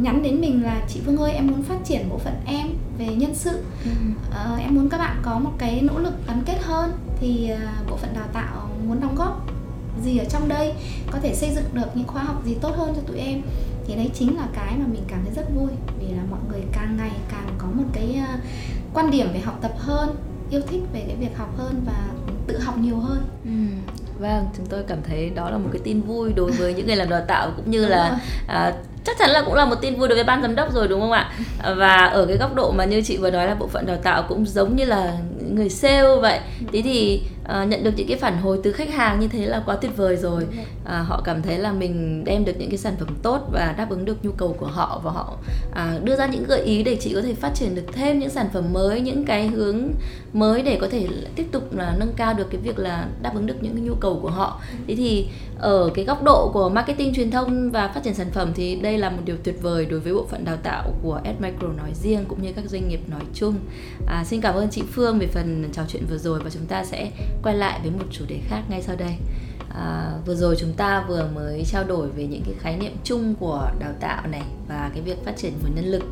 nhắn 0.02 0.24
đến 0.24 0.42
mình 0.42 0.64
là 0.64 0.82
chị 0.88 1.00
Phương 1.06 1.18
ơi 1.18 1.32
em 1.32 1.48
muốn 1.48 1.64
phát 1.64 1.78
triển 1.86 2.10
bộ 2.10 2.18
phận 2.18 2.34
em 2.46 2.68
về 2.98 3.06
nhân 3.06 3.36
sự. 3.36 3.52
Ừ. 3.84 3.92
à, 4.32 4.56
em 4.60 4.76
muốn 4.76 4.90
các 4.90 4.98
bạn 4.98 5.18
có 5.22 5.40
một 5.40 5.52
cái 5.58 5.82
nỗ 5.82 6.00
lực 6.00 6.14
gắn 6.28 6.42
kết 6.46 6.58
hơn 6.62 6.92
thì 7.20 7.52
uh, 7.54 7.90
bộ 7.90 7.98
phận 7.98 8.14
đào 8.14 8.28
tạo 8.34 8.70
muốn 8.88 9.02
đóng 9.02 9.16
góp 9.16 9.48
gì 10.04 10.18
ở 10.18 10.26
trong 10.26 10.48
đây 10.48 10.74
có 11.12 11.20
thể 11.22 11.36
xây 11.36 11.52
dựng 11.56 11.66
được 11.74 11.88
những 11.96 12.08
khóa 12.08 12.24
học 12.24 12.46
gì 12.46 12.56
tốt 12.62 12.76
hơn 12.78 12.94
cho 12.96 13.02
tụi 13.08 13.20
em 13.20 13.42
thì 13.88 13.96
đấy 13.96 14.10
chính 14.14 14.38
là 14.38 14.48
cái 14.54 14.74
mà 14.78 14.86
mình 14.92 15.04
cảm 15.08 15.20
thấy 15.26 15.34
rất 15.36 15.56
vui 15.56 15.72
vì 16.00 16.08
là 16.08 16.24
mọi 16.30 16.40
người 16.50 16.62
càng 16.74 16.98
ngày 16.98 17.12
càng 17.32 17.50
có 17.58 17.68
một 17.74 17.84
cái 17.94 18.22
uh, 18.34 18.40
quan 18.94 19.12
điểm 19.12 19.34
về 19.34 19.40
học 19.40 19.60
tập 19.62 19.72
hơn 19.78 20.16
yêu 20.50 20.62
thích 20.68 20.82
về 20.94 21.04
cái 21.08 21.16
việc 21.16 21.38
học 21.38 21.58
hơn 21.58 21.82
và 21.86 22.08
tự 22.48 22.60
học 22.60 22.78
nhiều 22.78 23.00
hơn 23.00 23.22
ừ. 23.46 23.52
Vâng, 24.20 24.46
chúng 24.58 24.66
tôi 24.66 24.84
cảm 24.88 24.98
thấy 25.08 25.30
đó 25.30 25.50
là 25.50 25.58
một 25.58 25.70
cái 25.74 25.82
tin 25.84 26.02
vui 26.02 26.34
đối 26.34 26.52
với 26.52 26.74
những 26.74 26.88
người 26.88 26.96
làm 26.96 27.10
đào 27.10 27.22
tạo 27.28 27.52
cũng 27.58 27.72
như 27.72 27.86
là 27.86 28.20
à, 28.48 28.74
chắc 29.04 29.18
chắn 29.20 29.30
là 29.30 29.42
cũng 29.42 29.54
là 29.54 29.66
một 29.66 29.76
tin 29.82 29.96
vui 29.96 30.08
đối 30.08 30.16
với 30.16 30.24
ban 30.24 30.42
giám 30.42 30.56
đốc 30.56 30.74
rồi 30.74 30.88
đúng 30.88 31.02
không 31.02 31.12
ạ? 31.12 31.32
Và 31.78 31.96
ở 31.96 32.26
cái 32.26 32.38
góc 32.38 32.56
độ 32.56 32.72
mà 32.72 32.86
như 32.86 33.02
chị 33.02 33.18
vừa 33.18 33.32
nói 33.32 33.48
là 33.48 33.56
bộ 33.56 33.68
phận 33.68 33.86
đào 33.86 33.98
tạo 33.98 34.24
cũng 34.30 34.46
giống 34.46 34.76
như 34.76 34.86
là 34.86 35.18
người 35.52 35.70
sale 35.70 36.16
vậy. 36.22 36.40
Thế 36.74 36.82
thì 36.82 37.22
à, 37.48 37.64
nhận 37.64 37.84
được 37.84 37.92
những 37.96 38.08
cái 38.08 38.18
phản 38.18 38.38
hồi 38.38 38.60
từ 38.64 38.72
khách 38.72 38.90
hàng 38.90 39.20
như 39.20 39.28
thế 39.28 39.46
là 39.46 39.64
quá 39.66 39.76
tuyệt 39.76 39.98
vời 39.98 40.16
rồi. 40.16 40.48
À, 40.86 41.00
họ 41.00 41.22
cảm 41.26 41.42
thấy 41.42 41.58
là 41.58 41.72
mình 41.72 42.24
đem 42.24 42.46
được 42.46 42.54
những 42.60 42.70
cái 42.70 42.78
sản 42.78 42.96
phẩm 43.00 43.10
tốt 43.24 43.50
và 43.52 43.76
đáp 43.78 43.90
ứng 43.90 44.06
được 44.06 44.26
nhu 44.26 44.32
cầu 44.32 44.56
của 44.60 44.68
họ 44.68 45.02
và 45.04 45.12
họ 45.12 45.38
à, 45.76 46.00
đưa 46.04 46.16
ra 46.16 46.28
những 46.28 46.44
gợi 46.44 46.62
ý 46.62 46.84
để 46.84 46.96
chị 46.96 47.14
có 47.14 47.22
thể 47.22 47.34
phát 47.34 47.52
triển 47.56 47.76
được 47.76 47.86
thêm 47.92 48.20
những 48.20 48.30
sản 48.30 48.48
phẩm 48.54 48.74
mới 48.74 49.02
những 49.02 49.26
cái 49.26 49.48
hướng 49.48 49.90
mới 50.34 50.62
để 50.62 50.78
có 50.82 50.88
thể 50.92 51.08
tiếp 51.36 51.46
tục 51.52 51.76
là 51.76 51.96
nâng 52.00 52.14
cao 52.16 52.34
được 52.34 52.48
cái 52.52 52.62
việc 52.62 52.80
là 52.80 53.08
đáp 53.22 53.32
ứng 53.34 53.46
được 53.46 53.56
những 53.62 53.74
cái 53.74 53.82
nhu 53.82 53.96
cầu 53.96 54.20
của 54.22 54.30
họ. 54.30 54.62
Thế 54.88 54.96
thì 54.96 55.28
ở 55.60 55.90
cái 55.94 56.06
góc 56.06 56.24
độ 56.24 56.52
của 56.54 56.70
marketing 56.70 57.14
truyền 57.14 57.32
thông 57.32 57.72
và 57.72 57.88
phát 57.88 58.04
triển 58.04 58.14
sản 58.14 58.28
phẩm 58.34 58.52
thì 58.56 58.76
đây 58.76 58.98
là 58.98 59.10
một 59.10 59.22
điều 59.26 59.36
tuyệt 59.44 59.62
vời 59.62 59.86
đối 59.86 60.00
với 60.00 60.14
bộ 60.14 60.26
phận 60.30 60.46
đào 60.46 60.58
tạo 60.64 60.94
của 61.04 61.20
Admicro 61.24 61.68
nói 61.68 61.90
riêng 61.94 62.26
cũng 62.28 62.42
như 62.42 62.52
các 62.56 62.66
doanh 62.66 62.90
nghiệp 62.90 63.00
nói 63.08 63.22
chung. 63.34 63.56
À, 64.08 64.24
xin 64.26 64.42
cảm 64.42 64.56
ơn 64.56 64.70
chị 64.70 64.84
Phương 64.92 65.20
về 65.20 65.28
phần 65.28 65.70
trò 65.74 65.82
chuyện 65.88 66.06
vừa 66.10 66.18
rồi 66.18 66.40
và 66.44 66.50
chúng 66.50 66.66
ta 66.66 66.86
sẽ 66.86 67.12
quay 67.44 67.56
lại 67.56 67.80
với 67.82 67.92
một 67.92 68.06
chủ 68.12 68.26
đề 68.28 68.40
khác 68.48 68.64
ngay 68.70 68.82
sau 68.82 68.96
đây. 68.96 69.16
À, 69.70 70.12
vừa 70.26 70.36
rồi 70.36 70.56
chúng 70.60 70.74
ta 70.74 71.06
vừa 71.08 71.30
mới 71.36 71.64
trao 71.66 71.84
đổi 71.84 72.10
về 72.10 72.28
những 72.28 72.44
cái 72.46 72.54
khái 72.60 72.78
niệm 72.78 72.96
chung 73.04 73.36
của 73.40 73.72
đào 73.80 73.94
tạo 74.00 74.28
này 74.28 74.44
và 74.68 74.92
cái 74.94 75.02
việc 75.02 75.26
phát 75.26 75.38
triển 75.38 75.54
nguồn 75.62 75.76
nhân 75.76 75.86
lực. 75.86 76.04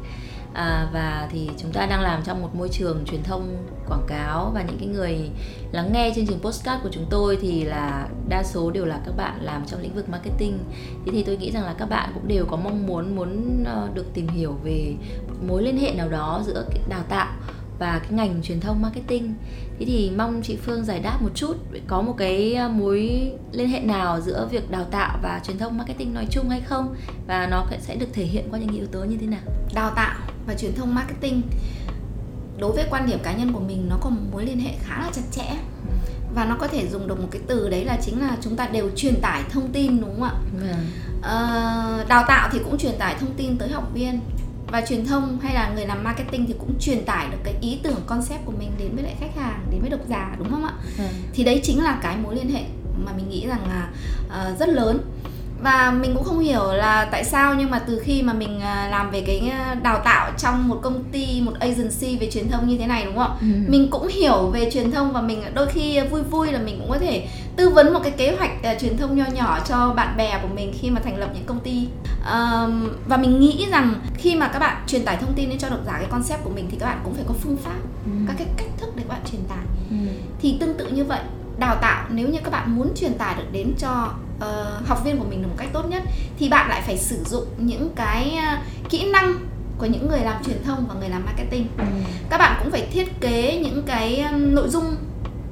À, 0.53 0.89
và 0.93 1.28
thì 1.32 1.49
chúng 1.57 1.71
ta 1.71 1.86
đang 1.86 2.01
làm 2.01 2.23
trong 2.23 2.41
một 2.41 2.55
môi 2.55 2.69
trường 2.69 3.05
truyền 3.05 3.23
thông 3.23 3.57
quảng 3.88 4.05
cáo 4.07 4.51
và 4.53 4.63
những 4.63 4.78
cái 4.80 4.88
người 4.88 5.30
lắng 5.71 5.93
nghe 5.93 6.11
chương 6.15 6.28
trình 6.28 6.39
postcard 6.39 6.84
của 6.84 6.89
chúng 6.91 7.05
tôi 7.09 7.38
thì 7.41 7.63
là 7.63 8.07
đa 8.30 8.43
số 8.43 8.71
đều 8.71 8.86
là 8.86 8.99
các 9.05 9.17
bạn 9.17 9.41
làm 9.41 9.65
trong 9.65 9.82
lĩnh 9.82 9.95
vực 9.95 10.09
marketing. 10.09 10.59
Thế 11.05 11.11
thì 11.11 11.23
tôi 11.23 11.38
nghĩ 11.38 11.51
rằng 11.51 11.63
là 11.63 11.76
các 11.78 11.89
bạn 11.89 12.11
cũng 12.13 12.28
đều 12.28 12.45
có 12.45 12.57
mong 12.57 12.88
muốn 12.88 13.15
muốn 13.15 13.63
ờ, 13.65 13.89
được 13.93 14.05
tìm 14.13 14.28
hiểu 14.28 14.55
về 14.63 14.95
mối 15.47 15.63
liên 15.63 15.78
hệ 15.78 15.93
nào 15.93 16.09
đó 16.09 16.43
giữa 16.45 16.65
đào 16.89 17.03
tạo 17.09 17.28
và 17.80 17.99
cái 17.99 18.11
ngành 18.11 18.41
truyền 18.43 18.59
thông 18.59 18.82
marketing. 18.82 19.34
Thế 19.80 19.86
thì 19.86 20.11
mong 20.17 20.41
chị 20.43 20.57
Phương 20.65 20.86
giải 20.86 20.99
đáp 20.99 21.17
một 21.21 21.30
chút 21.36 21.57
có 21.88 22.01
một 22.01 22.13
cái 22.17 22.57
mối 22.73 23.32
liên 23.51 23.69
hệ 23.69 23.80
nào 23.80 24.21
giữa 24.21 24.47
việc 24.51 24.71
đào 24.71 24.84
tạo 24.84 25.17
và 25.23 25.41
truyền 25.43 25.57
thông 25.57 25.78
marketing 25.78 26.13
nói 26.13 26.28
chung 26.32 26.49
hay 26.49 26.61
không? 26.61 26.95
Và 27.28 27.47
nó 27.47 27.65
sẽ 27.80 27.95
được 27.95 28.07
thể 28.13 28.23
hiện 28.23 28.47
qua 28.51 28.59
những 28.59 28.76
yếu 28.76 28.86
tố 28.86 29.03
như 29.03 29.17
thế 29.21 29.28
nào? 29.28 29.41
Đào 29.73 29.91
tạo 29.95 30.15
và 30.47 30.53
truyền 30.53 30.76
thông 30.76 30.95
marketing. 30.95 31.41
Đối 32.57 32.71
với 32.71 32.86
quan 32.89 33.07
điểm 33.07 33.19
cá 33.23 33.34
nhân 33.34 33.53
của 33.53 33.59
mình 33.59 33.89
nó 33.89 33.97
có 34.01 34.09
một 34.09 34.21
mối 34.32 34.45
liên 34.45 34.59
hệ 34.59 34.71
khá 34.84 35.01
là 35.01 35.09
chặt 35.13 35.21
chẽ. 35.32 35.57
Và 36.36 36.45
nó 36.45 36.55
có 36.59 36.67
thể 36.67 36.88
dùng 36.88 37.07
được 37.07 37.19
một 37.19 37.28
cái 37.32 37.41
từ 37.47 37.69
đấy 37.69 37.86
là 37.86 37.97
chính 38.01 38.19
là 38.19 38.38
chúng 38.41 38.55
ta 38.55 38.67
đều 38.67 38.89
truyền 38.95 39.21
tải 39.21 39.43
thông 39.49 39.71
tin 39.71 40.01
đúng 40.01 40.09
không 40.19 40.23
ạ? 40.23 40.34
Ừ. 40.61 40.67
ờ, 41.21 42.05
đào 42.07 42.23
tạo 42.28 42.49
thì 42.51 42.59
cũng 42.63 42.78
truyền 42.78 42.97
tải 42.99 43.15
thông 43.19 43.34
tin 43.38 43.57
tới 43.57 43.69
học 43.69 43.91
viên 43.93 44.19
và 44.68 44.82
truyền 44.89 45.05
thông 45.05 45.39
hay 45.39 45.53
là 45.53 45.72
người 45.76 45.86
làm 45.86 46.03
marketing 46.03 46.45
thì 46.47 46.55
cũng 46.59 46.80
truyền 46.80 47.05
tải 47.05 47.28
được 47.32 47.38
cái 47.43 47.53
ý 47.61 47.80
tưởng 47.84 48.01
concept 48.05 48.45
của 48.45 48.53
mình 48.59 48.72
đến 48.78 48.95
với 48.95 49.03
lại 49.03 49.16
khách 49.20 49.36
hàng 49.36 49.66
đến 49.72 49.82
với 49.82 49.89
độc 49.89 49.99
giả 50.09 50.36
đúng 50.39 50.49
không 50.49 50.66
ạ 50.66 50.74
ừ. 50.97 51.03
thì 51.34 51.43
đấy 51.43 51.59
chính 51.63 51.84
là 51.84 51.99
cái 52.01 52.18
mối 52.18 52.36
liên 52.36 52.49
hệ 52.49 52.63
mà 53.05 53.11
mình 53.18 53.30
nghĩ 53.30 53.47
rằng 53.47 53.68
là 53.68 53.89
uh, 54.28 54.59
rất 54.59 54.70
lớn 54.70 54.99
và 55.66 55.91
mình 56.01 56.13
cũng 56.13 56.24
không 56.24 56.39
hiểu 56.39 56.74
là 56.74 57.07
tại 57.11 57.24
sao 57.24 57.55
nhưng 57.55 57.70
mà 57.70 57.80
từ 57.80 58.01
khi 58.03 58.22
mà 58.22 58.34
mình 58.34 58.59
à, 58.59 58.88
làm 58.91 59.11
về 59.11 59.24
cái 59.28 59.39
à, 59.39 59.76
đào 59.84 60.01
tạo 60.05 60.32
trong 60.38 60.68
một 60.68 60.80
công 60.82 61.03
ty 61.11 61.41
một 61.41 61.51
agency 61.59 62.18
về 62.18 62.30
truyền 62.32 62.49
thông 62.49 62.68
như 62.68 62.78
thế 62.78 62.88
này 62.88 63.05
đúng 63.05 63.18
không 63.18 63.38
ừ. 63.41 63.47
mình 63.68 63.88
cũng 63.91 64.07
hiểu 64.07 64.47
về 64.53 64.70
truyền 64.72 64.91
thông 64.91 65.11
và 65.11 65.22
mình 65.22 65.43
đôi 65.53 65.68
khi 65.68 66.01
vui 66.01 66.22
vui 66.22 66.51
là 66.51 66.59
mình 66.59 66.80
cũng 66.80 66.89
có 66.89 66.97
thể 66.97 67.28
tư 67.55 67.70
vấn 67.70 67.93
một 67.93 67.99
cái 68.03 68.11
kế 68.11 68.36
hoạch 68.38 68.51
uh, 68.59 68.82
truyền 68.82 68.97
thông 68.97 69.16
nho 69.16 69.26
nhỏ 69.26 69.59
cho 69.68 69.93
bạn 69.93 70.18
bè 70.18 70.39
của 70.41 70.47
mình 70.55 70.74
khi 70.80 70.89
mà 70.89 71.01
thành 71.03 71.18
lập 71.18 71.30
những 71.34 71.45
công 71.45 71.59
ty 71.59 71.88
um, 72.32 72.89
và 73.07 73.18
mình 73.18 73.39
nghĩ 73.39 73.68
rằng 73.72 73.93
khi 74.18 74.36
mà 74.36 74.47
các 74.47 74.59
bạn 74.59 74.84
truyền 74.88 75.05
tải 75.05 75.18
thông 75.18 75.34
tin 75.34 75.49
đến 75.49 75.59
cho 75.59 75.70
độc 75.70 75.80
giả 75.86 75.93
cái 75.97 76.07
concept 76.11 76.43
của 76.43 76.51
mình 76.55 76.68
thì 76.72 76.78
các 76.80 76.86
bạn 76.86 76.99
cũng 77.03 77.13
phải 77.13 77.24
có 77.28 77.34
phương 77.41 77.57
pháp 77.57 77.80
ừ. 78.05 78.11
các 78.28 78.36
cái 78.38 78.47
cách 78.57 78.70
thức 78.78 78.89
để 78.95 79.03
các 79.07 79.13
bạn 79.13 79.22
truyền 79.32 79.41
tải 79.49 79.66
ừ. 79.89 79.95
thì 80.41 80.57
tương 80.59 80.78
tự 80.78 80.89
như 80.89 81.03
vậy 81.03 81.20
đào 81.59 81.75
tạo 81.81 82.05
nếu 82.09 82.29
như 82.29 82.39
các 82.43 82.51
bạn 82.51 82.75
muốn 82.75 82.93
truyền 82.95 83.13
tải 83.13 83.35
được 83.35 83.45
đến 83.51 83.73
cho 83.77 84.13
uh, 84.37 84.87
học 84.87 85.05
viên 85.05 85.17
của 85.17 85.25
mình 85.29 85.43
một 85.43 85.55
cách 85.57 85.69
tốt 85.73 85.85
nhất 85.89 86.03
thì 86.37 86.49
bạn 86.49 86.69
lại 86.69 86.81
phải 86.81 86.97
sử 86.97 87.23
dụng 87.25 87.45
những 87.57 87.89
cái 87.95 88.37
uh, 88.37 88.89
kỹ 88.89 89.11
năng 89.11 89.33
của 89.77 89.85
những 89.85 90.07
người 90.07 90.19
làm 90.19 90.43
truyền 90.43 90.63
thông 90.63 90.85
và 90.87 90.93
người 90.99 91.09
làm 91.09 91.25
marketing 91.25 91.67
ừ. 91.77 91.83
các 92.29 92.37
bạn 92.37 92.59
cũng 92.63 92.71
phải 92.71 92.87
thiết 92.91 93.21
kế 93.21 93.59
những 93.63 93.83
cái 93.85 94.21
um, 94.21 94.55
nội 94.55 94.69
dung 94.69 94.95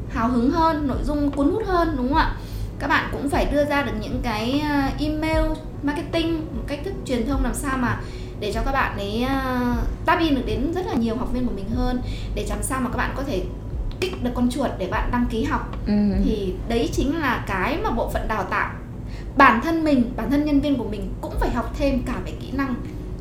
hào 0.10 0.28
hứng 0.28 0.52
hơn 0.52 0.88
nội 0.88 0.98
dung 1.04 1.32
cuốn 1.32 1.52
hút 1.52 1.64
hơn 1.68 1.94
đúng 1.98 2.08
không 2.08 2.18
ạ 2.18 2.36
các 2.80 2.88
bạn 2.88 3.10
cũng 3.12 3.30
phải 3.30 3.46
đưa 3.46 3.66
ra 3.66 3.84
được 3.84 3.92
những 4.02 4.22
cái 4.24 4.64
uh, 4.66 5.02
email 5.02 5.46
marketing 5.84 6.46
một 6.56 6.64
cách 6.68 6.80
thức 6.86 6.94
truyền 7.06 7.28
thông 7.28 7.44
làm 7.44 7.54
sao 7.54 7.78
mà 7.78 8.02
để 8.40 8.52
cho 8.54 8.62
các 8.66 8.72
bạn 8.72 8.98
ấy 8.98 9.26
uh, 9.26 9.78
tap 10.06 10.20
in 10.20 10.36
được 10.36 10.44
đến 10.46 10.74
rất 10.76 10.86
là 10.88 10.94
nhiều 10.94 11.16
học 11.16 11.34
viên 11.34 11.48
của 11.48 11.54
mình 11.56 11.70
hơn 11.76 12.02
để 12.36 12.46
làm 12.50 12.64
sao 12.64 12.82
mà 12.82 12.90
các 12.90 12.98
bạn 12.98 13.14
có 13.16 13.24
thể 13.24 13.44
kích 14.00 14.24
được 14.24 14.32
con 14.34 14.50
chuột 14.50 14.70
để 14.78 14.88
bạn 14.88 15.10
đăng 15.12 15.26
ký 15.30 15.44
học 15.44 15.78
ừ. 15.88 15.94
thì 16.26 16.54
đấy 16.68 16.90
chính 16.94 17.20
là 17.20 17.44
cái 17.48 17.78
mà 17.84 17.92
bộ 17.92 18.10
phận 18.10 18.28
đào 18.28 18.44
tạo 18.44 18.72
bản 19.38 19.62
thân 19.62 19.84
mình 19.84 20.12
bản 20.16 20.32
thân 20.32 20.46
nhân 20.46 20.60
viên 20.60 20.78
của 20.78 20.88
mình 20.92 21.14
cũng 21.22 21.34
phải 21.40 21.50
học 21.50 21.76
thêm 21.78 22.04
cả 22.06 22.14
về 22.26 22.32
kỹ 22.42 22.52
năng 22.52 22.76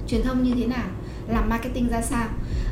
truyền 0.08 0.22
thông 0.22 0.42
như 0.42 0.54
thế 0.54 0.66
nào 0.66 0.84
làm 1.28 1.48
marketing 1.48 1.88
ra 1.88 2.02
sao 2.02 2.26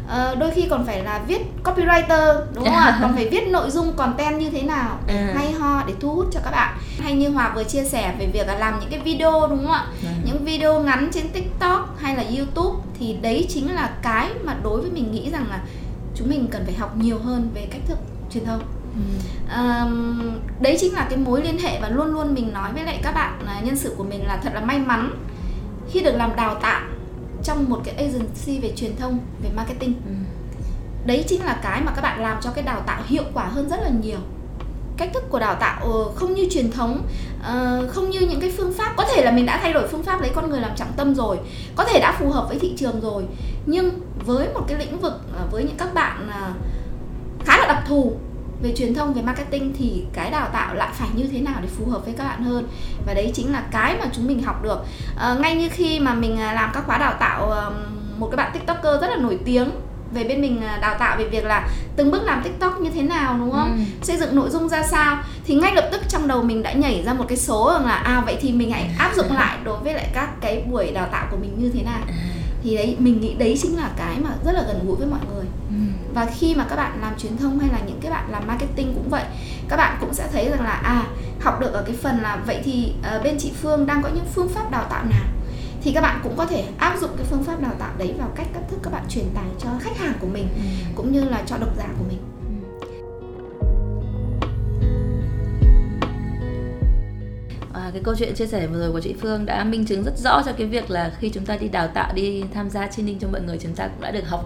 à, 0.08 0.34
đôi 0.34 0.50
khi 0.50 0.66
còn 0.70 0.86
phải 0.86 1.04
là 1.04 1.20
viết 1.26 1.40
copywriter 1.64 2.40
đúng 2.54 2.64
không 2.64 2.74
ạ 2.74 2.98
còn 3.02 3.14
phải 3.14 3.28
viết 3.28 3.48
nội 3.48 3.70
dung 3.70 3.92
content 3.96 4.38
như 4.38 4.50
thế 4.50 4.62
nào 4.62 4.98
để 5.06 5.14
à. 5.14 5.32
hay 5.36 5.52
ho 5.52 5.82
để 5.86 5.94
thu 6.00 6.14
hút 6.14 6.26
cho 6.32 6.40
các 6.44 6.50
bạn 6.50 6.76
hay 7.00 7.14
như 7.14 7.30
hòa 7.30 7.52
vừa 7.54 7.64
chia 7.64 7.84
sẻ 7.84 8.14
về 8.18 8.26
việc 8.26 8.46
là 8.46 8.54
làm 8.54 8.80
những 8.80 8.90
cái 8.90 9.00
video 9.00 9.46
đúng 9.50 9.58
không 9.58 9.72
ạ 9.72 9.86
à. 10.04 10.12
những 10.24 10.44
video 10.44 10.80
ngắn 10.80 11.08
trên 11.12 11.28
tiktok 11.28 11.96
hay 12.00 12.16
là 12.16 12.24
youtube 12.36 12.82
thì 12.98 13.16
đấy 13.22 13.46
chính 13.48 13.74
là 13.74 13.90
cái 14.02 14.30
mà 14.44 14.56
đối 14.62 14.80
với 14.80 14.90
mình 14.90 15.12
nghĩ 15.12 15.30
rằng 15.30 15.46
là 15.50 15.60
chúng 16.20 16.28
mình 16.28 16.48
cần 16.50 16.64
phải 16.64 16.74
học 16.74 16.96
nhiều 16.96 17.18
hơn 17.18 17.50
về 17.54 17.68
cách 17.70 17.82
thức 17.86 17.98
truyền 18.30 18.44
thông 18.44 18.62
Ừ. 18.94 19.00
Đấy 20.60 20.76
chính 20.80 20.94
là 20.94 21.06
cái 21.10 21.18
mối 21.18 21.42
liên 21.42 21.58
hệ 21.58 21.80
và 21.80 21.88
luôn 21.88 22.06
luôn 22.06 22.34
mình 22.34 22.52
nói 22.52 22.72
với 22.72 22.84
lại 22.84 23.00
các 23.02 23.12
bạn 23.12 23.38
nhân 23.64 23.76
sự 23.76 23.94
của 23.96 24.04
mình 24.04 24.26
là 24.26 24.36
thật 24.36 24.50
là 24.54 24.60
may 24.60 24.78
mắn 24.78 25.10
khi 25.90 26.00
được 26.00 26.12
làm 26.14 26.36
đào 26.36 26.54
tạo 26.54 26.82
trong 27.42 27.68
một 27.68 27.80
cái 27.84 27.94
agency 27.94 28.58
về 28.58 28.72
truyền 28.76 28.96
thông 28.96 29.18
về 29.42 29.50
marketing 29.56 29.94
ừ. 30.06 30.12
đấy 31.06 31.24
chính 31.28 31.44
là 31.44 31.60
cái 31.62 31.82
mà 31.82 31.92
các 31.96 32.02
bạn 32.02 32.20
làm 32.20 32.38
cho 32.40 32.50
cái 32.50 32.64
đào 32.64 32.80
tạo 32.86 33.02
hiệu 33.06 33.24
quả 33.34 33.44
hơn 33.44 33.68
rất 33.68 33.80
là 33.82 33.90
nhiều 34.02 34.18
cách 35.00 35.10
thức 35.14 35.24
của 35.30 35.38
đào 35.38 35.54
tạo 35.54 35.92
ờ, 35.92 36.12
không 36.14 36.34
như 36.34 36.48
truyền 36.50 36.70
thống 36.70 37.02
ờ, 37.42 37.88
không 37.90 38.10
như 38.10 38.20
những 38.20 38.40
cái 38.40 38.52
phương 38.56 38.72
pháp. 38.72 38.92
Có 38.96 39.04
thể 39.04 39.24
là 39.24 39.30
mình 39.30 39.46
đã 39.46 39.58
thay 39.62 39.72
đổi 39.72 39.88
phương 39.88 40.02
pháp 40.02 40.20
lấy 40.20 40.30
con 40.34 40.50
người 40.50 40.60
làm 40.60 40.76
trọng 40.76 40.92
tâm 40.96 41.14
rồi 41.14 41.38
có 41.76 41.84
thể 41.84 42.00
đã 42.00 42.16
phù 42.18 42.30
hợp 42.30 42.46
với 42.48 42.58
thị 42.58 42.74
trường 42.76 43.00
rồi 43.00 43.24
nhưng 43.66 43.90
với 44.26 44.48
một 44.54 44.64
cái 44.68 44.78
lĩnh 44.78 45.00
vực 45.00 45.12
ờ, 45.36 45.46
với 45.50 45.64
những 45.64 45.76
các 45.76 45.94
bạn 45.94 46.30
khá 47.44 47.58
là 47.58 47.66
đặc 47.66 47.82
thù 47.88 48.16
về 48.62 48.74
truyền 48.76 48.94
thông 48.94 49.14
về 49.14 49.22
marketing 49.22 49.74
thì 49.78 50.04
cái 50.12 50.30
đào 50.30 50.48
tạo 50.52 50.74
lại 50.74 50.90
phải 50.92 51.08
như 51.14 51.28
thế 51.32 51.40
nào 51.40 51.54
để 51.62 51.68
phù 51.68 51.90
hợp 51.90 52.04
với 52.04 52.14
các 52.18 52.24
bạn 52.24 52.44
hơn? 52.44 52.68
Và 53.06 53.14
đấy 53.14 53.30
chính 53.34 53.52
là 53.52 53.62
cái 53.70 53.96
mà 53.98 54.06
chúng 54.12 54.26
mình 54.26 54.42
học 54.42 54.62
được. 54.62 54.78
À, 55.16 55.36
ngay 55.40 55.54
như 55.54 55.68
khi 55.72 56.00
mà 56.00 56.14
mình 56.14 56.40
làm 56.40 56.70
các 56.74 56.86
khóa 56.86 56.98
đào 56.98 57.14
tạo 57.20 57.54
một 58.18 58.28
cái 58.30 58.36
bạn 58.36 58.50
tiktoker 58.52 59.00
rất 59.00 59.10
là 59.10 59.16
nổi 59.16 59.38
tiếng 59.44 59.70
về 60.12 60.24
bên 60.24 60.40
mình 60.40 60.62
đào 60.80 60.96
tạo 60.98 61.16
về 61.18 61.28
việc 61.28 61.44
là 61.44 61.68
từng 61.96 62.10
bước 62.10 62.22
làm 62.22 62.42
tiktok 62.42 62.80
như 62.80 62.90
thế 62.90 63.02
nào 63.02 63.36
đúng 63.38 63.52
không 63.52 63.72
ừ. 63.72 64.04
xây 64.06 64.16
dựng 64.16 64.36
nội 64.36 64.50
dung 64.50 64.68
ra 64.68 64.82
sao 64.82 65.22
thì 65.44 65.54
ngay 65.54 65.74
lập 65.74 65.88
tức 65.92 66.00
trong 66.08 66.28
đầu 66.28 66.42
mình 66.42 66.62
đã 66.62 66.72
nhảy 66.72 67.02
ra 67.06 67.12
một 67.12 67.24
cái 67.28 67.38
số 67.38 67.72
rằng 67.72 67.86
là 67.86 67.94
à 67.94 68.22
vậy 68.26 68.36
thì 68.40 68.52
mình 68.52 68.70
hãy 68.70 68.90
áp 68.98 69.12
dụng 69.16 69.32
lại 69.32 69.58
đối 69.64 69.78
với 69.78 69.94
lại 69.94 70.08
các 70.14 70.30
cái 70.40 70.64
buổi 70.70 70.90
đào 70.92 71.08
tạo 71.12 71.26
của 71.30 71.36
mình 71.36 71.56
như 71.58 71.70
thế 71.74 71.82
nào 71.82 72.00
à. 72.08 72.14
thì 72.62 72.76
đấy 72.76 72.96
mình 72.98 73.20
nghĩ 73.20 73.34
đấy 73.34 73.58
chính 73.62 73.76
là 73.76 73.90
cái 73.96 74.16
mà 74.20 74.30
rất 74.44 74.52
là 74.52 74.62
gần 74.66 74.86
gũi 74.86 74.96
với 74.96 75.06
mọi 75.06 75.20
người 75.34 75.44
ừ. 75.68 75.76
và 76.14 76.26
khi 76.38 76.54
mà 76.54 76.64
các 76.70 76.76
bạn 76.76 76.98
làm 77.00 77.18
truyền 77.18 77.36
thông 77.36 77.58
hay 77.58 77.68
là 77.72 77.78
những 77.86 78.00
cái 78.00 78.10
bạn 78.10 78.24
làm 78.30 78.46
marketing 78.46 78.94
cũng 78.94 79.08
vậy 79.10 79.24
các 79.68 79.76
bạn 79.76 79.96
cũng 80.00 80.14
sẽ 80.14 80.28
thấy 80.32 80.50
rằng 80.50 80.62
là 80.64 80.70
à 80.70 81.02
học 81.40 81.60
được 81.60 81.72
ở 81.72 81.82
cái 81.86 81.96
phần 82.02 82.20
là 82.22 82.38
vậy 82.46 82.60
thì 82.64 82.92
uh, 83.16 83.24
bên 83.24 83.38
chị 83.38 83.52
Phương 83.62 83.86
đang 83.86 84.02
có 84.02 84.08
những 84.08 84.26
phương 84.34 84.48
pháp 84.48 84.70
đào 84.70 84.84
tạo 84.90 85.04
nào 85.04 85.24
thì 85.82 85.92
các 85.92 86.00
bạn 86.00 86.20
cũng 86.22 86.36
có 86.36 86.46
thể 86.46 86.64
áp 86.78 86.98
dụng 87.00 87.10
cái 87.16 87.26
phương 87.30 87.44
pháp 87.44 87.60
đào 87.60 87.72
tạo 87.78 87.94
đấy 87.98 88.14
vào 88.18 88.28
cách 88.36 88.46
cách 88.54 88.62
thức 88.70 88.78
các 88.82 88.92
bạn 88.92 89.04
truyền 89.08 89.24
tải 89.34 89.48
cho 89.58 89.68
khách 89.80 89.96
hàng 89.96 90.14
của 90.20 90.26
mình 90.26 90.48
ừ. 90.54 90.60
cũng 90.94 91.12
như 91.12 91.24
là 91.24 91.42
cho 91.46 91.56
độc 91.56 91.76
giả 91.76 91.88
của 91.98 92.04
mình 92.08 92.18
À, 97.72 97.90
cái 97.92 98.02
câu 98.04 98.14
chuyện 98.18 98.34
chia 98.34 98.46
sẻ 98.46 98.66
vừa 98.66 98.78
rồi 98.78 98.92
của 98.92 99.00
chị 99.00 99.14
Phương 99.20 99.46
đã 99.46 99.64
minh 99.64 99.86
chứng 99.86 100.04
rất 100.04 100.18
rõ 100.18 100.42
cho 100.46 100.52
cái 100.52 100.66
việc 100.66 100.90
là 100.90 101.12
khi 101.18 101.30
chúng 101.30 101.46
ta 101.46 101.56
đi 101.56 101.68
đào 101.68 101.88
tạo 101.88 102.12
đi 102.14 102.44
tham 102.54 102.70
gia 102.70 102.86
training 102.86 103.18
cho 103.18 103.28
mọi 103.32 103.40
người 103.40 103.58
chúng 103.58 103.74
ta 103.74 103.88
cũng 103.88 104.00
đã 104.00 104.10
được 104.10 104.28
học 104.28 104.44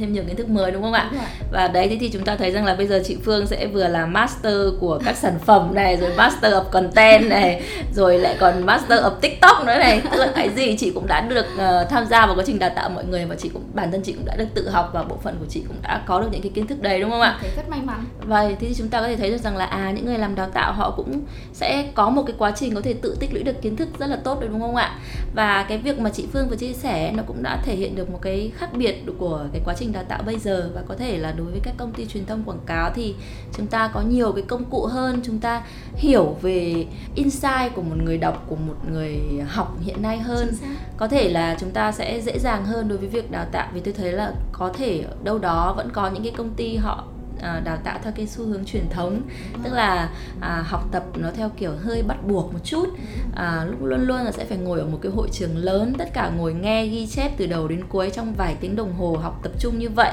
thêm 0.00 0.12
nhiều 0.12 0.24
kiến 0.26 0.36
thức 0.36 0.48
mới 0.48 0.70
đúng 0.70 0.82
không 0.82 0.92
ạ? 0.92 1.08
Đúng 1.12 1.20
và 1.52 1.68
đấy 1.68 1.88
thế 1.88 1.96
thì 2.00 2.08
chúng 2.08 2.24
ta 2.24 2.36
thấy 2.36 2.50
rằng 2.50 2.64
là 2.64 2.74
bây 2.74 2.86
giờ 2.86 3.02
chị 3.04 3.16
Phương 3.24 3.46
sẽ 3.46 3.66
vừa 3.66 3.88
là 3.88 4.06
master 4.06 4.54
của 4.80 5.00
các 5.04 5.16
sản 5.16 5.38
phẩm 5.46 5.74
này 5.74 5.96
rồi 5.96 6.10
master 6.16 6.52
of 6.52 6.64
content 6.64 7.28
này 7.28 7.62
rồi 7.94 8.18
lại 8.18 8.36
còn 8.40 8.66
master 8.66 9.00
of 9.00 9.10
TikTok 9.10 9.66
nữa 9.66 9.78
này 9.78 10.02
tức 10.12 10.18
là 10.18 10.32
cái 10.34 10.50
gì 10.56 10.76
chị 10.76 10.90
cũng 10.94 11.06
đã 11.06 11.20
được 11.20 11.46
uh, 11.54 11.90
tham 11.90 12.06
gia 12.06 12.26
vào 12.26 12.34
quá 12.34 12.44
trình 12.46 12.58
đào 12.58 12.70
tạo 12.76 12.88
mọi 12.88 13.04
người 13.04 13.24
và 13.24 13.34
chị 13.34 13.48
cũng 13.48 13.62
bản 13.74 13.92
thân 13.92 14.02
chị 14.02 14.12
cũng 14.12 14.24
đã 14.24 14.36
được 14.36 14.46
tự 14.54 14.68
học 14.68 14.90
và 14.92 15.02
bộ 15.02 15.16
phận 15.22 15.36
của 15.40 15.46
chị 15.48 15.62
cũng 15.68 15.76
đã 15.82 16.02
có 16.06 16.20
được 16.20 16.28
những 16.32 16.42
cái 16.42 16.52
kiến 16.54 16.66
thức 16.66 16.82
đấy 16.82 17.00
đúng 17.00 17.10
không 17.10 17.20
ạ? 17.20 17.38
Thấy 17.40 17.50
rất 17.56 17.68
may 17.68 17.80
mắn. 17.84 18.04
Và 18.20 18.48
thế 18.48 18.68
thì 18.68 18.74
chúng 18.78 18.88
ta 18.88 19.00
có 19.00 19.06
thể 19.06 19.16
thấy 19.16 19.30
được 19.30 19.38
rằng 19.38 19.56
là 19.56 19.64
à 19.64 19.90
những 19.90 20.06
người 20.06 20.18
làm 20.18 20.34
đào 20.34 20.48
tạo 20.54 20.72
họ 20.72 20.90
cũng 20.96 21.20
sẽ 21.52 21.86
có 21.94 22.10
một 22.10 22.22
cái 22.26 22.34
quá 22.38 22.52
trình 22.56 22.74
có 22.74 22.80
thể 22.80 22.94
tự 22.94 23.16
tích 23.20 23.30
lũy 23.32 23.42
được 23.42 23.62
kiến 23.62 23.76
thức 23.76 23.88
rất 23.98 24.06
là 24.06 24.16
tốt 24.24 24.38
đúng 24.40 24.60
không 24.60 24.76
ạ? 24.76 24.98
Và 25.34 25.66
cái 25.68 25.78
việc 25.78 26.00
mà 26.00 26.10
chị 26.10 26.26
Phương 26.32 26.48
vừa 26.48 26.56
chia 26.56 26.72
sẻ 26.72 27.12
nó 27.16 27.22
cũng 27.26 27.42
đã 27.42 27.58
thể 27.64 27.74
hiện 27.76 27.96
được 27.96 28.10
một 28.10 28.18
cái 28.22 28.52
khác 28.56 28.72
biệt 28.72 28.94
của 29.18 29.40
cái 29.52 29.62
quá 29.64 29.74
trình 29.78 29.89
trình 29.90 29.94
đào 29.94 30.04
tạo 30.08 30.22
bây 30.26 30.38
giờ 30.38 30.70
và 30.74 30.82
có 30.88 30.94
thể 30.94 31.18
là 31.18 31.32
đối 31.32 31.46
với 31.46 31.60
các 31.62 31.74
công 31.76 31.92
ty 31.92 32.06
truyền 32.06 32.26
thông 32.26 32.42
quảng 32.42 32.60
cáo 32.66 32.90
thì 32.94 33.14
chúng 33.52 33.66
ta 33.66 33.90
có 33.94 34.00
nhiều 34.00 34.32
cái 34.32 34.44
công 34.48 34.64
cụ 34.64 34.86
hơn. 34.86 35.20
Chúng 35.24 35.38
ta 35.38 35.62
hiểu 35.94 36.36
về 36.42 36.86
insight 37.14 37.74
của 37.74 37.82
một 37.82 37.96
người 38.04 38.18
đọc 38.18 38.44
của 38.48 38.56
một 38.56 38.76
người 38.90 39.20
học 39.48 39.76
hiện 39.80 40.02
nay 40.02 40.18
hơn. 40.18 40.48
có 40.96 41.08
thể 41.08 41.28
là 41.30 41.56
chúng 41.60 41.70
ta 41.70 41.92
sẽ 41.92 42.20
dễ 42.20 42.38
dàng 42.38 42.64
hơn 42.64 42.88
đối 42.88 42.98
với 42.98 43.08
việc 43.08 43.30
đào 43.30 43.46
tạo 43.52 43.68
vì 43.74 43.80
tôi 43.80 43.94
thấy 43.94 44.12
là 44.12 44.32
có 44.52 44.72
thể 44.76 45.04
đâu 45.24 45.38
đó 45.38 45.74
vẫn 45.76 45.90
có 45.92 46.10
những 46.10 46.22
cái 46.22 46.32
công 46.36 46.54
ty 46.54 46.76
họ 46.76 47.04
à, 47.42 47.60
đào 47.64 47.76
tạo 47.84 47.98
theo 48.02 48.12
cái 48.16 48.26
xu 48.26 48.44
hướng 48.44 48.64
truyền 48.64 48.88
thống. 48.90 49.22
Tức 49.64 49.72
là 49.72 50.10
à, 50.40 50.64
học 50.66 50.88
tập 50.92 51.04
nó 51.14 51.30
theo 51.36 51.48
kiểu 51.48 51.72
hơi 51.82 52.02
bắt 52.02 52.16
buộc 52.26 52.52
một 52.52 52.58
chút. 52.64 52.88
À, 53.34 53.64
lúc 53.64 53.82
luôn 53.82 54.00
luôn 54.00 54.16
là 54.16 54.32
sẽ 54.32 54.44
phải 54.44 54.58
ngồi 54.58 54.80
ở 54.80 54.86
một 54.86 54.98
cái 55.02 55.12
hội 55.12 55.28
trường 55.32 55.56
lớn 55.56 55.92
tất 55.98 56.14
cả 56.14 56.30
ngồi 56.36 56.54
nghe 56.54 56.86
ghi 56.86 57.06
chép 57.06 57.32
từ 57.36 57.46
đầu 57.46 57.68
đến 57.68 57.84
cuối 57.88 58.10
trong 58.10 58.34
vài 58.34 58.56
tiếng 58.60 58.76
đồng 58.76 58.92
hồ 58.92 59.16
học 59.22 59.40
tập 59.42 59.52
trung 59.58 59.78
như 59.78 59.88
vậy. 59.88 60.12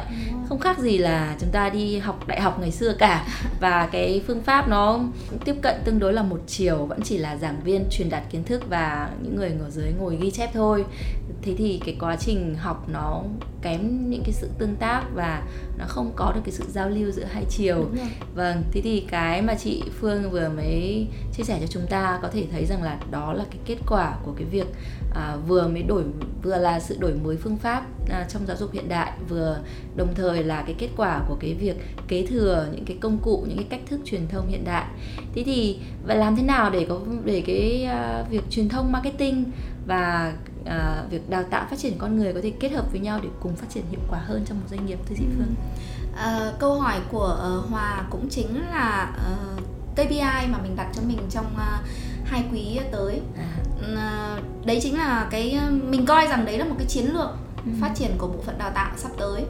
Không 0.49 0.59
khác 0.59 0.79
gì 0.79 0.97
là 0.97 1.35
chúng 1.39 1.49
ta 1.51 1.69
đi 1.69 1.97
học 1.97 2.27
đại 2.27 2.41
học 2.41 2.59
ngày 2.59 2.71
xưa 2.71 2.93
cả. 2.99 3.27
Và 3.59 3.89
cái 3.91 4.21
phương 4.27 4.41
pháp 4.41 4.67
nó 4.67 4.99
tiếp 5.45 5.55
cận 5.61 5.75
tương 5.83 5.99
đối 5.99 6.13
là 6.13 6.23
một 6.23 6.39
chiều 6.47 6.85
vẫn 6.85 7.01
chỉ 7.03 7.17
là 7.17 7.35
giảng 7.35 7.61
viên 7.63 7.85
truyền 7.91 8.09
đạt 8.09 8.23
kiến 8.29 8.43
thức 8.43 8.69
và 8.69 9.09
những 9.21 9.35
người 9.35 9.49
ở 9.59 9.69
dưới 9.69 9.91
ngồi 9.99 10.17
ghi 10.21 10.31
chép 10.31 10.49
thôi. 10.53 10.85
Thế 11.41 11.53
thì 11.57 11.81
cái 11.85 11.97
quá 11.99 12.15
trình 12.15 12.55
học 12.55 12.89
nó 12.89 13.21
kém 13.61 14.09
những 14.09 14.23
cái 14.23 14.31
sự 14.31 14.49
tương 14.57 14.75
tác 14.75 15.01
và 15.15 15.43
nó 15.77 15.85
không 15.87 16.11
có 16.15 16.31
được 16.35 16.41
cái 16.45 16.51
sự 16.51 16.63
giao 16.67 16.89
lưu 16.89 17.11
giữa 17.11 17.23
hai 17.23 17.45
chiều. 17.49 17.89
Vâng 18.35 18.63
thế 18.71 18.81
thì 18.81 19.05
cái 19.11 19.41
mà 19.41 19.55
chị 19.55 19.83
phương 19.99 20.31
vừa 20.31 20.49
mới 20.49 21.07
chia 21.33 21.43
sẻ 21.43 21.57
cho 21.61 21.67
chúng 21.67 21.87
ta 21.89 22.19
có 22.21 22.27
thể 22.27 22.45
thấy 22.51 22.65
rằng 22.65 22.83
là 22.83 22.99
đó 23.11 23.33
là 23.33 23.45
cái 23.51 23.59
kết 23.65 23.77
quả 23.87 24.17
của 24.25 24.33
cái 24.37 24.45
việc 24.45 24.67
à, 25.15 25.35
vừa 25.47 25.67
mới 25.67 25.83
đổi 25.83 26.03
vừa 26.43 26.57
là 26.57 26.79
sự 26.79 26.97
đổi 26.99 27.13
mới 27.23 27.37
phương 27.37 27.57
pháp 27.57 27.85
à, 28.09 28.25
trong 28.29 28.45
giáo 28.47 28.57
dục 28.57 28.71
hiện 28.71 28.89
đại 28.89 29.11
vừa 29.29 29.59
đồng 29.95 30.15
thời 30.15 30.43
là 30.43 30.61
cái 30.61 30.75
kết 30.79 30.89
quả 30.97 31.21
của 31.27 31.37
cái 31.39 31.53
việc 31.53 31.75
kế 32.07 32.25
thừa 32.25 32.67
những 32.71 32.85
cái 32.85 32.97
công 33.01 33.17
cụ 33.17 33.45
những 33.47 33.57
cái 33.57 33.67
cách 33.69 33.81
thức 33.89 33.99
truyền 34.05 34.27
thông 34.27 34.47
hiện 34.47 34.63
đại. 34.65 34.85
Thế 35.35 35.43
thì 35.43 35.79
vậy 36.07 36.17
làm 36.17 36.35
thế 36.35 36.43
nào 36.43 36.69
để 36.69 36.85
có 36.89 36.99
để 37.25 37.43
cái 37.47 37.87
uh, 38.21 38.29
việc 38.31 38.43
truyền 38.49 38.69
thông 38.69 38.91
marketing 38.91 39.43
và 39.87 40.33
uh, 40.67 41.11
việc 41.11 41.29
đào 41.29 41.43
tạo 41.43 41.67
phát 41.69 41.79
triển 41.79 41.97
con 41.97 42.17
người 42.17 42.33
có 42.33 42.39
thể 42.43 42.51
kết 42.59 42.71
hợp 42.71 42.91
với 42.91 42.99
nhau 42.99 43.19
để 43.23 43.29
cùng 43.39 43.55
phát 43.55 43.67
triển 43.69 43.83
hiệu 43.91 43.99
quả 44.09 44.19
hơn 44.19 44.43
trong 44.45 44.59
một 44.59 44.65
doanh 44.69 44.85
nghiệp 44.85 44.99
thưa 45.09 45.15
chị 45.17 45.25
Phương? 45.37 45.55
À, 46.17 46.51
câu 46.59 46.79
hỏi 46.79 46.99
của 47.11 47.57
uh, 47.59 47.69
Hòa 47.69 48.03
cũng 48.09 48.29
chính 48.29 48.61
là 48.69 49.13
uh, 49.31 49.63
KPI 49.93 50.47
mà 50.51 50.57
mình 50.63 50.75
đặt 50.75 50.87
cho 50.93 51.01
mình 51.07 51.19
trong 51.29 51.45
uh, 51.45 51.85
hai 52.25 52.43
quý 52.51 52.79
tới. 52.91 53.21
À. 53.37 53.47
Uh, 53.81 54.65
đấy 54.65 54.79
chính 54.83 54.97
là 54.97 55.27
cái 55.31 55.59
mình 55.89 56.05
coi 56.05 56.27
rằng 56.27 56.45
đấy 56.45 56.57
là 56.57 56.65
một 56.65 56.75
cái 56.77 56.87
chiến 56.87 57.05
lược 57.05 57.29
ừ. 57.65 57.71
phát 57.81 57.91
triển 57.95 58.11
của 58.17 58.27
bộ 58.27 58.41
phận 58.45 58.57
đào 58.57 58.71
tạo 58.75 58.91
sắp 58.97 59.11
tới 59.17 59.43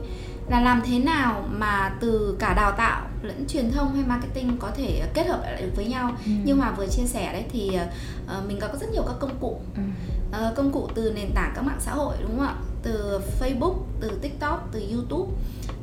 là 0.48 0.60
làm 0.60 0.82
thế 0.86 0.98
nào 0.98 1.44
mà 1.50 1.92
từ 2.00 2.36
cả 2.38 2.54
đào 2.54 2.72
tạo 2.72 3.06
lẫn 3.22 3.44
truyền 3.48 3.72
thông 3.72 3.94
hay 3.94 4.04
marketing 4.06 4.56
có 4.58 4.70
thể 4.76 5.02
kết 5.14 5.26
hợp 5.26 5.40
lại 5.42 5.70
với 5.76 5.86
nhau 5.86 6.16
ừ. 6.26 6.32
như 6.44 6.54
hòa 6.54 6.70
vừa 6.70 6.86
chia 6.86 7.04
sẻ 7.06 7.32
đấy 7.32 7.44
thì 7.52 7.78
uh, 8.24 8.48
mình 8.48 8.58
có 8.60 8.68
rất 8.80 8.86
nhiều 8.92 9.02
các 9.02 9.14
công 9.20 9.38
cụ 9.40 9.60
ừ. 9.76 9.82
Uh, 10.30 10.56
công 10.56 10.72
cụ 10.72 10.88
từ 10.94 11.12
nền 11.12 11.30
tảng 11.34 11.52
các 11.54 11.62
mạng 11.62 11.80
xã 11.80 11.92
hội 11.92 12.16
đúng 12.20 12.38
không 12.38 12.46
ạ? 12.46 12.54
Từ 12.82 13.20
facebook 13.40 13.74
từ 14.00 14.18
tiktok 14.22 14.68
từ 14.72 14.82
youtube. 14.92 15.32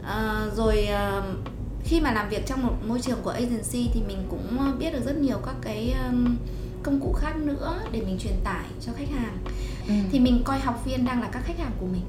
Uh, 0.02 0.54
rồi 0.54 0.88
uh, 1.20 1.24
khi 1.84 2.02
mà 2.02 2.12
làm 2.12 2.30
việc 2.30 2.48
trong 2.48 2.68
một 2.68 2.74
môi 2.88 3.02
trường 3.02 3.22
của 3.24 3.30
agency 3.30 3.90
thì 3.94 4.02
mình 4.08 4.28
cũng 4.30 4.76
biết 4.80 4.92
được 4.94 5.06
rất 5.06 5.18
nhiều 5.18 5.38
các 5.46 5.56
cái 5.62 5.96
um, 6.08 6.38
công 6.84 7.00
cụ 7.00 7.14
khác 7.14 7.36
nữa 7.38 7.80
để 7.92 8.02
mình 8.02 8.18
truyền 8.20 8.40
tải 8.44 8.66
cho 8.82 8.92
khách 8.98 9.10
hàng. 9.10 9.38
Ừ. 9.88 9.94
thì 10.12 10.20
mình 10.20 10.44
coi 10.44 10.60
học 10.60 10.86
viên 10.86 11.06
đang 11.06 11.22
là 11.22 11.30
các 11.32 11.44
khách 11.46 11.60
hàng 11.60 11.72
của 11.80 11.86
mình. 11.86 12.06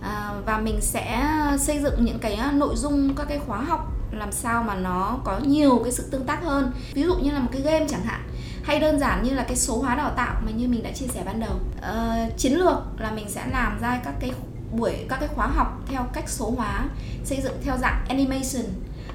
À, 0.00 0.34
và 0.46 0.58
mình 0.58 0.80
sẽ 0.80 1.26
xây 1.58 1.78
dựng 1.82 2.04
những 2.04 2.18
cái 2.18 2.38
nội 2.52 2.76
dung 2.76 3.14
các 3.16 3.28
cái 3.28 3.38
khóa 3.46 3.60
học 3.62 3.92
làm 4.12 4.32
sao 4.32 4.62
mà 4.62 4.74
nó 4.74 5.18
có 5.24 5.40
nhiều 5.46 5.80
cái 5.84 5.92
sự 5.92 6.08
tương 6.10 6.24
tác 6.24 6.44
hơn. 6.44 6.72
Ví 6.94 7.02
dụ 7.02 7.14
như 7.14 7.30
là 7.30 7.38
một 7.38 7.48
cái 7.52 7.62
game 7.62 7.86
chẳng 7.88 8.04
hạn 8.04 8.20
hay 8.68 8.80
đơn 8.80 8.98
giản 8.98 9.22
như 9.22 9.34
là 9.34 9.42
cái 9.42 9.56
số 9.56 9.78
hóa 9.78 9.94
đào 9.94 10.10
tạo 10.16 10.40
mà 10.44 10.50
như 10.50 10.68
mình 10.68 10.82
đã 10.82 10.92
chia 10.92 11.06
sẻ 11.06 11.22
ban 11.26 11.40
đầu. 11.40 11.54
À, 11.80 12.28
chiến 12.36 12.52
lược 12.52 12.78
là 12.98 13.10
mình 13.10 13.28
sẽ 13.28 13.46
làm 13.52 13.78
ra 13.80 14.00
các 14.04 14.14
cái 14.20 14.32
buổi 14.72 15.06
các 15.08 15.20
cái 15.20 15.28
khóa 15.28 15.46
học 15.46 15.82
theo 15.86 16.06
cách 16.12 16.28
số 16.28 16.50
hóa 16.56 16.88
xây 17.24 17.40
dựng 17.40 17.52
theo 17.62 17.76
dạng 17.76 18.04
animation. 18.08 18.64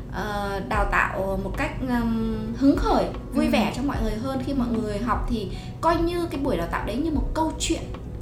Uh, 0.10 0.70
đào 0.70 0.86
tạo 0.92 1.40
một 1.44 1.52
cách 1.58 1.72
um, 1.82 2.38
hứng 2.58 2.78
khởi 2.78 3.06
vui 3.34 3.46
ừ. 3.46 3.52
vẻ 3.52 3.74
cho 3.76 3.84
mọi 3.84 3.98
người 4.04 4.16
hơn. 4.16 4.44
Khi 4.46 4.54
mọi 4.54 4.68
người 4.68 4.98
học 4.98 5.26
thì 5.30 5.52
coi 5.82 5.98
như 5.98 6.26
cái 6.32 6.42
buổi 6.42 6.58
đào 6.58 6.68
tạo 6.72 6.86
đấy 6.86 6.96
như 6.96 7.12
một 7.12 7.30
câu 7.34 7.52
chuyện. 7.60 7.82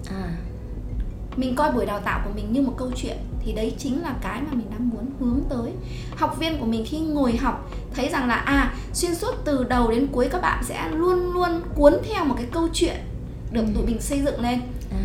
À. 0.09 0.37
Mình 1.35 1.55
coi 1.55 1.71
buổi 1.71 1.85
đào 1.85 1.99
tạo 1.99 2.21
của 2.25 2.31
mình 2.35 2.53
như 2.53 2.61
một 2.61 2.73
câu 2.77 2.91
chuyện 2.95 3.17
thì 3.45 3.51
đấy 3.51 3.75
chính 3.77 4.01
là 4.01 4.13
cái 4.21 4.41
mà 4.41 4.47
mình 4.51 4.67
đang 4.71 4.89
muốn 4.89 5.05
hướng 5.19 5.41
tới. 5.49 5.71
Học 6.15 6.39
viên 6.39 6.59
của 6.59 6.65
mình 6.65 6.85
khi 6.87 6.99
ngồi 6.99 7.37
học 7.37 7.71
thấy 7.95 8.09
rằng 8.09 8.27
là 8.27 8.35
à 8.35 8.73
xuyên 8.93 9.15
suốt 9.15 9.35
từ 9.45 9.63
đầu 9.63 9.91
đến 9.91 10.07
cuối 10.11 10.29
các 10.31 10.41
bạn 10.41 10.63
sẽ 10.63 10.89
luôn 10.89 11.33
luôn 11.33 11.61
cuốn 11.75 11.93
theo 12.03 12.25
một 12.25 12.35
cái 12.37 12.47
câu 12.51 12.67
chuyện 12.73 12.95
được 13.51 13.63
tụi 13.75 13.85
mình 13.85 14.01
xây 14.01 14.21
dựng 14.21 14.41
lên. 14.41 14.61
À. 14.91 15.03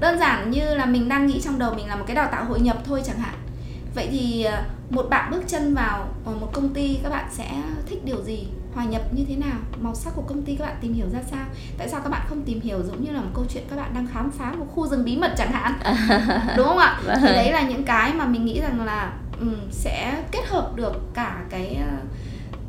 đơn 0.00 0.18
giản 0.18 0.50
như 0.50 0.74
là 0.74 0.86
mình 0.86 1.08
đang 1.08 1.26
nghĩ 1.26 1.40
trong 1.40 1.58
đầu 1.58 1.74
mình 1.74 1.88
là 1.88 1.96
một 1.96 2.04
cái 2.06 2.16
đào 2.16 2.28
tạo 2.32 2.44
hội 2.44 2.60
nhập 2.60 2.76
thôi 2.84 3.02
chẳng 3.06 3.18
hạn. 3.18 3.34
Vậy 3.94 4.08
thì 4.10 4.42
ờ, 4.42 4.62
một 4.90 5.06
bạn 5.10 5.30
bước 5.30 5.42
chân 5.46 5.74
vào 5.74 6.08
một 6.40 6.50
công 6.52 6.74
ty 6.74 6.98
các 7.02 7.10
bạn 7.10 7.24
sẽ 7.32 7.62
thích 7.86 8.04
điều 8.04 8.22
gì 8.22 8.46
hòa 8.74 8.84
nhập 8.84 9.02
như 9.12 9.24
thế 9.28 9.36
nào 9.36 9.58
màu 9.80 9.94
sắc 9.94 10.12
của 10.14 10.22
công 10.22 10.42
ty 10.42 10.56
các 10.56 10.64
bạn 10.64 10.76
tìm 10.80 10.92
hiểu 10.92 11.06
ra 11.12 11.18
sao? 11.30 11.46
Tại 11.78 11.88
sao 11.88 12.00
các 12.00 12.10
bạn 12.10 12.26
không 12.28 12.42
tìm 12.42 12.60
hiểu 12.60 12.82
giống 12.82 13.04
như 13.04 13.12
là 13.12 13.20
một 13.20 13.30
câu 13.34 13.44
chuyện 13.48 13.64
các 13.70 13.76
bạn 13.76 13.94
đang 13.94 14.06
khám 14.06 14.30
phá 14.30 14.52
một 14.58 14.66
khu 14.74 14.86
rừng 14.86 15.04
bí 15.04 15.16
mật 15.16 15.34
chẳng 15.36 15.52
hạn? 15.52 15.72
Đúng 16.56 16.66
không 16.66 16.78
ạ? 16.78 17.00
Vâng. 17.06 17.18
thì 17.20 17.26
đấy 17.26 17.52
là 17.52 17.62
những 17.62 17.84
cái 17.84 18.14
mà 18.14 18.26
mình 18.26 18.44
nghĩ 18.44 18.60
rằng 18.60 18.84
là 18.84 19.12
um, 19.40 19.56
sẽ 19.70 20.22
kết 20.30 20.46
hợp 20.46 20.72
được 20.74 21.14
cả 21.14 21.44
cái 21.50 21.78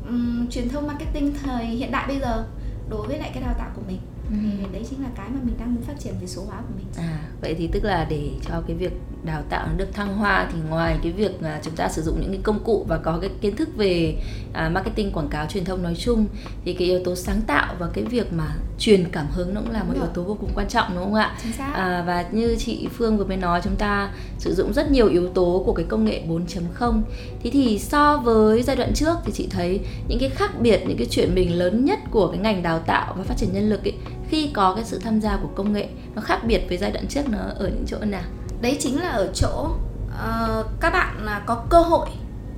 um, 0.08 0.47
truyền 0.47 0.70
thông 0.70 0.88
marketing 0.88 1.34
thời 1.43 1.66
hiện 1.66 1.91
đại 1.91 2.08
bây 2.08 2.20
giờ 2.20 2.45
đối 2.89 3.08
với 3.08 3.20
lại 3.20 3.32
cái 3.34 3.43
đào 3.43 3.54
tạo 3.60 3.70
của 3.76 3.82
mình 3.88 3.99
ừ. 4.30 4.36
thì 4.41 4.65
đấy 4.74 4.86
chính 4.89 5.03
là 5.03 5.09
cái 5.15 5.30
mà 5.30 5.39
mình 5.43 5.55
đang 5.59 5.76
muốn 5.76 5.84
phát 5.84 5.99
triển 5.99 6.13
về 6.21 6.28
số 6.28 6.43
hóa 6.45 6.57
của 6.57 6.74
mình 6.78 6.86
à 6.97 7.19
vậy 7.41 7.55
thì 7.57 7.67
tức 7.67 7.84
là 7.84 8.07
để 8.09 8.30
cho 8.49 8.61
cái 8.67 8.76
việc 8.76 8.91
đào 9.24 9.43
tạo 9.49 9.67
nó 9.67 9.74
được 9.78 9.93
thăng 9.93 10.17
hoa 10.17 10.49
thì 10.53 10.59
ngoài 10.69 10.97
cái 11.03 11.11
việc 11.11 11.41
mà 11.41 11.59
chúng 11.63 11.76
ta 11.76 11.89
sử 11.89 12.01
dụng 12.01 12.21
những 12.21 12.32
cái 12.32 12.41
công 12.43 12.63
cụ 12.63 12.86
và 12.88 12.97
có 12.97 13.17
cái 13.21 13.30
kiến 13.41 13.55
thức 13.55 13.69
về 13.78 14.21
à, 14.53 14.69
marketing 14.69 15.11
quảng 15.11 15.30
cáo 15.30 15.45
truyền 15.47 15.65
thông 15.65 15.84
nói 15.84 15.95
chung 15.95 16.26
thì 16.65 16.74
cái 16.74 16.88
yếu 16.88 17.03
tố 17.03 17.15
sáng 17.15 17.41
tạo 17.41 17.76
và 17.80 17.89
cái 17.93 18.03
việc 18.03 18.34
mà 18.34 18.55
truyền 18.80 19.09
cảm 19.11 19.28
hứng 19.32 19.53
nó 19.53 19.61
cũng 19.61 19.71
là 19.71 19.80
đúng 19.80 19.88
một 19.88 19.93
rồi. 19.93 20.03
yếu 20.03 20.13
tố 20.13 20.24
vô 20.24 20.38
cùng 20.41 20.49
quan 20.55 20.67
trọng 20.67 20.95
đúng 20.95 21.03
không 21.03 21.13
ạ? 21.13 21.36
À, 21.74 22.03
và 22.07 22.26
như 22.32 22.55
chị 22.59 22.88
Phương 22.93 23.17
vừa 23.17 23.26
mới 23.26 23.38
nói 23.38 23.61
chúng 23.63 23.76
ta 23.76 24.11
sử 24.39 24.53
dụng 24.53 24.74
rất 24.74 24.91
nhiều 24.91 25.07
yếu 25.07 25.30
tố 25.30 25.63
của 25.65 25.74
cái 25.74 25.86
công 25.89 26.05
nghệ 26.05 26.24
4.0 26.28 27.01
thế 27.43 27.49
thì 27.49 27.80
so 27.80 28.17
với 28.17 28.63
giai 28.63 28.76
đoạn 28.76 28.93
trước 28.93 29.15
thì 29.26 29.32
chị 29.36 29.47
thấy 29.51 29.80
những 30.07 30.19
cái 30.19 30.30
khác 30.30 30.51
biệt 30.59 30.84
những 30.88 30.97
cái 30.97 31.07
chuyển 31.07 31.36
mình 31.36 31.55
lớn 31.55 31.86
nhất 31.86 31.99
của 32.14 32.28
cái 32.28 32.38
ngành 32.38 32.64
đào 32.64 32.80
tạo 32.80 33.14
và 33.18 33.24
phát 33.24 33.38
triển 33.38 33.53
nhân 33.53 33.70
lực 33.70 33.84
ấy 33.84 33.93
khi 34.30 34.51
có 34.53 34.74
cái 34.76 34.86
sự 34.86 34.99
tham 34.99 35.22
gia 35.22 35.38
của 35.38 35.49
công 35.55 35.74
nghệ 35.74 35.88
nó 36.16 36.22
khác 36.22 36.39
biệt 36.43 36.61
với 36.70 36.78
giai 36.78 36.91
đoạn 36.91 37.07
trước 37.07 37.22
nó 37.30 37.38
ở 37.38 37.68
những 37.68 37.86
chỗ 37.88 37.97
nào? 38.05 38.24
Đấy 38.61 38.78
chính 38.80 39.01
là 39.01 39.09
ở 39.09 39.30
chỗ 39.34 39.70
uh, 40.07 40.66
các 40.80 40.93
bạn 40.93 41.28
có 41.45 41.64
cơ 41.70 41.80
hội 41.80 42.07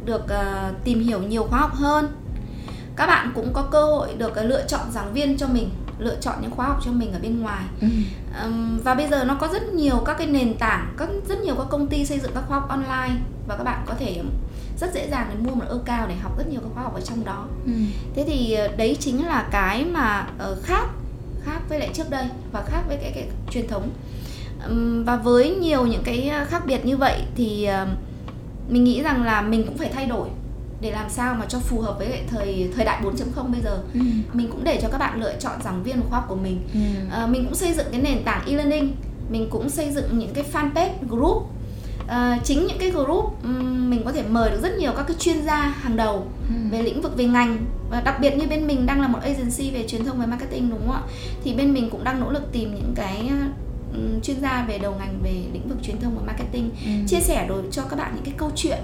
được 0.05 0.23
uh, 0.23 0.83
tìm 0.83 1.03
hiểu 1.03 1.21
nhiều 1.21 1.43
khóa 1.43 1.59
học 1.59 1.73
hơn. 1.73 2.07
Các 2.95 3.07
bạn 3.07 3.31
cũng 3.35 3.53
có 3.53 3.61
cơ 3.61 3.85
hội 3.85 4.13
được 4.17 4.37
lựa 4.43 4.65
chọn 4.67 4.91
giảng 4.91 5.13
viên 5.13 5.37
cho 5.37 5.47
mình 5.47 5.69
lựa 5.99 6.15
chọn 6.21 6.35
những 6.41 6.51
khóa 6.51 6.67
học 6.67 6.79
cho 6.85 6.91
mình 6.91 7.13
ở 7.13 7.19
bên 7.19 7.41
ngoài. 7.41 7.63
Ừ. 7.81 7.87
um, 8.43 8.79
và 8.83 8.93
bây 8.93 9.07
giờ 9.07 9.23
nó 9.23 9.35
có 9.35 9.47
rất 9.47 9.63
nhiều 9.73 9.97
các 10.05 10.17
cái 10.17 10.27
nền 10.27 10.57
tảng 10.57 10.93
các 10.97 11.09
rất 11.27 11.39
nhiều 11.41 11.55
các 11.55 11.67
công 11.69 11.87
ty 11.87 12.05
xây 12.05 12.19
dựng 12.19 12.31
các 12.35 12.43
khóa 12.47 12.59
học 12.59 12.69
online 12.69 13.21
và 13.47 13.57
các 13.57 13.63
bạn 13.63 13.83
có 13.85 13.93
thể 13.99 14.21
rất 14.79 14.93
dễ 14.93 15.09
dàng 15.09 15.27
để 15.29 15.49
mua 15.49 15.55
một 15.55 15.65
ơ 15.67 15.79
cao 15.85 16.07
để 16.07 16.15
học 16.15 16.37
rất 16.37 16.47
nhiều 16.47 16.59
các 16.61 16.69
khóa 16.73 16.83
học 16.83 16.95
ở 16.95 17.01
trong 17.01 17.25
đó 17.25 17.47
ừ. 17.65 17.71
thế 18.15 18.23
thì 18.27 18.57
đấy 18.77 18.97
chính 18.99 19.25
là 19.25 19.47
cái 19.51 19.85
mà 19.85 20.27
uh, 20.51 20.63
khác 20.63 20.85
khác 21.45 21.59
với 21.69 21.79
lại 21.79 21.89
trước 21.93 22.09
đây 22.09 22.25
và 22.51 22.63
khác 22.67 22.83
với 22.87 22.97
cái, 22.97 23.11
cái 23.15 23.27
truyền 23.51 23.67
thống 23.67 23.89
và 25.05 25.15
với 25.15 25.55
nhiều 25.55 25.85
những 25.85 26.03
cái 26.03 26.29
ờ, 26.29 26.45
khác 26.45 26.65
biệt 26.65 26.85
như 26.85 26.97
vậy 26.97 27.21
thì 27.35 27.65
ờ, 27.65 27.87
mình 28.69 28.83
nghĩ 28.83 29.01
rằng 29.01 29.23
là 29.23 29.41
mình 29.41 29.63
cũng 29.67 29.77
phải 29.77 29.89
thay 29.93 30.05
đổi 30.05 30.27
để 30.81 30.91
làm 30.91 31.09
sao 31.09 31.35
mà 31.35 31.45
cho 31.45 31.59
phù 31.59 31.81
hợp 31.81 31.95
với 31.97 32.09
lại 32.09 32.23
thời 32.27 32.71
thời 32.75 32.85
đại 32.85 33.01
4.0 33.03 33.51
bây 33.51 33.61
giờ 33.61 33.83
ừ. 33.93 33.99
mình 34.33 34.51
cũng 34.51 34.63
để 34.63 34.79
cho 34.81 34.87
các 34.87 34.97
bạn 34.97 35.21
lựa 35.21 35.33
chọn 35.39 35.61
giảng 35.63 35.83
viên 35.83 36.01
khoa 36.09 36.19
học 36.19 36.25
của 36.29 36.35
mình 36.35 36.61
ừ. 36.73 36.79
à, 37.11 37.27
mình 37.27 37.45
cũng 37.45 37.55
xây 37.55 37.73
dựng 37.73 37.85
cái 37.91 38.01
nền 38.01 38.23
tảng 38.23 38.45
e-learning 38.45 38.91
mình 39.29 39.47
cũng 39.49 39.69
xây 39.69 39.91
dựng 39.91 40.19
những 40.19 40.33
cái 40.33 40.45
fanpage 40.53 40.93
group 41.09 41.49
à, 42.07 42.39
chính 42.43 42.67
những 42.67 42.77
cái 42.79 42.89
group 42.89 43.45
mình 43.89 44.01
có 44.05 44.11
thể 44.11 44.23
mời 44.29 44.49
được 44.51 44.59
rất 44.61 44.77
nhiều 44.77 44.91
các 44.97 45.03
cái 45.07 45.17
chuyên 45.19 45.43
gia 45.45 45.55
hàng 45.55 45.95
đầu 45.95 46.27
ừ. 46.49 46.55
về 46.71 46.81
lĩnh 46.81 47.01
vực 47.01 47.17
về 47.17 47.25
ngành. 47.25 47.65
Và 47.89 48.01
đặc 48.01 48.19
biệt 48.21 48.37
như 48.37 48.47
bên 48.47 48.67
mình 48.67 48.85
đang 48.85 49.01
là 49.01 49.07
một 49.07 49.19
agency 49.21 49.71
về 49.71 49.87
truyền 49.87 50.05
thông 50.05 50.19
và 50.19 50.25
marketing 50.25 50.69
đúng 50.69 50.79
không 50.79 50.91
ạ? 50.91 51.01
Thì 51.43 51.53
bên 51.53 51.73
mình 51.73 51.89
cũng 51.89 52.03
đang 52.03 52.19
nỗ 52.19 52.31
lực 52.31 52.51
tìm 52.51 52.75
những 52.75 52.93
cái 52.95 53.31
chuyên 54.23 54.41
gia 54.41 54.65
về 54.67 54.77
đầu 54.77 54.95
ngành 54.99 55.19
về 55.23 55.43
lĩnh 55.53 55.69
vực 55.69 55.77
truyền 55.83 56.01
thông 56.01 56.15
và 56.15 56.21
marketing. 56.25 56.69
Ừ. 56.85 56.91
chia 57.07 57.19
sẻ 57.19 57.45
đối 57.49 57.63
cho 57.71 57.83
các 57.83 57.95
bạn 57.95 58.11
những 58.15 58.23
cái 58.23 58.33
câu 58.37 58.51
chuyện. 58.55 58.79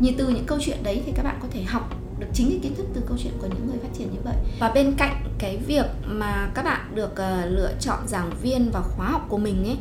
Như 0.00 0.12
từ 0.18 0.28
những 0.28 0.46
câu 0.46 0.58
chuyện 0.60 0.78
đấy 0.82 1.02
thì 1.06 1.12
các 1.16 1.22
bạn 1.22 1.38
có 1.42 1.48
thể 1.50 1.62
học 1.62 1.96
được 2.18 2.26
chính 2.32 2.50
cái 2.50 2.58
kiến 2.62 2.74
thức 2.74 2.86
từ 2.94 3.02
câu 3.08 3.16
chuyện 3.22 3.32
của 3.40 3.46
những 3.46 3.66
người 3.66 3.78
phát 3.82 3.88
triển 3.98 4.08
như 4.12 4.18
vậy. 4.24 4.34
Và 4.60 4.68
bên 4.68 4.94
cạnh 4.96 5.24
cái 5.38 5.56
việc 5.56 5.86
mà 6.06 6.50
các 6.54 6.64
bạn 6.64 6.80
được 6.94 7.12
uh, 7.12 7.50
lựa 7.50 7.72
chọn 7.80 7.98
giảng 8.06 8.30
viên 8.42 8.70
và 8.72 8.80
khóa 8.80 9.10
học 9.10 9.26
của 9.28 9.38
mình 9.38 9.64
ấy 9.64 9.76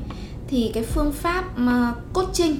thì 0.47 0.71
cái 0.73 0.83
phương 0.83 1.11
pháp 1.11 1.57
mà 1.57 1.93
coaching 2.13 2.55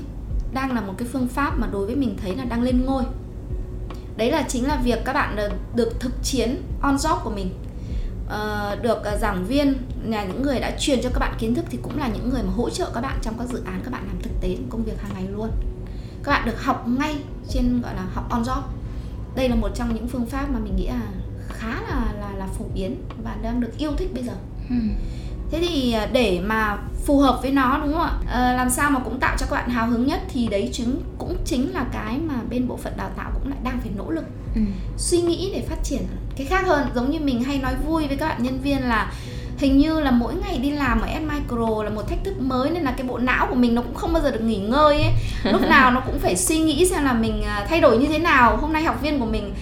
đang 0.55 0.71
là 0.71 0.81
một 0.81 0.93
cái 0.97 1.07
phương 1.11 1.27
pháp 1.27 1.59
mà 1.59 1.67
đối 1.71 1.85
với 1.85 1.95
mình 1.95 2.17
thấy 2.21 2.35
là 2.35 2.45
đang 2.45 2.61
lên 2.61 2.85
ngôi. 2.85 3.03
Đấy 4.17 4.31
là 4.31 4.45
chính 4.47 4.67
là 4.67 4.81
việc 4.83 4.99
các 5.05 5.13
bạn 5.13 5.35
ờ, 5.35 5.49
được 5.75 5.99
thực 5.99 6.11
chiến 6.23 6.61
on 6.81 6.95
job 6.95 7.19
của 7.23 7.29
mình. 7.29 7.49
Uh, 8.25 8.83
được 8.83 8.97
uh, 9.13 9.19
giảng 9.19 9.45
viên 9.45 9.73
là 10.05 10.23
những 10.23 10.41
người 10.41 10.59
đã 10.59 10.71
truyền 10.79 11.01
cho 11.01 11.09
các 11.09 11.19
bạn 11.19 11.35
kiến 11.39 11.55
thức 11.55 11.65
thì 11.69 11.77
cũng 11.81 11.97
là 11.97 12.07
những 12.07 12.29
người 12.29 12.43
mà 12.43 12.51
hỗ 12.55 12.69
trợ 12.69 12.91
các 12.93 13.01
bạn 13.01 13.19
trong 13.21 13.37
các 13.37 13.47
dự 13.47 13.61
án 13.65 13.81
các 13.83 13.91
bạn 13.91 14.07
làm 14.07 14.21
thực 14.21 14.31
tế 14.41 14.57
công 14.69 14.83
việc 14.83 15.01
hàng 15.01 15.11
ngày 15.13 15.27
luôn. 15.31 15.49
Các 16.23 16.31
bạn 16.31 16.45
được 16.45 16.63
học 16.63 16.87
ngay 16.87 17.15
trên 17.49 17.81
gọi 17.81 17.95
là 17.95 18.05
học 18.13 18.29
on 18.29 18.43
job. 18.43 18.61
Đây 19.35 19.49
là 19.49 19.55
một 19.55 19.69
trong 19.75 19.95
những 19.95 20.07
phương 20.07 20.25
pháp 20.25 20.49
mà 20.51 20.59
mình 20.59 20.75
nghĩ 20.75 20.87
là 20.87 21.01
khá 21.49 21.81
là 21.81 22.13
là 22.19 22.31
là 22.37 22.47
phổ 22.47 22.65
biến 22.75 23.01
và 23.23 23.35
đang 23.41 23.61
được 23.61 23.71
yêu 23.77 23.91
thích 23.97 24.13
bây 24.13 24.23
giờ. 24.23 24.33
Hmm 24.67 24.89
thế 25.51 25.59
thì 25.61 25.93
à, 25.93 26.07
để 26.13 26.39
mà 26.45 26.77
phù 27.05 27.19
hợp 27.19 27.39
với 27.41 27.51
nó 27.51 27.79
đúng 27.83 27.93
không 27.93 28.01
ạ? 28.01 28.13
À, 28.27 28.53
làm 28.53 28.69
sao 28.69 28.91
mà 28.91 28.99
cũng 28.99 29.19
tạo 29.19 29.35
cho 29.39 29.45
các 29.49 29.55
bạn 29.55 29.69
hào 29.69 29.87
hứng 29.87 30.05
nhất 30.05 30.21
thì 30.33 30.47
đấy 30.47 30.69
chứng 30.73 31.01
cũng 31.17 31.37
chính 31.45 31.73
là 31.73 31.85
cái 31.93 32.17
mà 32.27 32.33
bên 32.49 32.67
bộ 32.67 32.77
phận 32.77 32.93
đào 32.97 33.09
tạo 33.17 33.31
cũng 33.33 33.49
lại 33.49 33.59
đang 33.63 33.79
phải 33.79 33.91
nỗ 33.97 34.11
lực 34.11 34.25
ừ. 34.55 34.61
suy 34.97 35.21
nghĩ 35.21 35.51
để 35.53 35.63
phát 35.69 35.83
triển 35.83 36.01
cái 36.35 36.47
khác 36.47 36.65
hơn. 36.67 36.87
Giống 36.95 37.11
như 37.11 37.19
mình 37.19 37.43
hay 37.43 37.59
nói 37.59 37.73
vui 37.87 38.07
với 38.07 38.17
các 38.17 38.27
bạn 38.27 38.43
nhân 38.43 38.59
viên 38.61 38.81
là 38.83 39.11
hình 39.57 39.77
như 39.77 39.99
là 39.99 40.11
mỗi 40.11 40.33
ngày 40.35 40.57
đi 40.57 40.71
làm 40.71 41.01
ở 41.01 41.07
S 41.07 41.31
Micro 41.31 41.83
là 41.83 41.89
một 41.89 42.07
thách 42.09 42.23
thức 42.23 42.41
mới 42.41 42.69
nên 42.69 42.83
là 42.83 42.91
cái 42.91 43.07
bộ 43.07 43.17
não 43.17 43.47
của 43.49 43.55
mình 43.55 43.75
nó 43.75 43.81
cũng 43.81 43.93
không 43.93 44.13
bao 44.13 44.23
giờ 44.23 44.31
được 44.31 44.41
nghỉ 44.41 44.57
ngơi 44.57 45.01
ấy. 45.01 45.11
Lúc 45.51 45.61
nào 45.61 45.91
nó 45.91 45.99
cũng 45.99 46.19
phải 46.19 46.35
suy 46.35 46.59
nghĩ 46.59 46.85
xem 46.85 47.03
là 47.03 47.13
mình 47.13 47.43
à, 47.43 47.65
thay 47.69 47.81
đổi 47.81 47.97
như 47.97 48.07
thế 48.07 48.19
nào. 48.19 48.57
Hôm 48.57 48.73
nay 48.73 48.83
học 48.83 49.01
viên 49.01 49.19
của 49.19 49.25
mình 49.25 49.53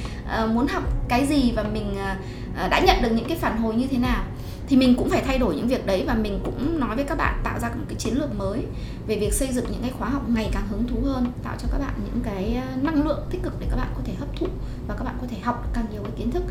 uh, 0.44 0.50
muốn 0.50 0.68
học 0.68 0.84
cái 1.10 1.26
gì 1.26 1.52
và 1.56 1.64
mình 1.64 1.92
uh, 1.92 2.70
đã 2.70 2.80
nhận 2.80 3.02
được 3.02 3.10
những 3.10 3.26
cái 3.28 3.38
phản 3.38 3.58
hồi 3.58 3.76
như 3.76 3.88
thế 3.92 3.98
nào 3.98 4.24
thì 4.68 4.78
mình 4.78 4.96
cũng 4.96 5.10
phải 5.10 5.22
thay 5.22 5.38
đổi 5.38 5.56
những 5.56 5.68
việc 5.68 5.86
đấy 5.86 6.04
và 6.08 6.14
mình 6.14 6.40
cũng 6.44 6.80
nói 6.80 6.96
với 6.96 7.06
các 7.06 7.18
bạn 7.18 7.42
tạo 7.44 7.60
ra 7.60 7.70
một 7.70 7.86
cái 7.88 7.96
chiến 7.96 8.14
lược 8.14 8.36
mới 8.36 8.60
về 9.08 9.18
việc 9.20 9.34
xây 9.34 9.48
dựng 9.48 9.66
những 9.72 9.82
cái 9.82 9.92
khóa 10.00 10.10
học 10.10 10.30
ngày 10.30 10.50
càng 10.54 10.68
hứng 10.68 10.88
thú 10.88 10.98
hơn 11.06 11.26
tạo 11.44 11.56
cho 11.60 11.68
các 11.72 11.78
bạn 11.78 11.94
những 12.06 12.24
cái 12.24 12.62
năng 12.82 13.08
lượng 13.08 13.20
tích 13.30 13.44
cực 13.44 13.54
để 13.60 13.68
các 13.70 13.76
bạn 13.76 13.88
có 13.96 14.02
thể 14.06 14.14
hấp 14.14 14.38
thụ 14.40 14.48
và 14.88 14.96
các 14.96 15.04
bạn 15.04 15.16
có 15.22 15.28
thể 15.32 15.38
học 15.44 15.68
càng 15.74 15.86
nhiều 15.92 16.04
cái 16.04 16.12
kiến 16.18 16.32
thức 16.32 16.44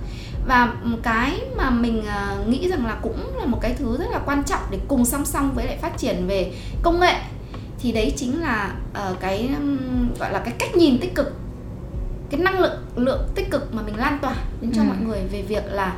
và 0.46 0.74
cái 1.02 1.40
mà 1.56 1.70
mình 1.70 2.04
nghĩ 2.46 2.68
rằng 2.68 2.86
là 2.86 2.98
cũng 3.02 3.36
là 3.38 3.44
một 3.44 3.58
cái 3.60 3.74
thứ 3.78 3.98
rất 3.98 4.10
là 4.10 4.18
quan 4.26 4.44
trọng 4.44 4.60
để 4.70 4.78
cùng 4.88 5.04
song 5.04 5.24
song 5.24 5.52
với 5.54 5.66
lại 5.66 5.76
phát 5.76 5.98
triển 5.98 6.26
về 6.26 6.52
công 6.82 7.00
nghệ 7.00 7.14
thì 7.78 7.92
đấy 7.92 8.12
chính 8.16 8.40
là 8.40 8.74
uh, 9.10 9.20
cái 9.20 9.50
um, 9.58 9.78
gọi 10.18 10.32
là 10.32 10.38
cái 10.38 10.54
cách 10.58 10.76
nhìn 10.76 10.98
tích 11.00 11.14
cực 11.14 11.32
cái 12.30 12.40
năng 12.40 12.60
lượng 12.60 12.82
lượng 12.96 13.28
tích 13.34 13.50
cực 13.50 13.74
mà 13.74 13.82
mình 13.82 13.96
lan 13.96 14.18
tỏa 14.22 14.34
đến 14.60 14.72
cho 14.74 14.82
ừ. 14.82 14.86
mọi 14.86 14.96
người 15.06 15.20
về 15.32 15.42
việc 15.42 15.64
là 15.66 15.96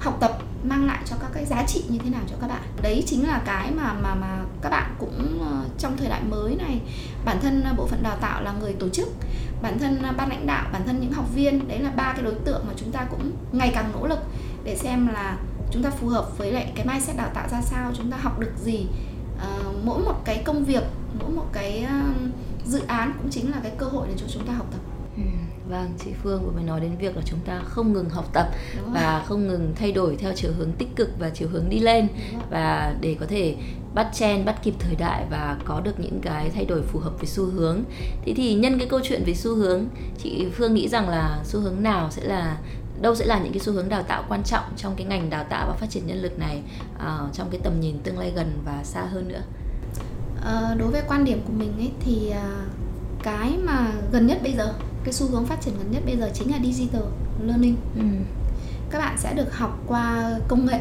học 0.00 0.16
tập 0.20 0.38
mang 0.64 0.86
lại 0.86 0.98
cho 1.04 1.16
các 1.20 1.30
cái 1.34 1.44
giá 1.44 1.62
trị 1.66 1.84
như 1.88 1.98
thế 1.98 2.10
nào 2.10 2.22
cho 2.30 2.36
các 2.40 2.48
bạn. 2.48 2.62
Đấy 2.82 3.04
chính 3.06 3.28
là 3.28 3.42
cái 3.44 3.70
mà 3.70 3.92
mà 3.92 4.14
mà 4.14 4.44
các 4.62 4.68
bạn 4.68 4.94
cũng 4.98 5.38
ờ, 5.50 5.64
trong 5.78 5.96
thời 5.96 6.08
đại 6.08 6.22
mới 6.22 6.56
này, 6.56 6.80
bản 7.24 7.38
thân 7.42 7.64
ờ, 7.64 7.74
bộ 7.76 7.86
phận 7.86 8.02
đào 8.02 8.16
tạo 8.20 8.42
là 8.42 8.52
người 8.52 8.72
tổ 8.72 8.88
chức, 8.88 9.08
bản 9.62 9.78
thân 9.78 10.02
ờ, 10.02 10.12
ban 10.16 10.28
lãnh 10.28 10.46
đạo, 10.46 10.66
bản 10.72 10.82
thân 10.86 11.00
những 11.00 11.12
học 11.12 11.34
viên, 11.34 11.68
đấy 11.68 11.78
là 11.78 11.90
ba 11.90 12.12
cái 12.12 12.22
đối 12.22 12.34
tượng 12.34 12.64
mà 12.66 12.72
chúng 12.76 12.92
ta 12.92 13.04
cũng 13.10 13.30
ngày 13.52 13.70
càng 13.74 13.92
nỗ 13.92 14.06
lực 14.06 14.18
để 14.64 14.76
xem 14.76 15.06
là 15.06 15.36
chúng 15.70 15.82
ta 15.82 15.90
phù 15.90 16.08
hợp 16.08 16.38
với 16.38 16.52
lại 16.52 16.72
cái 16.74 16.86
mindset 16.86 17.16
đào 17.16 17.30
tạo 17.34 17.48
ra 17.48 17.60
sao, 17.62 17.92
chúng 17.94 18.10
ta 18.10 18.16
học 18.16 18.40
được 18.40 18.52
gì. 18.64 18.86
Mỗi 19.84 20.00
một 20.00 20.24
cái 20.24 20.42
công 20.44 20.64
việc, 20.64 20.82
mỗi 21.20 21.30
một 21.30 21.46
cái 21.52 21.86
dự 22.66 22.82
án 22.86 23.12
cũng 23.18 23.30
chính 23.30 23.50
là 23.50 23.56
cái 23.62 23.72
cơ 23.78 23.86
hội 23.86 24.06
để 24.08 24.14
cho 24.16 24.26
chúng 24.28 24.46
ta 24.46 24.52
học 24.52 24.66
tập 24.70 24.80
vâng, 25.68 25.92
chị 26.04 26.10
Phương 26.22 26.44
vừa 26.44 26.52
mới 26.52 26.64
nói 26.64 26.80
đến 26.80 26.96
việc 26.98 27.16
là 27.16 27.22
chúng 27.24 27.40
ta 27.40 27.60
không 27.64 27.92
ngừng 27.92 28.10
học 28.10 28.30
tập 28.32 28.46
và 28.92 29.24
không 29.26 29.48
ngừng 29.48 29.72
thay 29.76 29.92
đổi 29.92 30.16
theo 30.16 30.32
chiều 30.36 30.52
hướng 30.58 30.72
tích 30.72 30.96
cực 30.96 31.08
và 31.18 31.30
chiều 31.30 31.48
hướng 31.48 31.68
đi 31.68 31.78
lên 31.78 32.08
và 32.50 32.94
để 33.00 33.16
có 33.20 33.26
thể 33.26 33.56
bắt 33.94 34.08
chen, 34.14 34.44
bắt 34.44 34.62
kịp 34.62 34.74
thời 34.78 34.94
đại 34.94 35.24
và 35.30 35.58
có 35.64 35.80
được 35.80 36.00
những 36.00 36.20
cái 36.20 36.50
thay 36.50 36.64
đổi 36.64 36.82
phù 36.82 36.98
hợp 36.98 37.12
với 37.18 37.26
xu 37.26 37.44
hướng. 37.44 37.82
Thế 38.24 38.34
thì 38.36 38.54
nhân 38.54 38.78
cái 38.78 38.88
câu 38.88 39.00
chuyện 39.02 39.24
về 39.26 39.34
xu 39.34 39.54
hướng, 39.54 39.84
chị 40.22 40.46
Phương 40.52 40.74
nghĩ 40.74 40.88
rằng 40.88 41.08
là 41.08 41.40
xu 41.44 41.60
hướng 41.60 41.82
nào 41.82 42.10
sẽ 42.10 42.24
là 42.24 42.58
đâu 43.00 43.14
sẽ 43.14 43.24
là 43.24 43.38
những 43.38 43.52
cái 43.52 43.60
xu 43.60 43.72
hướng 43.72 43.88
đào 43.88 44.02
tạo 44.02 44.24
quan 44.28 44.42
trọng 44.42 44.64
trong 44.76 44.94
cái 44.96 45.06
ngành 45.06 45.30
đào 45.30 45.44
tạo 45.44 45.66
và 45.68 45.74
phát 45.74 45.90
triển 45.90 46.06
nhân 46.06 46.22
lực 46.22 46.38
này 46.38 46.62
uh, 46.96 47.32
trong 47.32 47.48
cái 47.50 47.60
tầm 47.64 47.80
nhìn 47.80 47.98
tương 47.98 48.18
lai 48.18 48.32
gần 48.36 48.58
và 48.64 48.84
xa 48.84 49.00
hơn 49.00 49.28
nữa. 49.28 49.42
Uh, 50.38 50.78
đối 50.78 50.90
với 50.90 51.02
quan 51.08 51.24
điểm 51.24 51.40
của 51.46 51.52
mình 51.52 51.72
ấy 51.78 51.90
thì 52.00 52.30
uh, 52.30 52.68
cái 53.22 53.56
mà 53.64 53.92
gần 54.12 54.26
nhất 54.26 54.38
bây 54.42 54.52
giờ 54.52 54.74
cái 55.08 55.12
xu 55.12 55.26
hướng 55.26 55.46
phát 55.46 55.60
triển 55.60 55.74
gần 55.78 55.90
nhất 55.90 56.02
bây 56.06 56.16
giờ 56.16 56.30
chính 56.34 56.50
là 56.52 56.58
digital 56.62 57.02
learning 57.46 57.76
ừ. 57.96 58.02
các 58.90 58.98
bạn 58.98 59.16
sẽ 59.18 59.34
được 59.34 59.56
học 59.56 59.78
qua 59.86 60.30
công 60.48 60.66
nghệ 60.66 60.80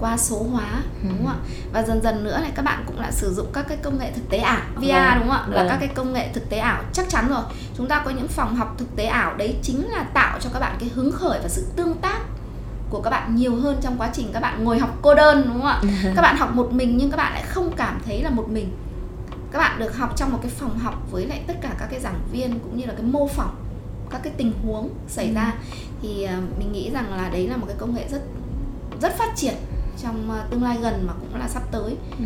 qua 0.00 0.16
số 0.16 0.42
hóa 0.42 0.82
ừ. 1.02 1.08
đúng 1.08 1.26
không 1.26 1.26
ạ 1.26 1.38
và 1.72 1.82
dần 1.82 2.02
dần 2.02 2.24
nữa 2.24 2.38
này 2.40 2.52
các 2.54 2.62
bạn 2.62 2.84
cũng 2.86 3.02
đã 3.02 3.10
sử 3.10 3.34
dụng 3.34 3.46
các 3.52 3.68
cái 3.68 3.78
công 3.82 3.98
nghệ 3.98 4.12
thực 4.12 4.30
tế 4.30 4.38
ảo 4.38 4.62
VR 4.74 4.82
vâng. 4.82 5.18
đúng 5.18 5.28
không 5.28 5.30
ạ 5.30 5.44
là 5.48 5.62
vâng. 5.62 5.68
các 5.68 5.76
cái 5.76 5.88
công 5.88 6.12
nghệ 6.12 6.28
thực 6.34 6.50
tế 6.50 6.58
ảo 6.58 6.82
chắc 6.92 7.08
chắn 7.08 7.28
rồi 7.28 7.42
chúng 7.76 7.88
ta 7.88 8.02
có 8.04 8.10
những 8.10 8.28
phòng 8.28 8.56
học 8.56 8.74
thực 8.78 8.96
tế 8.96 9.06
ảo 9.06 9.36
đấy 9.36 9.56
chính 9.62 9.88
là 9.88 10.02
tạo 10.02 10.38
cho 10.40 10.50
các 10.52 10.60
bạn 10.60 10.76
cái 10.80 10.88
hứng 10.94 11.12
khởi 11.12 11.38
và 11.42 11.48
sự 11.48 11.66
tương 11.76 11.94
tác 11.94 12.20
của 12.90 13.00
các 13.00 13.10
bạn 13.10 13.34
nhiều 13.34 13.56
hơn 13.56 13.76
trong 13.82 13.98
quá 13.98 14.10
trình 14.12 14.30
các 14.32 14.40
bạn 14.40 14.64
ngồi 14.64 14.78
học 14.78 14.98
cô 15.02 15.14
đơn 15.14 15.42
đúng 15.46 15.62
không 15.62 15.66
ạ 15.66 15.80
các 16.16 16.22
bạn 16.22 16.36
học 16.36 16.54
một 16.54 16.72
mình 16.72 16.96
nhưng 16.96 17.10
các 17.10 17.16
bạn 17.16 17.32
lại 17.32 17.42
không 17.42 17.72
cảm 17.76 18.00
thấy 18.06 18.22
là 18.22 18.30
một 18.30 18.48
mình 18.48 18.72
các 19.52 19.58
bạn 19.58 19.78
được 19.78 19.96
học 19.96 20.16
trong 20.16 20.32
một 20.32 20.38
cái 20.42 20.50
phòng 20.50 20.78
học 20.78 20.94
với 21.10 21.26
lại 21.26 21.42
tất 21.46 21.54
cả 21.60 21.76
các 21.78 21.86
cái 21.90 22.00
giảng 22.00 22.20
viên 22.32 22.58
cũng 22.58 22.78
như 22.78 22.84
là 22.86 22.92
cái 22.92 23.02
mô 23.02 23.26
phỏng 23.26 23.54
các 24.10 24.20
cái 24.24 24.32
tình 24.36 24.52
huống 24.62 24.90
xảy 25.08 25.28
ừ. 25.28 25.34
ra 25.34 25.54
thì 26.02 26.24
uh, 26.24 26.58
mình 26.58 26.72
nghĩ 26.72 26.90
rằng 26.90 27.14
là 27.14 27.28
đấy 27.28 27.48
là 27.48 27.56
một 27.56 27.66
cái 27.68 27.76
công 27.78 27.94
nghệ 27.94 28.08
rất 28.10 28.22
rất 29.02 29.12
phát 29.18 29.32
triển 29.36 29.54
trong 30.02 30.30
uh, 30.30 30.50
tương 30.50 30.62
lai 30.62 30.78
gần 30.82 31.06
mà 31.06 31.12
cũng 31.20 31.40
là 31.40 31.48
sắp 31.48 31.62
tới 31.72 31.96
ừ. 32.18 32.24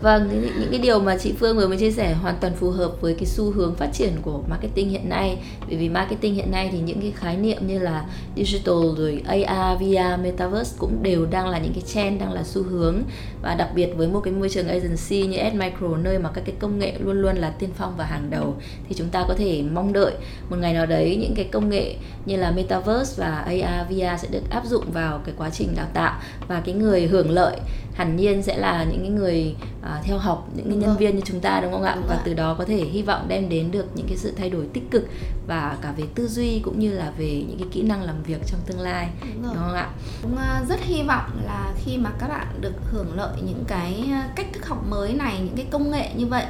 Vâng, 0.00 0.28
những, 0.32 0.60
những 0.60 0.70
cái 0.70 0.80
điều 0.80 1.00
mà 1.00 1.16
chị 1.16 1.32
Phương 1.38 1.56
vừa 1.56 1.68
mới 1.68 1.78
chia 1.78 1.90
sẻ 1.90 2.14
hoàn 2.14 2.36
toàn 2.40 2.54
phù 2.54 2.70
hợp 2.70 2.92
với 3.00 3.14
cái 3.14 3.26
xu 3.26 3.50
hướng 3.50 3.74
phát 3.74 3.88
triển 3.92 4.12
của 4.22 4.42
marketing 4.48 4.88
hiện 4.88 5.08
nay. 5.08 5.38
Bởi 5.68 5.76
vì 5.76 5.88
marketing 5.88 6.34
hiện 6.34 6.50
nay 6.50 6.68
thì 6.72 6.78
những 6.78 7.00
cái 7.00 7.12
khái 7.16 7.36
niệm 7.36 7.66
như 7.66 7.78
là 7.78 8.04
digital 8.36 8.74
rồi 8.96 9.22
AR, 9.26 9.80
VR, 9.80 10.22
metaverse 10.22 10.76
cũng 10.78 11.02
đều 11.02 11.26
đang 11.26 11.48
là 11.48 11.58
những 11.58 11.72
cái 11.72 11.82
trend 11.86 12.20
đang 12.20 12.32
là 12.32 12.42
xu 12.44 12.62
hướng 12.62 13.02
và 13.42 13.54
đặc 13.54 13.68
biệt 13.74 13.88
với 13.96 14.08
một 14.08 14.20
cái 14.20 14.32
môi 14.32 14.48
trường 14.48 14.68
agency 14.68 15.26
như 15.26 15.36
S 15.52 15.54
Micro 15.54 15.96
nơi 16.02 16.18
mà 16.18 16.30
các 16.34 16.44
cái 16.46 16.54
công 16.58 16.78
nghệ 16.78 16.92
luôn 16.98 17.22
luôn 17.22 17.36
là 17.36 17.50
tiên 17.50 17.70
phong 17.74 17.94
và 17.96 18.04
hàng 18.04 18.30
đầu 18.30 18.54
thì 18.88 18.94
chúng 18.94 19.08
ta 19.08 19.24
có 19.28 19.34
thể 19.38 19.62
mong 19.72 19.92
đợi 19.92 20.12
một 20.50 20.56
ngày 20.60 20.74
nào 20.74 20.86
đấy 20.86 21.16
những 21.20 21.34
cái 21.34 21.44
công 21.52 21.68
nghệ 21.68 21.94
như 22.26 22.36
là 22.36 22.50
metaverse 22.50 23.22
và 23.22 23.36
AR, 23.36 23.90
VR 23.90 24.22
sẽ 24.22 24.28
được 24.30 24.50
áp 24.50 24.66
dụng 24.66 24.84
vào 24.92 25.20
cái 25.24 25.34
quá 25.38 25.50
trình 25.50 25.68
đào 25.76 25.86
tạo 25.94 26.20
và 26.48 26.60
cái 26.60 26.74
người 26.74 27.06
hưởng 27.06 27.30
lợi 27.30 27.56
hẳn 27.98 28.16
nhiên 28.16 28.42
sẽ 28.42 28.56
là 28.56 28.84
những 28.84 29.00
cái 29.00 29.08
người 29.08 29.54
uh, 29.80 30.04
theo 30.04 30.18
học 30.18 30.48
những 30.56 30.66
cái 30.68 30.76
nhân 30.76 30.96
viên 30.96 31.16
như 31.16 31.22
chúng 31.24 31.40
ta 31.40 31.60
đúng 31.60 31.72
không 31.72 31.82
ạ 31.82 31.94
đúng 31.94 32.04
và 32.08 32.14
rồi. 32.14 32.22
từ 32.24 32.34
đó 32.34 32.54
có 32.58 32.64
thể 32.64 32.76
hy 32.76 33.02
vọng 33.02 33.24
đem 33.28 33.48
đến 33.48 33.70
được 33.70 33.86
những 33.94 34.06
cái 34.06 34.16
sự 34.16 34.32
thay 34.36 34.50
đổi 34.50 34.66
tích 34.72 34.90
cực 34.90 35.08
và 35.46 35.76
cả 35.82 35.92
về 35.96 36.04
tư 36.14 36.28
duy 36.28 36.60
cũng 36.64 36.78
như 36.78 36.92
là 36.92 37.12
về 37.18 37.44
những 37.48 37.58
cái 37.58 37.68
kỹ 37.72 37.82
năng 37.82 38.02
làm 38.02 38.22
việc 38.22 38.40
trong 38.46 38.60
tương 38.66 38.80
lai 38.80 39.08
đúng, 39.20 39.42
rồi. 39.42 39.52
đúng 39.54 39.62
không 39.64 39.74
ạ 39.74 39.88
cũng 40.22 40.34
uh, 40.34 40.68
rất 40.68 40.80
hy 40.80 41.02
vọng 41.02 41.30
là 41.44 41.72
khi 41.84 41.98
mà 41.98 42.10
các 42.18 42.28
bạn 42.28 42.46
được 42.60 42.74
hưởng 42.92 43.16
lợi 43.16 43.42
những 43.42 43.64
cái 43.68 44.10
cách 44.36 44.46
thức 44.52 44.66
học 44.66 44.86
mới 44.88 45.12
này 45.12 45.40
những 45.40 45.56
cái 45.56 45.66
công 45.70 45.90
nghệ 45.90 46.10
như 46.16 46.26
vậy 46.26 46.44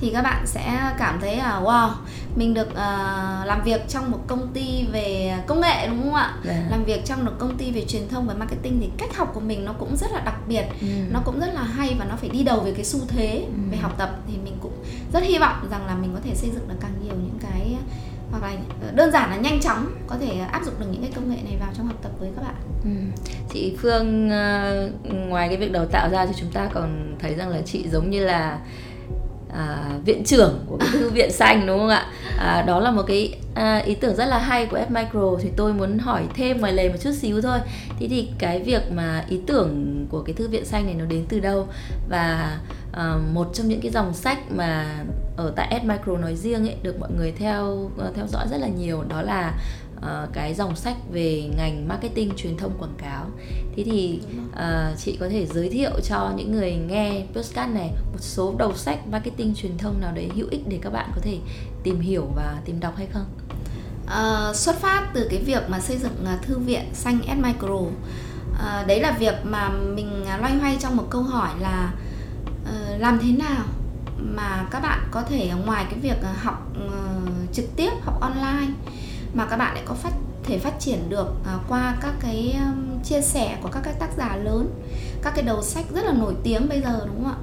thì 0.00 0.10
các 0.10 0.22
bạn 0.22 0.46
sẽ 0.46 0.92
cảm 0.98 1.20
thấy 1.20 1.36
là 1.36 1.60
wow 1.64 1.90
mình 2.36 2.54
được 2.54 2.68
uh, 2.70 3.46
làm 3.46 3.62
việc 3.64 3.88
trong 3.88 4.10
một 4.10 4.18
công 4.26 4.48
ty 4.54 4.86
về 4.92 5.36
công 5.46 5.60
nghệ 5.60 5.86
đúng 5.86 6.02
không 6.02 6.14
ạ 6.14 6.34
yeah. 6.44 6.56
Dạ. 6.56 6.66
làm 6.70 6.84
việc 6.84 7.04
trong 7.04 7.24
một 7.24 7.32
công 7.38 7.56
ty 7.56 7.70
về 7.70 7.84
truyền 7.88 8.08
thông 8.08 8.26
và 8.26 8.34
marketing 8.34 8.80
thì 8.80 8.88
cách 8.98 9.16
học 9.16 9.30
của 9.34 9.40
mình 9.40 9.64
nó 9.64 9.72
cũng 9.72 9.96
rất 9.96 10.12
là 10.12 10.20
đặc 10.20 10.36
biệt 10.48 10.64
ừ. 10.80 10.86
nó 11.10 11.20
cũng 11.24 11.40
rất 11.40 11.54
là 11.54 11.62
hay 11.62 11.96
và 11.98 12.04
nó 12.04 12.16
phải 12.16 12.28
đi 12.28 12.42
đầu 12.42 12.60
về 12.60 12.72
cái 12.72 12.84
xu 12.84 12.98
thế 13.08 13.44
ừ. 13.46 13.70
về 13.70 13.76
học 13.76 13.94
tập 13.98 14.10
thì 14.28 14.34
mình 14.44 14.56
cũng 14.60 14.72
rất 15.12 15.22
hy 15.22 15.38
vọng 15.38 15.68
rằng 15.70 15.86
là 15.86 15.94
mình 15.94 16.10
có 16.14 16.20
thể 16.24 16.34
xây 16.34 16.50
dựng 16.50 16.68
được 16.68 16.76
càng 16.80 16.94
nhiều 17.02 17.14
những 17.14 17.38
cái 17.42 17.76
hoặc 18.30 18.42
là 18.42 18.56
đơn 18.94 19.12
giản 19.12 19.30
là 19.30 19.36
nhanh 19.36 19.60
chóng 19.60 19.86
có 20.06 20.16
thể 20.20 20.38
áp 20.38 20.64
dụng 20.64 20.74
được 20.80 20.86
những 20.90 21.02
cái 21.02 21.10
công 21.14 21.30
nghệ 21.30 21.36
này 21.44 21.56
vào 21.60 21.68
trong 21.76 21.86
học 21.86 21.96
tập 22.02 22.12
với 22.18 22.30
các 22.36 22.42
bạn. 22.42 22.54
Ừ. 22.84 23.20
Chị 23.52 23.76
Phương 23.78 24.26
uh, 24.26 25.14
ngoài 25.14 25.48
cái 25.48 25.56
việc 25.56 25.72
đào 25.72 25.86
tạo 25.86 26.10
ra 26.10 26.26
thì 26.26 26.32
chúng 26.36 26.50
ta 26.50 26.68
còn 26.74 27.16
thấy 27.18 27.34
rằng 27.34 27.48
là 27.48 27.60
chị 27.66 27.88
giống 27.88 28.10
như 28.10 28.24
là 28.24 28.58
à, 29.54 29.90
viện 30.04 30.24
trưởng 30.24 30.64
của 30.66 30.76
cái 30.76 30.88
thư 30.92 31.10
viện 31.10 31.32
xanh 31.32 31.66
đúng 31.66 31.78
không 31.78 31.88
ạ? 31.88 32.06
À, 32.38 32.62
đó 32.62 32.80
là 32.80 32.90
một 32.90 33.02
cái 33.06 33.38
à, 33.54 33.76
ý 33.76 33.94
tưởng 33.94 34.16
rất 34.16 34.26
là 34.26 34.38
hay 34.38 34.66
của 34.66 34.76
F 34.76 34.90
Micro. 34.90 35.36
Thì 35.42 35.48
tôi 35.56 35.72
muốn 35.72 35.98
hỏi 35.98 36.22
thêm 36.34 36.60
ngoài 36.60 36.72
lề 36.72 36.88
một 36.88 36.96
chút 37.00 37.12
xíu 37.12 37.42
thôi. 37.42 37.58
Thế 37.98 38.08
thì 38.08 38.28
cái 38.38 38.62
việc 38.62 38.92
mà 38.92 39.24
ý 39.28 39.40
tưởng 39.46 40.06
của 40.10 40.22
cái 40.22 40.34
thư 40.34 40.48
viện 40.48 40.64
xanh 40.64 40.86
này 40.86 40.94
nó 40.94 41.04
đến 41.04 41.24
từ 41.28 41.40
đâu? 41.40 41.68
Và 42.08 42.58
à, 42.92 43.14
một 43.32 43.50
trong 43.54 43.68
những 43.68 43.80
cái 43.80 43.90
dòng 43.90 44.14
sách 44.14 44.38
mà 44.50 44.86
ở 45.36 45.52
tại 45.56 45.80
S 45.82 45.86
Micro 45.86 46.16
nói 46.16 46.36
riêng 46.36 46.68
ấy 46.68 46.76
được 46.82 47.00
mọi 47.00 47.10
người 47.18 47.32
theo 47.32 47.90
à, 47.98 48.06
theo 48.14 48.26
dõi 48.26 48.46
rất 48.50 48.56
là 48.60 48.68
nhiều 48.68 49.04
đó 49.08 49.22
là 49.22 49.52
uh, 50.04 50.32
cái 50.32 50.54
dòng 50.54 50.76
sách 50.76 50.96
về 51.12 51.50
ngành 51.56 51.88
marketing 51.88 52.30
truyền 52.36 52.56
thông 52.56 52.78
quảng 52.78 52.94
cáo. 52.98 53.26
Thế 53.76 53.84
thì 53.84 54.20
uh, 54.52 54.98
chị 54.98 55.16
có 55.20 55.28
thể 55.28 55.46
giới 55.46 55.68
thiệu 55.68 55.90
cho 56.02 56.32
những 56.36 56.52
người 56.52 56.76
nghe 56.76 57.24
postcard 57.34 57.74
này 57.74 57.90
một 58.12 58.20
số 58.20 58.54
đầu 58.58 58.74
sách 58.74 59.06
marketing 59.06 59.54
truyền 59.54 59.78
thông 59.78 60.00
nào 60.00 60.12
đấy 60.12 60.30
hữu 60.34 60.48
ích 60.50 60.68
để 60.68 60.78
các 60.82 60.90
bạn 60.92 61.10
có 61.14 61.20
thể 61.22 61.38
tìm 61.82 62.00
hiểu 62.00 62.26
và 62.36 62.56
tìm 62.64 62.80
đọc 62.80 62.96
hay 62.96 63.06
không? 63.06 63.26
Uh, 64.04 64.56
xuất 64.56 64.76
phát 64.76 65.10
từ 65.14 65.28
cái 65.30 65.42
việc 65.42 65.62
mà 65.68 65.80
xây 65.80 65.98
dựng 65.98 66.26
thư 66.42 66.58
viện 66.58 66.84
xanh 66.92 67.18
S 67.26 67.44
Micro. 67.44 67.74
Uh, 67.74 68.86
đấy 68.86 69.00
là 69.00 69.10
việc 69.10 69.34
mà 69.44 69.68
mình 69.68 70.24
loay 70.40 70.54
hoay 70.54 70.76
trong 70.80 70.96
một 70.96 71.06
câu 71.10 71.22
hỏi 71.22 71.50
là 71.60 71.92
uh, 72.62 73.00
làm 73.00 73.18
thế 73.22 73.32
nào 73.32 73.64
mà 74.18 74.66
các 74.70 74.80
bạn 74.80 75.08
có 75.10 75.22
thể 75.22 75.50
ngoài 75.66 75.86
cái 75.90 75.98
việc 75.98 76.16
học 76.42 76.72
uh, 76.86 77.52
trực 77.52 77.64
tiếp 77.76 77.90
học 78.02 78.20
online? 78.20 78.72
Mà 79.34 79.46
các 79.46 79.56
bạn 79.56 79.74
lại 79.74 79.82
có 79.86 79.94
phát 79.94 80.12
thể 80.44 80.58
phát 80.58 80.80
triển 80.80 81.08
được 81.08 81.26
à, 81.46 81.58
qua 81.68 81.96
các 82.00 82.12
cái 82.20 82.56
um, 82.58 83.02
chia 83.02 83.20
sẻ 83.20 83.58
của 83.62 83.68
các 83.68 83.80
cái 83.84 83.94
tác 83.98 84.08
giả 84.16 84.36
lớn 84.36 84.70
các 85.22 85.32
cái 85.36 85.44
đầu 85.44 85.62
sách 85.62 85.84
rất 85.94 86.04
là 86.04 86.12
nổi 86.12 86.34
tiếng 86.42 86.68
bây 86.68 86.80
giờ 86.80 87.00
đúng 87.06 87.24
không 87.24 87.32
ạ? 87.32 87.38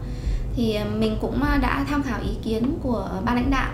Thì 0.55 0.73
à, 0.73 0.85
mình 0.85 1.17
cũng 1.21 1.43
à, 1.43 1.57
đã 1.61 1.85
tham 1.89 2.03
khảo 2.03 2.19
ý 2.21 2.35
kiến 2.43 2.77
của 2.83 3.09
ban 3.25 3.35
lãnh 3.35 3.51
đạo 3.51 3.71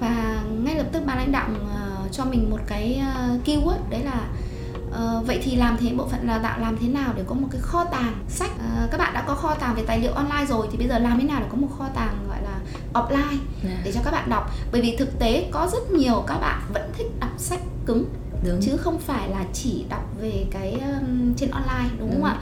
và 0.00 0.42
ngay 0.64 0.74
lập 0.74 0.86
tức 0.92 1.02
ban 1.06 1.16
lãnh 1.18 1.32
đạo 1.32 1.48
uh, 1.50 2.12
cho 2.12 2.24
mình 2.24 2.50
một 2.50 2.60
cái 2.66 3.02
uh, 3.02 3.48
keyword 3.48 3.90
đấy 3.90 4.04
là 4.04 4.28
Uh, 4.92 5.26
vậy 5.26 5.40
thì 5.42 5.56
làm 5.56 5.76
thế 5.76 5.92
bộ 5.96 6.08
phận 6.08 6.26
đào 6.26 6.40
tạo 6.42 6.58
làm 6.60 6.78
thế 6.78 6.88
nào 6.88 7.12
để 7.16 7.22
có 7.26 7.34
một 7.34 7.48
cái 7.50 7.60
kho 7.60 7.84
tàng 7.84 8.14
sách? 8.28 8.50
Uh, 8.50 8.90
các 8.90 8.98
bạn 8.98 9.14
đã 9.14 9.24
có 9.26 9.34
kho 9.34 9.54
tàng 9.54 9.74
về 9.74 9.84
tài 9.86 9.98
liệu 9.98 10.12
online 10.12 10.46
rồi 10.48 10.66
thì 10.70 10.78
bây 10.78 10.88
giờ 10.88 10.98
làm 10.98 11.18
thế 11.18 11.24
nào 11.24 11.40
để 11.40 11.46
có 11.50 11.56
một 11.56 11.68
kho 11.78 11.88
tàng 11.94 12.26
offline 12.94 13.38
yeah. 13.38 13.64
Dạ. 13.64 13.80
để 13.84 13.92
cho 13.92 14.00
các 14.04 14.10
bạn 14.10 14.30
đọc 14.30 14.50
bởi 14.72 14.80
vì 14.80 14.96
thực 14.96 15.18
tế 15.18 15.48
có 15.50 15.68
rất 15.72 15.90
nhiều 15.90 16.24
các 16.26 16.38
bạn 16.38 16.60
vẫn 16.74 16.90
thích 16.98 17.06
đọc 17.20 17.30
sách 17.38 17.60
cứng 17.86 18.04
đúng. 18.44 18.60
chứ 18.60 18.76
không 18.76 18.98
phải 18.98 19.28
là 19.28 19.44
chỉ 19.52 19.84
đọc 19.88 20.04
về 20.20 20.44
cái 20.50 20.72
um, 20.72 21.34
trên 21.36 21.50
online 21.50 21.90
đúng, 21.98 22.10
đúng 22.10 22.22
không 22.22 22.38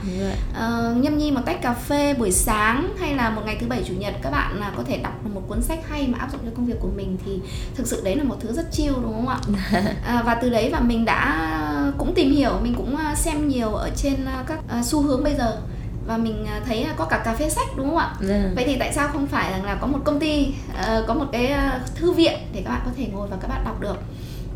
ạ 0.53 0.91
uh, 0.91 1.03
nhâm 1.03 1.17
nhi 1.17 1.31
một 1.31 1.41
tách 1.45 1.61
cà 1.61 1.73
phê 1.73 2.13
buổi 2.13 2.31
sáng 2.31 2.95
hay 2.99 3.15
là 3.15 3.29
một 3.29 3.41
ngày 3.45 3.57
thứ 3.59 3.67
bảy 3.67 3.83
chủ 3.87 3.93
nhật 3.93 4.13
các 4.21 4.29
bạn 4.29 4.59
là 4.59 4.71
có 4.77 4.83
thể 4.83 4.97
đọc 4.97 5.13
một 5.33 5.41
cuốn 5.47 5.61
sách 5.61 5.79
hay 5.89 6.07
mà 6.07 6.17
áp 6.17 6.31
dụng 6.31 6.41
cho 6.45 6.51
công 6.55 6.65
việc 6.65 6.79
của 6.79 6.89
mình 6.95 7.17
thì 7.25 7.39
thực 7.75 7.87
sự 7.87 8.01
đấy 8.03 8.15
là 8.15 8.23
một 8.23 8.35
thứ 8.39 8.53
rất 8.53 8.71
chill 8.71 8.93
đúng 8.93 9.13
không 9.13 9.27
ạ 9.27 9.39
uh, 10.19 10.25
và 10.25 10.35
từ 10.41 10.49
đấy 10.49 10.69
và 10.71 10.79
mình 10.79 11.05
đã 11.05 11.47
cũng 11.97 12.13
tìm 12.15 12.31
hiểu 12.31 12.51
mình 12.63 12.73
cũng 12.77 12.95
uh, 13.11 13.17
xem 13.17 13.47
nhiều 13.47 13.69
ở 13.69 13.89
trên 13.95 14.13
uh, 14.13 14.47
các 14.47 14.59
uh, 14.79 14.85
xu 14.85 15.01
hướng 15.01 15.23
bây 15.23 15.35
giờ 15.35 15.57
và 16.11 16.17
mình 16.17 16.45
thấy 16.65 16.87
có 16.97 17.05
cả 17.05 17.21
cà 17.25 17.33
phê 17.33 17.49
sách 17.49 17.67
đúng 17.75 17.89
không 17.89 17.97
ạ? 17.97 18.13
Yeah. 18.29 18.41
Dạ. 18.43 18.49
Vậy 18.55 18.63
thì 18.67 18.75
tại 18.79 18.93
sao 18.93 19.07
không 19.07 19.27
phải 19.27 19.51
rằng 19.51 19.63
là 19.63 19.75
có 19.75 19.87
một 19.87 19.99
công 20.03 20.19
ty, 20.19 20.53
uh, 20.69 21.07
có 21.07 21.13
một 21.13 21.25
cái 21.31 21.53
uh, 21.53 21.95
thư 21.95 22.11
viện 22.11 22.33
để 22.53 22.61
các 22.65 22.71
bạn 22.71 22.81
có 22.85 22.91
thể 22.97 23.07
ngồi 23.13 23.27
và 23.27 23.37
các 23.41 23.47
bạn 23.47 23.63
đọc 23.65 23.81
được 23.81 23.95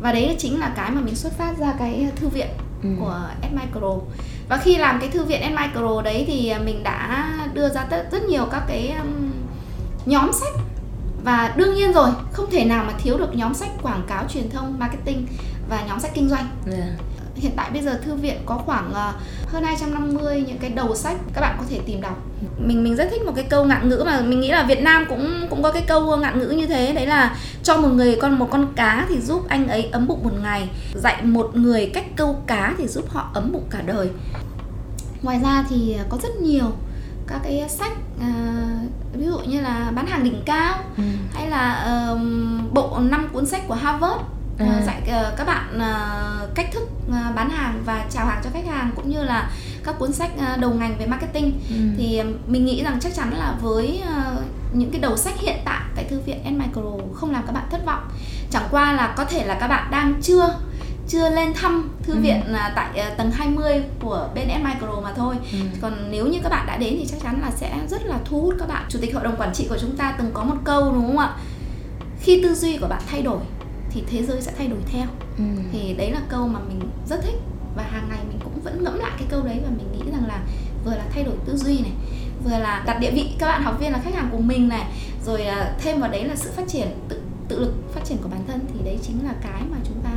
và 0.00 0.12
đấy 0.12 0.36
chính 0.38 0.60
là 0.60 0.72
cái 0.76 0.90
mà 0.90 1.00
mình 1.00 1.14
xuất 1.14 1.32
phát 1.32 1.58
ra 1.58 1.74
cái 1.78 2.08
thư 2.16 2.28
viện 2.28 2.46
ừ. 2.82 2.88
của 3.00 3.20
S 3.42 3.52
Micro 3.52 3.94
và 4.48 4.56
khi 4.56 4.76
làm 4.76 5.00
cái 5.00 5.08
thư 5.08 5.24
viện 5.24 5.42
S 5.42 5.60
Micro 5.60 6.02
đấy 6.02 6.24
thì 6.26 6.54
mình 6.64 6.82
đã 6.82 7.32
đưa 7.54 7.68
ra 7.68 7.86
rất, 8.10 8.22
nhiều 8.28 8.46
các 8.50 8.62
cái 8.68 8.94
nhóm 10.06 10.32
sách 10.32 10.52
và 11.24 11.54
đương 11.56 11.74
nhiên 11.74 11.92
rồi 11.92 12.10
không 12.32 12.50
thể 12.50 12.64
nào 12.64 12.84
mà 12.86 12.92
thiếu 12.98 13.18
được 13.18 13.36
nhóm 13.36 13.54
sách 13.54 13.70
quảng 13.82 14.02
cáo 14.06 14.24
truyền 14.28 14.50
thông 14.50 14.78
marketing 14.78 15.26
và 15.68 15.84
nhóm 15.88 16.00
sách 16.00 16.10
kinh 16.14 16.28
doanh 16.28 16.46
yeah. 16.66 16.88
Hiện 17.36 17.52
tại 17.56 17.70
bây 17.70 17.82
giờ 17.82 17.98
thư 18.04 18.14
viện 18.14 18.36
có 18.46 18.54
khoảng 18.54 18.90
uh, 18.90 19.48
hơn 19.48 19.64
250 19.64 20.44
những 20.46 20.58
cái 20.58 20.70
đầu 20.70 20.94
sách 20.94 21.16
các 21.34 21.40
bạn 21.40 21.56
có 21.58 21.64
thể 21.70 21.80
tìm 21.86 22.00
đọc. 22.00 22.22
Mình 22.58 22.84
mình 22.84 22.96
rất 22.96 23.08
thích 23.10 23.22
một 23.26 23.32
cái 23.36 23.44
câu 23.44 23.64
ngạn 23.64 23.88
ngữ 23.88 24.02
mà 24.06 24.20
mình 24.20 24.40
nghĩ 24.40 24.50
là 24.50 24.62
Việt 24.62 24.82
Nam 24.82 25.06
cũng 25.08 25.46
cũng 25.50 25.62
có 25.62 25.72
cái 25.72 25.82
câu 25.86 26.16
ngạn 26.16 26.38
ngữ 26.38 26.48
như 26.48 26.66
thế. 26.66 26.92
Đấy 26.92 27.06
là 27.06 27.36
cho 27.62 27.76
một 27.76 27.88
người 27.88 28.16
con 28.20 28.38
một 28.38 28.48
con 28.50 28.72
cá 28.76 29.06
thì 29.08 29.20
giúp 29.20 29.48
anh 29.48 29.68
ấy 29.68 29.88
ấm 29.92 30.06
bụng 30.06 30.24
một 30.24 30.32
ngày. 30.42 30.68
Dạy 30.94 31.22
một 31.22 31.50
người 31.54 31.90
cách 31.94 32.06
câu 32.16 32.42
cá 32.46 32.74
thì 32.78 32.86
giúp 32.86 33.10
họ 33.10 33.30
ấm 33.34 33.52
bụng 33.52 33.66
cả 33.70 33.82
đời. 33.86 34.10
Ngoài 35.22 35.40
ra 35.42 35.64
thì 35.68 35.96
có 36.08 36.18
rất 36.22 36.36
nhiều 36.40 36.72
các 37.26 37.40
cái 37.44 37.64
sách 37.68 37.92
uh, 38.16 39.14
ví 39.14 39.26
dụ 39.26 39.38
như 39.38 39.60
là 39.60 39.92
bán 39.94 40.06
hàng 40.06 40.24
đỉnh 40.24 40.42
cao 40.44 40.78
ừ. 40.96 41.02
hay 41.34 41.50
là 41.50 41.86
uh, 42.12 42.20
bộ 42.72 42.98
năm 42.98 43.28
cuốn 43.32 43.46
sách 43.46 43.62
của 43.68 43.74
Harvard 43.74 44.20
à. 44.58 44.82
dạy 44.86 45.02
uh, 45.02 45.36
các 45.36 45.46
bạn 45.46 45.76
uh, 45.76 46.54
cách 46.54 46.72
thức 46.72 46.88
uh, 47.08 47.34
bán 47.34 47.50
hàng 47.50 47.82
và 47.84 48.04
chào 48.10 48.26
hàng 48.26 48.40
cho 48.44 48.50
khách 48.52 48.66
hàng 48.66 48.90
cũng 48.96 49.10
như 49.10 49.24
là 49.24 49.50
các 49.84 49.98
cuốn 49.98 50.12
sách 50.12 50.30
uh, 50.36 50.60
đầu 50.60 50.70
ngành 50.70 50.96
về 50.98 51.06
marketing 51.06 51.60
ừ. 51.70 51.76
thì 51.96 52.22
mình 52.46 52.64
nghĩ 52.64 52.82
rằng 52.82 53.00
chắc 53.00 53.14
chắn 53.14 53.34
là 53.38 53.54
với 53.60 54.02
uh, 54.04 54.42
những 54.72 54.90
cái 54.90 55.00
đầu 55.00 55.16
sách 55.16 55.40
hiện 55.40 55.56
tại 55.64 55.80
tại 55.94 56.04
thư 56.04 56.20
viện 56.20 56.38
S 56.44 56.48
Micro 56.48 56.82
không 57.14 57.32
làm 57.32 57.42
các 57.46 57.52
bạn 57.52 57.64
thất 57.70 57.86
vọng 57.86 58.08
chẳng 58.50 58.68
qua 58.70 58.92
là 58.92 59.14
có 59.16 59.24
thể 59.24 59.46
là 59.46 59.54
các 59.54 59.68
bạn 59.68 59.90
đang 59.90 60.14
chưa 60.22 60.54
chưa 61.08 61.30
lên 61.30 61.52
thăm 61.54 61.90
thư 62.02 62.12
ừ. 62.12 62.20
viện 62.20 62.40
tại 62.74 62.90
uh, 63.12 63.16
tầng 63.16 63.30
20 63.30 63.82
của 64.00 64.28
bên 64.34 64.48
S 64.48 64.64
Micro 64.64 65.00
mà 65.02 65.12
thôi. 65.16 65.36
Ừ. 65.52 65.58
Còn 65.82 66.10
nếu 66.10 66.26
như 66.26 66.38
các 66.42 66.48
bạn 66.48 66.66
đã 66.66 66.76
đến 66.76 66.96
thì 66.98 67.06
chắc 67.10 67.16
chắn 67.22 67.40
là 67.42 67.50
sẽ 67.50 67.78
rất 67.90 68.06
là 68.06 68.18
thu 68.24 68.40
hút 68.40 68.54
các 68.58 68.68
bạn. 68.68 68.84
Chủ 68.88 68.98
tịch 69.02 69.14
hội 69.14 69.24
đồng 69.24 69.36
quản 69.36 69.54
trị 69.54 69.66
của 69.68 69.78
chúng 69.80 69.96
ta 69.96 70.14
từng 70.18 70.30
có 70.34 70.44
một 70.44 70.56
câu 70.64 70.92
đúng 70.92 71.06
không 71.06 71.18
ạ? 71.18 71.34
Khi 72.20 72.42
tư 72.42 72.54
duy 72.54 72.78
của 72.78 72.86
bạn 72.88 73.02
thay 73.10 73.22
đổi 73.22 73.38
thì 73.96 74.02
thế 74.10 74.22
giới 74.22 74.42
sẽ 74.42 74.52
thay 74.58 74.66
đổi 74.66 74.78
theo. 74.92 75.06
Ừ. 75.38 75.44
thì 75.72 75.94
đấy 75.94 76.10
là 76.10 76.20
câu 76.28 76.48
mà 76.48 76.60
mình 76.68 76.80
rất 77.08 77.20
thích. 77.22 77.38
Và 77.76 77.82
hàng 77.82 78.08
ngày 78.08 78.18
mình 78.28 78.38
cũng 78.44 78.60
vẫn 78.64 78.84
ngẫm 78.84 78.98
lại 78.98 79.10
cái 79.18 79.26
câu 79.30 79.42
đấy 79.42 79.60
và 79.64 79.70
mình 79.76 79.92
nghĩ 79.92 80.10
rằng 80.12 80.26
là 80.26 80.40
vừa 80.84 80.90
là 80.90 81.04
thay 81.10 81.24
đổi 81.24 81.34
tư 81.46 81.56
duy 81.56 81.78
này 81.78 81.92
vừa 82.44 82.58
là 82.58 82.82
đặt 82.86 82.98
địa 83.00 83.10
vị 83.10 83.26
các 83.38 83.46
bạn 83.46 83.62
học 83.62 83.80
viên 83.80 83.92
là 83.92 83.98
khách 84.04 84.14
hàng 84.14 84.28
của 84.32 84.38
mình 84.38 84.68
này 84.68 84.84
rồi 85.26 85.42
à, 85.42 85.74
thêm 85.82 86.00
vào 86.00 86.10
đấy 86.10 86.24
là 86.24 86.36
sự 86.36 86.50
phát 86.56 86.68
triển 86.68 86.88
tự 87.08 87.20
tự 87.48 87.60
lực 87.60 87.72
phát 87.94 88.00
triển 88.04 88.18
của 88.22 88.28
bản 88.28 88.40
thân 88.46 88.60
thì 88.74 88.84
đấy 88.84 88.98
chính 89.02 89.24
là 89.24 89.34
cái 89.42 89.62
mà 89.70 89.76
chúng 89.84 90.00
ta 90.04 90.10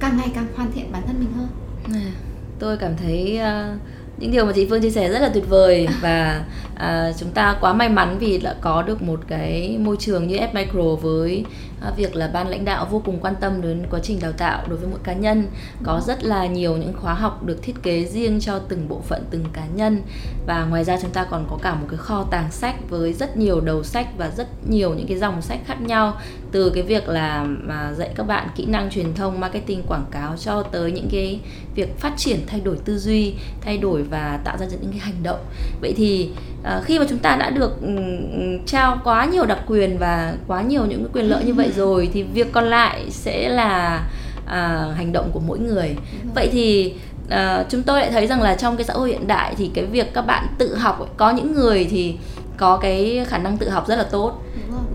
càng 0.00 0.16
ngày 0.16 0.28
càng 0.34 0.46
hoàn 0.56 0.72
thiện 0.72 0.92
bản 0.92 1.02
thân 1.06 1.16
mình 1.20 1.32
hơn. 1.36 1.48
À, 1.94 2.12
tôi 2.58 2.76
cảm 2.76 2.96
thấy 2.96 3.40
uh, 3.40 3.80
những 4.18 4.30
điều 4.30 4.46
mà 4.46 4.52
chị 4.52 4.66
Phương 4.70 4.82
chia 4.82 4.90
sẻ 4.90 5.08
rất 5.08 5.18
là 5.18 5.28
tuyệt 5.34 5.48
vời 5.48 5.88
và 6.00 6.44
à, 6.74 7.12
chúng 7.18 7.30
ta 7.30 7.56
quá 7.60 7.72
may 7.72 7.88
mắn 7.88 8.16
vì 8.18 8.38
đã 8.38 8.54
có 8.60 8.82
được 8.82 9.02
một 9.02 9.20
cái 9.28 9.78
môi 9.80 9.96
trường 9.96 10.28
như 10.28 10.36
F 10.36 10.54
Micro 10.54 10.94
với 11.02 11.44
à, 11.44 11.69
À, 11.82 11.90
việc 11.96 12.16
là 12.16 12.28
ban 12.28 12.48
lãnh 12.48 12.64
đạo 12.64 12.86
vô 12.90 13.02
cùng 13.04 13.18
quan 13.20 13.34
tâm 13.40 13.62
đến 13.62 13.82
quá 13.90 14.00
trình 14.02 14.18
đào 14.20 14.32
tạo 14.32 14.64
đối 14.68 14.78
với 14.78 14.88
mỗi 14.90 14.98
cá 15.02 15.12
nhân. 15.12 15.46
Có 15.82 16.02
rất 16.06 16.24
là 16.24 16.46
nhiều 16.46 16.76
những 16.76 16.92
khóa 16.92 17.14
học 17.14 17.42
được 17.44 17.62
thiết 17.62 17.82
kế 17.82 18.04
riêng 18.04 18.40
cho 18.40 18.58
từng 18.58 18.88
bộ 18.88 19.00
phận, 19.00 19.24
từng 19.30 19.44
cá 19.52 19.66
nhân. 19.74 20.02
Và 20.46 20.64
ngoài 20.64 20.84
ra 20.84 20.98
chúng 21.02 21.10
ta 21.10 21.24
còn 21.24 21.46
có 21.50 21.58
cả 21.62 21.74
một 21.74 21.86
cái 21.90 21.98
kho 21.98 22.24
tàng 22.30 22.50
sách 22.50 22.74
với 22.88 23.12
rất 23.12 23.36
nhiều 23.36 23.60
đầu 23.60 23.82
sách 23.82 24.06
và 24.18 24.30
rất 24.36 24.68
nhiều 24.68 24.94
những 24.94 25.06
cái 25.06 25.18
dòng 25.18 25.42
sách 25.42 25.58
khác 25.66 25.80
nhau. 25.80 26.16
Từ 26.52 26.70
cái 26.70 26.82
việc 26.82 27.08
là 27.08 27.44
mà 27.44 27.92
dạy 27.92 28.10
các 28.14 28.26
bạn 28.26 28.48
kỹ 28.56 28.66
năng 28.66 28.90
truyền 28.90 29.14
thông, 29.14 29.40
marketing, 29.40 29.82
quảng 29.82 30.06
cáo 30.10 30.36
cho 30.36 30.62
tới 30.62 30.92
những 30.92 31.08
cái 31.10 31.40
việc 31.74 31.98
phát 31.98 32.12
triển, 32.16 32.40
thay 32.46 32.60
đổi 32.60 32.76
tư 32.84 32.98
duy, 32.98 33.34
thay 33.60 33.78
đổi 33.78 34.02
và 34.02 34.40
tạo 34.44 34.58
ra 34.58 34.66
những 34.66 34.90
cái 34.90 35.00
hành 35.00 35.22
động. 35.22 35.40
Vậy 35.80 35.94
thì 35.96 36.30
uh, 36.62 36.84
khi 36.84 36.98
mà 36.98 37.04
chúng 37.08 37.18
ta 37.18 37.36
đã 37.36 37.50
được 37.50 37.82
um, 37.82 38.64
trao 38.66 39.00
quá 39.04 39.24
nhiều 39.24 39.46
đặc 39.46 39.58
quyền 39.66 39.98
và 39.98 40.34
quá 40.46 40.62
nhiều 40.62 40.86
những 40.86 41.04
cái 41.04 41.10
quyền 41.12 41.30
lợi 41.30 41.44
như 41.44 41.54
vậy 41.54 41.70
rồi 41.76 42.10
thì 42.12 42.22
việc 42.22 42.52
còn 42.52 42.64
lại 42.64 43.10
sẽ 43.10 43.48
là 43.48 44.02
uh, 44.44 44.96
hành 44.96 45.12
động 45.12 45.30
của 45.32 45.40
mỗi 45.40 45.58
người. 45.58 45.96
Vậy 46.34 46.48
thì 46.52 46.94
uh, 47.26 47.66
chúng 47.68 47.82
tôi 47.82 48.00
lại 48.00 48.10
thấy 48.10 48.26
rằng 48.26 48.42
là 48.42 48.54
trong 48.54 48.76
cái 48.76 48.84
xã 48.84 48.94
hội 48.94 49.08
hiện 49.08 49.26
đại 49.26 49.54
thì 49.56 49.70
cái 49.74 49.84
việc 49.84 50.14
các 50.14 50.22
bạn 50.26 50.46
tự 50.58 50.74
học 50.76 51.14
có 51.16 51.30
những 51.30 51.52
người 51.54 51.86
thì 51.90 52.16
có 52.56 52.76
cái 52.76 53.24
khả 53.28 53.38
năng 53.38 53.56
tự 53.56 53.68
học 53.68 53.88
rất 53.88 53.96
là 53.96 54.04
tốt 54.04 54.42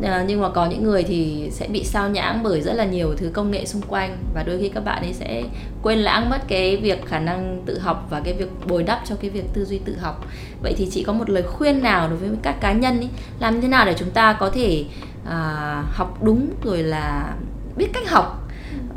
à, 0.06 0.24
nhưng 0.28 0.42
mà 0.42 0.50
có 0.50 0.66
những 0.66 0.84
người 0.84 1.04
thì 1.04 1.50
sẽ 1.52 1.68
bị 1.68 1.84
sao 1.84 2.10
nhãng 2.10 2.44
bởi 2.44 2.62
rất 2.62 2.74
là 2.74 2.86
nhiều 2.86 3.16
thứ 3.18 3.30
công 3.34 3.52
nghệ 3.52 3.66
xung 3.66 3.82
quanh 3.82 4.18
và 4.34 4.44
đôi 4.44 4.60
khi 4.60 4.70
các 4.70 4.86
bạn 4.86 5.04
ấy 5.04 5.14
sẽ 5.14 5.44
quên 5.82 6.00
lãng 6.00 6.30
mất 6.30 6.48
cái 6.48 6.78
việc 6.78 7.06
khả 7.06 7.20
năng 7.20 7.62
tự 7.66 7.80
học 7.80 8.08
và 8.10 8.22
cái 8.24 8.34
việc 8.34 8.50
bồi 8.68 8.84
đắp 8.84 9.02
cho 9.06 9.16
cái 9.22 9.30
việc 9.30 9.46
tư 9.54 9.66
duy 9.66 9.80
tự 9.86 9.98
học 9.98 10.26
vậy 10.62 10.74
thì 10.78 10.88
chị 10.92 11.04
có 11.04 11.14
một 11.14 11.30
lời 11.30 11.44
khuyên 11.44 11.84
nào 11.84 12.10
đối 12.10 12.18
với 12.18 12.30
các 12.42 12.62
cá 12.62 12.74
nhân 12.74 13.00
ấy 13.00 13.10
làm 13.40 13.62
thế 13.62 13.68
nào 13.68 13.86
để 13.86 13.96
chúng 13.98 14.12
ta 14.12 14.34
có 14.34 14.50
thể 14.50 14.86
à, 15.26 15.84
học 15.92 16.24
đúng 16.24 16.50
rồi 16.64 16.84
là 16.84 17.36
biết 17.78 17.88
cách 17.94 18.10
học 18.10 18.50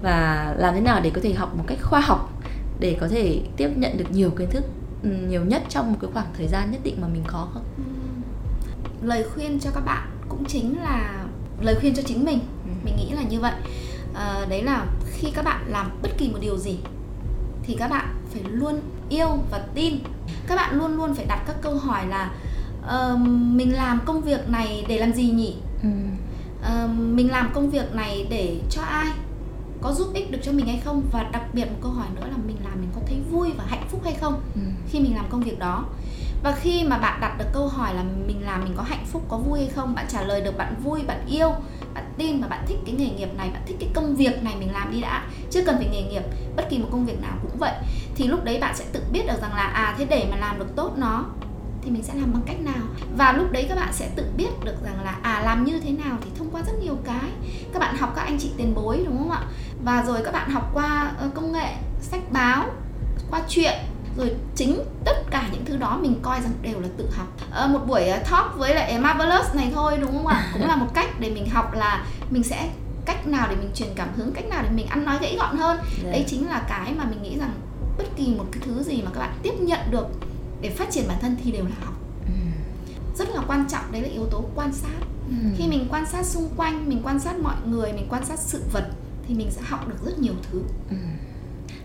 và 0.03 0.55
làm 0.59 0.75
thế 0.75 0.81
nào 0.81 1.01
để 1.03 1.11
có 1.15 1.21
thể 1.25 1.33
học 1.33 1.55
một 1.57 1.65
cách 1.67 1.79
khoa 1.83 2.01
học 2.01 2.43
để 2.81 2.97
có 3.01 3.09
thể 3.09 3.41
tiếp 3.57 3.69
nhận 3.77 3.97
được 3.99 4.11
nhiều 4.11 4.31
kiến 4.31 4.51
thức 4.51 4.65
ừ, 5.03 5.11
nhiều 5.29 5.45
nhất 5.45 5.63
trong 5.69 5.93
một 5.93 5.99
cái 6.01 6.11
khoảng 6.15 6.27
thời 6.39 6.47
gian 6.49 6.71
nhất 6.71 6.81
định 6.85 7.01
mà 7.01 7.09
mình 7.09 7.23
có 7.27 7.49
không? 7.55 7.65
Lời 9.03 9.25
khuyên 9.35 9.61
cho 9.61 9.71
các 9.75 9.81
bạn 9.81 10.18
cũng 10.29 10.45
chính 10.45 10.83
là 10.83 11.25
lời 11.61 11.75
khuyên 11.81 11.95
cho 11.95 12.03
chính 12.03 12.25
mình. 12.25 12.39
Ừ. 12.65 12.71
mình 12.85 12.97
nghĩ 12.97 13.11
là 13.11 13.23
như 13.23 13.41
vậy. 13.41 13.55
À, 14.15 14.47
đấy 14.49 14.63
là 14.63 14.87
khi 15.13 15.31
các 15.35 15.45
bạn 15.45 15.65
làm 15.67 15.91
bất 16.03 16.11
kỳ 16.19 16.29
một 16.29 16.39
điều 16.41 16.57
gì 16.57 16.79
thì 17.63 17.77
các 17.79 17.89
bạn 17.89 18.07
phải 18.33 18.43
luôn 18.43 18.81
yêu 19.09 19.29
và 19.51 19.59
tin. 19.75 19.99
Các 20.47 20.57
bạn 20.57 20.79
luôn 20.79 20.97
luôn 20.97 21.15
phải 21.15 21.25
đặt 21.25 21.43
các 21.47 21.57
câu 21.63 21.79
hỏi 21.79 22.07
là 22.07 22.31
uh, 22.85 23.21
mình 23.29 23.75
làm 23.75 24.01
công 24.05 24.23
việc 24.23 24.49
này 24.49 24.85
để 24.89 24.99
làm 24.99 25.13
gì 25.13 25.31
nhỉ? 25.31 25.57
Ừ. 25.83 25.89
uh, 26.61 26.91
mình 26.99 27.31
làm 27.31 27.51
công 27.55 27.71
việc 27.71 27.95
này 27.95 28.27
để 28.31 28.61
cho 28.71 28.83
ai? 28.83 29.13
Có 29.81 29.93
giúp 29.93 30.15
ích 30.15 30.31
được 30.31 30.39
cho 30.43 30.53
mình 30.53 30.67
hay 30.67 30.81
không? 30.85 31.03
Và 31.13 31.23
đặc 31.33 31.55
biệt 31.55 31.65
một 31.65 31.79
câu 31.83 31.91
hỏi 31.91 32.07
nữa 32.17 32.27
là 32.31 32.37
mình 32.47 32.57
làm 32.65 32.81
mình 32.81 32.91
có 32.95 33.01
thấy 33.07 33.19
vui 33.31 33.53
và 33.59 33.65
hạnh 33.67 33.87
phúc 33.91 34.01
hay 34.05 34.15
không 34.15 34.41
ừ. 34.55 34.61
khi 34.91 35.01
mình 35.01 35.15
làm 35.17 35.27
công 35.31 35.43
việc 35.43 35.59
đó 35.59 35.85
và 36.43 36.53
khi 36.53 36.85
mà 36.85 36.99
bạn 36.99 37.21
đặt 37.21 37.39
được 37.39 37.45
câu 37.53 37.69
hỏi 37.69 37.95
là 37.95 38.03
mình 38.03 38.45
làm 38.45 38.65
mình 38.65 38.75
có 38.77 38.83
hạnh 38.83 39.05
phúc, 39.07 39.23
có 39.29 39.37
vui 39.37 39.59
hay 39.59 39.69
không, 39.69 39.95
bạn 39.95 40.07
trả 40.09 40.23
lời 40.23 40.41
được 40.41 40.57
bạn 40.59 40.75
vui, 40.85 41.01
bạn 41.07 41.27
yêu, 41.27 41.53
bạn 41.95 42.05
tin 42.19 42.41
và 42.41 42.49
bạn 42.49 42.65
thích 42.67 42.79
cái 42.87 42.95
nghề 42.95 43.11
nghiệp 43.11 43.29
này, 43.37 43.51
bạn 43.51 43.63
thích 43.67 43.77
cái 43.81 43.89
công 43.95 44.17
việc 44.17 44.43
này 44.43 44.57
mình 44.59 44.73
làm 44.73 44.91
đi 44.91 45.01
đã. 45.01 45.25
Chưa 45.51 45.65
cần 45.65 45.77
phải 45.77 45.89
nghề 45.89 46.03
nghiệp, 46.03 46.23
bất 46.57 46.67
kỳ 46.71 46.79
một 46.79 46.89
công 46.93 47.07
việc 47.07 47.21
nào 47.23 47.37
cũng 47.43 47.59
vậy. 47.59 47.73
Thì 48.15 48.27
lúc 48.27 48.45
đấy 48.45 48.59
bạn 48.61 48.77
sẽ 48.77 48.85
tự 48.93 49.03
biết 49.13 49.27
được 49.27 49.43
rằng 49.43 49.55
là 49.55 49.63
à 49.63 49.95
thế 49.99 50.05
để 50.05 50.27
mà 50.31 50.37
làm 50.37 50.59
được 50.59 50.77
tốt 50.77 50.93
nó, 50.97 51.25
thì 51.83 51.91
mình 51.91 52.03
sẽ 52.03 52.15
làm 52.15 52.33
bằng 52.33 52.43
cách 52.47 52.61
nào? 52.61 52.85
Và 53.17 53.33
lúc 53.33 53.53
đấy 53.53 53.67
các 53.69 53.75
bạn 53.75 53.93
sẽ 53.93 54.11
tự 54.17 54.25
biết 54.37 54.65
được 54.65 54.77
rằng 54.85 55.05
là 55.05 55.19
à 55.23 55.43
làm 55.45 55.65
như 55.65 55.81
thế 55.81 55.91
nào 55.91 56.17
thì 56.25 56.31
thông 56.39 56.51
qua 56.51 56.63
rất 56.67 56.73
nhiều 56.83 56.97
cái. 57.05 57.31
Các 57.73 57.79
bạn 57.79 57.97
học 57.97 58.13
các 58.17 58.23
anh 58.23 58.39
chị 58.39 58.51
tiền 58.57 58.75
bối, 58.75 59.03
đúng 59.05 59.19
không 59.19 59.31
ạ? 59.31 59.43
Và 59.85 60.05
rồi 60.07 60.21
các 60.25 60.33
bạn 60.33 60.51
học 60.51 60.71
qua 60.75 61.13
công 61.35 61.53
nghệ, 61.53 61.75
sách 62.01 62.33
báo, 62.33 62.67
qua 63.31 63.43
chuyện 63.49 63.75
rồi 64.19 64.35
chính 64.55 64.79
tất 65.05 65.31
cả 65.31 65.49
những 65.53 65.65
thứ 65.65 65.77
đó 65.77 65.99
mình 66.03 66.15
coi 66.23 66.41
rằng 66.41 66.53
đều 66.63 66.81
là 66.81 66.89
tự 66.97 67.09
học. 67.17 67.27
À, 67.51 67.67
một 67.67 67.81
buổi 67.87 68.11
talk 68.31 68.57
với 68.57 68.75
lại 68.75 68.99
marvelous 68.99 69.55
này 69.55 69.71
thôi 69.75 69.99
đúng 70.01 70.13
không 70.13 70.27
ạ? 70.27 70.51
Cũng 70.53 70.67
là 70.67 70.77
một 70.77 70.87
cách 70.95 71.21
để 71.21 71.31
mình 71.31 71.49
học 71.51 71.75
là 71.75 72.07
mình 72.31 72.43
sẽ 72.43 72.71
cách 73.05 73.27
nào 73.27 73.47
để 73.51 73.57
mình 73.57 73.71
truyền 73.75 73.89
cảm 73.95 74.09
hứng 74.17 74.33
cách 74.33 74.45
nào 74.49 74.63
để 74.63 74.69
mình 74.71 74.87
ăn 74.87 75.05
nói 75.05 75.19
gãy 75.21 75.37
gọn 75.39 75.57
hơn. 75.57 75.79
Yeah. 76.03 76.13
đấy 76.13 76.25
chính 76.29 76.49
là 76.49 76.63
cái 76.69 76.95
mà 76.99 77.05
mình 77.05 77.23
nghĩ 77.23 77.39
rằng 77.39 77.51
bất 77.99 78.05
kỳ 78.17 78.35
một 78.39 78.45
cái 78.53 78.63
thứ 78.67 78.83
gì 78.83 79.03
mà 79.03 79.11
các 79.15 79.21
bạn 79.21 79.39
tiếp 79.43 79.55
nhận 79.61 79.81
được 79.91 80.07
để 80.61 80.71
phát 80.71 80.91
triển 80.91 81.05
bản 81.09 81.19
thân 81.21 81.37
thì 81.45 81.53
đều 81.53 81.65
là 81.65 81.77
học. 81.85 81.95
Ừ. 82.27 82.33
rất 83.19 83.29
là 83.35 83.43
quan 83.47 83.65
trọng 83.69 83.93
đấy 83.93 84.03
là 84.03 84.09
yếu 84.09 84.27
tố 84.31 84.45
quan 84.55 84.73
sát. 84.73 85.01
Ừ. 85.29 85.35
khi 85.57 85.69
mình 85.69 85.87
quan 85.91 86.07
sát 86.07 86.27
xung 86.27 86.49
quanh 86.57 86.89
mình 86.89 87.01
quan 87.05 87.21
sát 87.21 87.39
mọi 87.39 87.57
người 87.67 87.93
mình 87.93 88.07
quan 88.11 88.25
sát 88.25 88.39
sự 88.39 88.63
vật 88.73 88.91
thì 89.29 89.35
mình 89.35 89.51
sẽ 89.51 89.61
học 89.65 89.89
được 89.89 89.97
rất 90.05 90.19
nhiều 90.19 90.35
thứ. 90.51 90.63
Ừ 90.91 90.97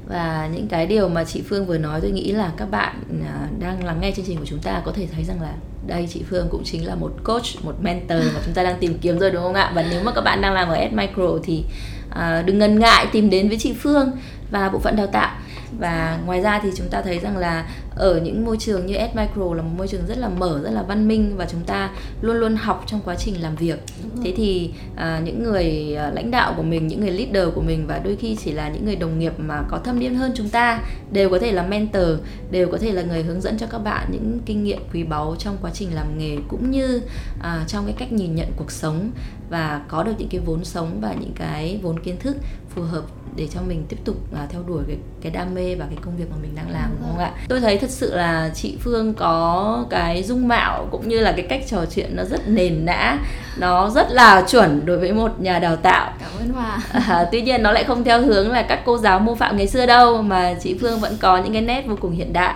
và 0.08 0.50
những 0.54 0.68
cái 0.68 0.88
điều 0.88 1.10
mà 1.10 1.24
chị 1.24 1.42
Phương 1.42 1.66
vừa 1.66 1.78
nói 1.78 2.02
tôi 2.02 2.12
nghĩ 2.12 2.32
là 2.32 2.52
các 2.58 2.72
bạn 2.72 3.04
à, 3.26 3.48
đang 3.60 3.86
lắng 3.86 3.98
nghe 4.02 4.12
chương 4.12 4.26
trình 4.26 4.40
của 4.40 4.46
chúng 4.46 4.60
ta 4.60 4.82
có 4.86 4.92
thể 4.92 5.08
thấy 5.16 5.24
rằng 5.24 5.42
là 5.42 5.54
đây 5.88 6.08
chị 6.14 6.24
Phương 6.30 6.48
cũng 6.52 6.64
chính 6.64 6.88
là 6.88 6.96
một 6.96 7.12
coach, 7.24 7.46
một 7.64 7.76
mentor 7.82 8.18
mà 8.34 8.42
chúng 8.46 8.54
ta 8.54 8.64
đang 8.64 8.80
tìm 8.80 8.98
kiếm 9.02 9.20
rồi 9.20 9.32
đúng 9.32 9.44
không 9.44 9.54
ạ? 9.54 9.72
Và 9.76 9.86
nếu 9.90 10.04
mà 10.04 10.12
các 10.12 10.22
bạn 10.22 10.42
đang 10.42 10.54
làm 10.54 10.70
ở 10.70 10.78
S 10.92 10.94
Micro 10.94 11.38
thì 11.44 11.64
uh, 12.10 12.46
đừng 12.46 12.60
ngần 12.60 12.80
ngại 12.80 13.08
tìm 13.12 13.30
đến 13.30 13.48
với 13.48 13.58
chị 13.60 13.74
Phương 13.74 14.12
và 14.52 14.70
bộ 14.70 14.80
phận 14.80 14.96
đào 14.96 15.08
tạo 15.08 15.36
và 15.80 16.20
ngoài 16.26 16.42
ra 16.42 16.60
thì 16.64 16.70
chúng 16.76 16.90
ta 16.90 17.02
thấy 17.02 17.20
rằng 17.20 17.38
là 17.38 17.66
ở 17.96 18.20
những 18.20 18.46
môi 18.46 18.58
trường 18.58 18.86
như 18.86 18.94
S 18.94 19.16
Micro 19.16 19.54
là 19.54 19.62
một 19.62 19.72
môi 19.78 19.88
trường 19.88 20.06
rất 20.08 20.18
là 20.18 20.30
mở 20.30 20.60
rất 20.64 20.72
là 20.72 20.84
văn 20.84 21.08
minh 21.08 21.38
và 21.38 21.46
chúng 21.52 21.62
ta 21.62 21.92
luôn 22.22 22.36
luôn 22.36 22.56
học 22.56 22.84
trong 22.88 23.00
quá 23.06 23.16
trình 23.16 23.42
làm 23.42 23.56
việc. 23.56 23.80
Thế 24.24 24.34
thì 24.38 24.72
à, 24.96 25.22
những 25.26 25.44
người 25.44 25.96
à, 25.96 26.12
lãnh 26.16 26.32
đạo 26.32 26.54
của 26.58 26.64
mình 26.64 26.88
những 26.88 27.02
người 27.02 27.12
leader 27.12 27.54
của 27.56 27.62
mình 27.62 27.88
và 27.88 28.00
đôi 28.00 28.16
khi 28.16 28.38
chỉ 28.44 28.52
là 28.52 28.70
những 28.70 28.86
người 28.86 28.96
đồng 28.96 29.20
nghiệp 29.20 29.34
mà 29.38 29.64
có 29.70 29.80
thâm 29.84 30.00
niên 30.00 30.16
hơn 30.16 30.32
chúng 30.36 30.50
ta 30.50 30.84
đều 31.12 31.30
có 31.30 31.40
thể 31.40 31.52
là 31.52 31.64
mentor 31.64 32.08
đều 32.52 32.68
có 32.72 32.78
thể 32.78 32.92
là 32.92 33.02
người 33.02 33.24
hướng 33.24 33.42
dẫn 33.42 33.58
cho 33.58 33.68
các 33.68 33.80
bạn 33.80 34.08
những 34.12 34.40
kinh 34.46 34.64
nghiệm 34.64 34.80
quý 34.94 35.04
báu 35.04 35.36
trong 35.40 35.58
quá 35.62 35.72
trình 35.74 35.96
làm 35.96 36.18
nghề 36.18 36.38
cũng 36.48 36.72
như 36.72 37.02
à, 37.42 37.64
trong 37.68 37.86
cái 37.86 37.96
cách 37.98 38.12
nhìn 38.12 38.36
nhận 38.36 38.48
cuộc 38.58 38.72
sống 38.72 39.12
và 39.50 39.82
có 39.88 40.04
được 40.04 40.14
những 40.18 40.30
cái 40.30 40.42
vốn 40.46 40.66
sống 40.66 40.98
và 41.02 41.14
những 41.14 41.34
cái 41.36 41.80
vốn 41.82 42.00
kiến 42.00 42.18
thức 42.20 42.38
phù 42.70 42.82
hợp 42.82 43.04
để 43.36 43.48
cho 43.48 43.62
mình 43.62 43.86
tiếp 43.90 43.98
tục 44.06 44.16
uh, 44.32 44.50
theo 44.50 44.64
đuổi 44.68 44.84
cái 44.88 44.98
cái 45.22 45.32
đam 45.32 45.56
mê 45.56 45.76
và 45.76 45.86
cái 45.86 45.98
công 46.02 46.18
việc 46.18 46.26
mà 46.32 46.38
mình 46.42 46.56
đang 46.56 46.70
làm 46.70 46.92
đúng 47.00 47.10
không 47.10 47.18
ạ? 47.18 47.34
Tôi 47.50 47.60
thấy 47.62 47.78
thật 47.84 47.90
sự 47.90 48.16
là 48.16 48.52
chị 48.56 48.78
Phương 48.80 49.14
có 49.14 49.86
cái 49.90 50.24
dung 50.24 50.48
mạo 50.48 50.88
cũng 50.92 51.08
như 51.08 51.20
là 51.20 51.32
cái 51.32 51.46
cách 51.50 51.64
trò 51.68 51.86
chuyện 51.96 52.16
nó 52.16 52.24
rất 52.24 52.48
nền 52.48 52.86
nã, 52.86 53.18
nó 53.58 53.90
rất 53.90 54.12
là 54.12 54.46
chuẩn 54.50 54.86
đối 54.86 54.98
với 54.98 55.14
một 55.14 55.40
nhà 55.40 55.60
đào 55.60 55.76
tạo. 55.76 56.14
Cảm 56.20 56.30
ơn 56.40 56.50
Hòa. 56.50 56.80
À, 56.92 57.26
tuy 57.32 57.42
nhiên 57.42 57.64
nó 57.64 57.72
lại 57.72 57.84
không 57.84 58.04
theo 58.04 58.22
hướng 58.22 58.52
là 58.52 58.62
các 58.62 58.82
cô 58.86 58.98
giáo 58.98 59.20
mô 59.20 59.36
phạm 59.36 59.58
ngày 59.58 59.68
xưa 59.68 59.86
đâu 59.86 60.22
mà 60.22 60.54
chị 60.62 60.78
Phương 60.82 61.00
vẫn 61.00 61.18
có 61.22 61.38
những 61.38 61.54
cái 61.54 61.62
nét 61.62 61.84
vô 61.88 61.96
cùng 62.02 62.12
hiện 62.12 62.34
đại 62.34 62.56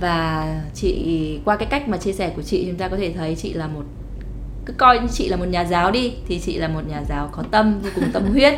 và 0.00 0.46
chị 0.74 1.38
qua 1.44 1.56
cái 1.56 1.66
cách 1.66 1.88
mà 1.88 1.96
chia 1.96 2.12
sẻ 2.12 2.30
của 2.36 2.42
chị 2.42 2.64
chúng 2.66 2.78
ta 2.78 2.88
có 2.88 2.96
thể 2.96 3.12
thấy 3.12 3.36
chị 3.36 3.52
là 3.52 3.66
một 3.66 3.82
cứ 4.66 4.74
coi 4.76 4.98
như 4.98 5.08
chị 5.12 5.28
là 5.28 5.36
một 5.36 5.48
nhà 5.48 5.64
giáo 5.64 5.90
đi 5.90 6.12
thì 6.28 6.38
chị 6.38 6.58
là 6.58 6.68
một 6.68 6.80
nhà 6.88 7.02
giáo 7.08 7.28
có 7.32 7.42
tâm 7.50 7.80
vô 7.82 7.90
cùng 7.94 8.04
tâm 8.12 8.22
huyết 8.32 8.54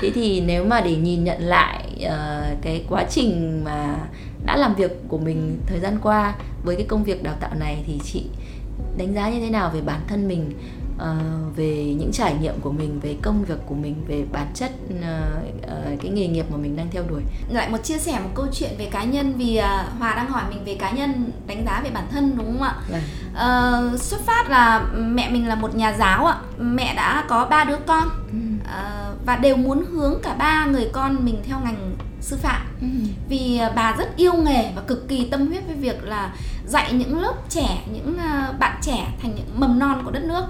thế 0.00 0.10
thì 0.14 0.40
nếu 0.40 0.64
mà 0.64 0.80
để 0.80 0.96
nhìn 0.96 1.24
nhận 1.24 1.42
lại 1.42 1.84
uh, 1.96 2.62
cái 2.62 2.84
quá 2.88 3.04
trình 3.10 3.62
mà 3.64 3.96
đã 4.44 4.56
làm 4.56 4.74
việc 4.74 4.90
của 5.08 5.18
mình 5.18 5.58
thời 5.66 5.80
gian 5.80 5.98
qua 6.02 6.34
với 6.64 6.76
cái 6.76 6.86
công 6.88 7.04
việc 7.04 7.22
đào 7.22 7.34
tạo 7.40 7.54
này 7.54 7.84
thì 7.86 8.00
chị 8.04 8.26
đánh 8.98 9.14
giá 9.14 9.28
như 9.28 9.40
thế 9.40 9.50
nào 9.50 9.70
về 9.74 9.80
bản 9.80 10.00
thân 10.08 10.28
mình 10.28 10.52
uh, 10.96 11.56
về 11.56 11.94
những 11.98 12.12
trải 12.12 12.34
nghiệm 12.40 12.60
của 12.60 12.72
mình 12.72 13.00
về 13.00 13.16
công 13.22 13.44
việc 13.44 13.58
của 13.66 13.74
mình 13.74 14.04
về 14.08 14.24
bản 14.32 14.46
chất 14.54 14.70
uh, 14.90 14.96
uh, 15.62 16.00
cái 16.02 16.10
nghề 16.10 16.26
nghiệp 16.26 16.46
mà 16.50 16.56
mình 16.56 16.76
đang 16.76 16.86
theo 16.90 17.02
đuổi? 17.08 17.22
Lại 17.48 17.70
một 17.70 17.78
chia 17.82 17.98
sẻ 17.98 18.20
một 18.24 18.30
câu 18.34 18.46
chuyện 18.52 18.70
về 18.78 18.88
cá 18.90 19.04
nhân 19.04 19.34
vì 19.36 19.58
uh, 19.58 19.98
hòa 19.98 20.14
đang 20.14 20.30
hỏi 20.30 20.42
mình 20.50 20.64
về 20.64 20.74
cá 20.74 20.90
nhân 20.90 21.30
đánh 21.46 21.64
giá 21.66 21.80
về 21.84 21.90
bản 21.90 22.04
thân 22.10 22.36
đúng 22.38 22.58
không 22.58 22.62
ạ? 22.62 22.74
Uh, 23.32 24.00
xuất 24.00 24.20
phát 24.20 24.50
là 24.50 24.86
mẹ 24.96 25.30
mình 25.30 25.48
là 25.48 25.54
một 25.54 25.74
nhà 25.74 25.92
giáo 25.98 26.26
ạ. 26.26 26.36
Mẹ 26.58 26.94
đã 26.94 27.24
có 27.28 27.46
ba 27.50 27.64
đứa 27.64 27.78
con. 27.86 28.08
Uh, 28.08 29.26
và 29.26 29.36
đều 29.36 29.56
muốn 29.56 29.84
hướng 29.86 30.20
cả 30.22 30.34
ba 30.34 30.66
người 30.66 30.88
con 30.92 31.24
mình 31.24 31.42
theo 31.46 31.60
ngành 31.64 31.96
sư 32.24 32.36
phạm 32.36 32.66
ừ. 32.80 32.86
vì 33.28 33.60
bà 33.76 33.94
rất 33.98 34.16
yêu 34.16 34.32
nghề 34.34 34.72
và 34.76 34.82
cực 34.82 35.08
kỳ 35.08 35.28
tâm 35.30 35.46
huyết 35.46 35.66
với 35.66 35.76
việc 35.76 36.04
là 36.04 36.34
dạy 36.66 36.92
những 36.92 37.20
lớp 37.20 37.34
trẻ 37.48 37.84
những 37.92 38.18
bạn 38.58 38.78
trẻ 38.82 39.08
thành 39.22 39.34
những 39.34 39.60
mầm 39.60 39.78
non 39.78 40.02
của 40.04 40.10
đất 40.10 40.24
nước 40.24 40.44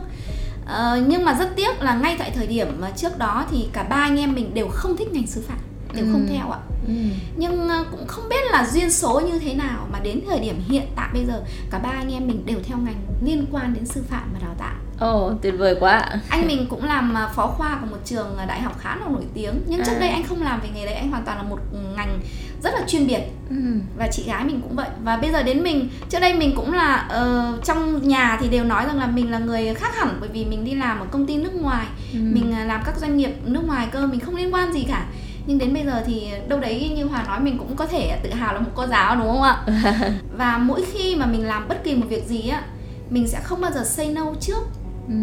Ờ, 0.67 1.03
nhưng 1.07 1.25
mà 1.25 1.35
rất 1.35 1.57
tiếc 1.57 1.83
là 1.83 1.95
ngay 1.95 2.17
tại 2.19 2.31
thời 2.31 2.47
điểm 2.47 2.69
mà 2.81 2.91
trước 2.91 3.19
đó 3.19 3.47
thì 3.51 3.69
cả 3.73 3.83
ba 3.83 3.97
anh 3.97 4.19
em 4.19 4.35
mình 4.35 4.55
đều 4.55 4.69
không 4.69 4.97
thích 4.97 5.13
ngành 5.13 5.27
sư 5.27 5.43
phạm 5.49 5.59
đều 5.95 6.05
ừ. 6.05 6.13
không 6.13 6.27
theo 6.31 6.51
ạ 6.51 6.59
ừ. 6.87 6.93
nhưng 7.37 7.67
uh, 7.67 7.87
cũng 7.91 8.07
không 8.07 8.29
biết 8.29 8.51
là 8.51 8.67
duyên 8.73 8.91
số 8.91 9.21
như 9.21 9.39
thế 9.39 9.55
nào 9.55 9.87
mà 9.93 10.01
đến 10.01 10.21
thời 10.29 10.41
điểm 10.41 10.63
hiện 10.69 10.87
tại 10.97 11.09
bây 11.13 11.25
giờ 11.25 11.43
cả 11.71 11.79
ba 11.79 11.89
anh 11.89 12.13
em 12.13 12.27
mình 12.27 12.47
đều 12.47 12.59
theo 12.65 12.79
ngành 12.79 13.03
liên 13.25 13.47
quan 13.53 13.75
đến 13.75 13.87
sư 13.87 14.03
phạm 14.09 14.31
và 14.33 14.39
đào 14.41 14.55
tạo 14.59 14.75
Ồ, 15.01 15.27
oh, 15.27 15.43
tuyệt 15.43 15.55
vời 15.59 15.77
quá 15.81 16.09
Anh 16.29 16.47
mình 16.47 16.67
cũng 16.71 16.85
làm 16.85 17.17
à, 17.17 17.29
phó 17.29 17.47
khoa 17.47 17.79
của 17.81 17.87
một 17.91 17.97
trường 18.05 18.37
đại 18.49 18.63
học 18.63 18.79
khá 18.79 18.97
là 18.97 19.07
nổi 19.09 19.25
tiếng. 19.35 19.55
Nhưng 19.67 19.85
trước 19.85 19.93
à. 19.93 20.01
đây 20.01 20.09
anh 20.09 20.23
không 20.23 20.43
làm 20.43 20.61
về 20.61 20.69
nghề 20.75 20.87
đấy, 20.87 20.95
anh 20.95 21.11
hoàn 21.11 21.25
toàn 21.25 21.37
là 21.37 21.43
một 21.43 21.59
ngành 21.97 22.21
rất 22.63 22.75
là 22.75 22.81
chuyên 22.87 23.07
biệt. 23.07 23.21
Ừ. 23.51 23.57
Và 23.97 24.09
chị 24.13 24.23
gái 24.27 24.45
mình 24.45 24.61
cũng 24.63 24.77
vậy. 24.77 24.89
Và 25.05 25.17
bây 25.17 25.33
giờ 25.33 25.43
đến 25.43 25.63
mình, 25.63 25.89
trước 26.11 26.19
đây 26.21 26.35
mình 26.35 26.53
cũng 26.57 26.73
là 26.73 27.09
uh, 27.09 27.65
Trong 27.65 28.09
nhà 28.09 28.39
thì 28.41 28.49
đều 28.49 28.65
nói 28.65 28.87
rằng 28.87 28.99
là 28.99 29.07
mình 29.07 29.31
là 29.31 29.39
người 29.39 29.75
khác 29.75 29.97
hẳn 29.97 30.17
Bởi 30.21 30.29
vì 30.29 30.45
mình 30.45 30.65
đi 30.65 30.75
làm 30.75 31.01
ở 31.01 31.07
công 31.11 31.27
ty 31.27 31.37
nước 31.37 31.55
ngoài. 31.55 31.87
Ừ. 32.13 32.19
Mình 32.23 32.67
làm 32.67 32.83
các 32.85 32.97
doanh 32.97 33.17
nghiệp 33.17 33.31
nước 33.45 33.67
ngoài 33.67 33.89
cơ, 33.93 34.07
mình 34.07 34.21
không 34.21 34.37
liên 34.37 34.55
quan 34.55 34.73
gì 34.73 34.85
cả. 34.89 35.07
Nhưng 35.47 35.59
đến 35.59 35.75
bây 35.75 35.85
giờ 35.85 36.03
thì 36.07 36.31
đâu 36.49 36.61
đấy 36.61 36.93
như 36.97 37.05
hòa 37.05 37.25
nói 37.27 37.41
mình 37.41 37.59
cũng 37.59 37.77
có 37.77 37.87
thể 37.87 38.19
tự 38.23 38.31
hào 38.33 38.55
là 38.55 38.61
một 38.61 38.71
cô 38.75 38.87
giáo 38.87 39.17
đúng 39.17 39.27
không 39.27 39.43
ạ? 39.43 39.65
Và 40.37 40.59
mỗi 40.59 40.85
khi 40.93 41.17
mà 41.17 41.27
mình 41.27 41.47
làm 41.47 41.69
bất 41.69 41.85
kỳ 41.85 41.95
một 41.95 42.07
việc 42.09 42.27
gì 42.27 42.49
á 42.49 42.63
mình 43.11 43.29
sẽ 43.29 43.41
không 43.45 43.61
bao 43.61 43.73
giờ 43.73 43.85
say 43.85 44.09
no 44.09 44.25
trước 44.41 44.61
ừ. 45.09 45.15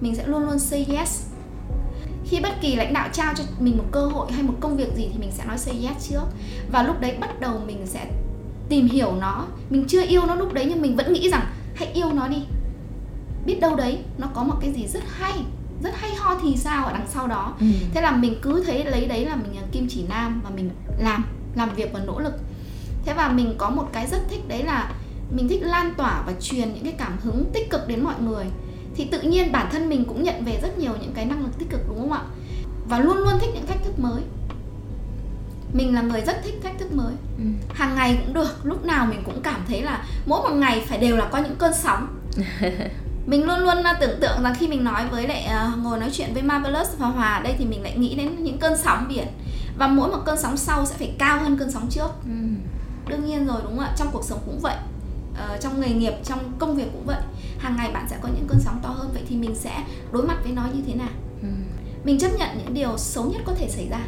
mình 0.00 0.16
sẽ 0.16 0.26
luôn 0.26 0.44
luôn 0.44 0.58
say 0.58 0.86
yes. 0.88 1.22
Khi 2.24 2.40
bất 2.40 2.60
kỳ 2.60 2.76
lãnh 2.76 2.92
đạo 2.92 3.08
trao 3.12 3.34
cho 3.36 3.44
mình 3.60 3.78
một 3.78 3.84
cơ 3.90 4.06
hội 4.06 4.32
hay 4.32 4.42
một 4.42 4.54
công 4.60 4.76
việc 4.76 4.94
gì 4.94 5.08
thì 5.12 5.18
mình 5.18 5.30
sẽ 5.32 5.44
nói 5.44 5.58
say 5.58 5.74
yes 5.82 6.10
trước. 6.10 6.24
Và 6.72 6.82
lúc 6.82 7.00
đấy 7.00 7.16
bắt 7.20 7.40
đầu 7.40 7.60
mình 7.66 7.86
sẽ 7.86 8.06
tìm 8.68 8.86
hiểu 8.86 9.12
nó. 9.20 9.46
Mình 9.70 9.84
chưa 9.88 10.06
yêu 10.06 10.26
nó 10.26 10.34
lúc 10.34 10.52
đấy 10.52 10.66
nhưng 10.68 10.82
mình 10.82 10.96
vẫn 10.96 11.12
nghĩ 11.12 11.30
rằng 11.30 11.46
hãy 11.74 11.88
yêu 11.92 12.12
nó 12.12 12.28
đi. 12.28 12.42
Biết 13.46 13.60
đâu 13.60 13.76
đấy 13.76 13.98
nó 14.18 14.26
có 14.34 14.44
một 14.44 14.54
cái 14.60 14.72
gì 14.72 14.86
rất 14.86 15.02
hay 15.18 15.32
rất 15.82 15.94
hay 15.96 16.14
ho 16.14 16.38
thì 16.42 16.56
sao 16.56 16.86
ở 16.86 16.92
đằng 16.92 17.06
sau 17.08 17.26
đó. 17.26 17.54
Ừ. 17.60 17.66
thế 17.94 18.00
là 18.00 18.16
mình 18.16 18.34
cứ 18.42 18.64
thấy 18.66 18.84
lấy 18.84 19.06
đấy 19.06 19.26
là 19.26 19.36
mình 19.36 19.56
là 19.56 19.62
kim 19.72 19.86
chỉ 19.88 20.04
nam 20.08 20.40
và 20.44 20.50
mình 20.50 20.70
làm 20.98 21.24
làm 21.54 21.74
việc 21.74 21.92
và 21.92 22.00
nỗ 22.06 22.20
lực. 22.20 22.34
Thế 23.04 23.14
và 23.14 23.28
mình 23.28 23.54
có 23.58 23.70
một 23.70 23.88
cái 23.92 24.06
rất 24.06 24.18
thích 24.30 24.48
đấy 24.48 24.62
là 24.62 24.92
mình 25.30 25.48
thích 25.48 25.62
lan 25.62 25.94
tỏa 25.96 26.22
và 26.26 26.32
truyền 26.40 26.74
những 26.74 26.84
cái 26.84 26.94
cảm 26.98 27.18
hứng 27.22 27.44
tích 27.52 27.70
cực 27.70 27.88
đến 27.88 28.04
mọi 28.04 28.14
người 28.20 28.44
thì 28.96 29.04
tự 29.04 29.20
nhiên 29.20 29.52
bản 29.52 29.68
thân 29.72 29.88
mình 29.88 30.04
cũng 30.04 30.22
nhận 30.22 30.44
về 30.44 30.58
rất 30.62 30.78
nhiều 30.78 30.92
những 31.00 31.12
cái 31.14 31.24
năng 31.24 31.42
lực 31.42 31.58
tích 31.58 31.70
cực 31.70 31.80
đúng 31.88 31.98
không 31.98 32.12
ạ? 32.12 32.22
Và 32.88 32.98
luôn 32.98 33.16
luôn 33.16 33.38
thích 33.40 33.50
những 33.54 33.66
cách 33.66 33.78
thức 33.84 33.98
mới. 33.98 34.22
Mình 35.72 35.94
là 35.94 36.02
người 36.02 36.20
rất 36.20 36.36
thích 36.44 36.54
cách 36.62 36.74
thức 36.78 36.92
mới. 36.92 37.14
Ừ. 37.38 37.44
hàng 37.74 37.94
ngày 37.94 38.18
cũng 38.24 38.34
được 38.34 38.66
lúc 38.66 38.84
nào 38.84 39.06
mình 39.06 39.22
cũng 39.24 39.42
cảm 39.42 39.60
thấy 39.68 39.82
là 39.82 40.04
mỗi 40.26 40.42
một 40.42 40.54
ngày 40.56 40.84
phải 40.86 40.98
đều 40.98 41.16
là 41.16 41.28
có 41.32 41.38
những 41.38 41.56
cơn 41.58 41.72
sóng. 41.74 42.08
Mình 43.26 43.46
luôn 43.46 43.60
luôn 43.60 43.82
à, 43.82 43.98
tưởng 44.00 44.20
tượng 44.20 44.42
rằng 44.42 44.54
khi 44.58 44.68
mình 44.68 44.84
nói 44.84 45.08
với 45.10 45.28
lại 45.28 45.48
uh, 45.72 45.78
ngồi 45.78 45.98
nói 45.98 46.10
chuyện 46.12 46.34
với 46.34 46.42
Marvelous 46.42 46.88
và 46.98 47.06
Hòa 47.06 47.40
đây 47.44 47.54
thì 47.58 47.64
mình 47.64 47.82
lại 47.82 47.98
nghĩ 47.98 48.14
đến 48.14 48.44
những 48.44 48.58
cơn 48.58 48.78
sóng 48.78 49.06
biển. 49.08 49.26
Và 49.78 49.86
mỗi 49.86 50.08
một 50.08 50.18
cơn 50.24 50.38
sóng 50.38 50.56
sau 50.56 50.86
sẽ 50.86 50.94
phải 50.98 51.14
cao 51.18 51.38
hơn 51.38 51.58
cơn 51.58 51.70
sóng 51.70 51.86
trước. 51.90 52.08
Ừ. 52.24 52.30
đương 53.08 53.26
nhiên 53.26 53.46
rồi 53.46 53.56
đúng 53.62 53.76
không 53.76 53.86
ạ? 53.86 53.94
Trong 53.96 54.08
cuộc 54.12 54.24
sống 54.24 54.38
cũng 54.46 54.60
vậy. 54.60 54.76
Uh, 55.32 55.60
trong 55.60 55.80
nghề 55.80 55.88
nghiệp 55.88 56.12
trong 56.24 56.38
công 56.58 56.76
việc 56.76 56.86
cũng 56.92 57.06
vậy 57.06 57.20
hàng 57.62 57.76
ngày 57.76 57.90
bạn 57.92 58.06
sẽ 58.10 58.18
có 58.22 58.28
những 58.28 58.46
cơn 58.48 58.60
sóng 58.60 58.80
to 58.82 58.88
hơn 58.88 59.10
vậy 59.12 59.22
thì 59.28 59.36
mình 59.36 59.54
sẽ 59.54 59.84
đối 60.12 60.22
mặt 60.22 60.36
với 60.42 60.52
nó 60.52 60.62
như 60.74 60.82
thế 60.86 60.94
nào? 60.94 61.08
Ừ. 61.42 61.48
mình 62.04 62.18
chấp 62.18 62.28
nhận 62.38 62.48
những 62.58 62.74
điều 62.74 62.98
xấu 62.98 63.24
nhất 63.24 63.42
có 63.44 63.54
thể 63.54 63.68
xảy 63.68 63.88
ra. 63.88 64.00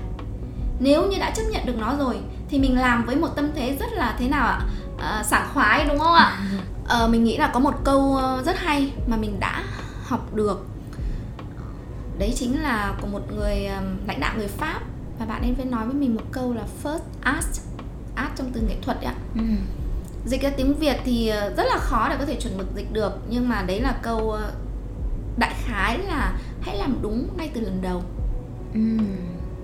Nếu 0.78 1.06
như 1.06 1.18
đã 1.18 1.30
chấp 1.30 1.42
nhận 1.50 1.66
được 1.66 1.76
nó 1.78 1.96
rồi 1.98 2.20
thì 2.48 2.58
mình 2.58 2.78
làm 2.78 3.04
với 3.06 3.16
một 3.16 3.28
tâm 3.28 3.50
thế 3.54 3.76
rất 3.80 3.92
là 3.92 4.16
thế 4.18 4.28
nào 4.28 4.46
ạ? 4.46 4.60
À, 4.98 5.22
sảng 5.22 5.48
khoái 5.54 5.84
đúng 5.88 5.98
không 5.98 6.14
ạ? 6.14 6.38
À, 6.88 7.06
mình 7.10 7.24
nghĩ 7.24 7.36
là 7.36 7.50
có 7.54 7.60
một 7.60 7.74
câu 7.84 8.20
rất 8.44 8.58
hay 8.58 8.92
mà 9.06 9.16
mình 9.16 9.40
đã 9.40 9.62
học 10.04 10.34
được. 10.34 10.66
Đấy 12.18 12.32
chính 12.36 12.62
là 12.62 12.94
của 13.00 13.06
một 13.06 13.32
người 13.36 13.68
lãnh 14.06 14.20
đạo 14.20 14.34
người 14.36 14.48
pháp. 14.48 14.80
Và 15.18 15.26
bạn 15.26 15.42
ấy 15.42 15.54
phải 15.56 15.66
nói 15.66 15.86
với 15.86 15.94
mình 15.94 16.14
một 16.14 16.24
câu 16.32 16.52
là 16.52 16.62
first 16.82 16.98
art 17.20 17.60
art 18.14 18.30
trong 18.36 18.50
từ 18.52 18.60
nghệ 18.60 18.76
thuật 18.82 19.00
ạ. 19.02 19.14
Ừ 19.34 19.40
dịch 20.26 20.42
ra 20.42 20.50
tiếng 20.56 20.74
việt 20.74 20.96
thì 21.04 21.28
ờ, 21.28 21.54
rất 21.56 21.64
là 21.66 21.76
khó 21.76 22.08
để 22.08 22.16
có 22.18 22.24
thể 22.24 22.40
chuẩn 22.40 22.58
mực 22.58 22.66
dịch 22.76 22.92
được 22.92 23.12
nhưng 23.28 23.48
mà 23.48 23.62
đấy 23.66 23.80
là 23.80 23.94
câu 24.02 24.30
ờ, 24.30 24.52
đại 25.36 25.54
khái 25.64 25.98
là 25.98 26.32
hãy 26.60 26.76
làm 26.76 26.98
đúng 27.02 27.28
ngay 27.36 27.50
từ 27.54 27.60
lần 27.60 27.82
đầu 27.82 28.02
uhm. 28.78 28.98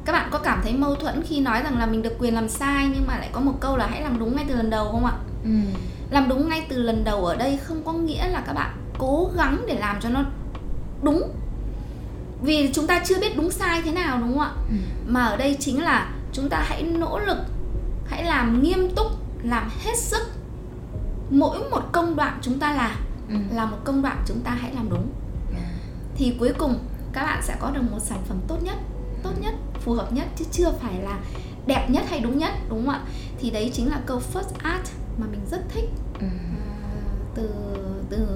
các 0.05 0.13
bạn 0.13 0.29
có 0.31 0.39
cảm 0.39 0.61
thấy 0.63 0.73
mâu 0.73 0.95
thuẫn 0.95 1.23
khi 1.23 1.41
nói 1.41 1.63
rằng 1.63 1.79
là 1.79 1.87
mình 1.87 2.03
được 2.03 2.19
quyền 2.19 2.35
làm 2.35 2.49
sai 2.49 2.89
nhưng 2.95 3.07
mà 3.07 3.19
lại 3.19 3.29
có 3.33 3.41
một 3.41 3.55
câu 3.61 3.77
là 3.77 3.87
hãy 3.87 4.03
làm 4.03 4.19
đúng 4.19 4.37
ngay 4.37 4.45
từ 4.49 4.55
lần 4.57 4.71
đầu 4.71 4.89
không 4.93 5.07
ạ 5.07 5.13
uhm. 5.45 5.67
làm 6.11 6.29
đúng 6.29 6.49
ngay 6.49 6.67
từ 6.69 6.83
lần 6.83 7.05
đầu 7.05 7.27
ở 7.27 7.37
đây 7.37 7.57
không 7.57 7.83
có 7.85 7.93
nghĩa 7.93 8.29
là 8.29 8.43
các 8.47 8.53
bạn 8.53 8.77
cố 8.99 9.31
gắng 9.37 9.65
để 9.67 9.79
làm 9.79 10.01
cho 10.01 10.09
nó 10.09 10.25
đúng 11.03 11.33
vì 12.43 12.71
chúng 12.73 12.87
ta 12.87 13.03
chưa 13.05 13.21
biết 13.21 13.37
đúng 13.37 13.51
sai 13.51 13.83
thế 13.85 13.93
nào 13.93 14.19
đúng 14.19 14.39
không 14.39 14.41
ạ 14.41 14.51
ừ. 14.71 14.77
mà 15.07 15.25
ở 15.25 15.37
đây 15.37 15.57
chính 15.61 15.83
là 15.83 16.13
chúng 16.33 16.49
ta 16.49 16.65
hãy 16.69 16.83
nỗ 16.83 17.19
lực 17.19 17.39
hãy 18.07 18.25
làm 18.25 18.63
nghiêm 18.63 18.91
túc 18.97 19.07
làm 19.43 19.69
hết 19.85 19.97
sức 19.97 20.23
mỗi 21.31 21.59
một 21.71 21.83
công 21.93 22.17
đoạn 22.17 22.39
chúng 22.43 22.59
ta 22.59 22.73
làm 22.73 22.97
Ừ. 23.29 23.37
là 23.53 23.67
một 23.67 23.77
công 23.85 24.03
đoạn 24.03 24.23
chúng 24.27 24.41
ta 24.41 24.51
hãy 24.51 24.75
làm 24.75 24.91
đúng 24.91 25.09
À. 25.55 25.71
thì 26.17 26.37
cuối 26.39 26.53
cùng 26.59 26.79
các 27.13 27.23
bạn 27.23 27.43
sẽ 27.43 27.57
có 27.61 27.71
được 27.71 27.83
một 27.91 27.99
sản 28.01 28.19
phẩm 28.29 28.39
tốt 28.49 28.57
nhất 28.63 28.77
tốt 29.23 29.31
nhất 29.41 29.55
phù 29.81 29.93
hợp 29.93 30.13
nhất 30.13 30.27
chứ 30.37 30.45
chưa 30.53 30.73
phải 30.83 30.95
là 31.03 31.19
đẹp 31.67 31.87
nhất 31.91 32.05
hay 32.11 32.21
đúng 32.21 32.39
nhất 32.39 32.53
đúng 32.69 32.87
không 32.87 32.95
ạ 32.95 33.01
thì 33.41 33.51
đấy 33.51 33.71
chính 33.75 33.91
là 33.91 34.01
câu 34.07 34.21
first 34.33 34.53
art 34.63 34.91
mà 35.21 35.27
mình 35.31 35.41
rất 35.51 35.61
thích 35.69 35.89
Ừ. 36.21 36.27
à, 36.27 36.91
từ 37.35 37.51
từ 38.11 38.27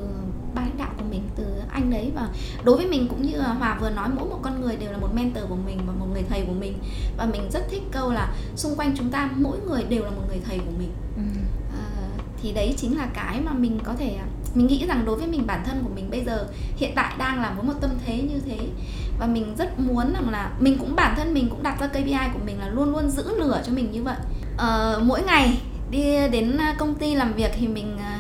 ban 0.55 0.65
lãnh 0.69 0.77
đạo 0.79 0.91
của 0.99 1.05
mình 1.11 1.23
từ 1.37 1.45
anh 1.71 1.91
đấy 1.91 2.13
và 2.15 2.29
đối 2.65 2.77
với 2.77 2.87
mình 2.87 3.09
cũng 3.09 3.23
như 3.23 3.41
hòa 3.41 3.79
vừa 3.81 3.91
nói 3.91 4.09
mỗi 4.17 4.29
một 4.29 4.39
con 4.43 4.61
người 4.61 4.77
đều 4.77 4.93
là 4.93 4.99
một 4.99 5.09
mentor 5.15 5.45
của 5.49 5.57
mình 5.67 5.81
và 5.87 5.93
một 5.93 6.07
người 6.13 6.23
thầy 6.29 6.45
của 6.47 6.53
mình 6.53 6.79
và 7.17 7.27
mình 7.27 7.51
rất 7.51 7.69
thích 7.71 7.83
câu 7.93 8.13
là 8.13 8.35
xung 8.57 8.77
quanh 8.77 8.95
chúng 8.97 9.11
ta 9.11 9.31
mỗi 9.37 9.59
người 9.69 9.85
đều 9.85 10.05
là 10.05 10.11
một 10.11 10.23
người 10.29 10.41
thầy 10.49 10.59
của 10.59 10.73
mình 10.79 10.91
thì 12.45 12.53
đấy 12.53 12.75
chính 12.77 12.97
là 12.99 13.07
cái 13.15 13.41
mà 13.41 13.53
mình 13.53 13.79
có 13.85 13.95
thể 13.99 14.17
mình 14.55 14.67
nghĩ 14.67 14.87
rằng 14.87 15.05
đối 15.05 15.17
với 15.17 15.27
mình 15.27 15.47
bản 15.47 15.63
thân 15.67 15.81
của 15.85 15.91
mình 15.95 16.11
bây 16.11 16.25
giờ 16.25 16.47
hiện 16.77 16.93
tại 16.95 17.15
đang 17.19 17.43
là 17.43 17.53
với 17.57 17.65
một 17.65 17.73
tâm 17.81 17.91
thế 18.07 18.17
như 18.23 18.41
thế. 18.47 18.59
Và 19.19 19.27
mình 19.27 19.55
rất 19.59 19.79
muốn 19.81 20.13
rằng 20.13 20.31
là 20.31 20.51
mình 20.59 20.79
cũng 20.79 20.97
bản 20.97 21.15
thân 21.17 21.35
mình 21.35 21.49
cũng 21.51 21.63
đặt 21.63 21.81
ra 21.81 21.87
KPI 21.87 22.17
của 22.35 22.39
mình 22.47 22.59
là 22.61 22.69
luôn 22.69 22.93
luôn 22.93 23.11
giữ 23.11 23.39
lửa 23.39 23.63
cho 23.67 23.73
mình 23.73 23.91
như 23.93 24.03
vậy. 24.03 24.17
Ờ, 24.57 25.01
mỗi 25.05 25.23
ngày 25.23 25.59
đi 25.91 26.29
đến 26.33 26.59
công 26.79 26.95
ty 26.95 27.15
làm 27.15 27.33
việc 27.33 27.51
thì 27.61 27.69
mình 27.69 27.99
ờ, 27.99 28.19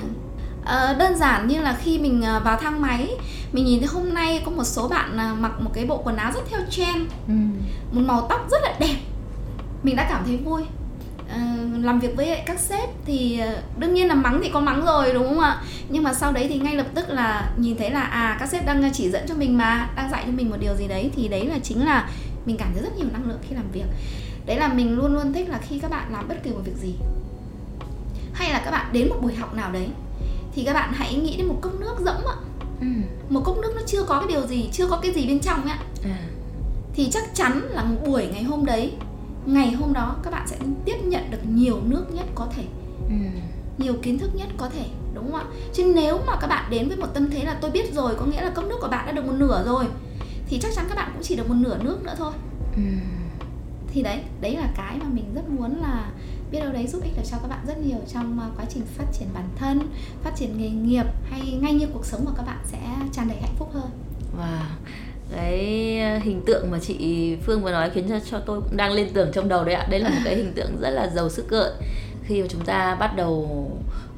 ờ, 0.64 0.94
đơn 0.94 1.18
giản 1.18 1.48
như 1.48 1.60
là 1.60 1.76
khi 1.82 1.98
mình 1.98 2.22
ờ, 2.22 2.40
vào 2.44 2.56
thang 2.60 2.80
máy 2.80 3.10
mình 3.52 3.64
nhìn 3.64 3.78
thấy 3.80 3.88
hôm 3.88 4.14
nay 4.14 4.42
có 4.44 4.50
một 4.50 4.64
số 4.64 4.88
bạn 4.88 5.42
mặc 5.42 5.52
một 5.60 5.70
cái 5.74 5.86
bộ 5.86 5.96
quần 6.04 6.16
áo 6.16 6.32
rất 6.32 6.40
theo 6.50 6.60
trend 6.70 6.96
Ừ. 7.28 7.34
một 7.92 8.00
màu 8.06 8.26
tóc 8.28 8.46
rất 8.50 8.58
là 8.62 8.74
đẹp. 8.80 8.96
Mình 9.82 9.96
đã 9.96 10.06
cảm 10.10 10.22
thấy 10.26 10.36
vui 10.36 10.62
Ờ, 11.28 11.38
làm 11.82 12.00
việc 12.00 12.16
với 12.16 12.42
các 12.46 12.60
sếp 12.60 12.88
thì 13.06 13.38
ờ, 13.38 13.62
đương 13.78 13.94
nhiên 13.94 14.08
là 14.08 14.14
mắng 14.14 14.40
thì 14.42 14.50
có 14.52 14.60
mắng 14.60 14.84
rồi 14.84 15.12
đúng 15.12 15.28
không 15.28 15.40
ạ? 15.40 15.62
Nhưng 15.88 16.02
mà 16.02 16.14
sau 16.14 16.32
đấy 16.32 16.46
thì 16.48 16.58
ngay 16.58 16.74
lập 16.74 16.86
tức 16.94 17.08
là 17.08 17.50
nhìn 17.56 17.76
thấy 17.76 17.90
là 17.90 18.02
à 18.02 18.36
các 18.40 18.48
sếp 18.48 18.66
đang 18.66 18.90
chỉ 18.92 19.10
dẫn 19.10 19.26
cho 19.28 19.34
mình 19.34 19.58
mà 19.58 19.90
đang 19.96 20.10
dạy 20.10 20.22
cho 20.26 20.32
mình 20.32 20.50
một 20.50 20.56
điều 20.60 20.74
gì 20.74 20.88
đấy 20.88 21.10
thì 21.16 21.28
đấy 21.28 21.46
là 21.46 21.58
chính 21.62 21.84
là 21.84 22.08
mình 22.46 22.56
cảm 22.56 22.68
thấy 22.74 22.82
rất 22.82 22.96
nhiều 22.96 23.06
năng 23.12 23.28
lượng 23.28 23.38
khi 23.48 23.54
làm 23.54 23.70
việc. 23.72 23.86
Đấy 24.46 24.56
là 24.56 24.68
mình 24.68 24.96
luôn 24.96 25.14
luôn 25.14 25.32
thích 25.32 25.48
là 25.48 25.58
khi 25.58 25.78
các 25.78 25.90
bạn 25.90 26.12
làm 26.12 26.28
bất 26.28 26.42
kỳ 26.44 26.50
một 26.50 26.60
việc 26.64 26.76
gì. 26.76 26.94
Hay 28.32 28.52
là 28.52 28.62
các 28.64 28.70
bạn 28.70 28.86
đến 28.92 29.08
một 29.08 29.16
buổi 29.22 29.34
học 29.34 29.54
nào 29.54 29.72
đấy 29.72 29.88
thì 30.54 30.64
các 30.64 30.74
bạn 30.74 30.92
hãy 30.92 31.14
nghĩ 31.14 31.36
đến 31.36 31.46
một 31.46 31.58
cốc 31.60 31.72
nước 31.80 31.94
rỗng 31.98 32.26
ạ. 32.26 32.36
Ừ. 32.80 32.86
một 33.28 33.40
cốc 33.44 33.58
nước 33.58 33.72
nó 33.76 33.82
chưa 33.86 34.02
có 34.02 34.18
cái 34.18 34.28
điều 34.28 34.46
gì 34.46 34.68
chưa 34.72 34.86
có 34.86 34.96
cái 34.96 35.12
gì 35.12 35.26
bên 35.26 35.40
trong 35.40 35.64
ạ. 35.64 35.78
À. 36.04 36.18
thì 36.94 37.08
chắc 37.12 37.34
chắn 37.34 37.60
là 37.70 37.84
một 37.84 37.96
buổi 38.06 38.26
ngày 38.26 38.42
hôm 38.42 38.66
đấy 38.66 38.92
ngày 39.46 39.72
hôm 39.72 39.92
đó 39.92 40.16
các 40.22 40.30
bạn 40.30 40.46
sẽ 40.48 40.56
tiếp 40.84 40.96
nhận 41.04 41.30
được 41.30 41.38
nhiều 41.54 41.80
nước 41.86 42.04
nhất 42.14 42.26
có 42.34 42.46
thể 42.56 42.64
Ừ. 43.08 43.14
nhiều 43.78 43.94
kiến 44.02 44.18
thức 44.18 44.30
nhất 44.34 44.48
có 44.56 44.68
thể 44.68 44.86
đúng 45.14 45.32
không 45.32 45.40
ạ 45.40 45.44
chứ 45.74 45.92
nếu 45.96 46.18
mà 46.26 46.36
các 46.40 46.46
bạn 46.46 46.70
đến 46.70 46.88
với 46.88 46.96
một 46.96 47.06
tâm 47.14 47.30
thế 47.30 47.44
là 47.44 47.58
tôi 47.60 47.70
biết 47.70 47.94
rồi 47.94 48.14
có 48.18 48.26
nghĩa 48.26 48.40
là 48.42 48.50
cốc 48.50 48.64
nước 48.64 48.76
của 48.80 48.88
bạn 48.88 49.06
đã 49.06 49.12
được 49.12 49.24
một 49.26 49.32
nửa 49.36 49.64
rồi 49.66 49.84
thì 50.48 50.58
chắc 50.62 50.72
chắn 50.76 50.84
các 50.88 50.94
bạn 50.94 51.10
cũng 51.14 51.22
chỉ 51.22 51.36
được 51.36 51.48
một 51.48 51.54
nửa 51.58 51.78
nước 51.82 52.02
nữa 52.04 52.14
thôi 52.18 52.32
Ừ. 52.76 52.82
thì 53.92 54.02
đấy 54.02 54.20
đấy 54.40 54.56
là 54.56 54.68
cái 54.76 54.96
mà 54.98 55.06
mình 55.12 55.24
rất 55.34 55.48
muốn 55.48 55.76
là 55.80 56.10
biết 56.52 56.60
đâu 56.60 56.72
đấy 56.72 56.86
giúp 56.86 57.02
ích 57.04 57.12
được 57.16 57.22
cho 57.30 57.36
các 57.42 57.48
bạn 57.48 57.64
rất 57.66 57.78
nhiều 57.78 57.98
trong 58.12 58.38
uh, 58.50 58.58
quá 58.58 58.64
trình 58.68 58.82
phát 58.86 59.04
triển 59.18 59.28
bản 59.34 59.48
thân 59.56 59.80
phát 60.22 60.36
triển 60.36 60.58
nghề 60.58 60.68
nghiệp 60.68 61.04
hay 61.30 61.58
ngay 61.62 61.74
như 61.74 61.86
cuộc 61.92 62.06
sống 62.06 62.24
của 62.26 62.32
các 62.36 62.46
bạn 62.46 62.58
sẽ 62.64 62.78
tràn 63.12 63.28
đầy 63.28 63.38
hạnh 63.40 63.54
phúc 63.58 63.70
hơn 63.74 63.90
Wow. 64.38 64.64
Cái 65.34 65.98
ờ, 66.00 66.18
hình 66.18 66.42
tượng 66.46 66.70
mà 66.70 66.78
chị 66.78 67.36
Phương 67.46 67.62
vừa 67.62 67.70
nói 67.70 67.90
khiến 67.90 68.04
cho, 68.08 68.20
cho 68.30 68.38
tôi 68.46 68.60
cũng 68.60 68.76
đang 68.76 68.92
lên 68.92 69.08
tưởng 69.14 69.32
trong 69.32 69.48
đầu 69.48 69.64
đấy 69.64 69.74
ạ. 69.74 69.86
Đây 69.90 70.00
là 70.00 70.08
một 70.08 70.20
cái 70.24 70.36
hình 70.36 70.52
tượng 70.56 70.80
rất 70.80 70.90
là 70.90 71.08
giàu 71.14 71.28
sức 71.28 71.48
gợi. 71.48 71.70
Khi 72.26 72.40
mà 72.42 72.46
chúng 72.50 72.64
ta 72.64 72.94
bắt 72.94 73.16
đầu 73.16 73.70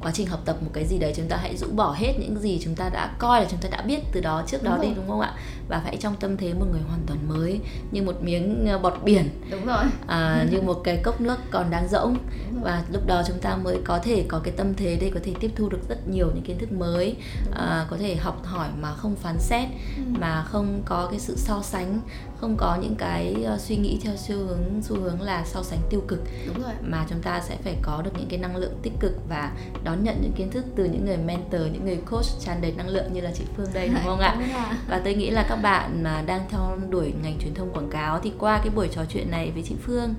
quá 0.03 0.11
trình 0.15 0.27
học 0.27 0.41
tập 0.45 0.57
một 0.61 0.71
cái 0.73 0.85
gì 0.87 0.99
đấy 0.99 1.13
chúng 1.17 1.29
ta 1.29 1.37
hãy 1.37 1.57
rũ 1.57 1.67
bỏ 1.75 1.93
hết 1.99 2.13
những 2.19 2.39
gì 2.41 2.61
chúng 2.65 2.75
ta 2.75 2.89
đã 2.89 3.11
coi 3.19 3.41
là 3.41 3.47
chúng 3.51 3.61
ta 3.61 3.69
đã 3.73 3.83
biết 3.83 4.01
từ 4.13 4.21
đó 4.21 4.43
trước 4.47 4.63
đó 4.63 4.71
Đúng 4.71 4.81
đi 4.81 4.87
rồi. 4.87 4.97
đúng 4.97 5.09
không 5.09 5.21
ạ? 5.21 5.33
Và 5.69 5.81
hãy 5.85 5.97
trong 5.97 6.17
tâm 6.17 6.37
thế 6.37 6.55
một 6.55 6.67
người 6.73 6.81
hoàn 6.89 7.01
toàn 7.07 7.19
mới 7.29 7.61
như 7.91 8.03
một 8.03 8.23
miếng 8.23 8.67
ờ, 8.67 8.79
bọt 8.79 8.95
biển 9.05 9.29
đúng 9.51 9.67
rồi 9.67 9.85
à, 10.07 10.47
như 10.51 10.61
một 10.63 10.81
cái 10.85 10.97
cốc 10.97 11.21
nước 11.21 11.37
còn 11.51 11.71
đang 11.71 11.89
rỗng 11.89 12.17
và 12.63 12.85
lúc 12.93 13.07
đó 13.07 13.23
chúng 13.27 13.39
ta 13.39 13.57
mới 13.57 13.79
có 13.85 13.99
thể 13.99 14.25
có 14.29 14.39
cái 14.45 14.55
tâm 14.57 14.75
thế 14.75 14.99
để 15.01 15.11
có 15.15 15.21
thể 15.25 15.33
tiếp 15.41 15.51
thu 15.57 15.69
được 15.69 15.81
rất 15.89 16.09
nhiều 16.09 16.31
những 16.35 16.45
kiến 16.45 16.59
thức 16.59 16.73
mới 16.73 17.17
à, 17.55 17.87
có 17.91 17.97
thể 17.97 18.17
học 18.17 18.45
hỏi 18.45 18.69
mà 18.81 18.93
không 18.95 19.17
phán 19.17 19.39
xét 19.39 19.69
Ừ. 19.97 20.03
mà 20.21 20.43
không 20.49 20.83
có 20.85 21.09
cái 21.11 21.21
sự 21.21 21.37
so 21.37 21.63
sánh 21.63 22.01
không 22.41 22.57
có 22.57 22.79
những 22.83 22.95
cái 22.95 23.35
ờ, 23.45 23.59
suy 23.59 23.77
nghĩ 23.77 23.99
theo 24.03 24.17
xu 24.17 24.37
hướng 24.37 24.83
xu 24.83 25.01
hướng 25.01 25.23
là 25.23 25.45
so 25.45 25.63
sánh 25.63 25.79
tiêu 25.91 26.03
cực. 26.09 26.21
Đúng 26.47 26.63
rồi. 26.63 26.73
Mà 26.83 27.07
chúng 27.11 27.23
ta 27.23 27.41
sẽ 27.41 27.57
phải 27.65 27.77
có 27.83 28.03
được 28.03 28.11
những 28.19 28.29
cái 28.29 28.39
năng 28.39 28.57
lượng 28.57 28.79
tích 28.83 28.93
cực 29.01 29.13
và 29.29 29.53
đón 29.85 30.05
nhận 30.05 30.19
những 30.23 30.33
kiến 30.33 30.51
thức 30.51 30.65
từ 30.77 30.85
những 30.85 31.05
người 31.05 31.17
mentor 31.17 31.61
những 31.73 31.85
người 31.85 31.99
coach 32.11 32.27
tràn 32.41 32.61
đầy 32.61 32.73
năng 32.73 32.89
lượng 32.89 33.13
như 33.13 33.21
là 33.21 33.31
chị 33.35 33.45
Phương 33.57 33.69
đây 33.75 33.89
đúng 33.89 34.05
không 34.05 34.19
ạ? 34.19 34.37
Và 34.89 35.01
tôi 35.05 35.15
nghĩ 35.15 35.31
là 35.31 35.47
các 35.49 35.57
bạn 35.57 36.03
mà 36.03 36.23
đang 36.27 36.41
theo 36.49 36.79
đuổi 36.91 37.13
ngành 37.23 37.39
truyền 37.39 37.55
thông 37.55 37.73
quảng 37.73 37.91
cáo 37.91 38.21
thì 38.21 38.33
qua 38.39 38.59
cái 38.59 38.71
buổi 38.75 38.89
trò 38.89 39.03
chuyện 39.09 39.31
này 39.31 39.51
với 39.51 39.63
chị 39.63 39.75
Phương 39.83 40.15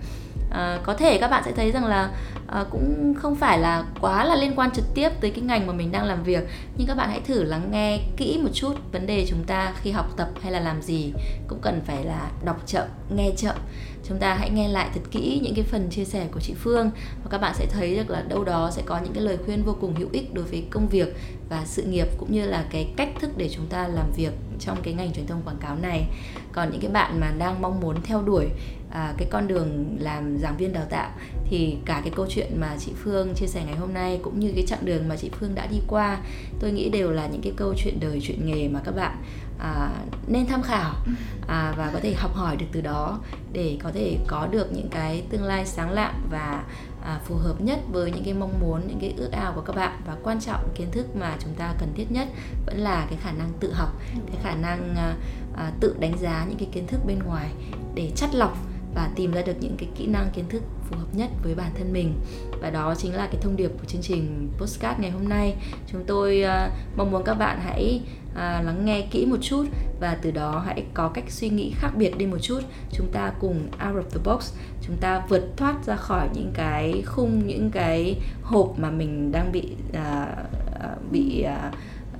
à, 0.52 0.80
có 0.84 0.93
thể 0.93 1.18
các 1.18 1.28
bạn 1.28 1.43
sẽ 1.45 1.52
thấy 1.52 1.72
rằng 1.72 1.86
là 1.86 2.12
à, 2.48 2.66
cũng 2.70 3.14
không 3.18 3.36
phải 3.36 3.60
là 3.60 3.84
quá 4.02 4.26
là 4.26 4.36
liên 4.36 4.56
quan 4.56 4.72
trực 4.72 4.86
tiếp 4.93 5.10
tới 5.22 5.32
cái 5.32 5.41
ngành 5.41 5.68
mà 5.68 5.74
mình 5.74 5.91
đang 5.91 6.06
làm 6.06 6.24
việc 6.24 6.43
nhưng 6.78 6.88
các 6.88 6.98
bạn 6.98 7.10
hãy 7.10 7.22
thử 7.22 7.43
lắng 7.43 7.72
nghe 7.72 8.00
kỹ 8.18 8.39
một 8.43 8.50
chút 8.54 8.74
vấn 8.91 9.08
đề 9.08 9.26
chúng 9.30 9.43
ta 9.43 9.74
khi 9.82 9.91
học 9.91 10.18
tập 10.18 10.30
hay 10.41 10.52
là 10.52 10.60
làm 10.60 10.82
gì 10.82 11.14
cũng 11.48 11.60
cần 11.62 11.82
phải 11.86 12.04
là 12.04 12.32
đọc 12.45 12.62
chậm 12.66 12.88
nghe 13.16 13.32
chậm. 13.38 13.56
Chúng 14.04 14.20
ta 14.20 14.34
hãy 14.34 14.50
nghe 14.50 14.68
lại 14.68 14.89
thật 14.93 15.02
kỹ 15.12 15.39
những 15.43 15.56
cái 15.56 15.64
phần 15.64 15.89
chia 15.89 16.06
sẻ 16.06 16.28
của 16.32 16.39
chị 16.39 16.54
Phương 16.54 16.91
và 17.24 17.30
các 17.30 17.38
bạn 17.38 17.56
sẽ 17.56 17.66
thấy 17.66 17.95
được 17.95 18.10
là 18.10 18.22
đâu 18.22 18.43
đó 18.43 18.72
sẽ 18.72 18.82
có 18.86 19.00
những 19.04 19.14
cái 19.14 19.24
lời 19.24 19.38
khuyên 19.45 19.64
vô 19.64 19.76
cùng 19.82 19.95
hữu 19.95 20.10
ích 20.12 20.34
đối 20.34 20.45
với 20.45 20.64
công 20.70 20.88
việc 20.88 21.16
và 21.50 21.66
sự 21.66 21.84
nghiệp 21.84 22.08
cũng 22.18 22.32
như 22.32 22.45
là 22.45 22.66
cái 22.72 22.93
cách 22.98 23.10
thức 23.20 23.32
để 23.38 23.50
chúng 23.50 23.66
ta 23.66 23.88
làm 23.88 24.12
việc 24.16 24.32
trong 24.60 24.78
cái 24.84 24.93
ngành 24.93 25.14
truyền 25.14 25.28
thông 25.28 25.41
quảng 25.45 25.58
cáo 25.58 25.76
này. 25.76 26.08
Còn 26.52 26.72
những 26.72 26.82
cái 26.82 26.91
bạn 26.91 27.20
mà 27.20 27.32
đang 27.38 27.62
mong 27.62 27.80
muốn 27.80 28.02
theo 28.04 28.22
đuổi 28.22 28.45
à, 28.92 29.14
cái 29.18 29.28
con 29.32 29.48
đường 29.48 29.98
làm 30.00 30.38
giảng 30.38 30.58
viên 30.58 30.74
đào 30.74 30.86
tạo 30.90 31.12
thì 31.50 31.78
cả 31.86 32.02
cái 32.04 32.14
câu 32.16 32.26
chuyện 32.30 32.60
mà 32.60 32.76
chị 32.80 32.92
Phương 33.04 33.34
chia 33.36 33.48
sẻ 33.48 33.64
ngày 33.66 33.76
hôm 33.76 33.94
nay 33.94 34.20
cũng 34.24 34.40
như 34.40 34.52
cái 34.56 34.66
chặng 34.68 34.86
đường 34.86 35.08
mà 35.08 35.16
chị 35.16 35.30
Phương 35.40 35.56
đã 35.56 35.68
đi 35.68 35.78
qua 35.88 36.18
tôi 36.60 36.72
nghĩ 36.72 36.90
đều 36.90 37.12
là 37.12 37.28
những 37.28 37.42
cái 37.42 37.54
câu 37.56 37.74
chuyện 37.78 38.00
đời 38.00 38.20
chuyện 38.24 38.46
nghề 38.46 38.68
mà 38.68 38.80
các 38.86 38.96
bạn 38.96 39.18
à, 39.60 39.90
nên 40.28 40.48
tham 40.48 40.62
khảo 40.62 40.94
à, 41.48 41.74
và 41.78 41.90
có 41.94 42.00
thể 42.00 42.14
học 42.14 42.34
hỏi 42.34 42.56
được 42.56 42.66
từ 42.72 42.82
đó 42.82 43.20
để 43.54 43.78
có 43.84 43.92
thể 43.94 44.18
có 44.28 44.48
được 44.52 44.72
những 44.72 44.90
cái 44.90 45.24
tương 45.30 45.44
lai 45.44 45.66
sáng 45.66 45.92
lạng 45.92 46.22
và 46.30 46.64
à, 47.04 47.20
phù 47.26 47.36
hợp 47.36 47.62
nhất 47.62 47.80
với 47.92 48.12
những 48.12 48.24
cái 48.24 48.34
mong 48.34 48.60
muốn 48.62 48.88
những 48.88 49.00
cái 49.02 49.14
ước 49.18 49.32
ao 49.32 49.54
của 49.54 49.62
các 49.62 49.76
bạn. 49.76 50.02
Và 50.06 50.16
quan 50.24 50.40
trọng 50.40 50.70
kiến 50.76 50.88
thức 50.92 51.16
mà 51.16 51.38
chúng 51.40 51.54
ta 51.54 51.74
cần 51.80 51.94
thiết 51.96 52.12
nhất 52.12 52.28
vẫn 52.66 52.78
là 52.78 53.06
cái 53.10 53.20
khả 53.22 53.32
năng 53.32 53.50
tự 53.60 53.74
học 53.74 53.90
cái 54.28 54.36
khả 54.44 54.56
năng 54.56 54.96
à, 54.96 55.16
à, 55.58 55.72
tự 55.80 55.96
đánh 56.00 56.18
giá 56.18 56.46
những 56.50 56.58
cái 56.58 56.70
kiến 56.72 56.88
thức 56.88 57.00
bên 57.08 57.20
ngoài 57.20 57.52
để 57.96 58.12
chắt 58.16 58.36
lọc 58.36 58.58
và 58.98 59.10
tìm 59.16 59.32
ra 59.32 59.41
được 59.41 59.56
những 59.60 59.76
cái 59.78 59.89
kỹ 59.95 60.08
năng 60.08 60.30
kiến 60.34 60.45
thức 60.50 60.64
phù 60.89 60.98
hợp 60.98 61.08
nhất 61.14 61.30
với 61.43 61.56
bản 61.56 61.72
thân 61.78 61.93
mình. 61.93 62.14
Và 62.62 62.70
đó 62.70 62.95
chính 62.98 63.14
là 63.14 63.28
cái 63.32 63.41
thông 63.41 63.56
điệp 63.56 63.72
của 63.80 63.86
chương 63.88 64.02
trình 64.02 64.50
postcard 64.58 65.00
ngày 65.00 65.12
hôm 65.12 65.30
nay. 65.30 65.56
Chúng 65.91 66.04
tôi 66.08 66.43
uh, 66.43 66.72
mong 66.98 67.12
muốn 67.12 67.24
các 67.24 67.34
bạn 67.34 67.60
hãy 67.62 68.02
uh, 68.32 68.38
lắng 68.38 68.86
nghe 68.86 69.02
kỹ 69.12 69.26
một 69.26 69.38
chút 69.41 69.66
và 70.00 70.18
từ 70.22 70.32
đó 70.32 70.64
hãy 70.66 70.84
có 70.93 71.10
cách 71.10 71.24
suy 71.28 71.50
nghĩ 71.50 71.74
khác 71.76 71.91
biệt 71.98 72.18
đi 72.18 72.26
một 72.26 72.38
chút. 72.41 72.60
Chúng 72.91 73.08
ta 73.12 73.32
cùng 73.39 73.68
out 73.88 73.95
of 73.95 74.10
the 74.10 74.20
box 74.24 74.54
chúng 74.82 74.98
ta 74.98 75.26
vượt 75.30 75.43
thoát 75.58 75.86
ra 75.86 75.95
khỏi 75.95 76.30
những 76.34 76.52
cái 76.54 77.04
khung 77.06 77.48
những 77.48 77.72
cái 77.72 78.16
hộp 78.41 78.74
mà 78.78 78.91
mình 78.91 79.32
đang 79.32 79.52
bị 79.52 79.76
uh, 79.89 81.12
bị 81.12 81.45
uh, 81.45 81.74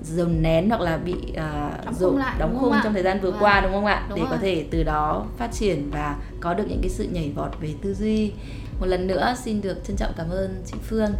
dồn 0.07 0.41
nén 0.41 0.69
hoặc 0.69 0.81
là 0.81 0.97
bị 0.97 1.15
à, 1.35 1.71
Đóng 1.85 1.93
khung 1.99 2.17
dồn- 2.17 2.21
đóng 2.39 2.57
khung 2.61 2.73
trong 2.83 2.93
thời 2.93 3.03
gian 3.03 3.19
vừa 3.21 3.31
Vâng. 3.31 3.41
qua 3.43 3.61
đúng 3.61 3.71
không 3.71 3.85
ạ? 3.85 4.05
Đúng 4.09 4.17
để 4.17 4.23
có 4.25 4.29
rồi. 4.31 4.39
thể 4.41 4.65
từ 4.71 4.83
đó 4.83 5.25
phát 5.37 5.51
triển 5.51 5.89
và 5.91 6.15
có 6.39 6.53
được 6.53 6.63
những 6.67 6.79
cái 6.81 6.89
sự 6.89 7.03
nhảy 7.11 7.31
vọt 7.35 7.51
về 7.61 7.73
tư 7.81 7.93
duy. 7.93 8.31
Một 8.79 8.85
lần 8.85 9.07
nữa 9.07 9.35
xin 9.43 9.61
được 9.61 9.77
trân 9.87 9.95
trọng 9.97 10.11
cảm 10.17 10.29
ơn 10.29 10.63
chị 10.65 10.73
Phương. 10.89 11.11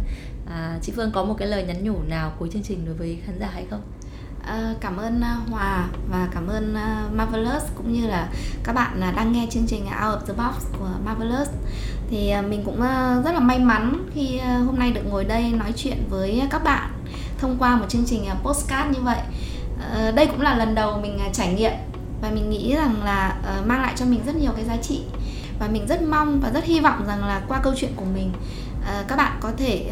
À, 0.50 0.78
chị 0.82 0.92
Phương 0.96 1.10
có 1.14 1.24
một 1.24 1.34
cái 1.38 1.48
lời 1.48 1.62
nhắn 1.64 1.76
nhủ 1.84 1.96
nào 2.08 2.32
cuối 2.38 2.48
chương 2.52 2.62
trình 2.62 2.84
đối 2.86 2.94
với 2.94 3.18
khán 3.26 3.38
giả 3.40 3.48
hay 3.54 3.66
không? 3.70 3.80
Ờ, 4.46 4.74
cảm 4.80 4.96
ơn 4.96 5.20
ờ, 5.20 5.28
Hòa 5.50 5.88
và 6.10 6.28
cảm 6.34 6.46
ơn 6.46 6.74
Marvelous 7.14 7.64
cũng 7.76 7.92
như 7.92 8.06
là 8.06 8.28
các 8.64 8.72
bạn 8.72 9.00
đang 9.16 9.32
nghe 9.32 9.46
chương 9.50 9.66
trình 9.66 9.80
Out 9.84 9.92
of 10.22 10.26
the 10.26 10.32
Box 10.34 10.64
của 10.78 10.88
Marvelous. 11.04 11.48
Thì 12.10 12.32
mình 12.48 12.62
cũng 12.64 12.80
rất 13.24 13.32
là 13.34 13.40
may 13.40 13.58
mắn 13.58 14.06
khi 14.14 14.38
hôm 14.66 14.78
nay 14.78 14.92
được 14.92 15.00
ngồi 15.10 15.24
đây 15.24 15.50
nói 15.52 15.72
chuyện 15.76 15.96
với 16.10 16.42
các 16.50 16.64
bạn 16.64 16.90
thông 17.38 17.56
qua 17.58 17.76
một 17.76 17.86
chương 17.88 18.04
trình 18.06 18.26
à, 18.26 18.34
postcard 18.42 18.96
như 18.96 19.02
vậy. 19.02 19.18
Ờ, 19.92 20.10
đây 20.10 20.26
cũng 20.26 20.40
là 20.40 20.54
lần 20.54 20.74
đầu 20.74 20.98
mình 20.98 21.18
à, 21.18 21.28
trải 21.32 21.54
nghiệm 21.54 21.72
và 22.22 22.30
mình 22.30 22.50
nghĩ 22.50 22.74
rằng 22.74 23.02
là 23.04 23.36
ờ, 23.46 23.62
mang 23.66 23.82
lại 23.82 23.92
cho 23.96 24.04
mình 24.04 24.20
rất 24.26 24.36
nhiều 24.36 24.52
cái 24.56 24.64
giá 24.64 24.76
trị 24.76 25.00
và 25.60 25.68
mình 25.68 25.86
rất 25.86 26.02
mong 26.02 26.40
và 26.40 26.50
rất 26.50 26.64
hy 26.64 26.80
vọng 26.80 27.04
rằng 27.06 27.24
là 27.24 27.42
qua 27.48 27.60
câu 27.62 27.72
chuyện 27.76 27.92
của 27.96 28.04
mình 28.14 28.32
ờ, 28.86 29.04
các 29.08 29.16
bạn 29.16 29.32
có 29.40 29.50
thể 29.56 29.90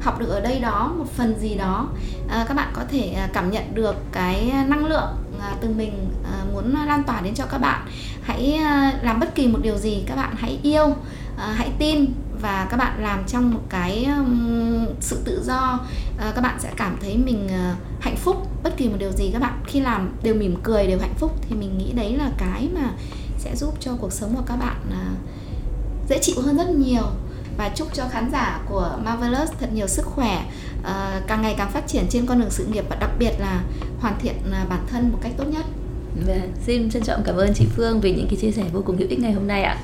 học 0.00 0.18
được 0.18 0.28
ở 0.28 0.40
đây 0.40 0.60
đó, 0.60 0.92
một 0.98 1.06
phần 1.16 1.38
gì 1.40 1.54
đó. 1.54 1.88
Các 2.48 2.54
bạn 2.56 2.68
có 2.72 2.82
thể 2.90 3.12
à, 3.16 3.28
cảm 3.32 3.50
nhận 3.50 3.74
được 3.74 3.96
cái 4.12 4.52
năng 4.66 4.86
lượng 4.86 5.08
từ 5.60 5.68
mình 5.68 6.10
muốn 6.52 6.74
lan 6.86 7.02
tỏa 7.02 7.20
đến 7.20 7.34
cho 7.34 7.44
các 7.46 7.58
bạn. 7.58 7.86
Hãy 8.22 8.60
làm 9.02 9.20
bất 9.20 9.34
kỳ 9.34 9.48
một 9.48 9.58
điều 9.62 9.76
gì 9.76 10.02
các 10.06 10.16
bạn 10.16 10.34
hãy 10.38 10.58
yêu 10.62 10.94
hãy 11.36 11.70
tin 11.78 12.06
và 12.40 12.66
các 12.70 12.76
bạn 12.76 13.02
làm 13.02 13.24
trong 13.26 13.54
một 13.54 13.60
cái 13.68 14.08
sự 15.00 15.18
tự 15.24 15.42
do 15.44 15.80
ờ, 16.18 16.32
các 16.34 16.40
bạn 16.40 16.56
sẽ 16.60 16.72
cảm 16.76 16.96
thấy 17.00 17.16
mình 17.16 17.48
ờ, 17.48 17.74
hạnh 18.00 18.16
phúc 18.16 18.36
bất 18.62 18.76
kỳ 18.76 18.88
một 18.88 18.96
điều 18.98 19.12
gì 19.12 19.30
các 19.32 19.38
bạn 19.38 19.60
khi 19.66 19.80
làm 19.80 20.12
đều 20.22 20.34
mỉm 20.34 20.56
cười 20.62 20.86
đều 20.86 20.98
hạnh 20.98 21.14
phúc 21.18 21.32
thì 21.40 21.56
mình 21.56 21.78
nghĩ 21.78 21.92
đấy 21.92 22.16
là 22.16 22.30
cái 22.38 22.68
mà 22.74 22.90
sẽ 23.38 23.56
giúp 23.56 23.74
cho 23.80 23.92
cuộc 24.00 24.12
sống 24.12 24.34
của 24.36 24.42
các 24.46 24.56
bạn 24.56 24.76
ờ, 24.90 25.06
dễ 26.08 26.18
chịu 26.22 26.36
hơn 26.42 26.56
rất 26.56 26.70
nhiều 26.70 27.02
và 27.58 27.68
chúc 27.74 27.88
cho 27.94 28.04
khán 28.10 28.30
giả 28.32 28.60
của 28.68 28.98
Marvelous 29.04 29.52
thật 29.60 29.68
nhiều 29.72 29.86
sức 29.86 30.06
khỏe 30.06 30.44
càng 31.26 31.42
ngày 31.42 31.54
càng 31.58 31.70
phát 31.70 31.86
triển 31.86 32.06
trên 32.10 32.26
con 32.26 32.40
đường 32.40 32.50
sự 32.50 32.66
nghiệp 32.66 32.84
và 32.88 32.96
đặc 33.00 33.10
biệt 33.18 33.32
là 33.38 33.62
hoàn 34.00 34.18
thiện 34.18 34.34
bản 34.68 34.86
thân 34.86 35.12
một 35.12 35.18
cách 35.22 35.32
tốt 35.36 35.44
nhất. 35.44 35.64
Vâng, 36.26 36.52
xin 36.66 36.90
trân 36.90 37.02
trọng 37.02 37.22
cảm 37.24 37.36
ơn 37.36 37.54
chị 37.54 37.66
Phương 37.76 38.00
vì 38.00 38.14
những 38.14 38.26
cái 38.30 38.36
chia 38.40 38.50
sẻ 38.50 38.62
vô 38.72 38.82
cùng 38.86 38.96
hữu 38.96 39.08
ích 39.08 39.20
ngày 39.20 39.32
hôm 39.32 39.46
nay 39.46 39.62
ạ. 39.62 39.78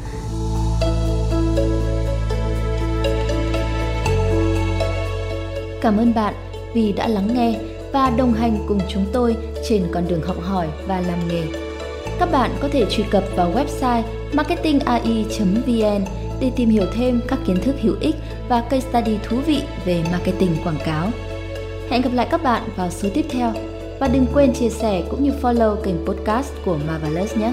Cảm 5.82 5.96
ơn 5.96 6.14
bạn 6.14 6.34
vì 6.74 6.92
đã 6.92 7.08
lắng 7.08 7.34
nghe 7.34 7.58
và 7.92 8.10
đồng 8.10 8.32
hành 8.32 8.58
cùng 8.68 8.78
chúng 8.88 9.04
tôi 9.12 9.36
trên 9.68 9.82
con 9.92 10.08
đường 10.08 10.22
học 10.22 10.36
hỏi 10.40 10.68
và 10.86 11.00
làm 11.00 11.28
nghề. 11.28 11.42
Các 12.18 12.32
bạn 12.32 12.50
có 12.60 12.68
thể 12.72 12.86
truy 12.90 13.04
cập 13.10 13.24
vào 13.36 13.52
website 13.52 14.02
marketingai.vn 14.32 16.04
để 16.40 16.50
tìm 16.56 16.68
hiểu 16.68 16.84
thêm 16.94 17.20
các 17.28 17.38
kiến 17.46 17.56
thức 17.62 17.76
hữu 17.82 17.94
ích 18.00 18.16
và 18.48 18.60
case 18.60 18.88
study 18.90 19.18
thú 19.22 19.36
vị 19.46 19.62
về 19.84 20.04
marketing 20.12 20.56
quảng 20.64 20.78
cáo. 20.84 21.08
Hẹn 21.90 22.02
gặp 22.02 22.10
lại 22.12 22.28
các 22.30 22.42
bạn 22.42 22.62
vào 22.76 22.90
số 22.90 23.08
tiếp 23.14 23.26
theo 23.30 23.52
và 24.00 24.08
đừng 24.08 24.26
quên 24.34 24.52
chia 24.52 24.70
sẻ 24.70 25.02
cũng 25.10 25.24
như 25.24 25.32
follow 25.42 25.76
kênh 25.76 26.06
podcast 26.06 26.52
của 26.64 26.78
Marvelous 26.86 27.36
nhé. 27.36 27.52